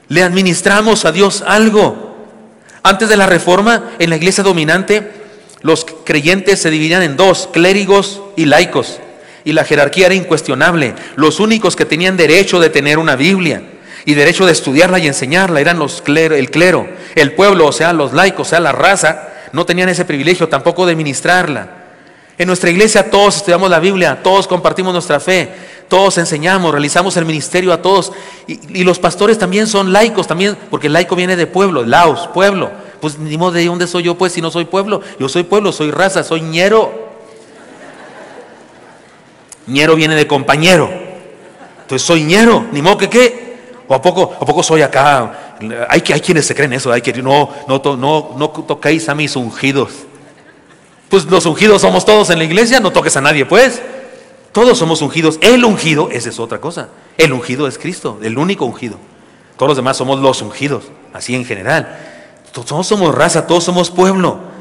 Le 0.08 0.24
administramos 0.24 1.04
a 1.04 1.12
Dios 1.12 1.44
algo. 1.46 2.16
Antes 2.82 3.08
de 3.08 3.16
la 3.16 3.26
reforma, 3.26 3.92
en 4.00 4.10
la 4.10 4.16
iglesia 4.16 4.42
dominante, 4.42 5.12
los 5.60 5.86
creyentes 6.04 6.60
se 6.60 6.70
dividían 6.70 7.04
en 7.04 7.16
dos, 7.16 7.48
clérigos 7.52 8.20
y 8.34 8.46
laicos 8.46 8.98
y 9.44 9.52
la 9.52 9.64
jerarquía 9.64 10.06
era 10.06 10.14
incuestionable. 10.14 10.94
Los 11.16 11.40
únicos 11.40 11.76
que 11.76 11.84
tenían 11.84 12.16
derecho 12.16 12.60
de 12.60 12.70
tener 12.70 12.98
una 12.98 13.16
Biblia 13.16 13.62
y 14.04 14.14
derecho 14.14 14.46
de 14.46 14.52
estudiarla 14.52 14.98
y 14.98 15.06
enseñarla 15.06 15.60
eran 15.60 15.78
los 15.78 16.02
clero, 16.02 16.34
el 16.34 16.50
clero. 16.50 16.88
El 17.14 17.32
pueblo, 17.32 17.66
o 17.66 17.72
sea, 17.72 17.92
los 17.92 18.12
laicos, 18.12 18.48
o 18.48 18.50
sea, 18.50 18.60
la 18.60 18.72
raza, 18.72 19.28
no 19.52 19.66
tenían 19.66 19.88
ese 19.88 20.04
privilegio 20.04 20.48
tampoco 20.48 20.86
de 20.86 20.96
ministrarla. 20.96 21.82
En 22.38 22.46
nuestra 22.46 22.70
iglesia 22.70 23.10
todos 23.10 23.36
estudiamos 23.36 23.70
la 23.70 23.78
Biblia, 23.78 24.20
todos 24.22 24.48
compartimos 24.48 24.92
nuestra 24.92 25.20
fe, 25.20 25.50
todos 25.88 26.16
enseñamos, 26.16 26.72
realizamos 26.72 27.16
el 27.16 27.26
ministerio 27.26 27.72
a 27.72 27.82
todos. 27.82 28.12
Y, 28.46 28.82
los 28.84 28.98
pastores 28.98 29.38
también 29.38 29.66
son 29.66 29.92
laicos, 29.92 30.26
también, 30.26 30.56
porque 30.70 30.86
el 30.86 30.94
laico 30.94 31.14
viene 31.14 31.36
de 31.36 31.46
pueblo, 31.46 31.84
laos, 31.84 32.28
pueblo. 32.32 32.70
Pues 33.00 33.18
ni 33.18 33.36
modo 33.36 33.52
de 33.52 33.66
dónde 33.66 33.86
soy 33.86 34.04
yo, 34.04 34.16
pues, 34.16 34.32
si 34.32 34.40
no 34.40 34.50
soy 34.50 34.64
pueblo. 34.64 35.02
Yo 35.18 35.28
soy 35.28 35.42
pueblo, 35.42 35.72
soy 35.72 35.90
raza, 35.90 36.24
soy 36.24 36.40
ñero. 36.40 37.11
Ñero 39.66 39.94
viene 39.94 40.14
de 40.14 40.26
compañero. 40.26 40.90
Entonces 41.82 42.06
soy 42.06 42.24
ñero, 42.24 42.66
ni 42.72 42.82
modo 42.82 42.98
que 42.98 43.08
qué. 43.08 43.56
¿O 43.88 43.94
a 43.94 44.00
poco, 44.00 44.34
a 44.40 44.44
poco 44.44 44.62
soy 44.62 44.82
acá? 44.82 45.56
Hay, 45.88 46.02
hay 46.12 46.20
quienes 46.20 46.46
se 46.46 46.54
creen 46.54 46.72
eso, 46.72 46.90
hay 46.90 47.02
que 47.02 47.12
no, 47.22 47.50
no, 47.68 47.80
no, 47.96 48.34
no 48.36 48.50
toquéis 48.50 49.08
a 49.08 49.14
mis 49.14 49.36
ungidos. 49.36 49.92
Pues 51.08 51.26
los 51.26 51.44
ungidos 51.44 51.82
somos 51.82 52.04
todos 52.04 52.30
en 52.30 52.38
la 52.38 52.44
iglesia, 52.44 52.80
no 52.80 52.90
toques 52.90 53.16
a 53.16 53.20
nadie, 53.20 53.44
pues. 53.44 53.82
Todos 54.52 54.78
somos 54.78 55.02
ungidos. 55.02 55.38
El 55.42 55.64
ungido, 55.64 56.08
esa 56.10 56.30
es 56.30 56.38
otra 56.38 56.60
cosa. 56.60 56.88
El 57.18 57.32
ungido 57.32 57.66
es 57.66 57.78
Cristo, 57.78 58.18
el 58.22 58.38
único 58.38 58.64
ungido. 58.64 58.96
Todos 59.56 59.68
los 59.68 59.76
demás 59.76 59.96
somos 59.96 60.20
los 60.20 60.40
ungidos, 60.42 60.84
así 61.12 61.34
en 61.34 61.44
general. 61.44 61.98
Todos 62.52 62.86
somos 62.86 63.14
raza, 63.14 63.46
todos 63.46 63.64
somos 63.64 63.90
pueblo. 63.90 64.51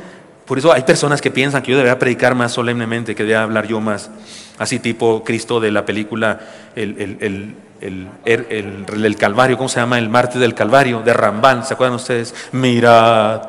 Por 0.45 0.57
eso 0.57 0.71
hay 0.73 0.83
personas 0.83 1.21
que 1.21 1.31
piensan 1.31 1.61
que 1.61 1.71
yo 1.71 1.77
debería 1.77 1.97
predicar 1.97 2.35
más 2.35 2.51
solemnemente, 2.51 3.15
que 3.15 3.23
debería 3.23 3.43
hablar 3.43 3.67
yo 3.67 3.79
más, 3.79 4.09
así 4.57 4.79
tipo 4.79 5.23
Cristo 5.23 5.59
de 5.59 5.71
la 5.71 5.85
película 5.85 6.39
El, 6.75 6.99
el, 7.21 7.55
el, 7.81 8.07
el, 8.25 9.15
Calvario, 9.17 9.57
¿cómo 9.57 9.69
se 9.69 9.79
llama? 9.79 9.97
El 9.97 10.09
martes 10.09 10.39
del 10.39 10.53
Calvario, 10.53 11.01
de 11.01 11.13
Rambán, 11.13 11.65
¿se 11.65 11.73
acuerdan 11.73 11.95
ustedes? 11.95 12.33
Mirad 12.51 13.41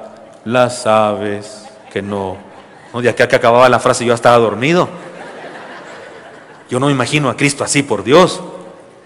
las 0.45 0.86
aves 0.86 1.66
que 1.93 2.03
no... 2.03 2.36
no 2.93 3.03
de 3.03 3.09
acá 3.09 3.28
que 3.28 3.36
acababa 3.36 3.68
la 3.68 3.78
frase 3.78 4.05
yo 4.05 4.14
estaba 4.14 4.38
dormido. 4.38 4.88
Yo 6.70 6.80
no 6.80 6.86
me 6.86 6.93
imagino 6.93 7.28
a 7.28 7.36
Cristo 7.36 7.64
así, 7.64 7.82
por 7.82 8.03
Dios. 8.03 8.40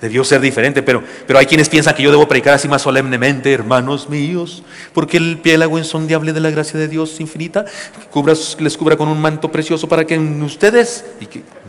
Debió 0.01 0.24
ser 0.24 0.42
diferente, 0.42 0.82
pero, 0.82 1.03
pero 1.26 1.38
hay 1.38 1.47
quienes 1.47 1.70
piensan 1.70 1.94
que 1.94 2.03
yo 2.03 2.11
debo 2.11 2.28
predicar 2.28 2.53
así 2.53 2.68
más 2.68 2.82
solemnemente, 2.82 3.51
hermanos 3.51 4.11
míos, 4.11 4.62
porque 4.92 5.16
el 5.16 5.38
piélago 5.38 5.78
insondable 5.78 6.34
de 6.34 6.40
la 6.40 6.51
gracia 6.51 6.78
de 6.78 6.86
Dios 6.86 7.18
infinita 7.18 7.64
les 8.59 8.76
cubra 8.76 8.97
con 8.97 9.09
un 9.09 9.18
manto 9.20 9.51
precioso 9.51 9.88
para 9.88 10.05
que 10.05 10.18
ustedes... 10.18 11.05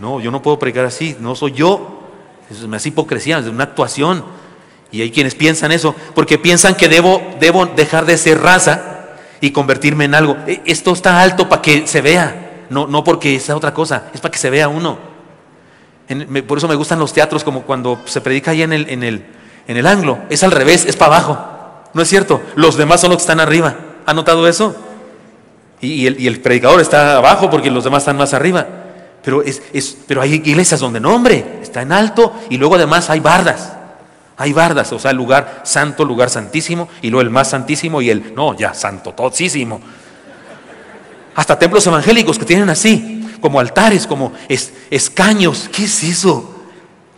No, 0.01 0.19
yo 0.19 0.30
no 0.30 0.41
puedo 0.41 0.59
predicar 0.59 0.86
así, 0.86 1.15
no 1.21 1.36
soy 1.36 1.53
yo. 1.53 2.03
Eso 2.51 2.73
es 2.73 2.86
hipocresía, 2.86 3.39
es 3.39 3.47
una 3.47 3.63
actuación. 3.63 4.23
Y 4.91 5.01
hay 5.01 5.11
quienes 5.11 5.36
piensan 5.36 5.71
eso, 5.71 5.95
porque 6.13 6.38
piensan 6.38 6.75
que 6.75 6.88
debo, 6.88 7.21
debo 7.39 7.65
dejar 7.65 8.05
de 8.05 8.17
ser 8.17 8.41
raza 8.41 8.97
y 9.41 9.51
convertirme 9.51 10.05
en 10.05 10.15
algo. 10.15 10.38
E, 10.47 10.61
esto 10.65 10.93
está 10.93 11.21
alto 11.21 11.49
para 11.49 11.61
que 11.61 11.88
se 11.88 12.01
vea, 12.01 12.65
no, 12.69 12.88
no 12.88 13.03
porque 13.03 13.36
es 13.36 13.49
otra 13.49 13.73
cosa, 13.73 14.09
es 14.13 14.21
para 14.21 14.32
que 14.32 14.38
se 14.38 14.49
vea 14.49 14.67
uno. 14.67 14.97
Por 16.47 16.57
eso 16.57 16.67
me 16.67 16.75
gustan 16.75 16.99
los 16.99 17.13
teatros, 17.13 17.43
como 17.43 17.63
cuando 17.63 18.01
se 18.05 18.21
predica 18.21 18.51
ahí 18.51 18.61
en 18.61 18.73
el, 18.73 18.89
en, 18.89 19.03
el, 19.03 19.25
en 19.67 19.77
el 19.77 19.85
anglo, 19.85 20.19
es 20.29 20.43
al 20.43 20.51
revés, 20.51 20.85
es 20.85 20.95
para 20.95 21.15
abajo. 21.15 21.37
No 21.93 22.01
es 22.01 22.09
cierto, 22.09 22.41
los 22.55 22.77
demás 22.77 23.01
son 23.01 23.09
los 23.09 23.17
que 23.17 23.23
están 23.23 23.39
arriba. 23.39 23.75
¿Ha 24.05 24.13
notado 24.13 24.47
eso? 24.47 24.75
Y, 25.81 26.07
el, 26.07 26.19
y 26.19 26.27
el 26.27 26.39
predicador 26.39 26.79
está 26.81 27.17
abajo 27.17 27.49
porque 27.49 27.69
los 27.69 27.83
demás 27.83 28.03
están 28.03 28.17
más 28.17 28.33
arriba. 28.33 28.65
Pero, 29.23 29.41
es, 29.43 29.97
pero 30.07 30.21
hay 30.21 30.35
iglesias 30.35 30.79
donde 30.79 30.99
no, 30.99 31.13
hombre, 31.13 31.59
está 31.61 31.81
en 31.81 31.91
alto 31.91 32.33
y 32.49 32.57
luego 32.57 32.75
además 32.75 33.09
hay 33.09 33.19
bardas. 33.19 33.73
Hay 34.37 34.53
bardas, 34.53 34.93
o 34.93 34.99
sea, 34.99 35.11
lugar 35.13 35.61
santo, 35.63 36.05
lugar 36.05 36.29
santísimo, 36.29 36.87
y 37.01 37.09
luego 37.09 37.23
el 37.23 37.31
más 37.31 37.49
santísimo 37.49 38.03
y 38.03 38.11
el, 38.11 38.35
no, 38.35 38.55
ya, 38.55 38.73
santo, 38.75 39.11
todísimo. 39.11 39.81
Hasta 41.35 41.57
templos 41.57 41.85
evangélicos 41.87 42.37
que 42.37 42.45
tienen 42.45 42.69
así, 42.69 43.16
como 43.41 43.59
altares, 43.59 44.07
como 44.07 44.33
escaños. 44.89 45.69
¿Qué 45.71 45.85
es 45.85 46.03
eso? 46.03 46.49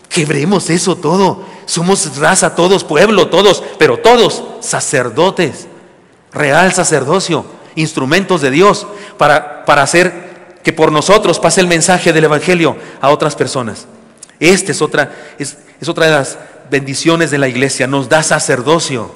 Quebremos 0.09 0.70
eso 0.70 0.95
todo. 0.95 1.43
Somos 1.65 2.17
raza, 2.17 2.55
todos, 2.55 2.84
pueblo, 2.84 3.28
todos, 3.30 3.63
pero 3.78 3.99
todos 3.99 4.43
sacerdotes, 4.61 5.67
real 6.34 6.74
sacerdocio, 6.74 7.45
instrumentos 7.76 8.41
de 8.41 8.51
Dios 8.51 8.88
para, 9.17 9.65
para 9.65 9.84
hacer 9.84 10.57
que 10.63 10.74
por 10.74 10.91
nosotros 10.91 11.39
pase 11.39 11.61
el 11.61 11.67
mensaje 11.67 12.11
del 12.13 12.26
Evangelio 12.26 12.76
a 13.01 13.09
otras 13.09 13.36
personas. 13.36 13.88
Esta 14.39 14.72
es 14.72 14.82
otra, 14.82 15.11
es, 15.38 15.57
otra 15.88 16.05
de 16.05 16.11
las 16.11 16.38
bendiciones 16.70 17.32
de 17.32 17.38
la 17.38 17.47
iglesia, 17.47 17.88
nos 17.88 18.09
da 18.09 18.24
sacerdocio. 18.24 19.13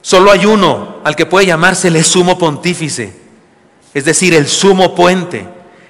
Solo 0.00 0.30
hay 0.30 0.46
uno 0.46 0.98
al 1.04 1.16
que 1.16 1.26
puede 1.26 1.46
llamarse 1.46 1.88
el 1.88 2.02
sumo 2.04 2.38
pontífice, 2.38 3.14
es 3.94 4.04
decir, 4.04 4.34
el 4.34 4.48
sumo 4.48 4.94
puente, 4.94 5.46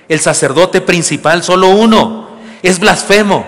el 0.08 0.20
sacerdote 0.20 0.80
principal, 0.80 1.42
solo 1.42 1.68
uno. 1.68 2.30
Es 2.62 2.78
blasfemo, 2.78 3.44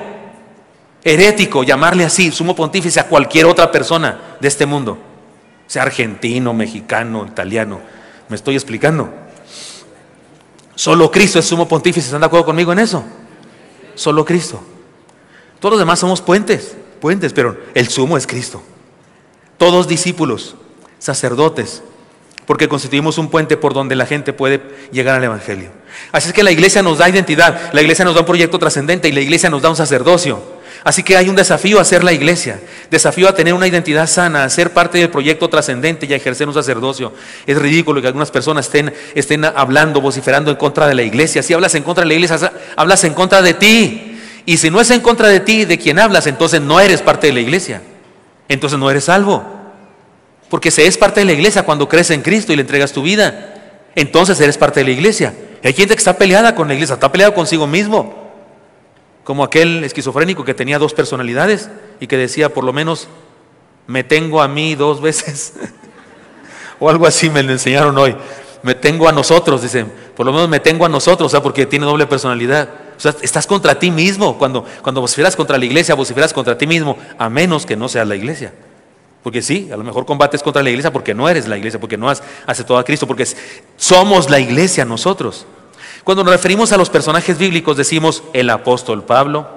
herético 1.02 1.62
llamarle 1.62 2.04
así, 2.04 2.30
sumo 2.32 2.54
pontífice, 2.54 2.98
a 3.00 3.06
cualquier 3.08 3.46
otra 3.46 3.70
persona 3.70 4.36
de 4.40 4.48
este 4.48 4.66
mundo, 4.66 4.98
sea 5.66 5.82
argentino, 5.82 6.52
mexicano, 6.52 7.26
italiano. 7.26 7.80
¿Me 8.28 8.36
estoy 8.36 8.54
explicando? 8.54 9.12
Solo 10.74 11.10
Cristo 11.10 11.38
es 11.38 11.44
sumo 11.44 11.68
pontífice. 11.68 12.06
¿Están 12.06 12.20
de 12.20 12.26
acuerdo 12.26 12.46
conmigo 12.46 12.72
en 12.72 12.80
eso? 12.80 13.04
Solo 13.94 14.24
Cristo. 14.24 14.60
Todos 15.60 15.74
los 15.74 15.78
demás 15.78 15.98
somos 15.98 16.20
puentes, 16.20 16.76
puentes, 17.00 17.32
pero 17.32 17.56
el 17.74 17.88
sumo 17.88 18.16
es 18.16 18.26
Cristo. 18.26 18.62
Todos 19.56 19.86
discípulos, 19.86 20.56
sacerdotes, 20.98 21.82
porque 22.46 22.68
constituimos 22.68 23.18
un 23.18 23.30
puente 23.30 23.56
por 23.56 23.74
donde 23.74 23.94
la 23.94 24.06
gente 24.06 24.32
puede 24.32 24.60
llegar 24.92 25.16
al 25.16 25.24
Evangelio. 25.24 25.70
Así 26.12 26.28
es 26.28 26.34
que 26.34 26.42
la 26.42 26.50
iglesia 26.50 26.82
nos 26.82 26.98
da 26.98 27.08
identidad, 27.08 27.72
la 27.72 27.80
iglesia 27.80 28.04
nos 28.04 28.14
da 28.14 28.20
un 28.20 28.26
proyecto 28.26 28.58
trascendente 28.58 29.08
y 29.08 29.12
la 29.12 29.20
iglesia 29.20 29.50
nos 29.50 29.62
da 29.62 29.70
un 29.70 29.76
sacerdocio. 29.76 30.42
Así 30.84 31.02
que 31.02 31.16
hay 31.16 31.30
un 31.30 31.36
desafío 31.36 31.80
a 31.80 31.84
ser 31.84 32.04
la 32.04 32.12
iglesia, 32.12 32.60
desafío 32.90 33.26
a 33.26 33.34
tener 33.34 33.54
una 33.54 33.66
identidad 33.66 34.06
sana, 34.06 34.44
a 34.44 34.50
ser 34.50 34.74
parte 34.74 34.98
del 34.98 35.08
proyecto 35.08 35.48
trascendente 35.48 36.04
y 36.04 36.12
a 36.12 36.16
ejercer 36.16 36.46
un 36.46 36.52
sacerdocio. 36.52 37.14
Es 37.46 37.56
ridículo 37.56 38.02
que 38.02 38.08
algunas 38.08 38.30
personas 38.30 38.66
estén, 38.66 38.92
estén 39.14 39.46
hablando, 39.46 40.02
vociferando 40.02 40.50
en 40.50 40.58
contra 40.58 40.86
de 40.86 40.94
la 40.94 41.02
iglesia. 41.02 41.42
Si 41.42 41.54
hablas 41.54 41.74
en 41.74 41.84
contra 41.84 42.02
de 42.02 42.08
la 42.08 42.14
iglesia, 42.14 42.52
hablas 42.76 43.02
en 43.04 43.14
contra 43.14 43.40
de 43.40 43.54
ti. 43.54 44.20
Y 44.44 44.58
si 44.58 44.70
no 44.70 44.78
es 44.78 44.90
en 44.90 45.00
contra 45.00 45.28
de 45.28 45.40
ti, 45.40 45.64
de 45.64 45.78
quien 45.78 45.98
hablas, 45.98 46.26
entonces 46.26 46.60
no 46.60 46.78
eres 46.78 47.00
parte 47.00 47.28
de 47.28 47.32
la 47.32 47.40
iglesia. 47.40 47.80
Entonces 48.48 48.78
no 48.78 48.90
eres 48.90 49.04
salvo. 49.04 49.53
Porque 50.54 50.70
se 50.70 50.86
es 50.86 50.96
parte 50.96 51.18
de 51.18 51.26
la 51.26 51.32
iglesia 51.32 51.64
cuando 51.64 51.88
crees 51.88 52.12
en 52.12 52.22
Cristo 52.22 52.52
y 52.52 52.54
le 52.54 52.62
entregas 52.62 52.92
tu 52.92 53.02
vida. 53.02 53.54
Entonces 53.96 54.38
eres 54.38 54.56
parte 54.56 54.78
de 54.78 54.84
la 54.84 54.92
iglesia. 54.92 55.34
hay 55.64 55.72
gente 55.72 55.96
que 55.96 55.98
está 55.98 56.16
peleada 56.16 56.54
con 56.54 56.68
la 56.68 56.74
iglesia, 56.74 56.94
está 56.94 57.10
peleado 57.10 57.34
consigo 57.34 57.66
mismo 57.66 58.14
como 59.24 59.42
aquel 59.42 59.82
esquizofrénico 59.82 60.44
que 60.44 60.54
tenía 60.54 60.78
dos 60.78 60.94
personalidades 60.94 61.70
y 61.98 62.06
que 62.06 62.16
decía, 62.16 62.54
por 62.54 62.62
lo 62.62 62.72
menos, 62.72 63.08
me 63.88 64.04
tengo 64.04 64.40
a 64.40 64.46
mí 64.46 64.76
dos 64.76 65.00
veces. 65.00 65.54
o 66.78 66.88
algo 66.88 67.08
así 67.08 67.28
me 67.30 67.42
lo 67.42 67.50
enseñaron 67.50 67.98
hoy. 67.98 68.14
Me 68.62 68.76
tengo 68.76 69.08
a 69.08 69.12
nosotros, 69.12 69.60
dicen, 69.60 69.92
por 70.14 70.24
lo 70.24 70.32
menos 70.32 70.48
me 70.48 70.60
tengo 70.60 70.86
a 70.86 70.88
nosotros, 70.88 71.26
o 71.26 71.30
sea, 71.30 71.42
porque 71.42 71.66
tiene 71.66 71.84
doble 71.84 72.06
personalidad. 72.06 72.68
O 72.96 73.00
sea, 73.00 73.12
estás 73.22 73.48
contra 73.48 73.76
ti 73.76 73.90
mismo. 73.90 74.38
Cuando, 74.38 74.64
cuando 74.82 75.00
vociferas 75.00 75.34
contra 75.34 75.58
la 75.58 75.64
iglesia, 75.64 75.96
vociferas 75.96 76.32
contra 76.32 76.56
ti 76.56 76.68
mismo, 76.68 76.96
a 77.18 77.28
menos 77.28 77.66
que 77.66 77.74
no 77.74 77.88
seas 77.88 78.06
la 78.06 78.14
iglesia. 78.14 78.52
Porque 79.24 79.40
sí, 79.40 79.70
a 79.72 79.76
lo 79.78 79.84
mejor 79.84 80.04
combates 80.04 80.42
contra 80.42 80.62
la 80.62 80.68
iglesia 80.68 80.92
porque 80.92 81.14
no 81.14 81.26
eres 81.30 81.48
la 81.48 81.56
iglesia, 81.56 81.80
porque 81.80 81.96
no 81.96 82.10
has 82.10 82.22
aceptado 82.46 82.78
a 82.78 82.84
Cristo, 82.84 83.06
porque 83.06 83.26
somos 83.78 84.28
la 84.28 84.38
iglesia 84.38 84.84
nosotros. 84.84 85.46
Cuando 86.04 86.22
nos 86.22 86.34
referimos 86.34 86.72
a 86.72 86.76
los 86.76 86.90
personajes 86.90 87.38
bíblicos 87.38 87.78
decimos 87.78 88.22
el 88.34 88.50
apóstol 88.50 89.02
Pablo, 89.04 89.48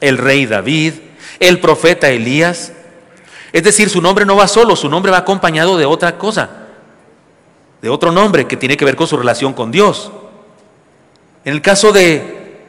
el 0.00 0.16
rey 0.16 0.46
David, 0.46 0.94
el 1.40 1.58
profeta 1.58 2.08
Elías. 2.08 2.72
Es 3.52 3.64
decir, 3.64 3.90
su 3.90 4.00
nombre 4.00 4.24
no 4.24 4.36
va 4.36 4.46
solo, 4.46 4.76
su 4.76 4.88
nombre 4.88 5.10
va 5.10 5.18
acompañado 5.18 5.76
de 5.76 5.86
otra 5.86 6.16
cosa, 6.16 6.48
de 7.82 7.88
otro 7.88 8.12
nombre 8.12 8.46
que 8.46 8.56
tiene 8.56 8.76
que 8.76 8.84
ver 8.84 8.94
con 8.94 9.08
su 9.08 9.16
relación 9.16 9.54
con 9.54 9.72
Dios. 9.72 10.12
En 11.44 11.52
el 11.52 11.62
caso 11.62 11.90
de 11.90 12.60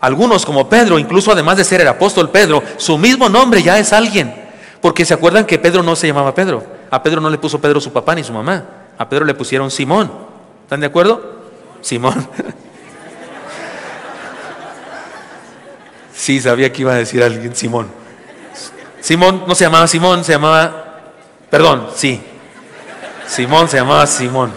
algunos 0.00 0.44
como 0.44 0.68
Pedro, 0.68 0.98
incluso 0.98 1.30
además 1.30 1.58
de 1.58 1.64
ser 1.64 1.80
el 1.80 1.86
apóstol 1.86 2.30
Pedro, 2.30 2.60
su 2.76 2.98
mismo 2.98 3.28
nombre 3.28 3.62
ya 3.62 3.78
es 3.78 3.92
alguien. 3.92 4.45
Porque 4.86 5.04
se 5.04 5.14
acuerdan 5.14 5.44
que 5.46 5.58
Pedro 5.58 5.82
no 5.82 5.96
se 5.96 6.06
llamaba 6.06 6.32
Pedro. 6.32 6.64
A 6.92 7.02
Pedro 7.02 7.20
no 7.20 7.28
le 7.28 7.38
puso 7.38 7.60
Pedro 7.60 7.80
su 7.80 7.92
papá 7.92 8.14
ni 8.14 8.22
su 8.22 8.32
mamá. 8.32 8.62
A 8.96 9.08
Pedro 9.08 9.24
le 9.24 9.34
pusieron 9.34 9.68
Simón. 9.68 10.12
¿Están 10.62 10.78
de 10.78 10.86
acuerdo? 10.86 11.40
Simón. 11.80 12.28
Sí, 16.14 16.40
sabía 16.40 16.72
que 16.72 16.82
iba 16.82 16.92
a 16.92 16.98
decir 16.98 17.20
alguien 17.20 17.56
Simón. 17.56 17.88
Simón 19.00 19.42
no 19.48 19.56
se 19.56 19.64
llamaba 19.64 19.88
Simón, 19.88 20.22
se 20.22 20.30
llamaba, 20.30 21.12
perdón, 21.50 21.88
sí. 21.96 22.22
Simón 23.26 23.68
se 23.68 23.78
llamaba 23.78 24.06
Simón. 24.06 24.52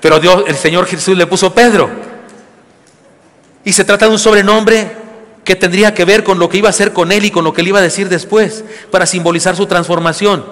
Pero 0.00 0.20
Dios, 0.20 0.44
el 0.46 0.54
Señor 0.54 0.86
Jesús 0.86 1.16
le 1.18 1.26
puso 1.26 1.52
Pedro. 1.52 1.90
Y 3.64 3.72
se 3.72 3.84
trata 3.84 4.06
de 4.06 4.12
un 4.12 4.20
sobrenombre 4.20 5.03
que 5.44 5.56
tendría 5.56 5.94
que 5.94 6.04
ver 6.04 6.24
con 6.24 6.38
lo 6.38 6.48
que 6.48 6.58
iba 6.58 6.68
a 6.68 6.70
hacer 6.70 6.92
con 6.92 7.12
él 7.12 7.24
y 7.24 7.30
con 7.30 7.44
lo 7.44 7.52
que 7.52 7.60
él 7.60 7.68
iba 7.68 7.78
a 7.78 7.82
decir 7.82 8.08
después, 8.08 8.64
para 8.90 9.06
simbolizar 9.06 9.56
su 9.56 9.66
transformación. 9.66 10.44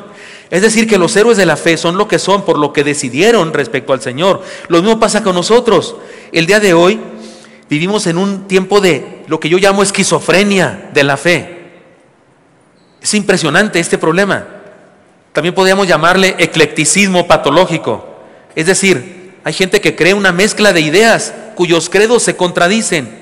Es 0.50 0.60
decir, 0.60 0.86
que 0.86 0.98
los 0.98 1.16
héroes 1.16 1.38
de 1.38 1.46
la 1.46 1.56
fe 1.56 1.78
son 1.78 1.96
lo 1.96 2.08
que 2.08 2.18
son 2.18 2.44
por 2.44 2.58
lo 2.58 2.74
que 2.74 2.84
decidieron 2.84 3.54
respecto 3.54 3.94
al 3.94 4.02
Señor. 4.02 4.42
Lo 4.68 4.82
mismo 4.82 5.00
pasa 5.00 5.22
con 5.22 5.34
nosotros. 5.34 5.96
El 6.30 6.44
día 6.44 6.60
de 6.60 6.74
hoy 6.74 7.00
vivimos 7.70 8.06
en 8.06 8.18
un 8.18 8.46
tiempo 8.48 8.82
de 8.82 9.24
lo 9.28 9.40
que 9.40 9.48
yo 9.48 9.56
llamo 9.56 9.82
esquizofrenia 9.82 10.90
de 10.92 11.04
la 11.04 11.16
fe. 11.16 11.62
Es 13.00 13.14
impresionante 13.14 13.80
este 13.80 13.96
problema. 13.96 14.46
También 15.32 15.54
podríamos 15.54 15.88
llamarle 15.88 16.36
eclecticismo 16.38 17.26
patológico. 17.26 18.06
Es 18.54 18.66
decir, 18.66 19.32
hay 19.44 19.54
gente 19.54 19.80
que 19.80 19.96
cree 19.96 20.12
una 20.12 20.32
mezcla 20.32 20.74
de 20.74 20.82
ideas 20.82 21.32
cuyos 21.54 21.88
credos 21.88 22.22
se 22.22 22.36
contradicen, 22.36 23.21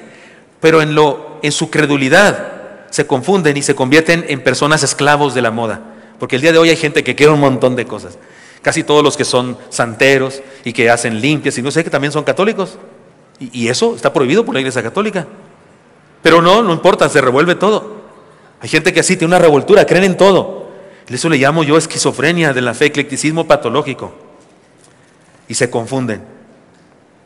pero 0.61 0.83
en, 0.83 0.95
lo, 0.95 1.39
en 1.43 1.53
su 1.53 1.71
credulidad 1.71 2.61
se 2.91 3.07
confunden 3.07 3.57
y 3.57 3.63
se 3.63 3.75
convierten 3.75 4.25
en 4.29 4.43
personas 4.43 4.83
esclavos 4.83 5.35
de 5.35 5.43
la 5.43 5.51
moda. 5.51 5.81
Porque 6.19 6.37
el 6.37 6.43
día 6.43 6.53
de 6.53 6.59
hoy 6.59 6.69
hay 6.69 6.77
gente 6.77 7.03
que 7.03 7.15
quiere 7.15 7.33
un 7.33 7.41
montón 7.41 7.77
de 7.77 7.87
cosas. 7.87 8.19
Casi 8.63 8.85
todos 8.85 9.03
los 9.03 9.17
que 9.17 9.25
son 9.25 9.57
santeros 9.71 10.43
y 10.65 10.73
que 10.73 10.91
hacen 10.91 11.21
limpias 11.21 11.57
y 11.57 11.63
no 11.63 11.71
sé 11.71 11.83
que 11.83 11.91
también 11.91 12.13
son 12.13 12.25
católicos. 12.25 12.79
Y, 13.39 13.69
eso 13.69 13.97
está 13.97 14.13
prohibido 14.13 14.45
por 14.45 14.53
la 14.55 14.61
Iglesia 14.61 14.83
Católica. 14.83 15.27
Pero 16.23 16.43
no, 16.43 16.63
no 16.63 16.75
importa, 16.75 17.09
se 17.09 17.23
revuelve 17.23 17.55
todo. 17.55 18.03
Hay 18.61 18.69
gente 18.69 18.93
que 18.93 19.01
así 19.01 19.17
tiene 19.17 19.35
una 19.35 19.39
revoltura, 19.39 19.87
creen 19.87 20.05
en 20.05 20.17
todo. 20.19 20.69
Eso 21.09 21.31
le 21.31 21.39
llamo 21.39 21.65
yo 21.65 21.79
esquizofrenia 21.79 22.53
de 22.53 22.61
la 22.61 22.75
fe, 22.75 22.87
eclecticismo 22.87 23.47
patológico. 23.47 24.13
Y 25.49 25.55
se 25.55 25.71
confunden. 25.71 26.23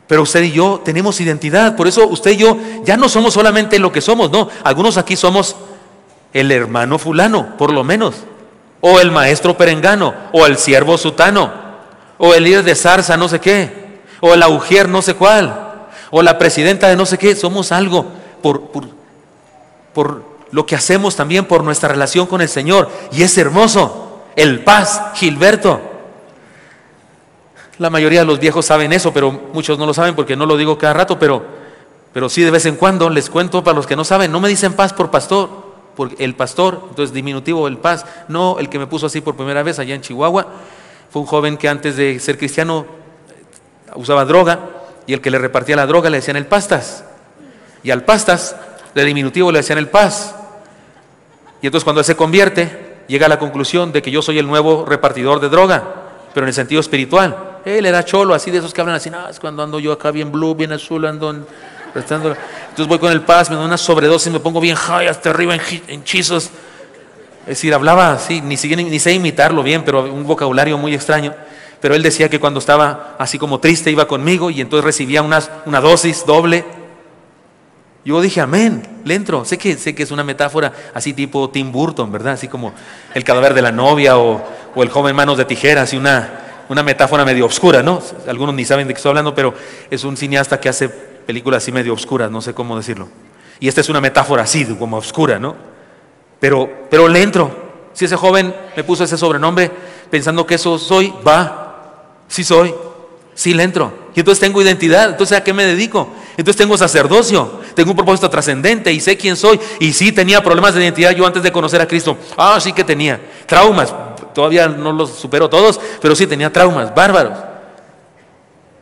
Pero 0.07 0.21
usted 0.21 0.43
y 0.43 0.51
yo 0.51 0.81
tenemos 0.83 1.19
identidad. 1.19 1.75
Por 1.75 1.87
eso 1.87 2.07
usted 2.07 2.31
y 2.31 2.37
yo 2.37 2.57
ya 2.83 2.97
no 2.97 3.09
somos 3.09 3.33
solamente 3.33 3.79
lo 3.79 3.91
que 3.91 4.01
somos, 4.01 4.31
no. 4.31 4.49
Algunos 4.63 4.97
aquí 4.97 5.15
somos 5.15 5.55
el 6.33 6.51
hermano 6.51 6.99
fulano, 6.99 7.57
por 7.57 7.71
lo 7.71 7.83
menos. 7.83 8.15
O 8.81 8.99
el 8.99 9.11
maestro 9.11 9.57
perengano, 9.57 10.13
o 10.31 10.45
el 10.45 10.57
siervo 10.57 10.97
sutano, 10.97 11.51
o 12.17 12.33
el 12.33 12.43
líder 12.43 12.63
de 12.63 12.75
zarza, 12.75 13.17
no 13.17 13.27
sé 13.27 13.39
qué, 13.39 14.01
o 14.19 14.33
el 14.33 14.43
agujer, 14.43 14.87
no 14.87 15.01
sé 15.01 15.15
cuál, 15.15 15.87
o 16.11 16.21
la 16.21 16.37
presidenta 16.37 16.87
de 16.87 16.95
no 16.95 17.05
sé 17.05 17.17
qué. 17.17 17.35
Somos 17.35 17.71
algo 17.71 18.05
por, 18.43 18.67
por, 18.67 18.85
por 19.93 20.23
lo 20.51 20.65
que 20.65 20.75
hacemos 20.75 21.15
también 21.15 21.45
por 21.45 21.63
nuestra 21.63 21.89
relación 21.89 22.27
con 22.27 22.41
el 22.41 22.49
Señor. 22.49 22.89
Y 23.11 23.23
es 23.23 23.35
hermoso. 23.37 24.23
El 24.35 24.63
paz, 24.63 25.01
Gilberto. 25.15 25.94
La 27.77 27.89
mayoría 27.89 28.21
de 28.21 28.25
los 28.25 28.39
viejos 28.39 28.65
saben 28.65 28.93
eso, 28.93 29.13
pero 29.13 29.31
muchos 29.31 29.77
no 29.77 29.85
lo 29.85 29.93
saben 29.93 30.15
porque 30.15 30.35
no 30.35 30.45
lo 30.45 30.55
digo 30.55 30.77
cada 30.77 30.93
rato, 30.93 31.19
pero, 31.19 31.43
pero 32.13 32.29
sí 32.29 32.41
de 32.41 32.51
vez 32.51 32.65
en 32.65 32.75
cuando 32.77 33.09
les 33.09 33.29
cuento 33.29 33.63
para 33.63 33.75
los 33.75 33.85
que 33.85 33.97
no 33.97 34.05
saben, 34.05 34.31
no 34.31 34.39
me 34.39 34.47
dicen 34.47 34.73
paz 34.73 34.93
por 34.93 35.11
pastor, 35.11 35.49
por 35.95 36.11
el 36.17 36.35
pastor, 36.35 36.85
entonces 36.89 37.13
diminutivo 37.13 37.67
el 37.67 37.77
paz, 37.77 38.05
no 38.29 38.59
el 38.59 38.69
que 38.69 38.79
me 38.79 38.87
puso 38.87 39.07
así 39.07 39.19
por 39.19 39.35
primera 39.35 39.61
vez 39.61 39.79
allá 39.79 39.93
en 39.93 40.01
Chihuahua, 40.01 40.47
fue 41.09 41.21
un 41.21 41.27
joven 41.27 41.57
que 41.57 41.67
antes 41.67 41.97
de 41.97 42.19
ser 42.19 42.37
cristiano 42.37 42.85
usaba 43.95 44.23
droga 44.23 44.59
y 45.05 45.13
el 45.13 45.21
que 45.21 45.31
le 45.31 45.37
repartía 45.37 45.75
la 45.75 45.85
droga 45.85 46.09
le 46.09 46.17
decían 46.17 46.37
el 46.37 46.47
pastas, 46.47 47.03
y 47.83 47.91
al 47.91 48.05
pastas 48.05 48.55
de 48.93 49.03
diminutivo 49.03 49.51
le 49.51 49.59
decían 49.59 49.79
el 49.79 49.89
paz, 49.89 50.33
y 51.61 51.65
entonces 51.65 51.83
cuando 51.83 51.99
él 51.99 52.05
se 52.05 52.15
convierte, 52.15 53.03
llega 53.07 53.25
a 53.25 53.29
la 53.29 53.39
conclusión 53.39 53.91
de 53.91 54.01
que 54.01 54.11
yo 54.11 54.21
soy 54.21 54.39
el 54.39 54.47
nuevo 54.47 54.85
repartidor 54.85 55.41
de 55.41 55.49
droga, 55.49 55.83
pero 56.33 56.45
en 56.45 56.49
el 56.49 56.53
sentido 56.53 56.79
espiritual. 56.81 57.54
Él 57.65 57.87
era 57.87 58.05
cholo, 58.05 58.35
así 58.35 58.51
de 58.51 58.59
esos 58.59 58.73
que 58.73 58.81
hablan 58.81 58.95
así, 58.95 59.09
no, 59.09 59.27
es 59.27 59.39
cuando 59.39 59.63
ando 59.63 59.79
yo 59.79 59.91
acá 59.91 60.11
bien 60.11 60.31
blue, 60.31 60.53
bien 60.53 60.71
azul, 60.71 61.05
ando 61.05 61.31
en. 61.31 61.45
Entonces 61.95 62.87
voy 62.87 62.99
con 62.99 63.11
el 63.11 63.21
paz, 63.21 63.49
me 63.49 63.55
doy 63.55 63.65
una 63.65 63.77
sobredosis, 63.77 64.31
me 64.31 64.41
pongo 64.41 64.59
bien 64.59 64.75
high 64.75 65.07
hasta 65.07 65.29
arriba 65.29 65.55
en 65.55 65.61
hechizos. 65.87 66.51
Es 67.43 67.49
decir, 67.49 67.73
hablaba 67.73 68.11
así, 68.11 68.41
ni, 68.41 68.55
ni, 68.55 68.99
sé 68.99 69.13
imitarlo 69.13 69.63
bien, 69.63 69.83
pero 69.85 70.03
un 70.03 70.27
vocabulario 70.27 70.77
muy 70.77 70.93
extraño. 70.93 71.33
Pero 71.79 71.95
él 71.95 72.03
decía 72.03 72.27
que 72.27 72.39
cuando 72.39 72.59
estaba 72.59 73.15
así 73.17 73.39
como 73.39 73.59
triste 73.59 73.91
iba 73.91 74.07
conmigo 74.07 74.49
y 74.49 74.59
entonces 74.59 74.83
recibía 74.83 75.21
una, 75.21 75.41
una 75.65 75.79
dosis 75.79 76.25
doble. 76.25 76.65
Yo 78.03 78.19
dije, 78.19 78.41
amén, 78.41 78.83
le 79.05 79.15
entro. 79.15 79.45
Sé 79.45 79.57
que, 79.57 79.77
sé 79.77 79.95
que 79.95 80.03
es 80.03 80.11
una 80.11 80.23
metáfora 80.23 80.73
así 80.93 81.13
tipo 81.13 81.49
Tim 81.49 81.71
Burton, 81.71 82.11
¿verdad? 82.11 82.33
Así 82.33 82.47
como 82.47 82.73
el 83.13 83.23
cadáver 83.23 83.53
de 83.53 83.61
la 83.61 83.71
novia 83.71 84.17
o, 84.17 84.43
o 84.75 84.83
el 84.83 84.89
joven 84.89 85.15
manos 85.15 85.37
de 85.37 85.45
tijeras 85.45 85.93
y 85.93 85.97
una, 85.97 86.44
una 86.69 86.83
metáfora 86.83 87.25
medio 87.25 87.45
oscura, 87.45 87.83
¿no? 87.83 88.01
Algunos 88.27 88.55
ni 88.55 88.65
saben 88.65 88.87
de 88.87 88.93
qué 88.93 88.97
estoy 88.97 89.09
hablando, 89.09 89.35
pero 89.35 89.53
es 89.89 90.03
un 90.03 90.17
cineasta 90.17 90.59
que 90.59 90.69
hace 90.69 90.89
películas 90.89 91.63
así 91.63 91.71
medio 91.71 91.93
oscuras, 91.93 92.31
no 92.31 92.41
sé 92.41 92.53
cómo 92.53 92.75
decirlo. 92.77 93.07
Y 93.59 93.67
esta 93.67 93.81
es 93.81 93.89
una 93.89 94.01
metáfora 94.01 94.43
así, 94.43 94.65
como 94.65 94.97
oscura, 94.97 95.39
¿no? 95.39 95.55
Pero, 96.39 96.69
pero 96.89 97.07
le 97.07 97.21
entro. 97.21 97.65
Si 97.93 98.05
ese 98.05 98.15
joven 98.15 98.53
me 98.75 98.83
puso 98.83 99.03
ese 99.03 99.17
sobrenombre 99.17 99.71
pensando 100.09 100.45
que 100.45 100.55
eso 100.55 100.77
soy, 100.77 101.13
va, 101.25 102.03
sí 102.27 102.43
soy, 102.43 102.73
sí 103.33 103.53
le 103.53 103.63
entro. 103.63 104.05
Y 104.15 104.19
entonces 104.19 104.39
tengo 104.39 104.61
identidad, 104.61 105.09
entonces 105.09 105.37
¿a 105.37 105.43
qué 105.43 105.53
me 105.53 105.65
dedico? 105.65 106.09
Entonces 106.37 106.57
tengo 106.57 106.77
sacerdocio, 106.77 107.61
tengo 107.73 107.91
un 107.91 107.95
propósito 107.95 108.29
trascendente 108.29 108.91
y 108.91 108.99
sé 108.99 109.17
quién 109.17 109.35
soy. 109.35 109.59
Y 109.79 109.93
sí 109.93 110.11
tenía 110.11 110.43
problemas 110.43 110.73
de 110.73 110.83
identidad 110.83 111.11
yo 111.11 111.25
antes 111.25 111.43
de 111.43 111.51
conocer 111.51 111.81
a 111.81 111.87
Cristo. 111.87 112.17
Ah, 112.37 112.59
sí 112.59 112.73
que 112.73 112.83
tenía. 112.83 113.19
Traumas, 113.45 113.93
todavía 114.35 114.67
no 114.67 114.91
los 114.91 115.09
supero 115.09 115.49
todos, 115.49 115.79
pero 115.99 116.15
sí 116.15 116.27
tenía 116.27 116.53
traumas 116.53 116.93
bárbaros. 116.93 117.39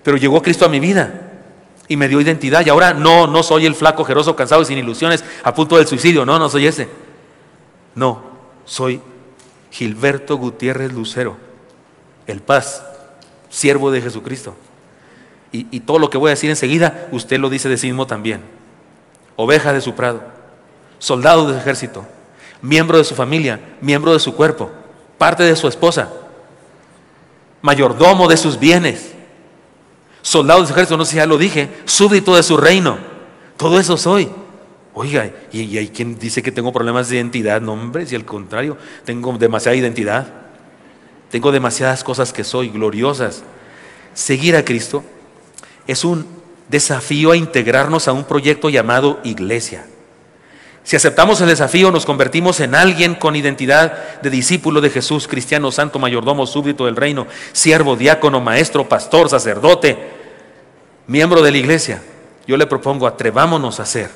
Pero 0.03 0.17
llegó 0.17 0.41
Cristo 0.41 0.65
a 0.65 0.69
mi 0.69 0.81
vida 0.81 1.31
y 1.87 1.95
me 1.95 2.09
dio 2.09 2.19
identidad 2.19 2.65
y 2.65 2.69
ahora 2.69 2.93
no, 2.93 3.27
no 3.27 3.43
soy 3.43 3.65
el 3.65 3.75
flaco, 3.75 4.03
jeroso, 4.03 4.35
cansado 4.35 4.63
y 4.63 4.65
sin 4.65 4.77
ilusiones, 4.77 5.23
a 5.43 5.53
punto 5.53 5.77
del 5.77 5.87
suicidio, 5.87 6.25
no, 6.25 6.37
no 6.39 6.49
soy 6.49 6.67
ese. 6.67 6.89
No, 7.95 8.23
soy 8.65 8.99
Gilberto 9.71 10.35
Gutiérrez 10.35 10.91
Lucero, 10.91 11.37
el 12.27 12.41
paz, 12.41 12.83
siervo 13.49 13.91
de 13.91 14.01
Jesucristo. 14.01 14.55
Y, 15.51 15.67
y, 15.69 15.81
todo 15.81 15.99
lo 15.99 16.09
que 16.09 16.17
voy 16.17 16.29
a 16.29 16.31
decir 16.31 16.49
enseguida, 16.49 17.07
usted 17.11 17.39
lo 17.39 17.51
dice 17.51 17.69
de 17.69 17.77
sí 17.77 17.85
mismo 17.85 18.07
también. 18.07 18.41
Oveja 19.35 19.71
de 19.71 19.81
su 19.81 19.93
prado, 19.93 20.23
soldado 20.97 21.47
de 21.47 21.53
su 21.53 21.59
ejército, 21.59 22.07
miembro 22.63 22.97
de 22.97 23.03
su 23.03 23.13
familia, 23.13 23.59
miembro 23.79 24.13
de 24.13 24.19
su 24.19 24.33
cuerpo 24.33 24.71
parte 25.17 25.43
de 25.43 25.55
su 25.55 25.67
esposa, 25.67 26.09
mayordomo 27.61 28.27
de 28.27 28.37
sus 28.37 28.59
bienes, 28.59 29.13
soldado 30.21 30.61
de 30.61 30.67
su 30.67 30.73
ejército, 30.73 30.97
no 30.97 31.05
sé 31.05 31.11
si 31.11 31.17
ya 31.17 31.25
lo 31.25 31.37
dije, 31.37 31.69
súbdito 31.85 32.35
de 32.35 32.43
su 32.43 32.57
reino. 32.57 32.97
Todo 33.57 33.79
eso 33.79 33.97
soy. 33.97 34.29
Oiga, 34.95 35.31
¿y, 35.51 35.77
hay 35.77 35.89
quien 35.89 36.19
dice 36.19 36.43
que 36.43 36.51
tengo 36.51 36.71
problemas 36.71 37.09
de 37.09 37.15
identidad? 37.15 37.61
No, 37.61 37.73
hombre, 37.73 38.05
si 38.05 38.15
al 38.15 38.25
contrario, 38.25 38.77
tengo 39.05 39.35
demasiada 39.37 39.75
identidad. 39.75 40.27
Tengo 41.29 41.51
demasiadas 41.51 42.03
cosas 42.03 42.31
que 42.31 42.43
soy, 42.43 42.69
gloriosas. 42.69 43.43
Seguir 44.13 44.55
a 44.55 44.63
Cristo 44.63 45.03
es 45.87 46.05
un 46.05 46.27
desafío 46.69 47.31
a 47.31 47.37
integrarnos 47.37 48.07
a 48.07 48.13
un 48.13 48.23
proyecto 48.23 48.69
llamado 48.69 49.19
iglesia. 49.23 49.85
Si 50.83 50.97
aceptamos 50.97 51.39
el 51.39 51.47
desafío, 51.47 51.91
nos 51.91 52.05
convertimos 52.05 52.59
en 52.59 52.75
alguien 52.75 53.15
con 53.15 53.37
identidad 53.37 54.19
de 54.21 54.29
discípulo 54.29 54.81
de 54.81 54.89
Jesús, 54.89 55.29
cristiano, 55.29 55.71
santo, 55.71 55.97
mayordomo, 55.97 56.45
súbdito 56.45 56.85
del 56.85 56.97
reino, 56.97 57.25
siervo, 57.53 57.95
diácono, 57.95 58.41
maestro, 58.41 58.87
pastor, 58.89 59.29
sacerdote, 59.29 59.97
miembro 61.07 61.41
de 61.41 61.51
la 61.51 61.57
iglesia. 61.57 62.01
Yo 62.45 62.57
le 62.57 62.67
propongo, 62.67 63.07
atrevámonos 63.07 63.79
a 63.79 63.85
ser, 63.85 64.11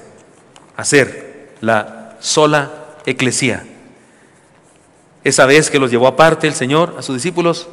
a 0.75 0.83
ser 0.83 1.53
la 1.61 2.17
sola 2.19 2.97
eclesía. 3.05 3.65
Esa 5.23 5.45
vez 5.45 5.69
que 5.69 5.79
los 5.79 5.89
llevó 5.89 6.07
aparte 6.07 6.47
el 6.47 6.53
Señor 6.53 6.95
a 6.99 7.01
sus 7.01 7.15
discípulos, 7.15 7.69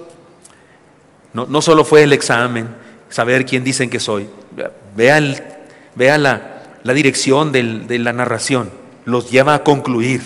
no, 1.32 1.46
no 1.46 1.62
solo 1.62 1.84
fue 1.84 2.04
el 2.04 2.12
examen, 2.12 2.68
saber 3.08 3.44
quién 3.44 3.64
dicen 3.64 3.90
que 3.90 3.98
soy, 3.98 4.28
vea, 4.94 5.20
vea 5.96 6.18
la, 6.18 6.62
la 6.84 6.92
dirección 6.92 7.50
de 7.50 7.98
la 7.98 8.12
narración 8.12 8.83
los 9.04 9.30
lleva 9.30 9.54
a 9.54 9.64
concluir. 9.64 10.22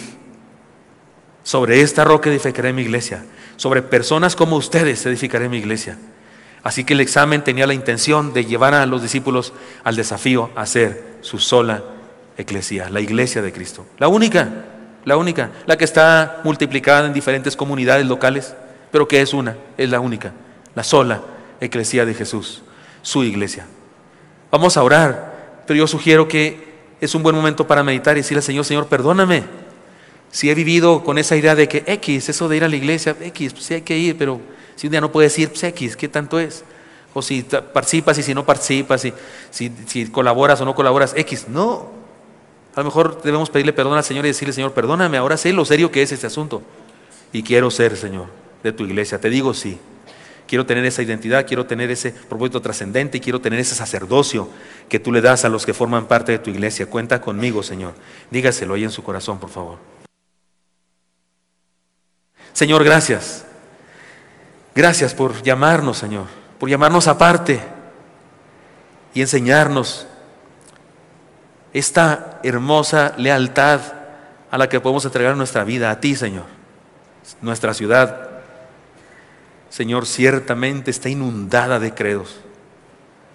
Sobre 1.42 1.80
esta 1.80 2.04
roca 2.04 2.30
edificaré 2.30 2.72
mi 2.72 2.82
iglesia. 2.82 3.24
Sobre 3.56 3.82
personas 3.82 4.36
como 4.36 4.56
ustedes 4.56 5.04
edificaré 5.06 5.48
mi 5.48 5.58
iglesia. 5.58 5.98
Así 6.62 6.84
que 6.84 6.94
el 6.94 7.00
examen 7.00 7.42
tenía 7.42 7.66
la 7.66 7.74
intención 7.74 8.32
de 8.32 8.44
llevar 8.44 8.74
a 8.74 8.86
los 8.86 9.02
discípulos 9.02 9.52
al 9.84 9.96
desafío 9.96 10.50
a 10.54 10.66
ser 10.66 11.18
su 11.20 11.38
sola 11.38 11.82
iglesia, 12.36 12.90
la 12.90 13.00
iglesia 13.00 13.42
de 13.42 13.52
Cristo. 13.52 13.86
La 13.98 14.08
única, 14.08 14.48
la 15.04 15.16
única, 15.16 15.50
la 15.66 15.76
que 15.76 15.84
está 15.84 16.40
multiplicada 16.44 17.06
en 17.06 17.12
diferentes 17.12 17.56
comunidades 17.56 18.06
locales, 18.06 18.54
pero 18.90 19.08
que 19.08 19.20
es 19.20 19.32
una, 19.32 19.56
es 19.76 19.88
la 19.88 20.00
única, 20.00 20.32
la 20.74 20.84
sola 20.84 21.22
iglesia 21.60 22.04
de 22.04 22.14
Jesús, 22.14 22.62
su 23.02 23.24
iglesia. 23.24 23.66
Vamos 24.50 24.76
a 24.76 24.82
orar, 24.82 25.62
pero 25.66 25.78
yo 25.78 25.86
sugiero 25.86 26.28
que 26.28 26.67
es 27.00 27.14
un 27.14 27.22
buen 27.22 27.34
momento 27.34 27.66
para 27.66 27.82
meditar 27.82 28.16
y 28.16 28.20
decirle 28.20 28.38
al 28.38 28.44
Señor, 28.44 28.64
Señor, 28.64 28.86
perdóname. 28.86 29.44
Si 30.30 30.50
he 30.50 30.54
vivido 30.54 31.04
con 31.04 31.18
esa 31.18 31.36
idea 31.36 31.54
de 31.54 31.68
que 31.68 31.84
X, 31.86 32.28
eso 32.28 32.48
de 32.48 32.56
ir 32.56 32.64
a 32.64 32.68
la 32.68 32.76
iglesia, 32.76 33.16
X, 33.20 33.52
pues 33.52 33.64
sí 33.64 33.74
hay 33.74 33.82
que 33.82 33.96
ir, 33.96 34.18
pero 34.18 34.40
si 34.76 34.86
un 34.86 34.90
día 34.90 35.00
no 35.00 35.10
puedes 35.10 35.38
ir, 35.38 35.48
pues 35.48 35.62
X, 35.62 35.96
¿qué 35.96 36.08
tanto 36.08 36.38
es? 36.38 36.64
O 37.14 37.22
si 37.22 37.42
participas 37.42 38.18
y 38.18 38.22
si 38.22 38.34
no 38.34 38.44
participas, 38.44 39.00
si, 39.00 39.12
si, 39.50 39.72
si 39.86 40.06
colaboras 40.08 40.60
o 40.60 40.64
no 40.64 40.74
colaboras, 40.74 41.14
X. 41.16 41.46
No. 41.48 41.90
A 42.74 42.80
lo 42.80 42.84
mejor 42.84 43.22
debemos 43.22 43.50
pedirle 43.50 43.72
perdón 43.72 43.96
al 43.96 44.04
Señor 44.04 44.24
y 44.26 44.28
decirle, 44.28 44.52
Señor, 44.52 44.72
perdóname, 44.72 45.16
ahora 45.16 45.36
sé 45.36 45.52
lo 45.52 45.64
serio 45.64 45.90
que 45.90 46.02
es 46.02 46.12
este 46.12 46.26
asunto. 46.26 46.62
Y 47.32 47.42
quiero 47.42 47.70
ser, 47.70 47.96
Señor, 47.96 48.26
de 48.62 48.72
tu 48.72 48.84
iglesia. 48.84 49.20
Te 49.20 49.30
digo 49.30 49.54
sí. 49.54 49.78
Quiero 50.48 50.64
tener 50.64 50.86
esa 50.86 51.02
identidad, 51.02 51.46
quiero 51.46 51.66
tener 51.66 51.90
ese 51.90 52.10
propósito 52.10 52.62
trascendente 52.62 53.18
y 53.18 53.20
quiero 53.20 53.38
tener 53.38 53.60
ese 53.60 53.74
sacerdocio 53.74 54.48
que 54.88 54.98
tú 54.98 55.12
le 55.12 55.20
das 55.20 55.44
a 55.44 55.50
los 55.50 55.66
que 55.66 55.74
forman 55.74 56.06
parte 56.06 56.32
de 56.32 56.38
tu 56.38 56.48
iglesia. 56.48 56.86
Cuenta 56.86 57.20
conmigo, 57.20 57.62
Señor. 57.62 57.92
Dígaselo 58.30 58.72
ahí 58.72 58.82
en 58.82 58.90
su 58.90 59.04
corazón, 59.04 59.38
por 59.38 59.50
favor. 59.50 59.78
Señor, 62.54 62.82
gracias. 62.82 63.44
Gracias 64.74 65.12
por 65.12 65.42
llamarnos, 65.42 65.98
Señor, 65.98 66.24
por 66.58 66.70
llamarnos 66.70 67.08
aparte 67.08 67.60
y 69.12 69.20
enseñarnos 69.20 70.06
esta 71.74 72.40
hermosa 72.42 73.12
lealtad 73.18 73.80
a 74.50 74.56
la 74.56 74.68
que 74.70 74.80
podemos 74.80 75.04
entregar 75.04 75.36
nuestra 75.36 75.62
vida 75.64 75.90
a 75.90 76.00
ti, 76.00 76.16
Señor. 76.16 76.46
Nuestra 77.42 77.74
ciudad 77.74 78.27
Señor, 79.68 80.06
ciertamente 80.06 80.90
está 80.90 81.08
inundada 81.08 81.78
de 81.78 81.94
credos, 81.94 82.40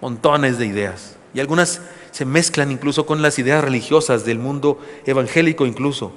montones 0.00 0.58
de 0.58 0.66
ideas, 0.66 1.16
y 1.32 1.40
algunas 1.40 1.80
se 2.10 2.24
mezclan 2.24 2.70
incluso 2.70 3.06
con 3.06 3.22
las 3.22 3.38
ideas 3.38 3.62
religiosas 3.62 4.24
del 4.24 4.38
mundo 4.38 4.80
evangélico 5.04 5.66
incluso. 5.66 6.12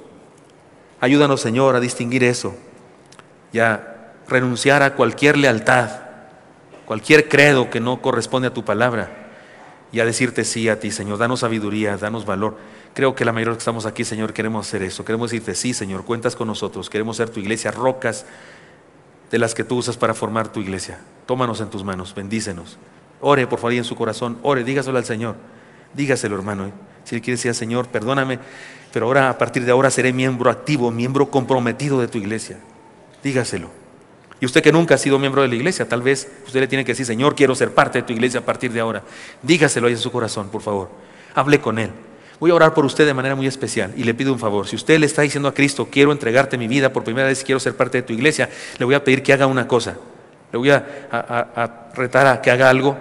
Ayúdanos, 1.00 1.40
Señor, 1.40 1.74
a 1.74 1.80
distinguir 1.80 2.24
eso 2.24 2.54
y 3.52 3.58
a 3.58 4.12
renunciar 4.28 4.82
a 4.82 4.94
cualquier 4.94 5.36
lealtad, 5.36 5.90
cualquier 6.86 7.28
credo 7.28 7.70
que 7.70 7.80
no 7.80 8.00
corresponde 8.00 8.48
a 8.48 8.54
tu 8.54 8.64
palabra 8.64 9.28
y 9.90 10.00
a 10.00 10.04
decirte 10.04 10.44
sí 10.44 10.68
a 10.68 10.78
ti, 10.78 10.90
Señor. 10.90 11.18
Danos 11.18 11.40
sabiduría, 11.40 11.96
danos 11.96 12.26
valor. 12.26 12.56
Creo 12.94 13.14
que 13.14 13.24
la 13.24 13.32
mayoría 13.32 13.50
de 13.50 13.54
los 13.54 13.58
que 13.58 13.62
estamos 13.62 13.86
aquí, 13.86 14.04
Señor, 14.04 14.32
queremos 14.32 14.66
hacer 14.66 14.82
eso. 14.82 15.04
Queremos 15.04 15.30
decirte 15.30 15.54
sí, 15.54 15.72
Señor, 15.72 16.04
cuentas 16.04 16.36
con 16.36 16.46
nosotros. 16.46 16.90
Queremos 16.90 17.16
ser 17.16 17.30
tu 17.30 17.40
iglesia, 17.40 17.70
rocas 17.70 18.26
de 19.30 19.38
las 19.38 19.54
que 19.54 19.64
tú 19.64 19.76
usas 19.76 19.96
para 19.96 20.14
formar 20.14 20.52
tu 20.52 20.60
iglesia. 20.60 21.00
Tómanos 21.26 21.60
en 21.60 21.70
tus 21.70 21.84
manos, 21.84 22.14
bendícenos. 22.14 22.78
Ore, 23.20 23.46
por 23.46 23.58
favor, 23.58 23.74
y 23.74 23.78
en 23.78 23.84
su 23.84 23.94
corazón. 23.94 24.38
Ore, 24.42 24.64
dígaselo 24.64 24.98
al 24.98 25.04
Señor. 25.04 25.36
Dígaselo, 25.94 26.36
hermano. 26.36 26.70
Si 27.04 27.14
él 27.14 27.22
quiere 27.22 27.36
decir, 27.36 27.54
Señor, 27.54 27.88
perdóname, 27.88 28.38
pero 28.92 29.06
ahora, 29.06 29.30
a 29.30 29.38
partir 29.38 29.64
de 29.64 29.72
ahora, 29.72 29.90
seré 29.90 30.12
miembro 30.12 30.50
activo, 30.50 30.90
miembro 30.90 31.30
comprometido 31.30 32.00
de 32.00 32.08
tu 32.08 32.18
iglesia. 32.18 32.58
Dígaselo. 33.22 33.70
Y 34.40 34.46
usted 34.46 34.62
que 34.62 34.72
nunca 34.72 34.94
ha 34.94 34.98
sido 34.98 35.18
miembro 35.18 35.42
de 35.42 35.48
la 35.48 35.54
iglesia, 35.56 35.88
tal 35.88 36.00
vez 36.00 36.30
usted 36.46 36.60
le 36.60 36.68
tiene 36.68 36.84
que 36.84 36.92
decir, 36.92 37.04
Señor, 37.04 37.34
quiero 37.34 37.54
ser 37.54 37.74
parte 37.74 37.98
de 37.98 38.02
tu 38.02 38.12
iglesia 38.12 38.40
a 38.40 38.44
partir 38.44 38.72
de 38.72 38.80
ahora. 38.80 39.02
Dígaselo 39.42 39.88
ahí 39.88 39.94
en 39.94 39.98
su 39.98 40.12
corazón, 40.12 40.48
por 40.48 40.62
favor. 40.62 40.90
Hable 41.34 41.60
con 41.60 41.78
Él. 41.78 41.90
Voy 42.40 42.52
a 42.52 42.54
orar 42.54 42.72
por 42.72 42.84
usted 42.84 43.04
de 43.04 43.14
manera 43.14 43.34
muy 43.34 43.46
especial 43.46 43.92
y 43.96 44.04
le 44.04 44.14
pido 44.14 44.32
un 44.32 44.38
favor. 44.38 44.68
Si 44.68 44.76
usted 44.76 44.98
le 44.98 45.06
está 45.06 45.22
diciendo 45.22 45.48
a 45.48 45.54
Cristo, 45.54 45.88
quiero 45.90 46.12
entregarte 46.12 46.56
mi 46.56 46.68
vida 46.68 46.92
por 46.92 47.02
primera 47.02 47.26
vez, 47.26 47.42
quiero 47.42 47.58
ser 47.58 47.76
parte 47.76 47.98
de 47.98 48.02
tu 48.02 48.12
iglesia, 48.12 48.48
le 48.78 48.84
voy 48.84 48.94
a 48.94 49.02
pedir 49.02 49.22
que 49.22 49.32
haga 49.32 49.46
una 49.46 49.66
cosa. 49.66 49.96
Le 50.52 50.58
voy 50.58 50.70
a, 50.70 51.90
retar 51.94 52.26
a 52.26 52.40
que 52.40 52.50
haga 52.50 52.70
algo 52.70 52.96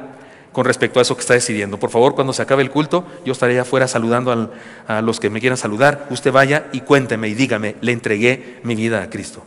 con 0.52 0.66
respecto 0.66 0.98
a 0.98 1.04
eso 1.04 1.16
que 1.16 1.22
está 1.22 1.36
decidiendo. 1.36 1.80
Por 1.80 1.92
favor, 1.92 2.16
cuando 2.16 2.34
se 2.34 2.42
acabe 2.42 2.64
el 2.64 2.72
culto, 2.72 3.06
yo 3.26 3.34
estaré 3.34 3.60
afuera 3.60 3.88
saludando 3.88 4.52
a 4.88 5.02
los 5.02 5.20
que 5.20 5.30
me 5.30 5.40
quieran 5.40 5.58
saludar. 5.58 6.08
Usted 6.10 6.32
vaya 6.32 6.66
y 6.72 6.82
cuénteme 6.82 7.28
y 7.28 7.36
dígame, 7.36 7.76
le 7.82 7.92
entregué 7.92 8.60
mi 8.64 8.76
vida 8.76 9.04
a 9.04 9.10
Cristo. 9.10 9.44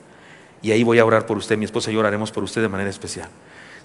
Y 0.62 0.70
ahí 0.70 0.84
voy 0.84 1.00
a 1.00 1.04
orar 1.04 1.26
por 1.26 1.36
usted, 1.36 1.58
mi 1.58 1.64
esposa 1.64 1.90
y 1.90 1.94
yo 1.94 2.00
oraremos 2.00 2.30
por 2.30 2.44
usted 2.44 2.62
de 2.62 2.68
manera 2.68 2.90
especial. 2.90 3.28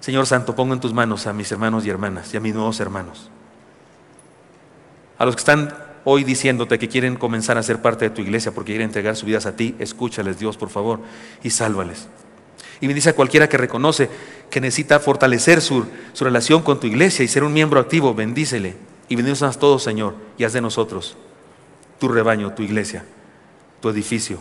Señor 0.00 0.26
Santo, 0.26 0.54
pongo 0.54 0.72
en 0.72 0.80
tus 0.80 0.92
manos 0.92 1.26
a 1.26 1.32
mis 1.32 1.50
hermanos 1.50 1.84
y 1.84 1.90
hermanas 1.90 2.32
y 2.32 2.36
a 2.36 2.40
mis 2.40 2.54
nuevos 2.54 2.78
hermanos. 2.78 3.30
A 5.18 5.24
los 5.24 5.34
que 5.34 5.40
están 5.40 5.85
hoy 6.08 6.22
diciéndote 6.22 6.78
que 6.78 6.88
quieren 6.88 7.16
comenzar 7.16 7.58
a 7.58 7.64
ser 7.64 7.82
parte 7.82 8.04
de 8.04 8.10
tu 8.14 8.22
iglesia 8.22 8.52
porque 8.52 8.72
quieren 8.72 8.86
entregar 8.86 9.16
sus 9.16 9.24
vidas 9.24 9.44
a 9.44 9.56
ti, 9.56 9.74
escúchales 9.80 10.38
Dios, 10.38 10.56
por 10.56 10.70
favor, 10.70 11.00
y 11.42 11.50
sálvales. 11.50 12.06
Y 12.80 12.86
bendice 12.86 13.10
a 13.10 13.16
cualquiera 13.16 13.48
que 13.48 13.56
reconoce 13.56 14.08
que 14.48 14.60
necesita 14.60 15.00
fortalecer 15.00 15.60
su, 15.60 15.84
relación 16.20 16.62
con 16.62 16.78
tu 16.78 16.86
iglesia 16.86 17.24
y 17.24 17.28
ser 17.28 17.42
un 17.42 17.52
miembro 17.52 17.80
activo, 17.80 18.14
bendícele. 18.14 18.76
Y 19.08 19.16
bendícenos 19.16 19.56
a 19.56 19.58
todos, 19.58 19.82
Señor, 19.82 20.14
y 20.38 20.44
haz 20.44 20.52
de 20.52 20.60
nosotros 20.60 21.16
tu 21.98 22.06
rebaño, 22.06 22.52
tu 22.52 22.62
iglesia, 22.62 23.04
tu 23.80 23.88
edificio, 23.88 24.38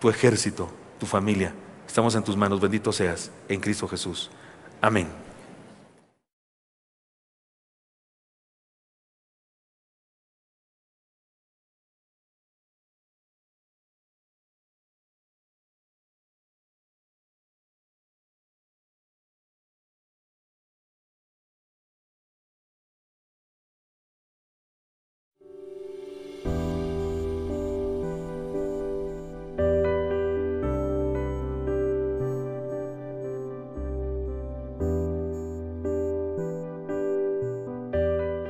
tu 0.00 0.10
ejército, 0.10 0.68
tu 0.98 1.06
familia. 1.06 1.54
Estamos 1.86 2.16
en 2.16 2.24
tus 2.24 2.36
manos, 2.36 2.60
bendito 2.60 2.92
seas, 2.92 3.30
en 3.48 3.60
Cristo 3.60 3.86
Jesús. 3.86 4.28
Amén. 4.80 5.25